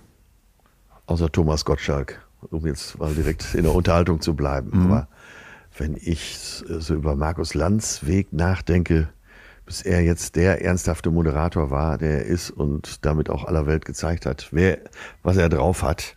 Außer 1.06 1.32
Thomas 1.32 1.64
Gottschalk, 1.64 2.24
um 2.52 2.64
jetzt 2.64 2.96
mal 3.00 3.12
direkt 3.12 3.56
in 3.56 3.64
der 3.64 3.74
Unterhaltung 3.74 4.20
zu 4.20 4.36
bleiben. 4.36 4.70
Mhm. 4.72 4.84
Aber 4.84 5.08
wenn 5.76 5.96
ich 6.00 6.62
äh, 6.68 6.78
so 6.78 6.94
über 6.94 7.16
Markus 7.16 7.54
Lanz 7.54 8.06
Weg 8.06 8.32
nachdenke, 8.32 9.08
bis 9.66 9.82
er 9.82 10.00
jetzt 10.00 10.36
der 10.36 10.64
ernsthafte 10.64 11.10
Moderator 11.10 11.72
war, 11.72 11.98
der 11.98 12.18
er 12.18 12.24
ist 12.26 12.52
und 12.52 13.04
damit 13.04 13.28
auch 13.28 13.46
aller 13.46 13.66
Welt 13.66 13.84
gezeigt 13.84 14.26
hat, 14.26 14.46
wer, 14.52 14.78
was 15.24 15.36
er 15.36 15.48
drauf 15.48 15.82
hat. 15.82 16.16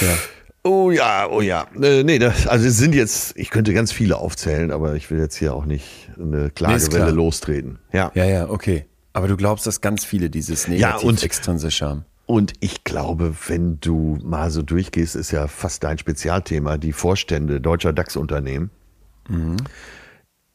Ja. 0.00 0.16
Oh 0.64 0.90
ja, 0.90 1.28
oh 1.30 1.40
ja. 1.40 1.68
Äh, 1.80 2.02
nee, 2.02 2.18
das, 2.18 2.48
also 2.48 2.66
es 2.66 2.76
sind 2.76 2.92
jetzt, 2.92 3.36
ich 3.36 3.50
könnte 3.50 3.72
ganz 3.72 3.92
viele 3.92 4.16
aufzählen, 4.16 4.72
aber 4.72 4.94
ich 4.96 5.12
will 5.12 5.20
jetzt 5.20 5.36
hier 5.36 5.54
auch 5.54 5.64
nicht 5.64 6.10
eine. 6.18 6.50
Klagewelle 6.50 7.12
lostreten. 7.12 7.78
Ja. 7.92 8.10
Ja, 8.14 8.24
ja, 8.24 8.48
okay. 8.50 8.86
Aber 9.14 9.28
du 9.28 9.36
glaubst, 9.36 9.66
dass 9.66 9.80
ganz 9.80 10.04
viele 10.04 10.28
dieses 10.28 10.66
Ja, 10.66 10.72
negativ 10.72 11.08
und- 11.08 11.22
extrinsisch 11.22 11.80
haben. 11.80 12.04
Und 12.26 12.52
ich 12.60 12.84
glaube, 12.84 13.34
wenn 13.48 13.78
du 13.80 14.18
mal 14.22 14.50
so 14.50 14.62
durchgehst, 14.62 15.14
ist 15.14 15.30
ja 15.30 15.46
fast 15.46 15.84
dein 15.84 15.98
Spezialthema, 15.98 16.78
die 16.78 16.92
Vorstände 16.92 17.60
deutscher 17.60 17.92
DAX-Unternehmen 17.92 18.70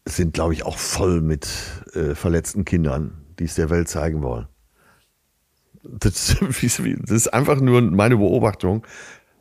sind, 0.06 0.34
glaube 0.34 0.54
ich, 0.54 0.64
auch 0.66 0.78
voll 0.78 1.22
mit 1.22 1.48
äh, 1.94 2.16
verletzten 2.16 2.66
Kindern, 2.66 3.12
die 3.40 3.44
es 3.46 3.56
der 3.56 3.70
Welt 3.70 3.88
zeigen 3.88 4.22
wollen. 4.24 4.48
Das, 5.84 6.36
das 6.42 6.80
ist 7.12 7.28
einfach 7.34 7.60
nur 7.62 7.82
meine 7.82 8.18
Beobachtung. 8.18 8.86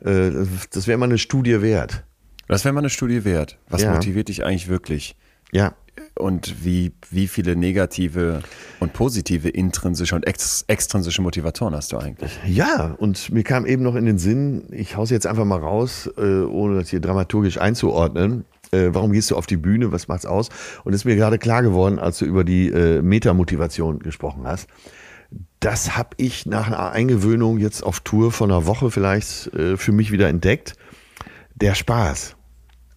Äh, 0.01 0.31
Das 0.71 0.87
wäre 0.87 0.97
mal 0.97 1.05
eine 1.05 1.17
Studie 1.17 1.61
wert. 1.61 2.03
Das 2.47 2.63
wäre 2.65 2.73
mal 2.73 2.79
eine 2.81 2.89
Studie 2.89 3.23
wert. 3.25 3.57
Was 3.69 3.81
Ja. 3.81 3.93
motiviert 3.93 4.27
dich 4.29 4.43
eigentlich 4.45 4.67
wirklich? 4.67 5.15
Ja, 5.51 5.73
Und 6.15 6.65
wie, 6.65 6.91
wie 7.11 7.27
viele 7.27 7.55
negative 7.55 8.41
und 8.79 8.93
positive 8.93 9.49
intrinsische 9.49 10.15
und 10.15 10.27
ex, 10.27 10.65
extrinsische 10.67 11.21
Motivatoren 11.21 11.75
hast 11.75 11.91
du 11.91 11.97
eigentlich? 11.97 12.39
Ja, 12.45 12.95
und 12.97 13.31
mir 13.31 13.43
kam 13.43 13.65
eben 13.65 13.83
noch 13.83 13.95
in 13.95 14.05
den 14.05 14.17
Sinn, 14.17 14.63
ich 14.71 14.97
hau's 14.97 15.09
jetzt 15.09 15.27
einfach 15.27 15.45
mal 15.45 15.59
raus, 15.59 16.09
äh, 16.17 16.41
ohne 16.43 16.79
das 16.79 16.89
hier 16.89 16.99
dramaturgisch 16.99 17.59
einzuordnen. 17.59 18.45
Äh, 18.71 18.89
warum 18.91 19.11
gehst 19.11 19.31
du 19.31 19.35
auf 19.35 19.47
die 19.47 19.57
Bühne? 19.57 19.91
Was 19.91 20.07
macht's 20.07 20.25
aus? 20.25 20.49
Und 20.83 20.93
ist 20.93 21.05
mir 21.05 21.15
gerade 21.15 21.37
klar 21.37 21.63
geworden, 21.63 21.99
als 21.99 22.19
du 22.19 22.25
über 22.25 22.43
die 22.43 22.69
äh, 22.69 23.01
Metamotivation 23.01 23.99
gesprochen 23.99 24.43
hast. 24.45 24.67
Das 25.59 25.97
habe 25.97 26.09
ich 26.17 26.45
nach 26.45 26.67
einer 26.67 26.91
Eingewöhnung 26.91 27.59
jetzt 27.59 27.83
auf 27.83 27.99
Tour 27.99 28.31
von 28.31 28.51
einer 28.51 28.65
Woche 28.65 28.91
vielleicht 28.91 29.53
äh, 29.53 29.77
für 29.77 29.91
mich 29.91 30.11
wieder 30.11 30.27
entdeckt. 30.27 30.73
Der 31.55 31.75
Spaß 31.75 32.35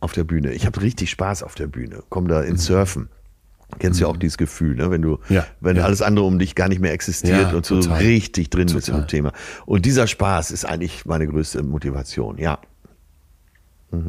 auf 0.02 0.12
der 0.12 0.24
Bühne. 0.24 0.52
Ich 0.52 0.66
habe 0.66 0.80
richtig 0.82 1.10
Spaß 1.10 1.42
auf 1.42 1.54
der 1.54 1.66
Bühne. 1.68 2.02
Komm 2.08 2.28
da 2.28 2.42
ins 2.42 2.64
Surfen. 2.64 3.08
Kennst 3.78 4.00
ja 4.00 4.06
auch 4.06 4.18
dieses 4.18 4.36
Gefühl, 4.36 4.76
ne? 4.76 4.90
wenn 4.90 5.00
du, 5.00 5.12
Mhm. 5.28 5.34
Ja, 5.36 5.46
wenn 5.60 5.76
ja. 5.76 5.84
alles 5.84 6.02
andere 6.02 6.26
um 6.26 6.38
dich 6.38 6.54
gar 6.54 6.68
nicht 6.68 6.80
mehr 6.80 6.92
existiert 6.92 7.50
Ja, 7.52 7.56
und 7.56 7.64
so 7.64 7.80
total. 7.80 7.98
richtig 7.98 8.50
drin 8.50 8.66
bist 8.72 8.86
Total. 8.88 9.00
im 9.00 9.08
Thema. 9.08 9.32
Und 9.64 9.86
dieser 9.86 10.06
Spaß 10.06 10.50
ist 10.50 10.66
eigentlich 10.66 11.06
meine 11.06 11.26
größte 11.26 11.62
Motivation, 11.62 12.36
ja. 12.36 12.58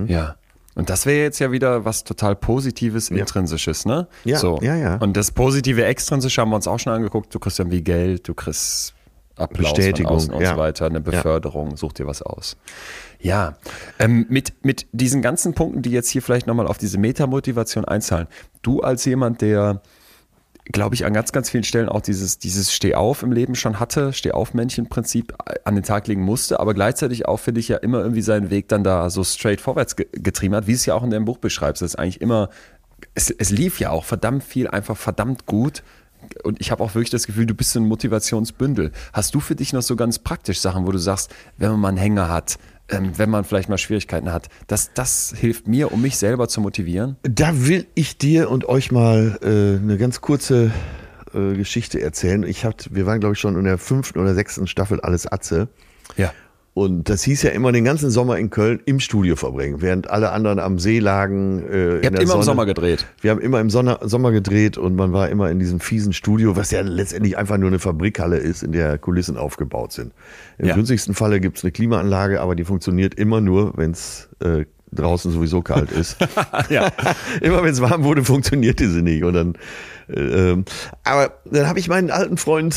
Ja. 0.07 0.35
Und 0.75 0.89
das 0.89 1.05
wäre 1.05 1.21
jetzt 1.21 1.39
ja 1.39 1.51
wieder 1.51 1.85
was 1.85 2.03
total 2.03 2.35
Positives, 2.35 3.09
Intrinsisches, 3.11 3.85
ne? 3.85 4.07
Ja, 4.23 4.37
so. 4.39 4.59
ja, 4.61 4.75
ja. 4.75 4.95
Und 4.97 5.15
das 5.15 5.31
positive 5.31 5.85
Extrinsische 5.85 6.41
haben 6.41 6.49
wir 6.49 6.55
uns 6.55 6.67
auch 6.67 6.79
schon 6.79 6.93
angeguckt. 6.93 7.33
Du 7.35 7.39
kriegst 7.39 7.59
dann 7.59 7.69
wie 7.69 7.83
Geld, 7.83 8.27
du 8.27 8.33
kriegst 8.33 8.93
Applaus 9.35 9.73
Bestätigung, 9.73 10.13
und 10.13 10.45
so 10.45 10.57
weiter, 10.57 10.85
eine 10.87 11.01
Beförderung, 11.01 11.75
such 11.77 11.93
dir 11.93 12.07
was 12.07 12.21
aus. 12.21 12.55
Ja, 13.23 13.55
ähm, 13.99 14.25
mit, 14.27 14.65
mit 14.65 14.85
diesen 14.91 15.21
ganzen 15.21 15.53
Punkten, 15.53 15.81
die 15.81 15.91
jetzt 15.91 16.09
hier 16.09 16.21
vielleicht 16.21 16.45
nochmal 16.45 16.67
auf 16.67 16.77
diese 16.77 16.97
Metamotivation 16.97 17.85
einzahlen. 17.85 18.27
Du 18.61 18.81
als 18.81 19.05
jemand, 19.05 19.41
der 19.41 19.81
glaube 20.65 20.95
ich, 20.95 21.05
an 21.05 21.13
ganz, 21.13 21.31
ganz 21.31 21.49
vielen 21.49 21.63
Stellen 21.63 21.89
auch 21.89 22.01
dieses, 22.01 22.37
dieses 22.37 22.73
Steh-auf 22.73 23.23
im 23.23 23.31
Leben 23.31 23.55
schon 23.55 23.79
hatte, 23.79 24.13
Steh-auf-Männchen-Prinzip 24.13 25.33
an 25.65 25.75
den 25.75 25.83
Tag 25.83 26.07
legen 26.07 26.21
musste, 26.21 26.59
aber 26.59 26.73
gleichzeitig 26.73 27.25
auch, 27.25 27.37
finde 27.37 27.59
ich, 27.59 27.67
ja 27.67 27.77
immer 27.77 27.99
irgendwie 27.99 28.21
seinen 28.21 28.49
Weg 28.49 28.69
dann 28.69 28.83
da 28.83 29.09
so 29.09 29.23
straight 29.23 29.59
vorwärts 29.59 29.97
ge 29.97 30.07
getrieben 30.13 30.55
hat, 30.55 30.67
wie 30.67 30.73
es 30.73 30.85
ja 30.85 30.93
auch 30.93 31.03
in 31.03 31.09
deinem 31.09 31.25
Buch 31.25 31.37
beschreibst. 31.37 31.81
Das 31.81 31.91
ist 31.91 31.99
eigentlich 31.99 32.21
immer, 32.21 32.49
es, 33.13 33.29
es 33.29 33.49
lief 33.49 33.79
ja 33.79 33.89
auch 33.89 34.05
verdammt 34.05 34.43
viel, 34.43 34.67
einfach 34.67 34.95
verdammt 34.95 35.45
gut. 35.45 35.83
Und 36.43 36.61
ich 36.61 36.71
habe 36.71 36.81
auch 36.81 36.95
wirklich 36.95 37.09
das 37.09 37.27
Gefühl, 37.27 37.45
du 37.45 37.53
bist 37.53 37.71
so 37.71 37.81
ein 37.81 37.87
Motivationsbündel. 37.87 38.93
Hast 39.11 39.35
du 39.35 39.41
für 39.41 39.55
dich 39.55 39.73
noch 39.73 39.81
so 39.81 39.97
ganz 39.97 40.19
praktisch 40.19 40.61
Sachen, 40.61 40.87
wo 40.87 40.91
du 40.91 40.97
sagst, 40.97 41.33
wenn 41.57 41.71
man 41.71 41.79
mal 41.81 41.87
einen 41.89 41.97
Hänger 41.97 42.29
hat, 42.29 42.57
ähm, 42.89 43.17
wenn 43.17 43.29
man 43.29 43.43
vielleicht 43.43 43.69
mal 43.69 43.77
Schwierigkeiten 43.77 44.31
hat, 44.31 44.49
das, 44.67 44.91
das 44.93 45.33
hilft 45.37 45.67
mir, 45.67 45.91
um 45.91 46.01
mich 46.01 46.17
selber 46.17 46.47
zu 46.47 46.61
motivieren? 46.61 47.17
Da 47.23 47.65
will 47.65 47.87
ich 47.95 48.17
dir 48.17 48.49
und 48.49 48.65
euch 48.65 48.91
mal 48.91 49.39
äh, 49.41 49.81
eine 49.81 49.97
ganz 49.97 50.21
kurze 50.21 50.71
äh, 51.33 51.55
Geschichte 51.55 52.01
erzählen. 52.01 52.43
Ich 52.43 52.65
hab, 52.65 52.75
wir 52.89 53.05
waren, 53.05 53.19
glaube 53.19 53.33
ich, 53.33 53.39
schon 53.39 53.57
in 53.57 53.63
der 53.65 53.77
fünften 53.77 54.19
oder 54.19 54.33
sechsten 54.33 54.67
Staffel 54.67 55.01
Alles 55.01 55.25
Atze. 55.25 55.69
Ja. 56.17 56.33
Und 56.75 57.07
das 57.07 57.21
hieß 57.21 57.43
ja 57.43 57.51
immer 57.51 57.71
den 57.71 57.83
ganzen 57.83 58.09
Sommer 58.09 58.39
in 58.39 58.49
Köln 58.49 58.79
im 58.85 58.99
Studio 58.99 59.35
verbringen, 59.35 59.81
während 59.81 60.09
alle 60.09 60.31
anderen 60.31 60.57
am 60.57 60.79
See 60.79 60.97
lagen. 60.97 61.63
Äh, 61.71 61.99
Ihr 61.99 62.05
habt 62.07 62.19
immer 62.19 62.33
im 62.35 62.41
Sommer 62.41 62.65
gedreht. 62.65 63.05
Wir 63.21 63.29
haben 63.29 63.39
immer 63.41 63.59
im 63.59 63.69
Sonne, 63.69 63.99
Sommer 64.01 64.31
gedreht 64.31 64.79
und 64.79 64.95
man 64.95 65.13
war 65.13 65.29
immer 65.29 65.51
in 65.51 65.59
diesem 65.59 65.79
fiesen 65.79 66.13
Studio, 66.13 66.55
was 66.55 66.71
ja 66.71 66.81
letztendlich 66.81 67.37
einfach 67.37 67.57
nur 67.59 67.67
eine 67.67 67.77
Fabrikhalle 67.77 68.37
ist, 68.37 68.63
in 68.63 68.71
der 68.71 68.97
Kulissen 68.97 69.37
aufgebaut 69.37 69.91
sind. 69.91 70.13
Im 70.57 70.65
Ja. 70.69 70.73
günstigsten 70.75 71.13
Falle 71.13 71.39
gibt 71.39 71.59
es 71.59 71.63
eine 71.63 71.71
Klimaanlage, 71.71 72.41
aber 72.41 72.55
die 72.55 72.63
funktioniert 72.63 73.13
immer 73.13 73.39
nur, 73.39 73.77
wenn 73.77 73.91
es 73.91 74.29
äh, 74.43 74.65
draußen 74.91 75.31
sowieso 75.31 75.61
kalt 75.61 75.91
ist. 75.91 76.17
Ja. 76.69 76.91
immer 77.41 77.61
wenn 77.63 77.71
es 77.71 77.81
warm 77.81 78.03
wurde, 78.03 78.23
funktioniert 78.23 78.79
diese 78.79 79.03
nicht. 79.03 79.23
Und 79.23 79.33
dann, 79.33 79.53
äh, 80.09 80.51
ähm, 80.51 80.65
aber 81.03 81.33
dann 81.45 81.67
habe 81.67 81.77
ich 81.77 81.87
meinen 81.87 82.09
alten 82.09 82.37
Freund, 82.37 82.75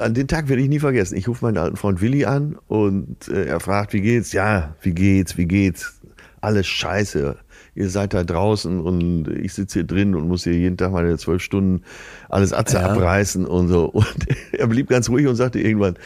an 0.00 0.14
den 0.14 0.28
Tag 0.28 0.48
werde 0.48 0.62
ich 0.62 0.68
nie 0.68 0.80
vergessen. 0.80 1.16
Ich 1.16 1.28
rufe 1.28 1.44
meinen 1.44 1.58
alten 1.58 1.76
Freund 1.76 2.00
Willi 2.00 2.24
an 2.24 2.56
und 2.68 3.28
äh, 3.28 3.44
er 3.46 3.60
fragt, 3.60 3.92
wie 3.92 4.00
geht's? 4.00 4.32
Ja, 4.32 4.74
wie 4.82 4.92
geht's? 4.92 5.36
Wie 5.36 5.46
geht's? 5.46 6.00
Alles 6.40 6.66
scheiße. 6.66 7.36
Ihr 7.74 7.88
seid 7.90 8.14
da 8.14 8.24
draußen 8.24 8.80
und 8.80 9.28
ich 9.28 9.52
sitze 9.54 9.80
hier 9.80 9.86
drin 9.86 10.14
und 10.14 10.26
muss 10.26 10.44
hier 10.44 10.54
jeden 10.54 10.76
Tag 10.76 10.92
meine 10.92 11.16
zwölf 11.18 11.42
Stunden 11.42 11.82
alles 12.28 12.52
Atze 12.52 12.78
Ja. 12.78 12.90
abreißen 12.90 13.46
und 13.46 13.68
so. 13.68 13.84
Und 13.88 14.26
er 14.52 14.66
blieb 14.66 14.88
ganz 14.88 15.08
ruhig 15.08 15.26
und 15.26 15.36
sagte 15.36 15.60
irgendwann, 15.60 15.96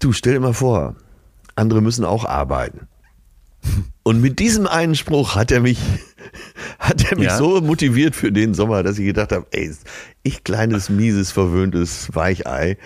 du 0.00 0.12
stell 0.12 0.34
dir 0.34 0.40
mal 0.40 0.52
vor, 0.54 0.96
andere 1.56 1.80
müssen 1.80 2.04
auch 2.04 2.24
arbeiten. 2.24 2.86
Und 4.08 4.22
mit 4.22 4.38
diesem 4.38 4.66
einen 4.66 4.94
Spruch 4.94 5.34
hat 5.36 5.52
er 5.52 5.60
mich, 5.60 5.78
hat 6.78 7.10
er 7.10 7.18
mich 7.18 7.26
Ja. 7.26 7.36
so 7.36 7.60
motiviert 7.60 8.16
für 8.16 8.32
den 8.32 8.54
Sommer, 8.54 8.82
dass 8.82 8.98
ich 8.98 9.04
gedacht 9.04 9.32
habe, 9.32 9.46
ey, 9.50 9.70
ich 10.22 10.44
kleines, 10.44 10.88
mieses, 10.88 11.30
verwöhntes 11.30 12.08
Weichei, 12.14 12.78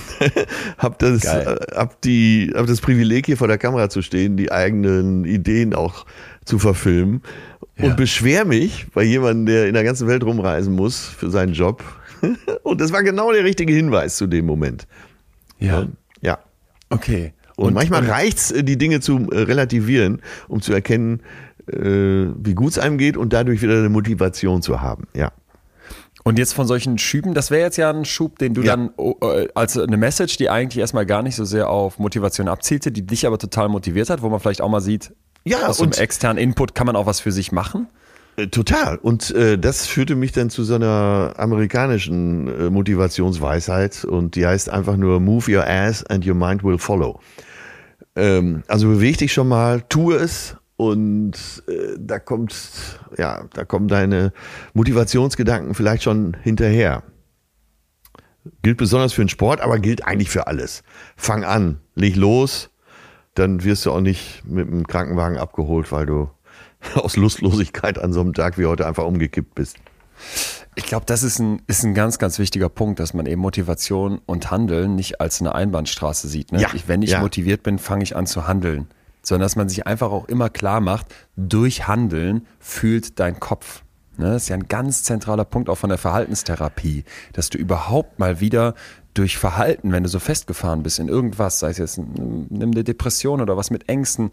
hab 0.78 0.98
das, 0.98 1.20
Geil. 1.20 1.58
äh, 1.70 1.76
hab 1.76 2.00
die, 2.02 2.52
hab 2.52 2.66
das 2.66 2.80
Privileg 2.80 3.26
hier 3.26 3.36
vor 3.36 3.46
der 3.46 3.58
Kamera 3.58 3.88
zu 3.90 4.02
stehen, 4.02 4.36
die 4.36 4.50
eigenen 4.50 5.24
Ideen 5.24 5.72
auch 5.72 6.04
zu 6.44 6.58
verfilmen 6.58 7.22
Ja. 7.76 7.84
und 7.84 7.96
beschwer 7.96 8.44
mich 8.44 8.86
bei 8.92 9.04
jemandem, 9.04 9.46
der 9.46 9.68
in 9.68 9.74
der 9.74 9.84
ganzen 9.84 10.08
Welt 10.08 10.24
rumreisen 10.24 10.74
muss 10.74 10.98
für 11.06 11.30
seinen 11.30 11.52
Job. 11.52 11.84
Und 12.64 12.80
das 12.80 12.90
war 12.92 13.04
genau 13.04 13.30
der 13.30 13.44
richtige 13.44 13.72
Hinweis 13.72 14.16
zu 14.16 14.26
dem 14.26 14.46
Moment. 14.46 14.88
Ja. 15.60 15.86
Ja. 16.22 16.38
Okay. 16.88 17.34
Und, 17.56 17.74
manchmal 17.74 18.04
reicht's, 18.04 18.50
äh, 18.50 18.62
die 18.62 18.76
Dinge 18.78 19.00
zu 19.00 19.30
äh, 19.30 19.40
relativieren, 19.40 20.20
um 20.48 20.60
zu 20.62 20.72
erkennen, 20.72 21.20
äh, 21.72 21.78
wie 21.80 22.54
gut 22.54 22.72
es 22.72 22.78
einem 22.78 22.98
geht 22.98 23.16
und 23.16 23.32
dadurch 23.32 23.62
wieder 23.62 23.78
eine 23.78 23.88
Motivation 23.88 24.62
zu 24.62 24.80
haben. 24.82 25.08
Ja. 25.14 25.32
Und 26.22 26.38
jetzt 26.38 26.54
von 26.54 26.66
solchen 26.66 26.98
Schüben, 26.98 27.34
das 27.34 27.50
wäre 27.52 27.62
jetzt 27.62 27.76
ja 27.76 27.88
ein 27.90 28.04
Schub, 28.04 28.38
den 28.40 28.52
du 28.52 28.62
Ja. 28.62 28.76
dann 28.76 28.90
oh, 28.96 29.14
äh, 29.22 29.48
als 29.54 29.78
eine 29.78 29.96
Message, 29.96 30.36
die 30.36 30.50
eigentlich 30.50 30.80
erstmal 30.80 31.06
gar 31.06 31.22
nicht 31.22 31.36
so 31.36 31.44
sehr 31.44 31.70
auf 31.70 31.98
Motivation 31.98 32.48
abzielte, 32.48 32.90
die 32.92 33.06
dich 33.06 33.26
aber 33.26 33.38
total 33.38 33.68
motiviert 33.68 34.10
hat, 34.10 34.22
wo 34.22 34.28
man 34.28 34.40
vielleicht 34.40 34.60
auch 34.60 34.68
mal 34.68 34.80
sieht, 34.80 35.12
Ja, 35.44 35.66
aus 35.68 35.80
und- 35.80 35.96
externen 35.98 36.38
Input 36.42 36.74
kann 36.74 36.86
man 36.86 36.96
auch 36.96 37.06
was 37.06 37.20
für 37.20 37.30
sich 37.32 37.52
machen. 37.52 37.86
Äh, 38.36 38.48
Total. 38.48 38.96
Und 38.98 39.30
äh, 39.30 39.56
das 39.56 39.86
führte 39.86 40.14
mich 40.16 40.32
dann 40.32 40.50
zu 40.50 40.62
so 40.64 40.74
einer 40.74 41.34
amerikanischen 41.38 42.48
äh, 42.48 42.70
Motivationsweisheit 42.70 44.04
und 44.04 44.34
die 44.36 44.46
heißt 44.46 44.68
einfach 44.68 44.96
nur 44.96 45.20
Move 45.20 45.56
your 45.58 45.66
ass 45.66 46.04
and 46.04 46.26
your 46.26 46.34
mind 46.34 46.62
will 46.64 46.78
follow. 46.78 47.20
Ähm, 48.16 48.64
also 48.66 48.88
beweg 48.88 49.18
dich 49.18 49.32
schon 49.32 49.48
mal, 49.48 49.82
tue 49.82 50.16
es 50.16 50.56
und 50.76 51.34
äh, 51.68 51.96
da 51.98 52.18
kommt, 52.18 52.54
ja, 53.16 53.44
da 53.52 53.64
kommen 53.64 53.88
deine 53.88 54.32
Motivationsgedanken 54.74 55.74
vielleicht 55.74 56.02
schon 56.02 56.36
hinterher. 56.42 57.02
Gilt 58.62 58.78
besonders 58.78 59.12
für 59.12 59.22
den 59.22 59.28
Sport, 59.28 59.60
aber 59.60 59.78
gilt 59.78 60.06
eigentlich 60.06 60.30
für 60.30 60.46
alles. 60.46 60.82
Fang 61.16 61.44
an, 61.44 61.80
leg 61.94 62.16
los, 62.16 62.70
dann 63.34 63.64
wirst 63.64 63.84
du 63.86 63.92
auch 63.92 64.00
nicht 64.00 64.44
mit 64.46 64.68
dem 64.68 64.86
Krankenwagen 64.86 65.38
abgeholt, 65.38 65.92
weil 65.92 66.06
du 66.06 66.30
aus 66.94 67.16
Lustlosigkeit 67.16 67.98
an 67.98 68.12
so 68.12 68.20
einem 68.20 68.34
Tag 68.34 68.58
wie 68.58 68.66
heute 68.66 68.86
einfach 68.86 69.04
umgekippt 69.04 69.54
bist. 69.54 69.78
Ich 70.78 70.84
glaube, 70.84 71.06
das 71.06 71.22
ist 71.22 71.38
ein, 71.38 71.62
ist 71.66 71.84
ein 71.84 71.94
ganz, 71.94 72.18
ganz 72.18 72.38
wichtiger 72.38 72.68
Punkt, 72.68 73.00
dass 73.00 73.14
man 73.14 73.26
eben 73.26 73.40
Motivation 73.40 74.20
und 74.26 74.50
Handeln 74.50 74.94
nicht 74.94 75.20
als 75.20 75.40
eine 75.40 75.54
Einbahnstraße 75.54 76.28
sieht. 76.28 76.52
Ne? 76.52 76.60
Ja, 76.60 76.68
ich, 76.74 76.86
wenn 76.86 77.02
ich 77.02 77.10
ja. 77.10 77.20
motiviert 77.20 77.62
bin, 77.62 77.78
fange 77.78 78.04
ich 78.04 78.14
an 78.14 78.26
zu 78.26 78.46
handeln. 78.46 78.86
Sondern 79.22 79.46
dass 79.46 79.56
man 79.56 79.68
sich 79.68 79.86
einfach 79.86 80.10
auch 80.10 80.28
immer 80.28 80.50
klar 80.50 80.80
macht, 80.80 81.06
durch 81.36 81.88
Handeln 81.88 82.46
fühlt 82.60 83.18
dein 83.18 83.40
Kopf. 83.40 83.82
Ne? 84.18 84.32
Das 84.32 84.44
ist 84.44 84.48
ja 84.50 84.56
ein 84.56 84.68
ganz 84.68 85.02
zentraler 85.02 85.44
Punkt 85.44 85.68
auch 85.70 85.76
von 85.76 85.88
der 85.88 85.98
Verhaltenstherapie, 85.98 87.04
dass 87.32 87.48
du 87.50 87.58
überhaupt 87.58 88.18
mal 88.18 88.40
wieder 88.40 88.74
durch 89.14 89.38
Verhalten, 89.38 89.92
wenn 89.92 90.02
du 90.02 90.08
so 90.10 90.18
festgefahren 90.18 90.82
bist 90.82 90.98
in 90.98 91.08
irgendwas, 91.08 91.58
sei 91.58 91.70
es 91.70 91.78
jetzt 91.78 91.98
nimm 91.98 92.70
eine 92.72 92.84
Depression 92.84 93.40
oder 93.40 93.56
was 93.56 93.70
mit 93.70 93.88
Ängsten, 93.88 94.30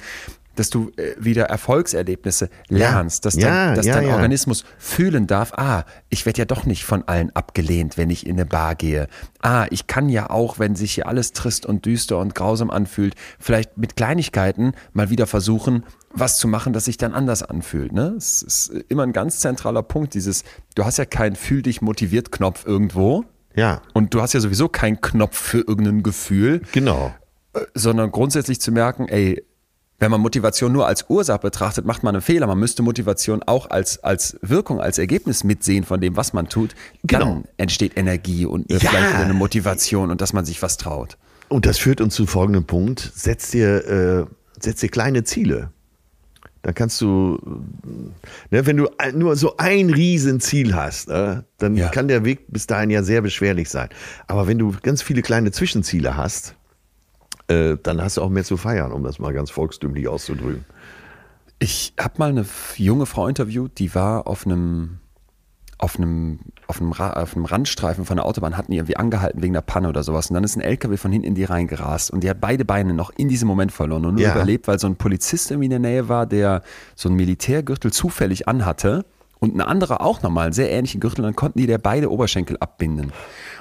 dass 0.56 0.70
du 0.70 0.92
äh, 0.98 1.16
wieder 1.18 1.46
Erfolgserlebnisse 1.46 2.50
lernst, 2.70 3.26
dass 3.26 3.36
dein, 3.36 3.44
Ja, 3.44 3.76
dass 3.76 3.86
ja, 3.86 3.96
dein 3.96 4.08
ja. 4.08 4.16
Organismus 4.16 4.64
fühlen 4.78 5.28
darf, 5.28 5.54
ah, 5.58 5.84
ich 6.10 6.26
werde 6.26 6.40
ja 6.40 6.46
doch 6.46 6.66
nicht 6.66 6.86
von 6.86 7.08
allen 7.08 7.36
abgelehnt, 7.36 7.98
wenn 7.98 8.10
ich 8.10 8.26
in 8.26 8.34
eine 8.34 8.46
Bar 8.46 8.76
gehe. 8.76 9.08
Ah, 9.42 9.66
ich 9.70 9.88
kann 9.88 10.10
ja 10.10 10.30
auch, 10.30 10.60
wenn 10.60 10.76
sich 10.76 10.94
hier 10.94 11.08
alles 11.08 11.34
trist 11.34 11.66
und 11.66 11.86
düster 11.86 12.20
und 12.20 12.36
grausam 12.36 12.70
anfühlt, 12.70 13.16
vielleicht 13.40 13.78
mit 13.78 13.96
Kleinigkeiten 13.96 14.74
mal 14.94 15.10
wieder 15.10 15.28
versuchen, 15.28 15.84
was 16.14 16.38
zu 16.38 16.48
machen, 16.48 16.74
das 16.74 16.86
sich 16.86 16.98
dann 16.98 17.14
anders 17.14 17.42
anfühlt. 17.42 17.92
Ne? 17.92 18.14
Es 18.18 18.42
ist 18.44 18.70
immer 18.90 19.04
ein 19.04 19.14
ganz 19.14 19.40
zentraler 19.40 19.82
Punkt, 19.82 20.14
dieses, 20.14 20.44
du 20.76 20.86
hast 20.86 20.98
ja 20.98 21.06
keinen 21.06 21.36
Fühl 21.36 21.64
dich 21.64 21.82
motiviert 21.82 22.32
Knopf 22.32 22.66
irgendwo 22.66 23.26
Ja, 23.56 23.82
und 23.94 24.14
du 24.14 24.22
hast 24.22 24.34
ja 24.34 24.40
sowieso 24.40 24.70
keinen 24.70 25.02
Knopf 25.02 25.38
für 25.38 25.60
irgendein 25.60 26.04
Gefühl, 26.04 26.62
genau. 26.72 27.14
sondern 27.74 28.12
grundsätzlich 28.12 28.62
zu 28.62 28.72
merken, 28.72 29.08
ey, 29.08 29.44
wenn 30.00 30.12
man 30.12 30.20
Motivation 30.22 30.72
nur 30.74 30.86
als 30.88 31.06
Ursache 31.10 31.40
betrachtet, 31.40 31.86
macht 31.86 32.04
man 32.04 32.16
einen 32.16 32.22
Fehler. 32.22 32.48
Man 32.48 32.60
müsste 32.60 32.84
Motivation 32.84 33.42
auch 33.44 33.70
als, 33.70 34.04
als 34.04 34.38
Wirkung, 34.42 34.82
als 34.82 34.98
Ergebnis 34.98 35.44
mitsehen 35.44 35.84
von 35.86 36.02
dem, 36.02 36.18
was 36.18 36.34
man 36.34 36.50
tut. 36.50 36.76
Dann 37.04 37.22
Genau. 37.22 37.44
entsteht 37.58 37.96
Energie 37.98 38.46
und 38.46 38.70
äh, 38.70 38.74
Ja. 38.74 38.80
vielleicht 38.80 39.16
eine 39.16 39.34
Motivation 39.34 40.12
und 40.12 40.20
dass 40.20 40.34
man 40.34 40.44
sich 40.46 40.62
was 40.62 40.78
traut. 40.78 41.18
Und 41.48 41.66
das 41.66 41.78
führt 41.78 42.02
uns 42.02 42.16
zu 42.16 42.26
folgendem 42.26 42.66
Punkt. 42.66 43.12
Setz 43.16 43.52
dir, 43.52 43.88
äh, 43.88 44.26
setz 44.60 44.80
dir 44.82 44.90
kleine 44.90 45.24
Ziele. 45.24 45.70
Dann 46.64 46.74
kannst 46.74 47.00
du, 47.02 47.38
ne, 48.52 48.66
wenn 48.66 48.78
du 48.78 48.90
nur 49.14 49.36
so 49.36 49.58
ein 49.58 49.90
Riesenziel 49.90 50.74
hast, 50.76 51.10
äh, 51.10 51.42
dann 51.58 51.76
Ja. 51.76 51.90
kann 51.90 52.08
der 52.08 52.24
Weg 52.26 52.46
bis 52.48 52.68
dahin 52.68 52.90
ja 52.90 53.04
sehr 53.04 53.22
beschwerlich 53.22 53.70
sein. 53.70 53.90
Aber 54.28 54.48
wenn 54.48 54.58
du 54.60 54.74
ganz 54.82 55.02
viele 55.02 55.22
kleine 55.22 55.52
Zwischenziele 55.52 56.16
hast, 56.16 56.56
äh, 57.48 57.78
dann 57.82 58.02
hast 58.02 58.18
du 58.18 58.22
auch 58.22 58.30
mehr 58.30 58.44
zu 58.44 58.58
feiern, 58.58 58.92
um 58.92 59.04
das 59.04 59.20
mal 59.20 59.34
ganz 59.34 59.52
volkstümlich 59.52 60.08
auszudrücken. 60.08 60.66
Ich 61.60 61.94
habe 62.00 62.16
mal 62.18 62.30
eine 62.30 62.46
junge 62.76 63.06
Frau 63.06 63.28
interviewt, 63.28 63.80
die 63.80 63.94
war 63.96 64.28
auf 64.28 64.46
einem 64.46 65.00
auf 65.80 65.98
einem, 65.98 66.40
auf 66.68 66.80
einem, 66.80 66.94
auf 66.94 67.36
einem 67.36 67.44
Randstreifen 67.46 68.06
von 68.06 68.16
der 68.16 68.26
Autobahn, 68.26 68.56
hatten 68.56 68.72
die 68.72 68.78
irgendwie 68.78 68.96
angehalten 68.96 69.44
wegen 69.44 69.54
einer 69.54 69.62
Panne 69.62 69.90
oder 69.90 70.02
sowas. 70.02 70.30
Und 70.30 70.36
dann 70.36 70.44
ist 70.46 70.56
ein 70.56 70.62
LKW 70.62 70.96
von 70.96 71.12
hinten 71.12 71.28
in 71.28 71.36
die 71.36 71.44
reingerast 71.44 72.10
und 72.12 72.24
die 72.24 72.30
hat 72.30 72.40
beide 72.40 72.64
Beine 72.64 72.94
noch 72.94 73.10
in 73.18 73.28
diesem 73.28 73.50
Moment 73.50 73.74
verloren 73.74 74.06
und 74.06 74.14
nur 74.16 74.24
Ja. 74.24 74.32
überlebt, 74.34 74.68
weil 74.68 74.80
so 74.80 74.88
ein 74.88 74.96
Polizist 74.96 75.52
irgendwie 75.52 75.66
in 75.66 75.72
der 75.72 75.80
Nähe 75.80 76.08
war, 76.08 76.26
der 76.26 76.62
so 76.96 77.10
einen 77.10 77.18
Militärgürtel 77.18 77.92
zufällig 77.92 78.48
anhatte 78.48 79.04
und 79.40 79.56
ein 79.56 79.62
anderer 79.62 80.00
auch 80.00 80.22
nochmal 80.22 80.46
einen 80.46 80.54
sehr 80.54 80.72
ähnlichen 80.72 81.02
Gürtel. 81.02 81.24
Dann 81.24 81.36
konnten 81.36 81.60
die 81.60 81.68
der 81.68 81.80
beide 81.80 82.10
Oberschenkel 82.10 82.56
abbinden. 82.62 83.12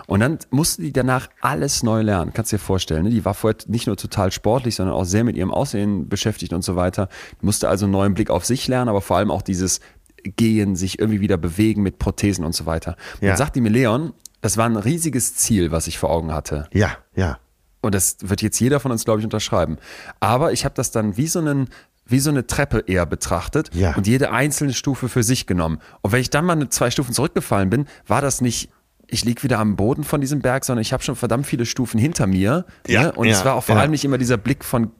Und 0.07 0.20
dann 0.20 0.38
musste 0.50 0.82
die 0.82 0.92
danach 0.92 1.28
alles 1.40 1.82
neu 1.82 2.03
lernen. 2.03 2.32
Kannst 2.34 2.53
dir 2.53 2.59
vorstellen. 2.59 3.05
Ne? 3.05 3.11
Die 3.11 3.24
war 3.24 3.34
vorher 3.34 3.59
nicht 3.66 3.86
nur 3.86 3.96
total 3.96 4.32
sportlich, 4.32 4.74
sondern 4.76 4.94
auch 4.94 5.05
sehr 5.05 5.24
mit 5.24 5.36
ihrem 5.36 5.50
Aussehen 5.50 6.09
beschäftigt 6.09 6.53
und 6.53 6.62
so 6.62 6.76
weiter. 6.76 7.09
Die 7.40 7.46
musste 7.46 7.68
also 7.68 7.86
einen 7.86 7.92
neuen 7.92 8.14
Blick 8.14 8.30
auf 8.30 8.44
sich 8.44 8.66
lernen, 8.68 8.88
aber 8.88 9.00
vor 9.00 9.16
allem 9.16 9.30
auch 9.30 9.42
dieses 9.42 9.80
Gehen, 10.24 10.76
sich 10.76 10.98
irgendwie 10.98 11.20
wieder 11.20 11.36
bewegen 11.36 11.82
mit 11.82 11.98
Prothesen 11.98 12.44
und 12.44 12.55
so 12.55 12.66
weiter. 12.66 12.96
Ja. 13.20 13.28
Dann 13.28 13.36
sagte 13.36 13.61
mir 13.61 13.70
Leon, 13.70 14.12
das 14.40 14.57
war 14.57 14.66
ein 14.66 14.76
riesiges 14.76 15.34
Ziel, 15.36 15.70
was 15.72 15.86
ich 15.86 15.98
vor 15.98 16.11
Augen 16.11 16.32
hatte. 16.32 16.68
Ja, 16.72 16.96
ja. 17.14 17.38
Und 17.80 17.94
das 17.96 18.16
wird 18.20 18.42
jetzt 18.42 18.61
jeder 18.61 18.78
von 18.78 18.92
uns, 18.92 19.05
glaube 19.05 19.18
ich, 19.20 19.24
unterschreiben. 19.24 19.78
Aber 20.20 20.53
ich 20.53 20.64
habe 20.64 20.74
das 20.76 20.92
dann 20.92 21.16
wie 21.16 21.26
so, 21.26 21.40
einen, 21.40 21.68
wie 22.07 22.20
so 22.20 22.30
eine 22.30 22.46
Treppe 22.46 22.84
eher 22.86 23.07
betrachtet 23.07 23.70
Ja. 23.74 23.94
und 23.96 24.07
jede 24.07 24.30
einzelne 24.30 24.72
Stufe 24.72 25.09
für 25.09 25.24
sich 25.24 25.46
genommen. 25.48 25.78
Und 26.00 26.12
wenn 26.12 26.20
ich 26.20 26.30
dann 26.30 26.44
mal 26.44 26.53
eine, 26.53 26.68
zwei 26.68 26.90
Stufen 26.92 27.12
zurückgefallen 27.12 27.70
bin, 27.70 27.86
war 28.07 28.20
das 28.22 28.40
nicht, 28.40 28.70
ich 29.12 29.24
lieg 29.26 29.44
wieder 29.44 29.58
am 29.58 29.76
Boden 29.76 30.04
von 30.04 30.22
diesem 30.22 30.40
Berg, 30.40 30.64
sondern 30.64 30.80
ich 30.80 30.92
habe 30.94 31.02
schon 31.02 31.16
verdammt 31.16 31.46
viele 31.46 31.66
Stufen 31.66 32.00
hinter 32.00 32.26
mir. 32.26 32.64
Ja, 32.88 33.02
ne? 33.02 33.12
Und 33.12 33.26
ja, 33.26 33.34
es 33.34 33.44
war 33.44 33.54
auch 33.54 33.64
vor 33.64 33.74
ja. 33.74 33.82
allem 33.82 33.90
nicht 33.90 34.04
immer 34.06 34.16
dieser 34.16 34.38
Blick 34.38 34.64
von, 34.64 34.90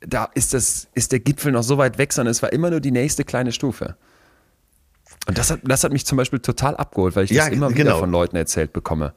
da 0.00 0.30
ist, 0.34 0.54
das, 0.54 0.86
ist 0.94 1.10
der 1.10 1.18
Gipfel 1.18 1.50
noch 1.50 1.64
so 1.64 1.76
weit 1.76 1.98
weg, 1.98 2.12
sondern 2.12 2.30
es 2.30 2.42
war 2.42 2.52
immer 2.52 2.70
nur 2.70 2.80
die 2.80 2.92
nächste 2.92 3.24
kleine 3.24 3.50
Stufe. 3.50 3.96
Und 5.26 5.36
das 5.36 5.50
hat, 5.50 5.60
das 5.64 5.82
hat 5.82 5.92
mich 5.92 6.06
zum 6.06 6.16
Beispiel 6.16 6.38
total 6.38 6.76
abgeholt, 6.76 7.16
weil 7.16 7.24
ich 7.24 7.34
das 7.34 7.48
immer 7.48 7.70
wieder 7.70 7.84
genau. 7.84 7.98
von 7.98 8.10
Leuten 8.12 8.36
erzählt 8.36 8.72
bekomme. 8.72 9.14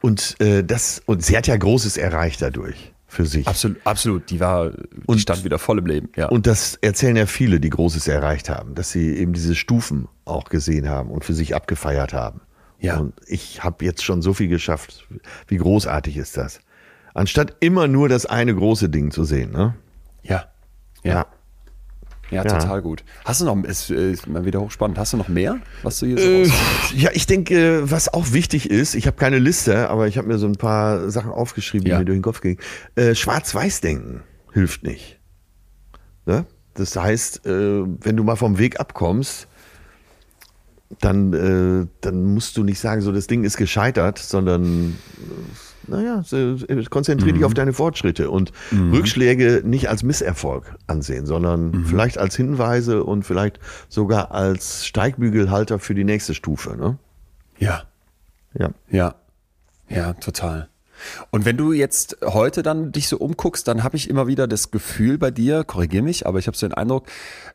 Und 0.00 0.40
äh, 0.40 0.64
das, 0.64 1.02
und 1.04 1.22
sie 1.22 1.36
hat 1.36 1.46
ja 1.46 1.56
Großes 1.56 1.98
erreicht 1.98 2.40
dadurch 2.40 2.94
für 3.06 3.26
sich. 3.26 3.46
Absolut, 3.46 3.78
absolut. 3.84 4.30
Die 4.30 4.40
war, 4.40 4.70
die 4.70 4.78
Und- 5.04 5.20
stand 5.20 5.44
wieder 5.44 5.58
voll 5.58 5.78
im 5.78 5.86
Leben. 5.86 6.08
Ja. 6.16 6.28
Und 6.28 6.46
das 6.46 6.76
erzählen 6.80 7.16
ja 7.16 7.26
viele, 7.26 7.60
die 7.60 7.68
Großes 7.68 8.08
erreicht 8.08 8.48
haben, 8.48 8.74
dass 8.74 8.92
sie 8.92 9.14
eben 9.18 9.34
diese 9.34 9.54
Stufen 9.54 10.08
auch 10.24 10.48
gesehen 10.48 10.88
haben 10.88 11.10
und 11.10 11.26
für 11.26 11.34
sich 11.34 11.54
abgefeiert 11.54 12.14
haben. 12.14 12.40
Ja. 12.80 12.98
Und 12.98 13.14
ich 13.26 13.62
habe 13.64 13.84
jetzt 13.84 14.04
schon 14.04 14.22
so 14.22 14.32
viel 14.34 14.48
geschafft. 14.48 15.06
Wie 15.48 15.56
großartig 15.56 16.16
ist 16.16 16.36
das? 16.36 16.60
Anstatt 17.14 17.56
immer 17.60 17.88
nur 17.88 18.08
das 18.08 18.26
eine 18.26 18.54
große 18.54 18.88
Ding 18.88 19.10
zu 19.10 19.24
sehen, 19.24 19.50
ne? 19.52 19.74
ja. 20.22 20.46
Ja. 21.04 21.12
Ja. 21.12 21.26
Ja, 22.30 22.44
Ja. 22.44 22.58
total 22.58 22.82
gut. 22.82 23.04
Hast 23.24 23.40
du 23.40 23.46
noch, 23.46 23.56
ist, 23.64 23.90
ist 23.90 24.26
mal 24.26 24.44
wieder 24.44 24.60
hochspannend, 24.60 24.98
hast 24.98 25.14
du 25.14 25.16
noch 25.16 25.28
mehr, 25.28 25.60
was 25.82 25.98
du 25.98 26.06
hier 26.06 26.18
so 26.18 26.24
Äh, 26.28 26.50
ja, 26.94 27.10
ich 27.14 27.26
denke, 27.26 27.90
was 27.90 28.12
auch 28.12 28.32
wichtig 28.32 28.68
ist, 28.68 28.94
ich 28.94 29.06
habe 29.06 29.16
keine 29.16 29.38
Liste, 29.38 29.88
aber 29.88 30.08
ich 30.08 30.18
habe 30.18 30.28
mir 30.28 30.36
so 30.38 30.46
ein 30.46 30.56
paar 30.56 31.08
Sachen 31.10 31.30
aufgeschrieben, 31.30 31.86
Ja. 31.88 31.94
die 31.96 32.00
mir 32.00 32.04
durch 32.04 32.18
den 32.18 32.22
Kopf 32.22 32.42
gingen. 32.42 32.58
Äh, 32.96 33.14
Schwarz-Weiß-Denken 33.14 34.22
hilft 34.52 34.82
nicht. 34.82 35.18
Ne? 36.26 36.44
Das 36.74 36.94
heißt, 36.96 37.46
äh, 37.46 37.50
wenn 37.86 38.16
du 38.16 38.24
mal 38.24 38.36
vom 38.36 38.58
Weg 38.58 38.78
abkommst, 38.78 39.48
dann, 41.00 41.32
äh, 41.32 41.86
dann 42.00 42.24
musst 42.24 42.56
du 42.56 42.64
nicht 42.64 42.80
sagen, 42.80 43.02
so 43.02 43.12
das 43.12 43.26
Ding 43.26 43.44
ist 43.44 43.56
gescheitert, 43.56 44.18
sondern 44.18 44.96
äh, 45.18 45.90
naja, 45.90 46.22
konzentriere 46.90 47.32
dich 47.32 47.44
auf 47.44 47.54
deine 47.54 47.72
Fortschritte 47.72 48.30
und 48.30 48.52
Rückschläge 48.72 49.62
nicht 49.64 49.88
als 49.88 50.02
Misserfolg 50.02 50.76
ansehen, 50.86 51.24
sondern 51.24 51.86
vielleicht 51.86 52.18
als 52.18 52.36
Hinweise 52.36 53.04
und 53.04 53.22
vielleicht 53.24 53.58
sogar 53.88 54.32
als 54.32 54.84
Steigbügelhalter 54.84 55.78
für 55.78 55.94
die 55.94 56.04
nächste 56.04 56.34
Stufe. 56.34 56.76
Ne? 56.76 56.98
Ja. 57.58 57.84
Ja. 58.52 58.70
Ja. 58.90 59.14
Ja, 59.88 60.12
total. 60.12 60.68
Und 61.30 61.44
wenn 61.44 61.56
du 61.56 61.72
jetzt 61.72 62.18
heute 62.24 62.62
dann 62.62 62.92
dich 62.92 63.08
so 63.08 63.18
umguckst, 63.18 63.68
dann 63.68 63.84
habe 63.84 63.96
ich 63.96 64.10
immer 64.10 64.26
wieder 64.26 64.46
das 64.46 64.70
Gefühl 64.70 65.18
bei 65.18 65.30
dir, 65.30 65.64
korrigier 65.64 66.02
mich, 66.02 66.26
aber 66.26 66.38
ich 66.38 66.46
habe 66.46 66.56
so 66.56 66.66
den 66.66 66.74
Eindruck, 66.74 67.06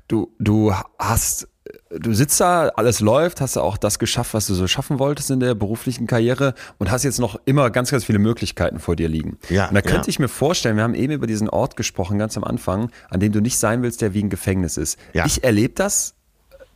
du, 0.08 0.32
du 0.40 0.74
hast, 0.98 1.48
du 1.90 2.14
sitzt 2.14 2.40
da, 2.42 2.70
alles 2.70 3.00
läuft, 3.00 3.42
hast 3.42 3.56
du 3.56 3.62
auch 3.62 3.78
das 3.78 4.00
geschafft, 4.00 4.34
was 4.34 4.48
du 4.48 4.54
so 4.54 4.68
schaffen 4.68 5.00
wolltest 5.00 5.32
in 5.32 5.40
der 5.40 5.56
beruflichen 5.56 6.08
Karriere 6.08 6.54
und 6.78 6.92
hast 6.92 7.04
jetzt 7.04 7.20
noch 7.20 7.40
immer 7.46 7.70
ganz, 7.70 7.92
ganz 7.92 8.04
viele 8.04 8.20
Möglichkeiten 8.20 8.80
vor 8.80 8.96
dir 8.96 9.08
liegen. 9.08 9.38
Ja, 9.50 9.68
und 9.68 9.76
da 9.76 9.82
könnte 9.82 10.08
ja. 10.08 10.10
ich 10.10 10.20
mir 10.20 10.28
vorstellen, 10.28 10.76
wir 10.76 10.84
haben 10.84 10.96
eben 10.96 11.14
über 11.14 11.28
diesen 11.28 11.50
Ort 11.50 11.76
gesprochen, 11.76 12.18
ganz 12.18 12.38
am 12.38 12.44
Anfang, 12.44 12.92
an 13.10 13.20
dem 13.20 13.32
du 13.32 13.42
nicht 13.42 13.58
sein 13.58 13.82
willst, 13.82 14.02
der 14.02 14.14
wie 14.14 14.24
ein 14.24 14.30
Gefängnis 14.30 14.78
ist. 14.78 14.98
Ja. 15.14 15.26
Ich 15.26 15.44
erlebe 15.44 15.74
das 15.76 16.16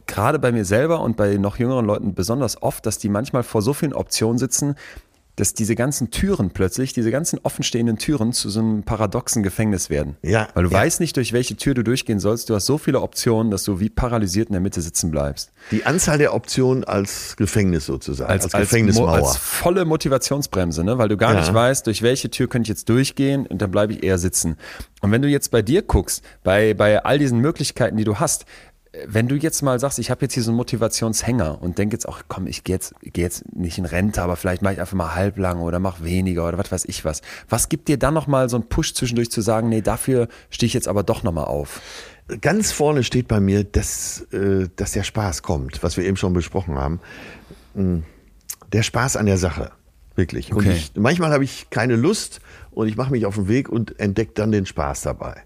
gerade 0.07 0.39
bei 0.39 0.51
mir 0.51 0.63
selber 0.63 1.01
und 1.01 1.17
bei 1.17 1.35
noch 1.35 1.57
jüngeren 1.59 1.85
Leuten 1.85 2.13
besonders 2.13 2.61
oft, 2.61 2.85
dass 2.85 2.97
die 2.97 3.09
manchmal 3.09 3.43
vor 3.43 3.61
so 3.61 3.73
vielen 3.73 3.93
Optionen 3.93 4.37
sitzen, 4.37 4.75
dass 5.37 5.53
diese 5.53 5.75
ganzen 5.75 6.11
Türen 6.11 6.49
plötzlich, 6.49 6.91
diese 6.93 7.09
ganzen 7.11 7.39
offenstehenden 7.43 7.97
Türen 7.97 8.33
zu 8.33 8.49
so 8.49 8.59
einem 8.59 8.83
paradoxen 8.83 9.43
Gefängnis 9.43 9.89
werden. 9.89 10.17
Ja, 10.23 10.49
Weil 10.55 10.65
du 10.65 10.69
ja. 10.71 10.77
weißt 10.79 10.99
nicht, 10.99 11.15
durch 11.15 11.31
welche 11.31 11.55
Tür 11.55 11.73
du 11.75 11.83
durchgehen 11.83 12.19
sollst. 12.19 12.49
Du 12.49 12.55
hast 12.55 12.65
so 12.65 12.77
viele 12.77 13.01
Optionen, 13.01 13.51
dass 13.51 13.63
du 13.63 13.79
wie 13.79 13.89
paralysiert 13.89 14.49
in 14.49 14.53
der 14.53 14.61
Mitte 14.61 14.81
sitzen 14.81 15.09
bleibst. 15.11 15.51
Die 15.71 15.85
Anzahl 15.85 16.17
der 16.17 16.33
Optionen 16.33 16.83
als 16.83 17.35
Gefängnis 17.37 17.85
sozusagen, 17.85 18.29
als, 18.29 18.51
Mo- 18.51 18.59
Gefängnismauer. 18.59 19.13
als 19.13 19.37
volle 19.37 19.85
Motivationsbremse, 19.85 20.83
ne? 20.83 20.97
weil 20.97 21.07
du 21.09 21.17
gar 21.17 21.33
Ja. 21.33 21.39
nicht 21.39 21.53
weißt, 21.53 21.85
durch 21.87 22.01
welche 22.01 22.29
Tür 22.29 22.47
könnte 22.49 22.63
ich 22.65 22.69
jetzt 22.69 22.89
durchgehen 22.89 23.45
und 23.45 23.61
dann 23.61 23.71
bleibe 23.71 23.93
ich 23.93 24.03
eher 24.03 24.17
sitzen. 24.17 24.57
Und 25.01 25.11
wenn 25.11 25.21
du 25.21 25.27
jetzt 25.27 25.51
bei 25.51 25.61
dir 25.61 25.83
guckst, 25.83 26.23
bei, 26.43 26.73
bei 26.73 27.03
all 27.05 27.19
diesen 27.19 27.39
Möglichkeiten, 27.39 27.97
die 27.97 28.03
du 28.03 28.15
hast, 28.15 28.45
wenn 29.05 29.27
du 29.27 29.35
jetzt 29.35 29.61
mal 29.61 29.79
sagst, 29.79 29.99
ich 29.99 30.09
habe 30.09 30.21
jetzt 30.23 30.33
hier 30.33 30.43
so 30.43 30.51
einen 30.51 30.57
Motivationshänger 30.57 31.61
und 31.61 31.77
denke 31.77 31.95
jetzt 31.95 32.07
auch, 32.07 32.21
komm, 32.27 32.47
ich 32.47 32.63
gehe 32.63 32.75
jetzt, 32.75 32.95
geh 33.01 33.21
jetzt 33.21 33.43
nicht 33.55 33.77
in 33.77 33.85
Rente, 33.85 34.21
aber 34.21 34.35
vielleicht 34.35 34.61
mache 34.61 34.73
ich 34.73 34.79
einfach 34.79 34.95
mal 34.95 35.15
halblang 35.15 35.59
oder 35.59 35.79
mach 35.79 36.01
weniger 36.01 36.47
oder 36.47 36.57
was 36.57 36.71
weiß 36.71 36.85
ich 36.85 37.05
was. 37.05 37.21
Was 37.49 37.69
gibt 37.69 37.87
dir 37.87 37.97
dann 37.97 38.13
nochmal 38.13 38.49
so 38.49 38.57
einen 38.57 38.67
Push 38.67 38.93
zwischendurch 38.93 39.31
zu 39.31 39.41
sagen, 39.41 39.69
nee, 39.69 39.81
dafür 39.81 40.27
stehe 40.49 40.67
ich 40.67 40.73
jetzt 40.73 40.87
aber 40.87 41.03
doch 41.03 41.23
nochmal 41.23 41.45
auf? 41.45 41.81
Ganz 42.41 42.71
vorne 42.71 43.03
steht 43.03 43.27
bei 43.27 43.39
mir, 43.39 43.63
dass, 43.63 44.21
äh, 44.33 44.67
dass 44.75 44.91
der 44.91 45.03
Spaß 45.03 45.43
kommt, 45.43 45.81
was 45.83 45.97
wir 45.97 46.05
eben 46.05 46.17
schon 46.17 46.33
besprochen 46.33 46.75
haben. 46.75 46.99
Mm, 47.73 47.99
der 48.73 48.83
Spaß 48.83 49.15
an 49.15 49.25
der 49.25 49.37
Sache, 49.37 49.71
wirklich. 50.15 50.53
Okay. 50.53 50.71
ich, 50.71 50.91
manchmal 50.95 51.31
habe 51.31 51.43
ich 51.43 51.69
keine 51.69 51.95
Lust 51.95 52.41
und 52.71 52.87
ich 52.87 52.97
mache 52.97 53.11
mich 53.11 53.25
auf 53.25 53.35
den 53.35 53.47
Weg 53.47 53.69
und 53.69 53.99
entdecke 53.99 54.33
dann 54.33 54.51
den 54.51 54.65
Spaß 54.65 55.03
dabei. 55.03 55.43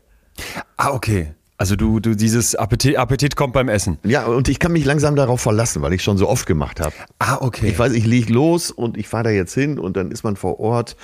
Ah, 0.78 0.92
okay. 0.92 1.34
Also 1.62 1.76
du, 1.76 2.00
du 2.00 2.16
dieses 2.16 2.56
Appetit, 2.56 2.96
Appetit 2.98 3.36
kommt 3.36 3.54
beim 3.54 3.70
Essen. 3.70 4.00
Ja, 4.04 4.26
und 4.26 4.50
ich 4.50 4.58
kann 4.58 4.72
mich 4.72 4.84
langsam 4.84 5.16
darauf 5.16 5.42
verlassen, 5.42 5.84
weil 5.84 5.94
ich 5.94 6.02
schon 6.02 6.18
so 6.18 6.28
oft 6.28 6.48
gemacht 6.48 6.80
habe. 6.80 6.96
Ah, 7.20 7.38
okay. 7.40 7.68
Ich 7.68 7.78
weiß, 7.78 7.94
ich 7.94 8.08
lege 8.08 8.34
los 8.34 8.72
und 8.72 8.98
ich 8.98 9.08
fahre 9.08 9.26
da 9.26 9.30
jetzt 9.30 9.54
hin 9.54 9.78
und 9.78 9.96
dann 9.96 10.10
ist 10.10 10.24
man 10.24 10.36
vor 10.38 10.60
Ort. 10.60 10.96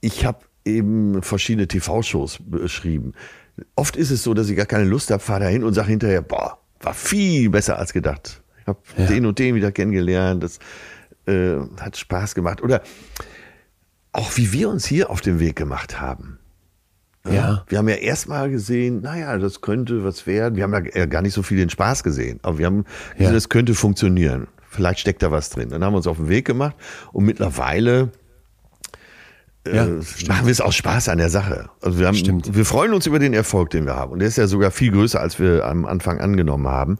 Ich 0.00 0.24
habe 0.24 0.38
eben 0.64 1.24
verschiedene 1.24 1.66
TV-Shows 1.66 2.38
beschrieben. 2.46 3.14
Oft 3.74 3.96
ist 3.96 4.12
es 4.12 4.22
so, 4.22 4.32
dass 4.32 4.48
ich 4.48 4.56
gar 4.56 4.66
keine 4.66 4.84
Lust 4.84 5.10
habe, 5.10 5.20
fahre 5.20 5.40
da 5.40 5.46
hin 5.48 5.64
und 5.64 5.74
sage 5.74 5.88
hinterher, 5.88 6.22
boah, 6.22 6.56
war 6.82 6.94
viel 6.94 7.50
besser 7.50 7.76
als 7.76 7.92
gedacht. 7.92 8.42
Ich 8.60 8.66
habe 8.68 8.78
Ja. 8.96 9.06
den 9.06 9.26
und 9.26 9.40
den 9.40 9.56
wieder 9.56 9.72
kennengelernt, 9.72 10.40
das 10.44 10.60
äh, 11.26 11.56
hat 11.80 11.96
Spaß 11.96 12.36
gemacht. 12.36 12.62
Oder 12.62 12.80
auch 14.12 14.36
wie 14.36 14.52
wir 14.52 14.68
uns 14.68 14.86
hier 14.86 15.10
auf 15.10 15.20
den 15.20 15.40
Weg 15.40 15.56
gemacht 15.56 16.00
haben. 16.00 16.38
Ja. 17.34 17.64
Wir 17.68 17.78
haben 17.78 17.88
ja 17.88 17.96
erstmal 17.96 18.50
gesehen, 18.50 19.00
naja, 19.02 19.36
das 19.38 19.60
könnte 19.60 20.04
was 20.04 20.26
werden. 20.26 20.56
Wir 20.56 20.62
haben 20.64 20.72
ja 20.72 20.80
äh, 20.94 21.06
gar 21.06 21.22
nicht 21.22 21.34
so 21.34 21.42
viel 21.42 21.58
den 21.58 21.70
Spaß 21.70 22.02
gesehen, 22.02 22.38
aber 22.42 22.58
wir 22.58 22.66
haben 22.66 22.84
gesehen, 23.12 23.26
Ja. 23.26 23.32
das 23.32 23.48
könnte 23.48 23.74
funktionieren. 23.74 24.46
Vielleicht 24.68 25.00
steckt 25.00 25.22
da 25.22 25.30
was 25.30 25.50
drin. 25.50 25.70
Dann 25.70 25.82
haben 25.84 25.92
wir 25.94 25.98
uns 25.98 26.06
auf 26.06 26.18
den 26.18 26.28
Weg 26.28 26.44
gemacht 26.44 26.76
und 27.12 27.24
mittlerweile 27.24 28.10
Ja, 29.66 29.84
äh, 29.86 29.88
machen 30.28 30.44
wir 30.46 30.52
es 30.52 30.60
aus 30.60 30.74
Spaß 30.76 31.08
an 31.08 31.18
der 31.18 31.30
Sache. 31.30 31.68
Also 31.80 31.98
wir, 31.98 32.06
haben, 32.06 32.14
Stimmt. 32.16 32.54
wir 32.54 32.64
freuen 32.64 32.92
uns 32.92 33.06
über 33.06 33.18
den 33.18 33.32
Erfolg, 33.32 33.70
den 33.70 33.86
wir 33.86 33.96
haben. 33.96 34.12
Und 34.12 34.18
der 34.20 34.28
ist 34.28 34.36
ja 34.36 34.46
sogar 34.46 34.70
viel 34.70 34.92
größer, 34.92 35.18
als 35.20 35.38
wir 35.40 35.64
am 35.64 35.86
Anfang 35.86 36.20
angenommen 36.20 36.68
haben. 36.68 36.98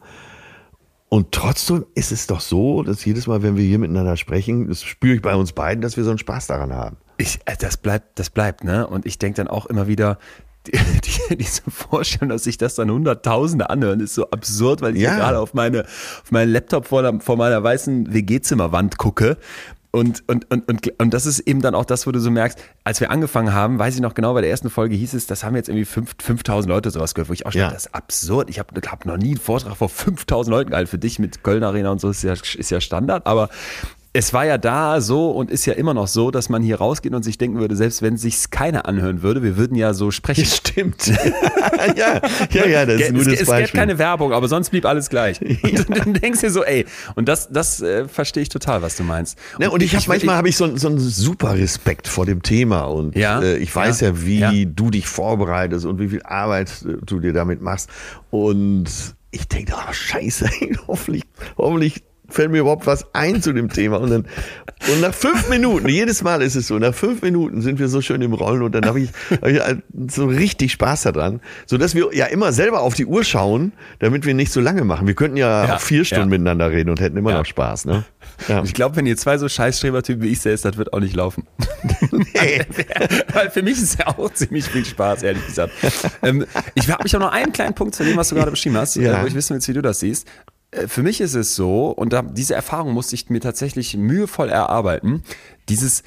Und 1.09 1.31
trotzdem 1.31 1.87
ist 1.95 2.11
es 2.11 2.27
doch 2.27 2.41
so, 2.41 2.83
dass 2.83 3.05
jedes 3.05 3.29
Mal, 3.29 3.43
wenn 3.45 3.57
wir 3.57 3.65
hier 3.65 3.79
miteinander 3.79 4.17
sprechen, 4.17 4.67
das 4.69 4.83
spüre 4.83 5.15
ich 5.15 5.23
bei 5.23 5.35
uns 5.37 5.53
beiden, 5.53 5.81
dass 5.81 5.97
wir 5.97 6.03
so 6.03 6.11
einen 6.11 6.19
Spaß 6.19 6.49
daran 6.49 6.73
haben. 6.73 6.97
Ich, 7.19 7.41
äh, 7.47 7.57
das 7.59 7.77
bleibt, 7.77 8.19
das 8.19 8.31
bleibt, 8.31 8.65
ne? 8.65 8.87
Und 8.87 9.07
ich 9.07 9.19
denke 9.19 9.37
dann 9.39 9.49
auch 9.49 9.67
immer 9.67 9.87
wieder, 9.87 10.19
die, 10.67 10.73
die, 11.31 11.37
diese 11.37 11.63
Vorstellung, 11.71 12.31
dass 12.31 12.45
sich 12.45 12.59
das 12.59 12.75
dann 12.75 12.91
Hunderttausende 12.91 13.71
anhören, 13.71 14.01
ist 14.01 14.15
so 14.15 14.31
absurd, 14.31 14.81
weil 14.83 14.97
ich 14.97 15.03
Ja. 15.03 15.17
gerade 15.17 15.39
auf 15.39 15.55
meine, 15.55 15.83
auf 15.85 16.31
meinen 16.31 16.51
Laptop 16.53 16.87
vor, 16.87 17.03
der, 17.03 17.21
vor 17.21 17.37
meiner 17.37 17.63
weißen 17.63 18.13
WG-Zimmerwand 18.13 18.99
gucke. 18.99 19.37
Und, 19.93 20.25
und, 20.29 20.51
und, 20.51 20.69
und, 20.69 21.01
und 21.01 21.15
das 21.15 21.25
ist 21.25 21.39
eben 21.41 21.63
dann 21.63 21.75
auch 21.75 21.87
das, 21.87 22.07
wo 22.07 22.11
du 22.13 22.19
so 22.19 22.31
merkst, 22.31 22.59
als 22.85 23.01
wir 23.01 23.11
angefangen 23.11 23.55
haben, 23.55 23.79
weiß 23.79 23.95
ich 23.95 24.03
noch 24.03 24.13
genau, 24.13 24.35
bei 24.35 24.43
der 24.43 24.51
ersten 24.51 24.69
Folge 24.69 24.95
hieß 24.95 25.15
es, 25.15 25.27
das 25.27 25.43
haben 25.43 25.57
jetzt 25.57 25.71
irgendwie 25.71 25.87
fünf- 25.87 26.17
5000 26.21 26.69
Leute 26.69 26.91
sowas 26.91 27.15
gehört, 27.15 27.31
wo 27.31 27.33
ich 27.33 27.47
auch 27.47 27.53
schon 27.53 27.61
Ja. 27.61 27.67
dachte, 27.69 27.77
das 27.77 27.87
ist 27.87 27.95
absurd. 27.95 28.51
Ich 28.51 28.59
habe 28.59 28.79
hab 28.91 29.07
noch 29.07 29.17
nie 29.17 29.29
einen 29.31 29.39
Vortrag 29.41 29.75
vor 29.77 29.89
5000 29.89 30.51
Leuten 30.55 30.71
gehalten. 30.71 30.91
Für 30.91 30.99
dich 30.99 31.19
mit 31.19 31.43
Köln 31.43 31.63
Arena 31.65 31.91
und 31.93 32.01
so 32.03 32.11
ist 32.11 32.23
ja, 32.23 32.33
ist 32.35 32.71
ja 32.71 32.81
Standard, 32.83 33.25
aber 33.25 33.49
es 34.17 34.33
war 34.33 34.47
ja 34.47 34.57
da 34.57 35.03
so 35.03 35.31
und 35.31 35.51
ist 35.51 35.67
ja 35.67 35.75
immer 35.75 35.93
noch 35.93 36.09
so, 36.09 36.31
dass 36.31 36.49
man 36.49 36.63
hier 36.63 36.79
rausgeht 36.79 37.13
und 37.13 37.23
sich 37.23 37.37
denken 37.37 37.59
würde, 37.59 37.77
selbst 37.77 38.01
wenn 38.01 38.17
sich's 38.17 38.49
keiner 38.49 38.87
anhören 38.87 39.21
würde, 39.23 39.43
wir 39.43 39.59
würden 39.59 39.77
ja 39.77 39.93
so 39.93 40.11
sprechen. 40.11 40.45
Stimmt. 40.47 41.07
ja, 41.97 42.21
ja, 42.51 42.67
ja, 42.67 42.87
das 42.87 43.01
ist 43.01 43.09
ein 43.11 43.17
es, 43.17 43.25
gutes 43.25 43.41
es 43.41 43.47
gäbe 43.47 43.61
Beispiel. 43.61 43.79
keine 43.79 43.99
Werbung, 43.99 44.33
aber 44.33 44.49
sonst 44.49 44.71
blieb 44.71 44.87
alles 44.87 45.11
gleich. 45.11 45.41
Und 45.63 45.99
dann 45.99 46.15
denkst 46.15 46.41
du 46.41 46.47
dir 46.47 46.53
so, 46.53 46.65
ey, 46.65 46.87
und 47.15 47.29
das, 47.29 47.49
das 47.51 47.83
äh, 47.83 48.09
verstehe 48.09 48.43
ich 48.43 48.49
total, 48.49 48.81
was 48.83 48.97
du 48.97 49.03
meinst. 49.03 49.39
Ne, 49.59 49.71
und 49.71 49.83
ich 49.83 49.95
habe 49.95 50.05
manchmal 50.09 50.37
habe 50.37 50.49
ich 50.49 50.57
so, 50.57 50.77
so 50.77 50.89
einen 50.89 50.99
super 50.99 51.55
Respekt 51.55 52.09
vor 52.09 52.25
dem 52.25 52.43
Thema 52.43 52.83
und 52.83 53.15
Ja, 53.17 53.41
äh, 53.41 53.59
ich 53.59 53.75
weiß 53.75 54.01
ja, 54.01 54.09
ja, 54.09 54.23
wie 54.23 54.39
ja. 54.39 54.53
du 54.65 54.91
dich 54.91 55.07
vorbereitest 55.07 55.85
und 55.85 55.99
wie 55.99 56.09
viel 56.09 56.23
Arbeit 56.23 56.71
äh, 56.87 56.97
du 57.05 57.21
dir 57.21 57.33
damit 57.33 57.61
machst 57.61 57.91
und 58.31 58.87
ich 59.31 59.49
denke, 59.49 59.75
oh 59.77 59.93
Scheiße, 59.93 60.49
hoffentlich, 60.89 61.25
hoffentlich 61.59 62.03
fällt 62.29 62.51
mir 62.51 62.59
überhaupt 62.61 62.87
was 62.87 63.07
ein 63.15 63.43
zu 63.43 63.53
dem 63.53 63.69
Thema 63.71 63.99
und 64.01 64.11
dann 64.11 64.27
und 64.93 65.01
nach 65.01 65.15
fünf 65.15 65.49
Minuten, 65.49 65.89
jedes 65.89 66.23
Mal 66.23 66.43
ist 66.43 66.55
es 66.55 66.67
so, 66.67 66.79
nach 66.79 66.95
fünf 66.95 67.23
Minuten 67.23 67.63
sind 67.63 67.79
wir 67.79 67.89
so 67.89 68.01
schön 68.03 68.21
im 68.23 68.33
Rollen 68.35 68.63
und 68.63 68.75
dann 68.75 68.85
habe 68.87 69.01
ich, 69.01 69.11
hab 69.31 69.47
ich 69.49 69.61
halt 69.61 69.83
so 70.09 70.27
richtig 70.27 70.73
Spaß 70.73 71.03
daran, 71.03 71.41
so 71.67 71.79
dass 71.79 71.95
wir 71.95 72.15
ja 72.15 72.27
immer 72.27 72.53
selber 72.53 72.81
auf 72.83 72.95
die 72.95 73.07
Uhr 73.07 73.25
schauen, 73.25 73.73
damit 74.01 74.27
wir 74.27 74.35
nicht 74.35 74.53
so 74.53 74.61
lange 74.61 74.85
machen. 74.85 75.07
Wir 75.07 75.15
könnten 75.15 75.37
ja, 75.37 75.67
Ja, 75.67 75.79
vier 75.79 76.05
Stunden 76.05 76.25
ja. 76.25 76.39
miteinander 76.39 76.71
reden 76.71 76.91
und 76.91 77.01
hätten 77.01 77.17
immer 77.17 77.31
Ja. 77.31 77.39
noch 77.39 77.47
Spaß, 77.47 77.87
ne? 77.87 78.05
Ja. 78.49 78.63
Ich 78.65 78.75
glaube, 78.75 78.97
wenn 78.97 79.07
ihr 79.07 79.17
zwei 79.17 79.39
so 79.39 79.49
Scheißstrebertypen 79.49 80.23
wie 80.23 80.29
ich 80.29 80.41
seid, 80.41 80.63
das 80.65 80.77
wird 80.77 80.93
auch 80.93 81.01
nicht 81.01 81.17
laufen. 81.17 81.47
Weil 83.33 83.51
für 83.51 83.63
mich 83.63 83.75
ist 83.75 83.83
es 83.83 83.99
ja 83.99 84.09
auch 84.09 84.33
ziemlich 84.33 84.65
viel 84.67 84.85
Spaß, 84.85 85.23
ehrlich 85.23 85.47
gesagt. 85.47 85.73
ähm, 86.23 86.45
ich 86.75 86.91
habe 86.91 87.03
mich 87.05 87.15
auch 87.17 87.21
noch 87.21 87.33
einen 87.33 87.53
kleinen 87.53 87.75
Punkt 87.75 87.95
zu 87.95 88.05
dem, 88.05 88.17
was 88.17 88.29
du 88.29 88.35
gerade 88.35 88.51
beschrieben 88.51 88.77
hast, 88.77 88.97
Ja. 88.97 89.21
äh, 89.21 89.23
wo 89.23 89.27
ich 89.27 89.35
wissen 89.35 89.55
will, 89.57 89.67
wie 89.67 89.73
du 89.73 89.83
das 89.83 90.01
siehst. 90.01 90.27
Äh, 90.77 90.89
Für 90.89 91.03
mich 91.03 91.21
ist 91.21 91.35
es 91.35 91.55
so, 91.57 91.89
und 91.91 92.13
da, 92.13 92.23
diese 92.23 92.55
Erfahrung 92.55 92.93
musste 92.93 93.15
ich 93.15 93.29
mir 93.31 93.41
tatsächlich 93.41 93.97
mühevoll 93.97 94.49
erarbeiten, 94.49 95.23
dieses, 95.69 96.03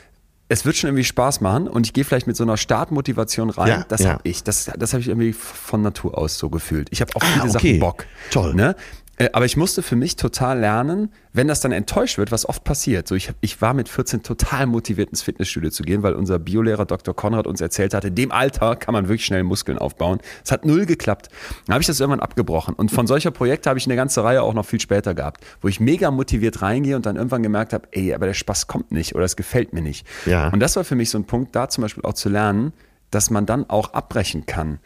es 0.48 0.66
wird 0.66 0.76
schon 0.78 0.90
irgendwie 0.90 1.04
Spaß 1.04 1.42
machen 1.42 1.68
und 1.68 1.86
ich 1.86 1.94
gehe 1.94 2.04
vielleicht 2.04 2.28
mit 2.28 2.36
so 2.36 2.44
einer 2.44 2.58
Startmotivation 2.58 3.50
rein. 3.50 3.68
Ja, 3.68 3.86
das 3.88 4.02
ja. 4.02 4.12
habe 4.14 4.22
ich. 4.24 4.44
Das, 4.44 4.72
das 4.78 4.94
habe 4.94 5.02
ich 5.02 5.08
irgendwie 5.10 5.34
von 5.34 5.82
Natur 5.82 6.18
aus 6.18 6.38
so 6.38 6.50
gefühlt. 6.50 6.88
Ich 6.92 7.02
habe 7.02 7.16
auf 7.16 7.22
Ah, 7.22 7.26
viele 7.28 7.44
okay. 7.44 7.52
Sachen 7.52 7.80
Bock. 7.80 8.06
Toll. 8.32 8.54
Ne? 8.56 8.76
Äh, 9.20 9.30
Aber 9.34 9.46
ich 9.46 9.56
musste 9.56 9.84
für 9.84 9.96
mich 9.96 10.16
total 10.16 10.60
lernen, 10.60 11.12
wenn 11.34 11.48
das 11.48 11.62
dann 11.62 11.72
enttäuscht 11.72 12.18
wird, 12.18 12.32
was 12.32 12.48
oft 12.48 12.64
passiert. 12.64 13.08
So, 13.08 13.14
ich, 13.14 13.32
ich 13.42 13.62
war 13.62 13.76
mit 13.76 13.88
14 13.88 14.24
total 14.24 14.66
motiviert 14.66 15.10
ins 15.10 15.22
Fitnessstudio 15.22 15.70
zu 15.70 15.84
gehen, 15.84 16.02
weil 16.02 16.14
unser 16.14 16.40
Biolehrer 16.40 16.86
Dr. 16.86 17.16
Konrad 17.16 17.46
uns 17.46 17.62
erzählt 17.62 17.94
hatte, 17.94 18.08
in 18.08 18.16
dem 18.16 18.32
Alter 18.32 18.76
kann 18.76 18.94
man 18.94 19.08
wirklich 19.08 19.26
schnell 19.26 19.44
Muskeln 19.44 19.78
aufbauen. 19.78 20.20
Es 20.44 20.52
hat 20.52 20.66
null 20.66 20.86
geklappt. 20.86 21.30
Dann 21.68 21.76
habe 21.76 21.82
ich 21.82 21.88
das 21.88 22.00
irgendwann 22.00 22.22
abgebrochen. 22.22 22.74
Und 22.74 22.92
von 22.92 23.06
solcher 23.06 23.32
Projekte 23.32 23.70
habe 23.70 23.78
ich 23.78 23.86
eine 23.86 23.96
ganze 23.96 24.24
Reihe 24.24 24.42
auch 24.42 24.54
noch 24.54 24.66
viel 24.66 24.80
später 24.80 25.14
gehabt, 25.14 25.46
wo 25.62 25.68
ich 25.68 25.80
mega 25.80 26.10
motiviert 26.10 26.62
reingehe 26.62 26.96
und 26.96 27.06
dann 27.06 27.18
irgendwann 27.18 27.44
gemerkt 27.44 27.74
habe, 27.74 27.88
ey, 27.92 28.14
aber 28.14 28.26
der 28.26 28.34
Spaß 28.34 28.68
kommt 28.68 28.92
nicht 28.92 29.16
oder 29.16 29.26
es 29.26 29.36
gefällt 29.36 29.74
mir 29.74 29.82
nicht. 29.82 30.08
Ja. 30.26 30.50
Und 30.50 30.62
das 30.62 30.76
war 30.76 30.84
für 30.84 30.96
mich 30.96 31.10
so 31.10 31.18
ein 31.18 31.26
Punkt, 31.26 31.56
da 31.56 31.70
zum 31.70 31.82
Beispiel 31.84 32.04
auch 32.04 32.14
zu 32.14 32.30
lernen, 32.30 32.74
dass 33.12 33.30
man 33.30 33.46
dann 33.46 33.70
auch 33.70 33.94
abbrechen 33.94 34.46
kann. 34.46 34.80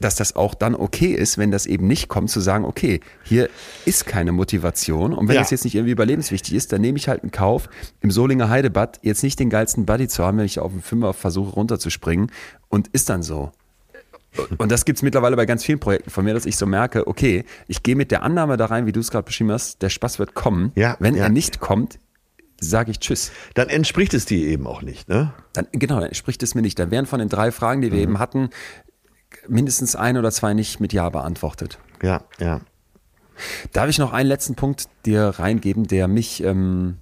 Dass 0.00 0.16
das 0.16 0.34
auch 0.36 0.54
dann 0.54 0.74
okay 0.74 1.12
ist, 1.12 1.38
wenn 1.38 1.50
das 1.50 1.64
eben 1.64 1.86
nicht 1.86 2.08
kommt, 2.08 2.30
zu 2.30 2.40
sagen, 2.40 2.64
okay, 2.64 3.00
hier 3.22 3.48
ist 3.84 4.06
keine 4.06 4.32
Motivation. 4.32 5.12
Und 5.14 5.28
wenn 5.28 5.36
Ja. 5.36 5.40
das 5.40 5.50
jetzt 5.50 5.64
nicht 5.64 5.76
irgendwie 5.76 5.92
überlebenswichtig 5.92 6.54
ist, 6.54 6.72
dann 6.72 6.80
nehme 6.80 6.98
ich 6.98 7.08
halt 7.08 7.22
in 7.22 7.30
Kauf, 7.30 7.68
im 8.00 8.10
Solinger 8.10 8.50
Heidebad 8.50 8.98
jetzt 9.02 9.22
nicht 9.22 9.38
den 9.38 9.50
geilsten 9.50 9.86
Buddy 9.86 10.08
zu 10.08 10.24
haben, 10.24 10.38
wenn 10.38 10.44
ich 10.46 10.58
auf 10.58 10.72
dem 10.72 10.82
Fünfer 10.82 11.14
versuche 11.14 11.52
runterzuspringen. 11.52 12.32
Und 12.68 12.88
ist 12.88 13.08
dann 13.08 13.22
so. 13.22 13.52
Und 14.58 14.70
das 14.70 14.84
gibt's 14.84 15.02
mittlerweile 15.02 15.36
bei 15.36 15.46
ganz 15.46 15.64
vielen 15.64 15.80
Projekten 15.80 16.10
von 16.10 16.24
mir, 16.24 16.34
dass 16.34 16.44
ich 16.44 16.56
so 16.56 16.66
merke, 16.66 17.06
okay, 17.06 17.44
ich 17.66 17.82
gehe 17.82 17.96
mit 17.96 18.10
der 18.10 18.22
Annahme 18.22 18.56
da 18.56 18.66
rein, 18.66 18.86
wie 18.86 18.92
du 18.92 19.00
es 19.00 19.10
gerade 19.10 19.24
beschrieben 19.24 19.52
hast, 19.52 19.80
der 19.82 19.88
Spaß 19.88 20.18
wird 20.18 20.34
kommen. 20.34 20.72
Ja, 20.74 20.96
wenn 21.00 21.14
ja. 21.14 21.24
er 21.24 21.28
nicht 21.28 21.60
kommt, 21.60 21.98
sage 22.60 22.90
ich 22.90 22.98
Tschüss. 22.98 23.30
Dann 23.54 23.68
entspricht 23.68 24.14
es 24.14 24.24
dir 24.24 24.46
eben 24.46 24.66
auch 24.66 24.82
nicht, 24.82 25.08
ne? 25.08 25.32
Dann, 25.52 25.66
genau, 25.72 26.00
dann 26.00 26.14
spricht 26.14 26.42
es 26.42 26.54
mir 26.54 26.62
nicht. 26.62 26.78
Dann 26.78 26.90
wären 26.90 27.06
von 27.06 27.20
den 27.20 27.28
drei 27.28 27.52
Fragen, 27.52 27.82
die 27.82 27.92
wir 27.92 28.00
eben 28.00 28.18
hatten, 28.18 28.50
mindestens 29.46 29.96
ein 29.96 30.16
oder 30.16 30.30
zwei 30.30 30.54
nicht 30.54 30.80
mit 30.80 30.92
Ja 30.92 31.08
beantwortet. 31.10 31.78
Ja, 32.02 32.22
ja. 32.38 32.60
Darf 33.72 33.88
ich 33.88 33.98
noch 33.98 34.12
einen 34.12 34.28
letzten 34.28 34.56
Punkt 34.56 34.86
dir 35.06 35.34
reingeben, 35.38 35.86
der 35.86 36.08
mich, 36.08 36.42
ähm, 36.42 36.98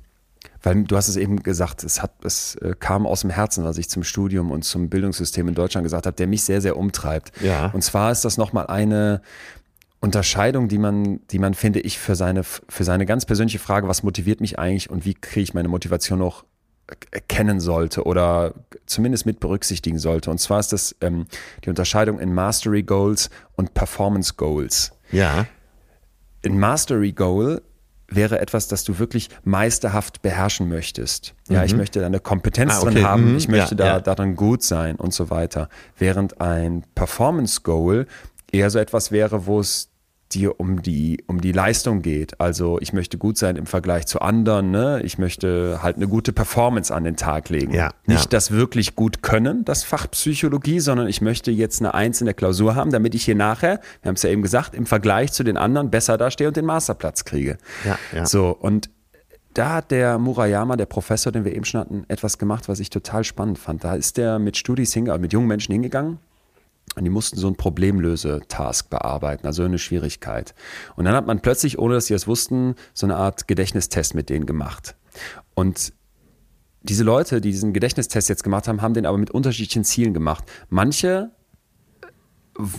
weil 0.63 0.85
du 0.85 0.97
hast 0.97 1.09
es 1.09 1.17
eben 1.17 1.43
gesagt, 1.43 1.83
es, 1.83 2.03
hat, 2.03 2.13
es 2.25 2.57
äh, 2.57 2.75
kam 2.79 3.07
aus 3.07 3.23
dem 3.23 3.31
Herzen, 3.31 3.65
was 3.65 3.79
ich 3.79 3.89
zum 3.89 4.05
Studium 4.05 4.51
und 4.51 4.63
zum 4.63 4.91
Bildungssystem 4.91 5.49
in 5.49 5.55
Deutschland 5.55 5.85
gesagt 5.85 6.07
habe, 6.07 6.17
der 6.17 6.27
mich 6.27 6.45
sehr, 6.45 6.61
sehr 6.61 6.77
umtreibt. 6.77 7.33
Ja. 7.41 7.71
Und 7.71 7.83
zwar 7.83 8.13
ist 8.13 8.25
das 8.25 8.37
nochmal 8.37 8.67
eine 8.67 9.23
Unterscheidung, 10.01 10.69
die 10.69 10.79
man, 10.79 11.21
die 11.31 11.39
man, 11.39 11.55
finde 11.55 11.81
ich, 11.81 11.99
für 11.99 12.15
seine, 12.15 12.43
für 12.45 12.85
seine 12.85 13.07
ganz 13.07 13.25
persönliche 13.25 13.59
Frage, 13.59 13.89
was 13.89 14.03
motiviert 14.03 14.41
mich 14.41 14.59
eigentlich 14.59 14.91
und 14.91 15.05
wie 15.05 15.15
kriege 15.15 15.41
ich 15.43 15.55
meine 15.55 15.69
Motivation 15.69 16.19
noch 16.19 16.45
erkennen 17.11 17.59
sollte 17.59 18.05
oder 18.05 18.55
zumindest 18.87 19.27
mit 19.27 19.41
berücksichtigen 19.41 19.99
sollte. 19.99 20.31
Und 20.31 20.39
zwar 20.39 20.61
ist 20.61 20.73
das 20.73 20.95
ähm, 21.01 21.27
die 21.65 21.69
Unterscheidung 21.71 22.21
in 22.21 22.33
Mastery 22.33 22.85
Goals 22.85 23.31
und 23.57 23.75
Performance 23.75 24.35
Goals. 24.37 24.93
Ja. 25.11 25.47
Ein 26.45 26.59
Mastery 26.61 27.11
Goal 27.13 27.63
wäre 28.09 28.39
etwas, 28.39 28.69
das 28.69 28.85
du 28.85 29.01
wirklich 29.01 29.31
meisterhaft 29.43 30.23
beherrschen 30.23 30.69
möchtest. 30.69 31.35
Ja, 31.49 31.65
ich 31.65 31.75
möchte 31.75 31.99
da 31.99 32.07
eine 32.07 32.21
Kompetenz 32.21 32.75
Ah, 32.75 32.83
okay. 32.83 32.95
drin 32.95 33.05
haben, 33.05 33.31
Mhm. 33.33 33.37
ich 33.39 33.49
möchte 33.49 33.75
Ja, 33.75 33.77
da 33.79 33.87
ja. 33.87 34.01
darin 34.01 34.37
gut 34.37 34.63
sein 34.63 34.95
und 34.95 35.13
so 35.13 35.29
weiter. 35.29 35.69
Während 35.99 36.41
ein 36.41 36.85
Performance 36.95 37.63
Goal 37.63 38.07
eher 38.53 38.71
so 38.71 38.79
etwas 38.79 39.11
wäre, 39.13 39.47
wo 39.47 39.61
es 39.61 39.91
die 40.33 40.49
um 40.49 40.83
die, 40.83 41.23
um 41.27 41.41
die 41.41 41.53
Leistung 41.53 42.03
geht. 42.03 42.41
Also 42.41 42.81
ich 42.81 42.93
möchte 42.93 43.17
gut 43.17 43.39
sein 43.39 43.57
im 43.57 43.67
Vergleich 43.67 44.07
zu 44.07 44.21
anderen. 44.21 44.71
Ne? 44.71 45.01
Ich 45.05 45.19
möchte 45.19 45.81
halt 45.83 45.97
eine 45.97 46.09
gute 46.09 46.33
Performance 46.33 46.93
an 46.93 47.05
den 47.05 47.17
Tag 47.17 47.49
legen. 47.49 47.73
Ja, 47.73 47.93
Nicht 48.07 48.25
ja. 48.25 48.31
das 48.31 48.51
wirklich 48.51 48.97
gut 48.97 49.23
können, 49.23 49.65
das 49.65 49.85
Fach 49.85 50.11
Psychologie, 50.11 50.81
sondern 50.81 51.07
ich 51.07 51.21
möchte 51.21 51.51
jetzt 51.51 51.81
eine 51.81 51.95
Eins 51.95 52.21
in 52.21 52.25
der 52.25 52.35
Klausur 52.35 52.75
haben, 52.75 52.91
damit 52.91 53.15
ich 53.15 53.25
hier 53.25 53.37
nachher, 53.37 53.81
wir 54.03 54.09
haben 54.09 54.17
es 54.17 54.23
ja 54.23 54.31
eben 54.31 54.43
gesagt, 54.43 54.75
im 54.75 54.87
Vergleich 54.87 55.33
zu 55.33 55.45
den 55.45 55.57
anderen 55.57 55.91
besser 55.91 56.19
dastehe 56.19 56.49
und 56.49 56.57
den 56.57 56.65
Masterplatz 56.65 57.25
kriege. 57.25 57.59
Ja, 57.85 57.99
ja. 58.13 58.27
So, 58.27 58.51
und 58.51 58.91
da 59.55 59.75
hat 59.75 59.91
der 59.91 60.19
Murayama, 60.19 60.77
der 60.77 60.87
Professor, 60.87 61.33
den 61.33 61.45
wir 61.45 61.55
eben 61.55 61.65
schon 61.65 61.81
hatten, 61.81 62.05
etwas 62.09 62.37
gemacht, 62.37 62.69
was 62.69 62.81
ich 62.81 62.91
total 62.91 63.25
spannend 63.25 63.59
fand. 63.59 63.85
Da 63.85 63.95
ist 63.95 64.17
der 64.17 64.39
mit 64.39 64.57
Studis 64.57 64.93
hingegangen, 64.93 65.23
mit 65.23 65.33
jungen 65.33 65.47
Menschen 65.47 65.73
hingegangen 65.73 66.19
und 66.95 67.05
die 67.05 67.11
mussten 67.11 67.39
so 67.39 67.47
einen 67.47 67.57
Problemlöse-Task 67.57 68.89
bearbeiten, 68.89 69.47
also 69.47 69.65
eine 69.65 69.79
Schwierigkeit. 69.79 70.55
Und 70.97 71.05
dann 71.05 71.15
hat 71.15 71.27
man 71.27 71.41
plötzlich, 71.41 71.79
ohne 71.79 71.95
dass 71.95 72.07
sie 72.07 72.15
es 72.15 72.27
wussten, 72.27 72.75
so 72.95 73.07
eine 73.07 73.17
Art 73.17 73.49
Gedächtnistest 73.49 74.15
mit 74.15 74.31
denen 74.31 74.47
gemacht. 74.47 74.97
Und 75.55 75.93
diese 76.83 77.05
Leute, 77.05 77.41
die 77.41 77.51
diesen 77.51 77.73
Gedächtnistest 77.73 78.29
jetzt 78.29 78.45
gemacht 78.45 78.69
haben, 78.69 78.81
haben 78.81 78.95
den 78.95 79.07
aber 79.07 79.19
mit 79.19 79.31
unterschiedlichen 79.31 79.85
Zielen 79.85 80.15
gemacht. 80.15 80.45
Manche 80.71 81.33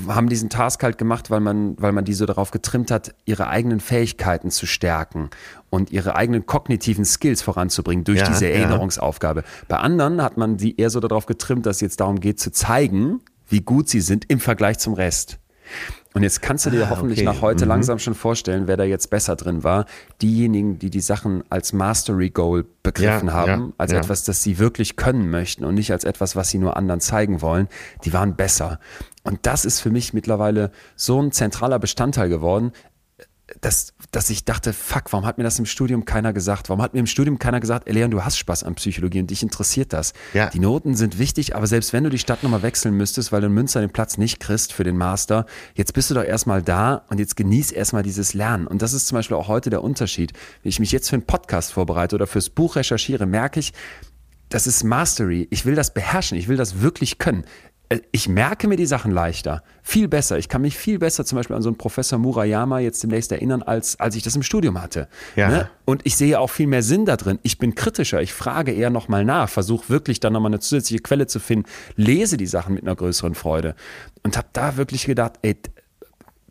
haben 0.07 0.29
diesen 0.29 0.49
Task 0.49 0.81
halt 0.81 0.97
gemacht, 0.97 1.29
weil 1.29 1.39
man, 1.39 1.79
weil 1.79 1.91
man 1.91 2.03
die 2.03 2.13
so 2.13 2.25
darauf 2.25 2.49
getrimmt 2.49 2.89
hat, 2.89 3.13
ihre 3.25 3.47
eigenen 3.47 3.79
Fähigkeiten 3.79 4.49
zu 4.49 4.65
stärken 4.65 5.29
und 5.69 5.91
ihre 5.91 6.15
eigenen 6.15 6.47
kognitiven 6.47 7.05
Skills 7.05 7.41
voranzubringen 7.43 8.03
durch 8.03 8.19
Ja, 8.19 8.27
diese 8.27 8.47
ja. 8.47 8.55
Erinnerungsaufgabe. 8.55 9.43
Bei 9.67 9.77
anderen 9.77 10.23
hat 10.23 10.38
man 10.38 10.57
die 10.57 10.79
eher 10.79 10.89
so 10.89 10.99
darauf 10.99 11.27
getrimmt, 11.27 11.67
dass 11.67 11.77
es 11.77 11.81
jetzt 11.81 11.99
darum 11.99 12.19
geht, 12.19 12.39
zu 12.39 12.51
zeigen, 12.51 13.21
wie 13.47 13.61
gut 13.61 13.89
sie 13.89 14.01
sind 14.01 14.25
im 14.29 14.39
Vergleich 14.39 14.77
zum 14.79 14.93
Rest. 14.93 15.39
Und 16.13 16.23
jetzt 16.23 16.41
kannst 16.41 16.65
du 16.65 16.69
dir 16.71 16.85
Ah, 16.85 16.89
hoffentlich 16.89 17.19
okay. 17.19 17.25
nach 17.25 17.41
heute 17.41 17.65
Mhm. 17.65 17.69
langsam 17.69 17.99
schon 17.99 18.15
vorstellen, 18.15 18.67
wer 18.67 18.77
da 18.77 18.83
jetzt 18.85 19.09
besser 19.09 19.35
drin 19.35 19.63
war. 19.63 19.85
Diejenigen, 20.21 20.79
die 20.79 20.89
die 20.89 21.01
Sachen 21.01 21.43
als 21.49 21.73
Mastery 21.73 22.29
Goal 22.31 22.65
begriffen 22.81 23.27
Ja, 23.27 23.33
haben, 23.33 23.49
ja, 23.67 23.73
als 23.77 23.91
ja. 23.91 23.99
etwas, 23.99 24.23
das 24.23 24.41
sie 24.41 24.57
wirklich 24.57 24.95
können 24.95 25.29
möchten 25.29 25.63
und 25.65 25.75
nicht 25.75 25.91
als 25.91 26.05
etwas, 26.05 26.35
was 26.35 26.49
sie 26.49 26.57
nur 26.57 26.75
anderen 26.77 27.01
zeigen 27.01 27.41
wollen, 27.41 27.67
die 28.05 28.13
waren 28.13 28.35
besser. 28.35 28.79
Und 29.23 29.39
das 29.45 29.65
ist 29.65 29.81
für 29.81 29.91
mich 29.91 30.13
mittlerweile 30.13 30.71
so 30.95 31.21
ein 31.21 31.31
zentraler 31.31 31.77
Bestandteil 31.79 32.29
geworden, 32.29 32.71
dass, 33.61 33.93
dass 34.11 34.29
ich 34.29 34.43
dachte, 34.43 34.73
fuck, 34.73 35.11
warum 35.11 35.25
hat 35.25 35.37
mir 35.37 35.43
das 35.43 35.57
im 35.57 35.65
Studium 35.65 36.03
keiner 36.05 36.33
gesagt? 36.33 36.69
Warum 36.69 36.81
hat 36.81 36.93
mir 36.93 36.99
im 36.99 37.07
Studium 37.07 37.39
keiner 37.39 37.59
gesagt, 37.59 37.87
ey 37.87 37.93
Leon, 37.93 38.11
du 38.11 38.23
hast 38.23 38.37
Spaß 38.37 38.63
an 38.63 38.75
Psychologie 38.75 39.21
und 39.21 39.29
dich 39.29 39.41
interessiert 39.41 39.93
das? 39.93 40.13
Ja. 40.33 40.49
Die 40.49 40.59
Noten 40.59 40.95
sind 40.95 41.17
wichtig, 41.17 41.55
aber 41.55 41.65
selbst 41.65 41.93
wenn 41.93 42.03
du 42.03 42.09
die 42.09 42.19
Stadt 42.19 42.43
nochmal 42.43 42.61
wechseln 42.61 42.95
müsstest, 42.95 43.31
weil 43.31 43.41
du 43.41 43.47
in 43.47 43.53
Münster 43.53 43.79
den 43.79 43.89
Platz 43.89 44.17
nicht 44.17 44.39
kriegst 44.39 44.73
für 44.73 44.83
den 44.83 44.97
Master, 44.97 45.45
jetzt 45.75 45.93
bist 45.93 46.09
du 46.09 46.15
doch 46.15 46.23
erstmal 46.23 46.61
da 46.61 47.05
und 47.09 47.19
jetzt 47.19 47.37
genieß 47.37 47.71
erstmal 47.71 48.03
dieses 48.03 48.33
Lernen. 48.33 48.67
Und 48.67 48.81
das 48.81 48.93
ist 48.93 49.07
zum 49.07 49.15
Beispiel 49.15 49.37
auch 49.37 49.47
heute 49.47 49.69
der 49.69 49.83
Unterschied. 49.83 50.33
Wenn 50.63 50.69
ich 50.69 50.79
mich 50.79 50.91
jetzt 50.91 51.09
für 51.09 51.15
einen 51.15 51.25
Podcast 51.25 51.71
vorbereite 51.71 52.15
oder 52.15 52.27
fürs 52.27 52.49
Buch 52.49 52.75
recherchiere, 52.75 53.25
merke 53.25 53.59
ich, 53.59 53.73
das 54.49 54.67
ist 54.67 54.83
Mastery. 54.83 55.47
Ich 55.51 55.65
will 55.65 55.75
das 55.75 55.93
beherrschen. 55.93 56.37
Ich 56.37 56.47
will 56.47 56.57
das 56.57 56.81
wirklich 56.81 57.17
können. 57.17 57.45
Äh, 57.89 57.99
Ich 58.11 58.27
merke 58.27 58.68
mir 58.68 58.76
die 58.76 58.85
Sachen 58.85 59.11
leichter, 59.11 59.64
viel 59.84 60.07
besser. 60.07 60.38
Ich 60.38 60.49
kann 60.49 60.61
mich 60.61 60.77
viel 60.77 60.99
besser 60.99 61.26
zum 61.26 61.38
Beispiel 61.38 61.55
an 61.55 61.61
so 61.61 61.69
einen 61.69 61.77
Professor 61.77 62.19
Murayama 62.19 62.80
jetzt 62.80 63.01
demnächst 63.03 63.31
erinnern, 63.31 63.64
als, 63.64 63.99
als 63.99 64.15
ich 64.15 64.23
das 64.23 64.35
im 64.35 64.43
Studium 64.43 64.81
hatte. 64.81 65.07
Ja. 65.35 65.49
Ne? 65.49 65.69
Und 65.85 66.01
ich 66.05 66.18
sehe 66.18 66.39
auch 66.39 66.49
viel 66.49 66.68
mehr 66.68 66.84
Sinn 66.84 67.05
da 67.05 67.15
drin. 67.18 67.39
Ich 67.43 67.57
bin 67.57 67.76
kritischer, 67.76 68.22
ich 68.22 68.34
frage 68.34 68.72
eher 68.72 68.89
nochmal 68.89 69.23
nach, 69.26 69.49
versuche 69.49 69.89
wirklich 69.89 70.19
dann 70.19 70.34
nochmal 70.34 70.49
eine 70.51 70.59
zusätzliche 70.59 71.01
Quelle 71.01 71.27
zu 71.27 71.39
finden, 71.39 71.69
lese 71.95 72.38
die 72.38 72.47
Sachen 72.47 72.73
mit 72.73 72.84
einer 72.84 72.95
größeren 72.95 73.35
Freude 73.35 73.76
und 74.23 74.38
habe 74.38 74.47
da 74.53 74.77
wirklich 74.77 75.05
gedacht, 75.05 75.34
ey, 75.41 75.55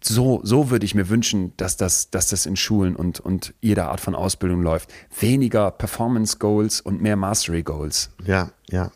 so, 0.03 0.41
so 0.45 0.71
würde 0.71 0.87
ich 0.87 0.95
mir 0.95 1.09
wünschen, 1.09 1.53
dass 1.57 1.77
das, 1.77 2.11
dass 2.11 2.29
das 2.29 2.47
in 2.47 2.57
Schulen 2.57 2.95
und, 2.95 3.19
und 3.19 3.55
jeder 3.61 3.91
Art 3.91 4.01
von 4.01 4.15
Ausbildung 4.15 4.63
läuft. 4.63 4.93
Weniger 5.19 5.71
Performance 5.71 6.39
Goals 6.39 6.81
und 6.81 7.03
mehr 7.03 7.17
Mastery 7.17 7.63
Goals. 7.63 8.11
Ja, 8.25 8.51
ja. 8.71 8.93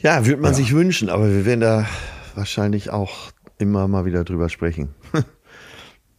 Ja, 0.00 0.26
würde 0.26 0.40
man 0.40 0.54
sich 0.54 0.72
wünschen, 0.72 1.08
aber 1.08 1.28
wir 1.28 1.44
werden 1.44 1.60
da 1.60 1.86
wahrscheinlich 2.34 2.90
auch 2.90 3.30
immer 3.58 3.88
mal 3.88 4.04
wieder 4.04 4.24
drüber 4.24 4.48
sprechen. 4.48 4.94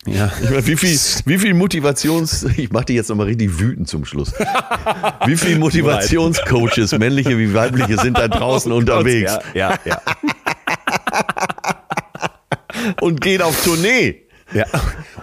Ja. 0.05 0.31
Ich 0.41 0.49
meine, 0.49 0.65
wie 0.65 0.77
viel, 0.77 0.97
wie 1.25 1.37
viel 1.37 1.53
Motivations, 1.53 2.43
ich 2.55 2.71
mache 2.71 2.85
die 2.85 2.93
jetzt 2.93 3.09
nochmal 3.09 3.27
richtig 3.27 3.59
wütend 3.59 3.89
zum 3.89 4.05
Schluss. 4.05 4.33
Wie 5.25 5.35
viel 5.35 5.59
Motivationscoaches, 5.59 6.97
männliche 6.97 7.37
wie 7.37 7.53
weibliche, 7.53 7.97
sind 7.97 8.17
da 8.17 8.29
draußen 8.29 8.71
unterwegs 8.71 9.37
Ja, 9.53 9.77
ja, 9.83 9.85
ja. 9.85 10.01
und 13.01 13.19
gehen 13.19 13.41
auf 13.41 13.61
Tournee? 13.61 14.21
ja. 14.53 14.65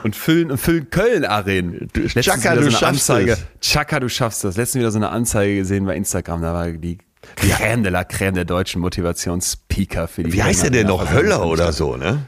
Und 0.02 0.14
füllen, 0.14 0.58
füllen 0.58 0.90
Köln-Arenen. 0.90 1.88
Chaka, 2.20 2.52
wieder 2.52 2.60
du 2.60 2.70
schaffst 2.70 3.10
Anzeige. 3.10 3.32
es. 3.32 3.46
Chaka, 3.62 3.98
du 3.98 4.10
schaffst 4.10 4.44
das. 4.44 4.58
Letztens 4.58 4.80
wieder 4.80 4.90
so 4.90 4.98
eine 4.98 5.08
Anzeige 5.08 5.56
gesehen 5.56 5.86
bei 5.86 5.96
Instagram. 5.96 6.42
Da 6.42 6.52
war 6.52 6.70
die 6.70 6.98
Crème 7.36 7.82
de 7.82 7.88
la 7.90 8.02
Crème 8.02 8.32
der 8.32 8.44
deutschen 8.44 8.80
Motivationsspeaker 8.80 10.08
für 10.08 10.22
die 10.22 10.32
Wie 10.32 10.42
heißt 10.42 10.62
der 10.62 10.70
denn 10.70 10.86
noch? 10.86 11.10
Höller 11.12 11.46
oder 11.46 11.72
so, 11.72 11.96
ne? 11.96 12.26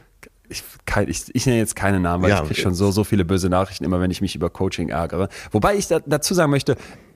ich, 0.49 0.63
kein, 0.85 1.07
ich, 1.07 1.23
ich 1.33 1.45
nenne 1.45 1.59
jetzt 1.59 1.75
keine 1.75 1.99
Namen, 1.99 2.23
weil 2.23 2.31
Ja, 2.31 2.41
ich 2.41 2.47
kriege 2.47 2.61
schon 2.61 2.73
so, 2.73 2.91
so 2.91 3.03
viele 3.03 3.23
böse 3.23 3.49
Nachrichten 3.49 3.83
immer, 3.85 4.01
wenn 4.01 4.11
ich 4.11 4.21
mich 4.21 4.35
über 4.35 4.49
Coaching 4.49 4.89
ärgere. 4.89 5.29
Wobei 5.51 5.75
ich 5.75 5.87
da, 5.87 5.99
dazu 5.99 6.33
sagen 6.33 6.49
möchte, 6.51 6.75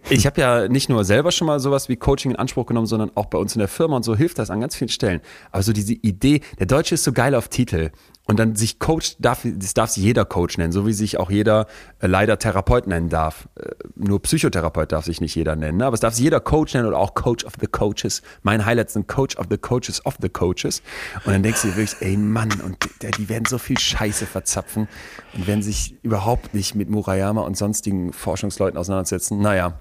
ich 0.09 0.25
habe 0.25 0.39
ja 0.39 0.67
nicht 0.67 0.89
nur 0.89 1.03
selber 1.03 1.31
schon 1.31 1.47
mal 1.47 1.59
sowas 1.59 1.89
wie 1.89 1.95
Coaching 1.95 2.31
in 2.31 2.37
Anspruch 2.37 2.65
genommen, 2.67 2.87
sondern 2.87 3.11
auch 3.15 3.25
bei 3.25 3.37
uns 3.37 3.55
in 3.55 3.59
der 3.59 3.67
Firma 3.67 3.95
und 3.95 4.03
so 4.03 4.15
hilft 4.15 4.37
das 4.37 4.49
an 4.49 4.61
ganz 4.61 4.75
vielen 4.75 4.89
Stellen. 4.89 5.21
Aber 5.51 5.63
so 5.63 5.73
diese 5.73 5.93
Idee, 5.93 6.41
der 6.59 6.67
Deutsche 6.67 6.95
ist 6.95 7.03
so 7.03 7.11
geil 7.11 7.33
auf 7.35 7.47
Titel 7.47 7.91
und 8.25 8.39
dann 8.39 8.55
sich 8.55 8.79
Coach 8.79 9.15
darf, 9.19 9.41
das 9.43 9.73
darf 9.73 9.89
sich 9.89 10.03
jeder 10.03 10.23
Coach 10.23 10.57
nennen, 10.57 10.71
so 10.71 10.87
wie 10.87 10.93
sich 10.93 11.19
auch 11.19 11.29
jeder 11.29 11.67
äh, 11.99 12.07
leider 12.07 12.39
Therapeut 12.39 12.87
nennen 12.87 13.09
darf. 13.09 13.49
Äh, 13.55 13.71
nur 13.95 14.21
Psychotherapeut 14.21 14.91
darf 14.93 15.05
sich 15.05 15.19
nicht 15.19 15.35
jeder 15.35 15.55
nennen, 15.55 15.79
ne? 15.79 15.85
aber 15.85 15.93
es 15.93 15.99
darf 15.99 16.13
sich 16.13 16.23
jeder 16.23 16.39
Coach 16.39 16.73
nennen 16.73 16.87
oder 16.87 16.99
auch 16.99 17.15
Coach 17.15 17.43
of 17.43 17.53
the 17.59 17.67
Coaches. 17.67 18.21
Mein 18.41 18.65
Highlight 18.65 18.91
sind 18.91 19.07
Coach 19.07 19.37
of 19.37 19.47
the 19.49 19.57
Coaches 19.57 20.05
of 20.05 20.15
the 20.21 20.29
Coaches. 20.29 20.81
Und 21.25 21.33
dann 21.33 21.43
denkst 21.43 21.63
du 21.63 21.67
dir 21.69 21.75
wirklich, 21.75 22.01
ey 22.01 22.15
Mann, 22.15 22.49
und 22.61 22.77
die, 23.01 23.11
die 23.11 23.29
werden 23.29 23.45
so 23.45 23.57
viel 23.57 23.77
Scheiße 23.77 24.25
verzapfen 24.25 24.87
und 25.33 25.45
werden 25.45 25.61
sich 25.61 25.95
überhaupt 26.01 26.53
nicht 26.53 26.75
mit 26.75 26.89
Murayama 26.89 27.41
und 27.41 27.57
sonstigen 27.57 28.13
Forschungsleuten 28.13 28.77
auseinandersetzen. 28.77 29.41
Naja. 29.41 29.77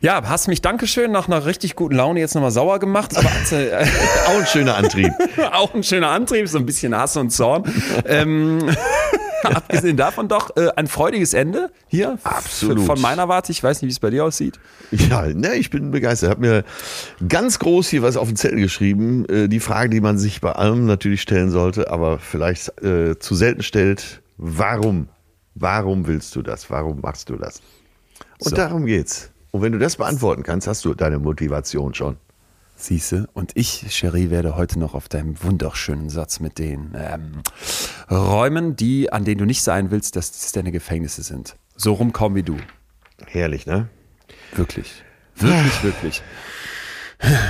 Ja, 0.00 0.22
hast 0.28 0.46
mich 0.46 0.62
Dankeschön 0.62 1.10
nach 1.10 1.26
einer 1.26 1.44
richtig 1.44 1.74
guten 1.74 1.96
Laune 1.96 2.20
jetzt 2.20 2.34
nochmal 2.34 2.52
sauer 2.52 2.78
gemacht, 2.78 3.16
aber 3.16 3.28
äh, 3.50 3.84
Auch 4.28 4.38
ein 4.40 4.46
schöner 4.46 4.76
Antrieb. 4.76 5.12
auch 5.52 5.74
ein 5.74 5.82
schöner 5.82 6.10
Antrieb, 6.10 6.48
so 6.48 6.58
ein 6.58 6.66
bisschen 6.66 6.96
Hass 6.96 7.16
und 7.16 7.30
Zorn. 7.30 7.64
ähm, 8.04 8.58
abgesehen 9.42 9.96
davon 9.96 10.28
doch 10.28 10.56
äh, 10.56 10.68
ein 10.76 10.86
freudiges 10.86 11.34
Ende 11.34 11.70
hier. 11.88 12.16
Absolut. 12.22 12.86
Von 12.86 13.00
meiner 13.00 13.28
Warte. 13.28 13.50
Ich 13.50 13.60
weiß 13.62 13.82
nicht, 13.82 13.88
wie 13.88 13.92
es 13.92 13.98
bei 13.98 14.10
dir 14.10 14.24
aussieht. 14.24 14.60
Ja, 14.92 15.26
ne, 15.26 15.54
ich 15.54 15.70
bin 15.70 15.90
begeistert. 15.90 16.30
Hab 16.30 16.38
mir 16.38 16.64
ganz 17.28 17.58
groß 17.58 17.88
hier 17.88 18.02
was 18.02 18.16
auf 18.16 18.28
den 18.28 18.36
Zettel 18.36 18.60
geschrieben. 18.60 19.26
Äh, 19.28 19.48
die 19.48 19.60
Frage, 19.60 19.90
die 19.90 20.00
man 20.00 20.16
sich 20.16 20.40
bei 20.40 20.52
allem 20.52 20.86
natürlich 20.86 21.22
stellen 21.22 21.50
sollte, 21.50 21.90
aber 21.90 22.20
vielleicht 22.20 22.80
äh, 22.82 23.18
zu 23.18 23.34
selten 23.34 23.62
stellt, 23.64 24.22
warum? 24.36 25.08
Warum 25.56 26.06
willst 26.06 26.36
du 26.36 26.42
das? 26.42 26.70
Warum 26.70 27.00
machst 27.00 27.30
du 27.30 27.36
das? 27.36 27.60
Und 28.38 28.50
So. 28.50 28.54
darum 28.56 28.86
geht's. 28.86 29.30
Und 29.50 29.62
wenn 29.62 29.72
du 29.72 29.78
das 29.78 29.96
beantworten 29.96 30.42
kannst, 30.42 30.66
hast 30.66 30.84
du 30.84 30.94
deine 30.94 31.18
Motivation 31.18 31.94
schon. 31.94 32.16
Siehste, 32.76 33.28
und 33.32 33.52
ich, 33.56 33.86
Cherie, 33.88 34.30
werde 34.30 34.54
heute 34.54 34.78
noch 34.78 34.94
auf 34.94 35.08
deinem 35.08 35.42
wunderschönen 35.42 36.10
Satz 36.10 36.38
mit 36.38 36.60
den 36.60 36.92
ähm, 36.94 37.42
Räumen, 38.08 38.76
die, 38.76 39.12
an 39.12 39.24
denen 39.24 39.38
du 39.38 39.46
nicht 39.46 39.62
sein 39.62 39.90
willst, 39.90 40.14
dass 40.14 40.30
das 40.30 40.52
deine 40.52 40.70
Gefängnisse 40.70 41.24
sind. 41.24 41.56
So 41.74 41.94
rumkommen 41.94 42.36
wie 42.36 42.44
du. 42.44 42.56
Herrlich, 43.26 43.66
ne? 43.66 43.88
Wirklich. 44.54 45.02
Wirklich, 45.34 45.82
wirklich. 45.82 46.22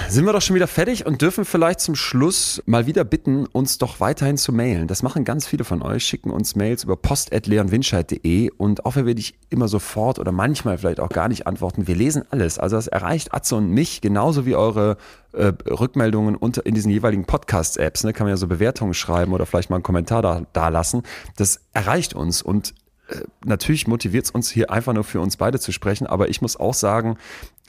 Sind 0.09 0.25
wir 0.25 0.33
doch 0.33 0.41
schon 0.41 0.57
wieder 0.57 0.67
fertig 0.67 1.05
und 1.05 1.21
dürfen 1.21 1.45
vielleicht 1.45 1.81
zum 1.81 1.95
Schluss 1.95 2.63
mal 2.65 2.87
wieder 2.87 3.05
bitten, 3.05 3.45
uns 3.45 3.77
doch 3.77 4.01
weiterhin 4.01 4.39
zu 4.39 4.51
mailen. 4.51 4.89
Das 4.89 5.03
machen 5.03 5.25
ganz 5.25 5.47
viele 5.47 5.65
von 5.65 5.83
euch, 5.83 6.05
schicken 6.05 6.31
uns 6.31 6.57
Mails 6.57 6.85
über 6.85 6.97
post.leonwinscheid.de 6.97 8.51
und 8.57 8.87
auch 8.87 8.97
wenn 8.97 9.05
wir 9.05 9.15
nicht 9.15 9.37
immer 9.51 9.69
sofort 9.69 10.19
oder 10.19 10.33
manchmal 10.33 10.79
vielleicht 10.79 11.01
auch 11.01 11.11
gar 11.11 11.29
nicht 11.29 11.47
antworten, 11.47 11.87
wir 11.87 11.95
lesen 11.95 12.25
alles. 12.31 12.59
Also 12.59 12.77
das 12.77 12.87
erreicht 12.87 13.35
Atze 13.35 13.57
und 13.57 13.71
mich 13.71 14.01
genauso 14.01 14.47
wie 14.47 14.57
eure 14.57 14.97
äh, 15.33 15.53
Rückmeldungen 15.69 16.35
unter, 16.35 16.65
in 16.65 16.75
diesen 16.75 16.91
jeweiligen 16.91 17.27
Podcast-Apps. 17.27 18.05
Ne? 18.05 18.15
Kann 18.15 18.25
man 18.25 18.33
ja 18.33 18.39
so 18.39 18.47
Bewertungen 18.47 18.95
schreiben 18.95 19.35
oder 19.35 19.45
vielleicht 19.45 19.69
mal 19.69 19.77
einen 19.77 19.83
Kommentar 19.83 20.23
da, 20.23 20.47
da 20.55 20.69
lassen. 20.71 21.03
Das 21.37 21.61
erreicht 21.75 22.15
uns 22.15 22.41
und 22.41 22.73
äh, 23.09 23.21
natürlich 23.45 23.87
motiviert 23.87 24.25
es 24.25 24.31
uns 24.31 24.51
hier 24.51 24.71
einfach 24.71 24.95
nur 24.95 25.05
für 25.05 25.21
uns 25.21 25.37
beide 25.37 25.61
zu 25.61 25.73
sprechen, 25.73 26.07
aber 26.07 26.31
ich 26.31 26.41
muss 26.41 26.59
auch 26.59 26.75
sagen, 26.75 27.19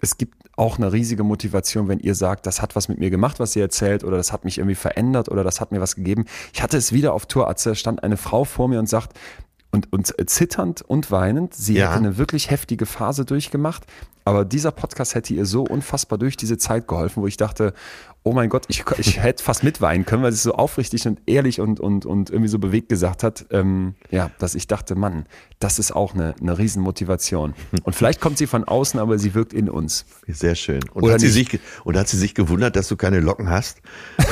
es 0.02 0.18
gibt 0.18 0.36
auch 0.56 0.78
eine 0.78 0.92
riesige 0.92 1.24
Motivation, 1.24 1.88
wenn 1.88 2.00
ihr 2.00 2.16
sagt, 2.16 2.46
das 2.46 2.62
hat 2.62 2.76
was 2.76 2.90
mit 2.90 3.00
mir 3.00 3.10
gemacht, 3.10 3.40
was 3.40 3.56
ihr 3.56 3.64
erzählt, 3.64 4.04
oder 4.04 4.18
das 4.18 4.32
hat 4.34 4.44
mich 4.46 4.58
irgendwie 4.58 4.76
verändert 4.76 5.30
oder 5.30 5.44
das 5.44 5.62
hat 5.62 5.72
mir 5.72 5.80
was 5.82 5.96
gegeben. 5.96 6.26
Ich 6.54 6.62
hatte 6.62 6.78
es 6.78 6.92
wieder 6.92 7.14
auf 7.14 7.26
Tour, 7.26 7.48
Atze, 7.50 7.76
stand 7.76 8.04
eine 8.04 8.18
Frau 8.18 8.44
vor 8.44 8.68
mir 8.68 8.80
und 8.80 8.90
sagt, 8.90 9.18
und, 9.72 9.94
und 9.94 10.12
zitternd 10.30 10.82
und 10.82 11.12
weinend, 11.12 11.54
sie 11.54 11.76
Ja. 11.76 11.90
hätte 11.90 12.00
eine 12.00 12.18
wirklich 12.18 12.50
heftige 12.50 12.86
Phase 12.88 13.24
durchgemacht, 13.24 13.84
aber 14.26 14.44
dieser 14.44 14.72
Podcast 14.72 15.16
hätte 15.16 15.34
ihr 15.34 15.46
so 15.46 15.64
unfassbar 15.64 16.18
durch 16.18 16.36
diese 16.38 16.58
Zeit 16.58 16.88
geholfen, 16.88 17.22
wo 17.22 17.28
ich 17.28 17.38
dachte, 17.38 17.74
oh 18.24 18.34
mein 18.34 18.50
Gott, 18.50 18.66
ich, 18.68 18.84
ich 18.98 19.22
hätte 19.22 19.44
fast 19.44 19.64
mitweinen 19.64 20.06
können, 20.06 20.24
weil 20.24 20.32
sie 20.32 20.38
es 20.38 20.44
so 20.44 20.54
aufrichtig 20.54 21.08
und 21.08 21.22
ehrlich 21.26 21.62
und, 21.62 21.80
und, 21.80 22.06
und 22.06 22.30
irgendwie 22.30 22.50
so 22.50 22.60
bewegt 22.60 22.90
gesagt 22.90 23.24
hat, 23.24 23.46
ähm, 23.52 23.96
ja, 24.12 24.30
dass 24.40 24.56
ich 24.56 24.68
dachte, 24.68 24.96
Mann, 24.96 25.26
das 25.60 25.80
ist 25.80 25.96
auch 25.96 26.14
eine, 26.14 26.36
eine 26.40 26.58
Riesenmotivation. 26.58 27.54
Und 27.84 27.96
vielleicht 27.96 28.20
kommt 28.20 28.38
sie 28.38 28.48
von 28.48 28.66
außen, 28.66 29.00
aber 29.00 29.18
sie 29.18 29.34
wirkt 29.34 29.54
in 29.54 29.70
uns. 29.70 30.06
Sehr 30.28 30.56
schön. 30.56 30.82
Und, 30.94 31.04
Oder 31.04 31.14
hat 31.14 31.22
sie, 31.22 31.30
sich, 31.30 31.60
und 31.84 31.96
hat 31.98 32.10
sie 32.10 32.18
sich 32.18 32.36
gewundert, 32.36 32.76
dass 32.76 32.88
du 32.88 32.98
keine 32.98 33.20
Locken 33.20 33.50
hast? 33.50 33.82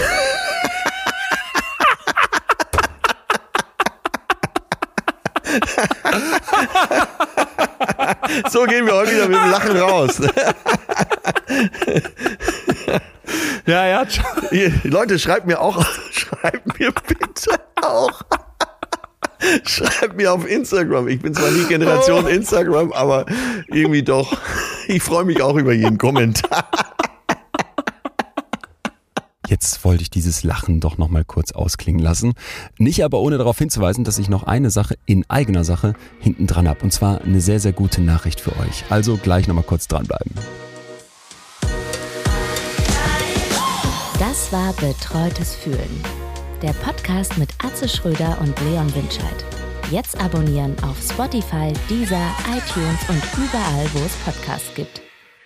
so 8.52 8.66
gehen 8.66 8.86
wir 8.86 8.94
heute 8.94 9.12
wieder 9.12 9.28
mit 9.28 9.38
dem 9.38 9.50
Lachen 9.50 9.76
raus. 9.78 10.22
Ja, 13.66 13.86
ja, 13.86 14.06
Leute, 14.84 15.20
schreibt 15.20 15.46
mir 15.46 15.60
auch, 15.60 15.86
schreibt 16.12 16.80
mir 16.80 16.94
bitte 17.06 17.60
auch. 17.82 18.22
Schreibt 19.66 20.18
mir 20.18 20.34
auf 20.34 20.50
Instagram. 20.50 21.08
Ich 21.08 21.20
bin 21.20 21.34
zwar 21.34 21.52
nie 21.52 21.66
Generation 21.66 22.28
Instagram, 22.28 22.92
aber 22.92 23.26
irgendwie 23.68 24.04
doch. 24.04 24.36
Ich 24.88 25.04
freue 25.04 25.26
mich 25.26 25.42
auch 25.42 25.56
über 25.56 25.74
jeden 25.74 25.98
Kommentar. 25.98 26.70
Jetzt 29.48 29.86
wollte 29.86 30.02
ich 30.02 30.10
dieses 30.10 30.44
Lachen 30.44 30.82
doch 30.82 30.98
noch 30.98 31.08
mal 31.08 31.24
kurz 31.24 31.54
ausklingen 31.54 32.02
lassen. 32.02 32.34
Nicht 32.78 33.06
aber 33.06 33.20
ohne 33.20 33.38
darauf 33.38 33.58
hinzuweisen, 33.58 34.04
dass 34.04 34.18
ich 34.18 34.28
noch 34.28 34.44
eine 34.44 34.70
Sache 34.70 34.96
in 35.06 35.24
eigener 35.30 35.64
Sache 35.64 35.94
hinten 36.20 36.48
dran 36.48 36.68
habe. 36.68 36.82
Und 36.84 36.92
zwar 36.92 37.22
eine 37.22 37.40
sehr, 37.40 37.62
sehr 37.62 37.72
gute 37.72 38.02
Nachricht 38.02 38.42
für 38.42 38.52
euch. 38.60 38.84
Also 38.90 39.16
gleich 39.18 39.48
noch 39.48 39.56
mal 39.56 39.64
kurz 39.64 39.88
dranbleiben. 39.88 40.34
Das 44.38 44.54
war 44.54 44.72
Betreutes 44.74 45.56
Fühlen. 45.56 46.04
Der 46.62 46.72
Podcast 46.74 47.40
mit 47.40 47.50
Atze 47.58 47.90
Schröder 47.90 48.40
und 48.40 48.54
Leon 48.62 48.94
Winscheid. 48.94 49.44
Jetzt 49.90 50.16
abonnieren 50.22 50.76
auf 50.84 50.96
Spotify, 51.02 51.74
Deezer, 51.90 52.30
iTunes 52.56 53.00
und 53.10 53.24
überall, 53.36 53.90
wo 53.94 54.06
es 54.06 54.16
Podcasts 54.24 54.76
gibt. 54.76 55.02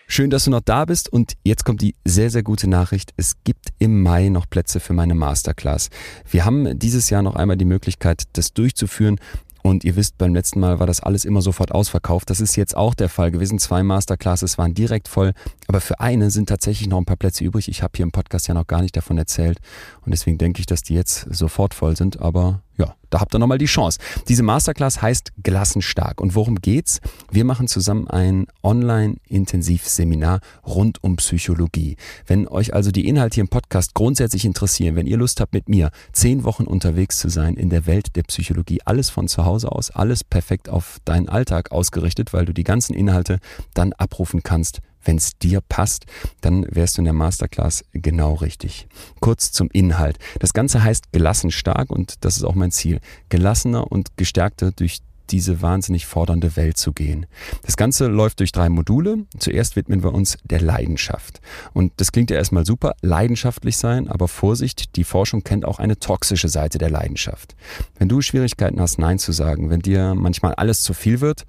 Schön, 0.07 0.30
dass 0.30 0.43
du 0.43 0.51
noch 0.51 0.59
da 0.59 0.84
bist 0.84 1.07
und 1.07 1.38
jetzt 1.45 1.63
kommt 1.63 1.81
die 1.81 1.95
sehr, 2.03 2.30
sehr 2.30 2.43
gute 2.43 2.69
Nachricht. 2.69 3.13
Es 3.15 3.41
gibt 3.45 3.69
im 3.80 4.03
Mai 4.03 4.27
noch 4.27 4.49
Plätze 4.49 4.81
für 4.81 4.91
meine 4.91 5.15
Masterclass. 5.15 5.89
Wir 6.30 6.43
haben 6.43 6.77
dieses 6.77 7.09
Jahr 7.09 7.22
noch 7.22 7.38
einmal 7.38 7.55
die 7.55 7.63
Möglichkeit, 7.63 8.23
das 8.34 8.51
durchzuführen. 8.51 9.22
Und 9.64 9.84
ihr 9.84 9.96
wisst, 9.96 10.18
beim 10.18 10.34
letzten 10.34 10.60
Mal 10.60 10.80
war 10.80 10.88
das 10.88 11.02
alles 11.02 11.26
immer 11.26 11.42
sofort 11.42 11.72
ausverkauft. 11.72 12.30
Das 12.30 12.42
ist 12.42 12.56
jetzt 12.56 12.76
auch 12.76 12.94
der 12.94 13.10
Fall 13.10 13.32
gewesen. 13.32 13.60
Zwei 13.60 13.84
Masterclasses 13.84 14.58
waren 14.58 14.74
direkt 14.74 15.08
voll. 15.08 15.34
Aber 15.68 15.82
für 15.82 16.00
eine 16.00 16.32
sind 16.32 16.50
tatsächlich 16.50 16.88
noch 16.88 16.98
ein 16.98 17.06
paar 17.06 17.18
Plätze 17.18 17.44
übrig. 17.44 17.68
Ich 17.68 17.84
habe 17.84 17.92
hier 17.96 18.04
im 18.04 18.12
Podcast 18.12 18.48
ja 18.48 18.54
noch 18.54 18.68
gar 18.68 18.82
nicht 18.82 18.96
davon 18.98 19.18
erzählt. 19.18 19.60
Und 20.06 20.12
deswegen 20.12 20.38
denke 20.38 20.60
ich, 20.60 20.66
dass 20.66 20.82
die 20.82 20.96
jetzt 20.96 21.28
sofort 21.30 21.74
voll 21.74 21.96
sind. 21.96 22.20
Aber 22.22 22.62
ja, 22.77 22.95
da 23.10 23.19
habt 23.19 23.35
ihr 23.35 23.39
nochmal 23.39 23.57
die 23.57 23.65
Chance. 23.65 23.99
Diese 24.27 24.43
Masterclass 24.43 25.02
heißt 25.02 25.34
Glassenstark. 25.43 26.22
Und 26.22 26.35
worum 26.35 26.56
geht's? 26.56 26.99
Wir 27.30 27.43
machen 27.43 27.68
zusammen 27.68 28.07
ein 28.07 28.48
Online-Intensivseminar 28.64 30.39
rund 30.65 31.03
um 31.03 31.18
Psychologie. 31.18 31.98
Wenn 32.26 32.48
euch 32.48 32.73
also 32.73 32.91
die 32.91 33.07
Inhalte 33.07 33.35
hier 33.35 33.43
im 33.43 33.49
Podcast 33.49 33.93
grundsätzlich 33.93 34.45
interessieren, 34.45 34.95
wenn 34.95 35.07
ihr 35.07 35.18
Lust 35.18 35.41
habt, 35.41 35.53
mit 35.53 35.68
mir 35.68 35.91
zehn 36.14 36.43
Wochen 36.43 36.64
unterwegs 36.64 37.19
zu 37.19 37.30
sein 37.30 37.56
in 37.56 37.69
der 37.69 37.85
Welt 37.85 38.15
der 38.15 38.23
Psychologie, 38.23 38.80
alles 38.85 39.10
von 39.10 39.27
zu 39.27 39.45
Hause 39.45 39.72
aus, 39.72 39.91
alles 39.91 40.23
perfekt 40.23 40.69
auf 40.69 40.99
deinen 41.06 41.30
Alltag 41.30 41.72
ausgerichtet, 41.72 42.34
weil 42.34 42.45
du 42.45 42.53
die 42.53 42.64
ganzen 42.64 42.93
Inhalte 42.93 43.39
dann 43.73 43.93
abrufen 43.93 44.43
kannst, 44.43 44.81
wenn 45.03 45.18
es 45.18 45.38
dir 45.38 45.61
passt, 45.61 46.06
dann 46.41 46.65
wärst 46.69 46.98
du 46.98 47.02
in 47.02 47.06
der 47.06 47.14
Masterclass 47.14 47.84
genau 47.94 48.36
richtig. 48.36 48.88
Kurz 49.19 49.52
zum 49.52 49.69
Inhalt. 49.72 50.18
Das 50.40 50.53
Ganze 50.53 50.84
heißt 50.84 51.11
Gelassenstark 51.11 51.90
und 51.90 52.23
das 52.26 52.38
ist 52.38 52.44
auch 52.44 52.56
mein 52.56 52.72
Ziel. 52.72 52.99
Gelassener 53.30 53.91
und 53.91 54.18
gestärkter 54.18 54.72
durch 54.72 54.99
diese 55.32 55.61
wahnsinnig 55.61 56.06
fordernde 56.06 56.56
Welt 56.56 56.78
zu 56.78 56.91
gehen. 56.91 57.26
Das 57.64 57.78
Ganze 57.78 58.07
läuft 58.07 58.40
durch 58.40 58.52
drei 58.52 58.69
Module. 58.69 59.26
Zuerst 59.40 59.76
widmen 59.76 60.03
wir 60.03 60.14
uns 60.14 60.38
der 60.44 60.61
Leidenschaft. 60.61 61.41
Und 61.73 61.94
das 61.98 62.11
klingt 62.11 62.30
ja 62.32 62.38
erstmal 62.38 62.65
super, 62.65 62.94
leidenschaftlich 63.02 63.78
sein, 63.78 64.07
aber 64.07 64.28
Vorsicht, 64.28 64.95
die 64.95 65.03
Forschung 65.03 65.44
kennt 65.44 65.65
auch 65.65 65.80
eine 65.80 65.98
toxische 65.98 66.49
Seite 66.49 66.78
der 66.78 66.90
Leidenschaft. 66.90 67.56
Wenn 67.98 68.10
du 68.10 68.22
Schwierigkeiten 68.22 68.82
hast, 68.82 68.99
Nein 68.99 69.19
zu 69.19 69.32
sagen, 69.32 69.69
wenn 69.69 69.80
dir 69.80 70.15
manchmal 70.15 70.53
alles 70.56 70.82
zu 70.82 70.94
viel 70.94 71.22
wird, 71.22 71.45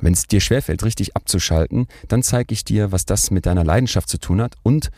wenn 0.00 0.12
es 0.12 0.26
dir 0.26 0.40
schwerfällt, 0.40 0.82
richtig 0.84 1.16
abzuschalten, 1.16 1.86
dann 2.08 2.22
zeige 2.22 2.52
ich 2.52 2.64
dir, 2.64 2.92
was 2.92 3.04
das 3.04 3.30
mit 3.30 3.46
deiner 3.46 3.64
Leidenschaft 3.64 4.08
zu 4.08 4.18
tun 4.18 4.40
hat 4.40 4.56
und 4.62 4.90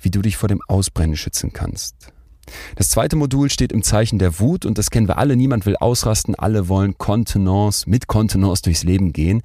wie 0.00 0.10
du 0.10 0.22
dich 0.22 0.36
vor 0.36 0.48
dem 0.48 0.60
Ausbrennen 0.68 1.16
schützen 1.16 1.52
kannst. 1.52 2.12
Das 2.76 2.88
zweite 2.88 3.16
Modul 3.16 3.50
steht 3.50 3.72
im 3.72 3.82
Zeichen 3.82 4.18
der 4.18 4.40
Wut 4.40 4.64
und 4.64 4.78
das 4.78 4.90
kennen 4.90 5.08
wir 5.08 5.18
alle. 5.18 5.36
Niemand 5.36 5.66
will 5.66 5.76
ausrasten, 5.76 6.34
alle 6.34 6.68
wollen 6.68 6.96
Kontenance, 6.96 7.88
mit 7.88 8.06
Kontenance 8.06 8.62
durchs 8.62 8.84
Leben 8.84 9.12
gehen. 9.12 9.42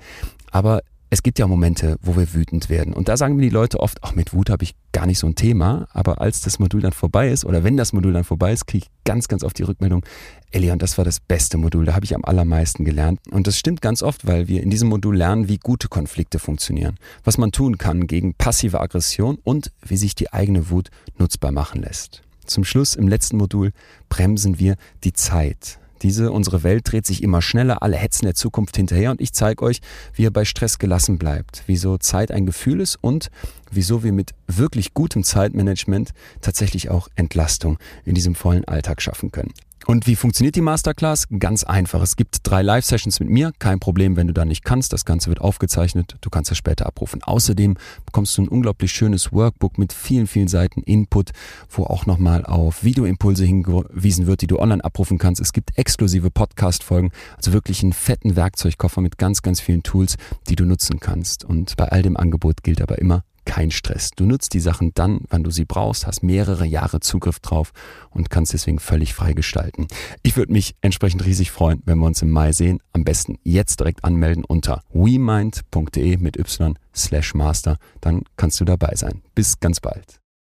Aber 0.51 0.81
es 1.13 1.21
gibt 1.21 1.37
ja 1.37 1.45
Momente, 1.45 1.97
wo 2.01 2.15
wir 2.17 2.33
wütend 2.33 2.69
werden. 2.69 2.91
Und 2.91 3.07
da 3.07 3.17
sagen 3.17 3.35
mir 3.35 3.43
die 3.43 3.49
Leute 3.49 3.79
oft, 3.79 3.99
ach, 4.01 4.15
mit 4.15 4.33
Wut 4.33 4.49
habe 4.49 4.63
ich 4.63 4.73
gar 4.93 5.05
nicht 5.05 5.19
so 5.19 5.27
ein 5.27 5.35
Thema. 5.35 5.87
Aber 5.93 6.19
als 6.21 6.41
das 6.41 6.57
Modul 6.57 6.81
dann 6.81 6.91
vorbei 6.91 7.29
ist 7.29 7.45
oder 7.45 7.63
wenn 7.63 7.77
das 7.77 7.93
Modul 7.93 8.13
dann 8.13 8.23
vorbei 8.23 8.51
ist, 8.51 8.65
kriege 8.65 8.85
ich 8.85 9.03
ganz, 9.03 9.27
ganz 9.27 9.43
oft 9.43 9.59
die 9.59 9.63
Rückmeldung, 9.63 10.03
Elion, 10.49 10.79
das 10.79 10.97
war 10.97 11.05
das 11.05 11.19
beste 11.19 11.59
Modul, 11.59 11.85
da 11.85 11.93
habe 11.93 12.03
ich 12.03 12.15
am 12.15 12.25
allermeisten 12.25 12.83
gelernt. 12.83 13.19
Und 13.29 13.45
das 13.45 13.59
stimmt 13.59 13.79
ganz 13.83 14.01
oft, 14.01 14.25
weil 14.25 14.47
wir 14.47 14.63
in 14.63 14.71
diesem 14.71 14.89
Modul 14.89 15.15
lernen, 15.15 15.47
wie 15.47 15.59
gute 15.59 15.87
Konflikte 15.87 16.39
funktionieren, 16.39 16.95
was 17.23 17.37
man 17.37 17.51
tun 17.51 17.77
kann 17.77 18.07
gegen 18.07 18.33
passive 18.33 18.79
Aggression 18.79 19.37
und 19.43 19.71
wie 19.85 19.97
sich 19.97 20.15
die 20.15 20.33
eigene 20.33 20.71
Wut 20.71 20.89
nutzbar 21.19 21.51
machen 21.51 21.83
lässt. 21.83 22.23
Zum 22.47 22.63
Schluss 22.63 22.95
im 22.95 23.07
letzten 23.07 23.37
Modul 23.37 23.71
bremsen 24.09 24.57
wir 24.57 24.77
die 25.03 25.13
Zeit. 25.13 25.77
Diese, 26.03 26.31
unsere 26.33 26.63
Welt 26.63 26.91
dreht 26.91 27.05
sich 27.05 27.23
immer 27.23 27.41
schneller, 27.41 27.81
alle 27.81 27.95
hetzen 27.95 28.25
der 28.25 28.35
Zukunft 28.35 28.75
hinterher 28.75 29.11
und 29.11 29.21
ich 29.21 29.31
zeige 29.31 29.63
euch, 29.63 29.79
wie 30.13 30.23
ihr 30.23 30.31
bei 30.31 30.43
Stress 30.43 30.77
gelassen 30.77 31.17
bleibt, 31.17 31.63
wieso 31.65 31.97
Zeit 31.97 32.29
ein 32.29 32.45
Gefühl 32.45 32.81
ist 32.81 32.97
und 33.01 33.31
wieso 33.71 34.03
wir 34.03 34.11
mit 34.11 34.31
wirklich 34.47 34.93
gutem 34.93 35.23
Zeitmanagement 35.23 36.11
tatsächlich 36.41 36.89
auch 36.89 37.07
Entlastung 37.15 37.79
in 38.03 38.15
diesem 38.15 38.35
vollen 38.35 38.65
Alltag 38.65 39.01
schaffen 39.01 39.31
können. 39.31 39.53
Und 39.85 40.07
wie 40.07 40.15
funktioniert 40.15 40.55
die 40.55 40.61
Masterclass? 40.61 41.27
Ganz 41.39 41.65
einfach. 41.65 42.01
Es 42.01 42.15
gibt 42.15 42.37
drei 42.43 42.61
Live-Sessions 42.61 43.19
mit 43.19 43.29
mir. 43.29 43.51
Kein 43.59 43.79
Problem, 43.79 44.15
wenn 44.15 44.27
du 44.27 44.33
da 44.33 44.45
nicht 44.45 44.63
kannst. 44.63 44.93
Das 44.93 45.03
Ganze 45.03 45.27
wird 45.27 45.41
aufgezeichnet. 45.41 46.15
Du 46.21 46.29
kannst 46.29 46.51
es 46.51 46.57
später 46.57 46.85
abrufen. 46.85 47.21
Außerdem 47.21 47.75
bekommst 48.05 48.37
du 48.37 48.43
ein 48.43 48.47
unglaublich 48.47 48.91
schönes 48.93 49.33
Workbook 49.33 49.77
mit 49.77 49.91
vielen, 49.91 50.27
vielen 50.27 50.47
Seiten 50.47 50.83
Input, 50.83 51.31
wo 51.69 51.83
auch 51.83 52.05
nochmal 52.05 52.45
auf 52.45 52.83
Videoimpulse 52.83 53.43
hingewiesen 53.43 54.25
wird, 54.25 54.41
die 54.41 54.47
du 54.47 54.59
online 54.59 54.83
abrufen 54.83 55.17
kannst. 55.17 55.41
Es 55.41 55.51
gibt 55.51 55.77
exklusive 55.77 56.31
Podcast-Folgen. 56.31 57.11
Also 57.35 57.51
wirklich 57.51 57.83
einen 57.83 57.93
fetten 57.93 58.37
Werkzeugkoffer 58.37 59.01
mit 59.01 59.17
ganz, 59.17 59.41
ganz 59.41 59.59
vielen 59.59 59.83
Tools, 59.83 60.15
die 60.47 60.55
du 60.55 60.63
nutzen 60.63 61.01
kannst. 61.01 61.43
Und 61.43 61.75
bei 61.75 61.89
all 61.89 62.01
dem 62.01 62.15
Angebot 62.15 62.63
gilt 62.63 62.81
aber 62.81 62.99
immer, 62.99 63.23
kein 63.45 63.71
Stress. 63.71 64.11
Du 64.15 64.25
nutzt 64.25 64.53
die 64.53 64.59
Sachen 64.59 64.91
dann, 64.93 65.21
wann 65.29 65.43
du 65.43 65.51
sie 65.51 65.65
brauchst, 65.65 66.07
hast 66.07 66.23
mehrere 66.23 66.65
Jahre 66.65 66.99
Zugriff 66.99 67.39
drauf 67.39 67.71
und 68.09 68.29
kannst 68.29 68.53
deswegen 68.53 68.79
völlig 68.79 69.13
frei 69.13 69.33
gestalten. 69.33 69.87
Ich 70.21 70.37
würde 70.37 70.53
mich 70.53 70.75
entsprechend 70.81 71.25
riesig 71.25 71.51
freuen, 71.51 71.81
wenn 71.85 71.99
wir 71.99 72.07
uns 72.07 72.21
im 72.21 72.31
Mai 72.31 72.51
sehen. 72.51 72.79
Am 72.93 73.03
besten 73.03 73.37
jetzt 73.43 73.79
direkt 73.79 74.03
anmelden 74.03 74.43
unter 74.43 74.81
wemind.de 74.93 76.17
mit 76.17 76.37
y 76.37 76.73
slash 76.95 77.33
master. 77.33 77.77
Dann 78.01 78.23
kannst 78.37 78.59
du 78.59 78.65
dabei 78.65 78.95
sein. 78.95 79.21
Bis 79.35 79.59
ganz 79.59 79.79
bald. 79.79 80.22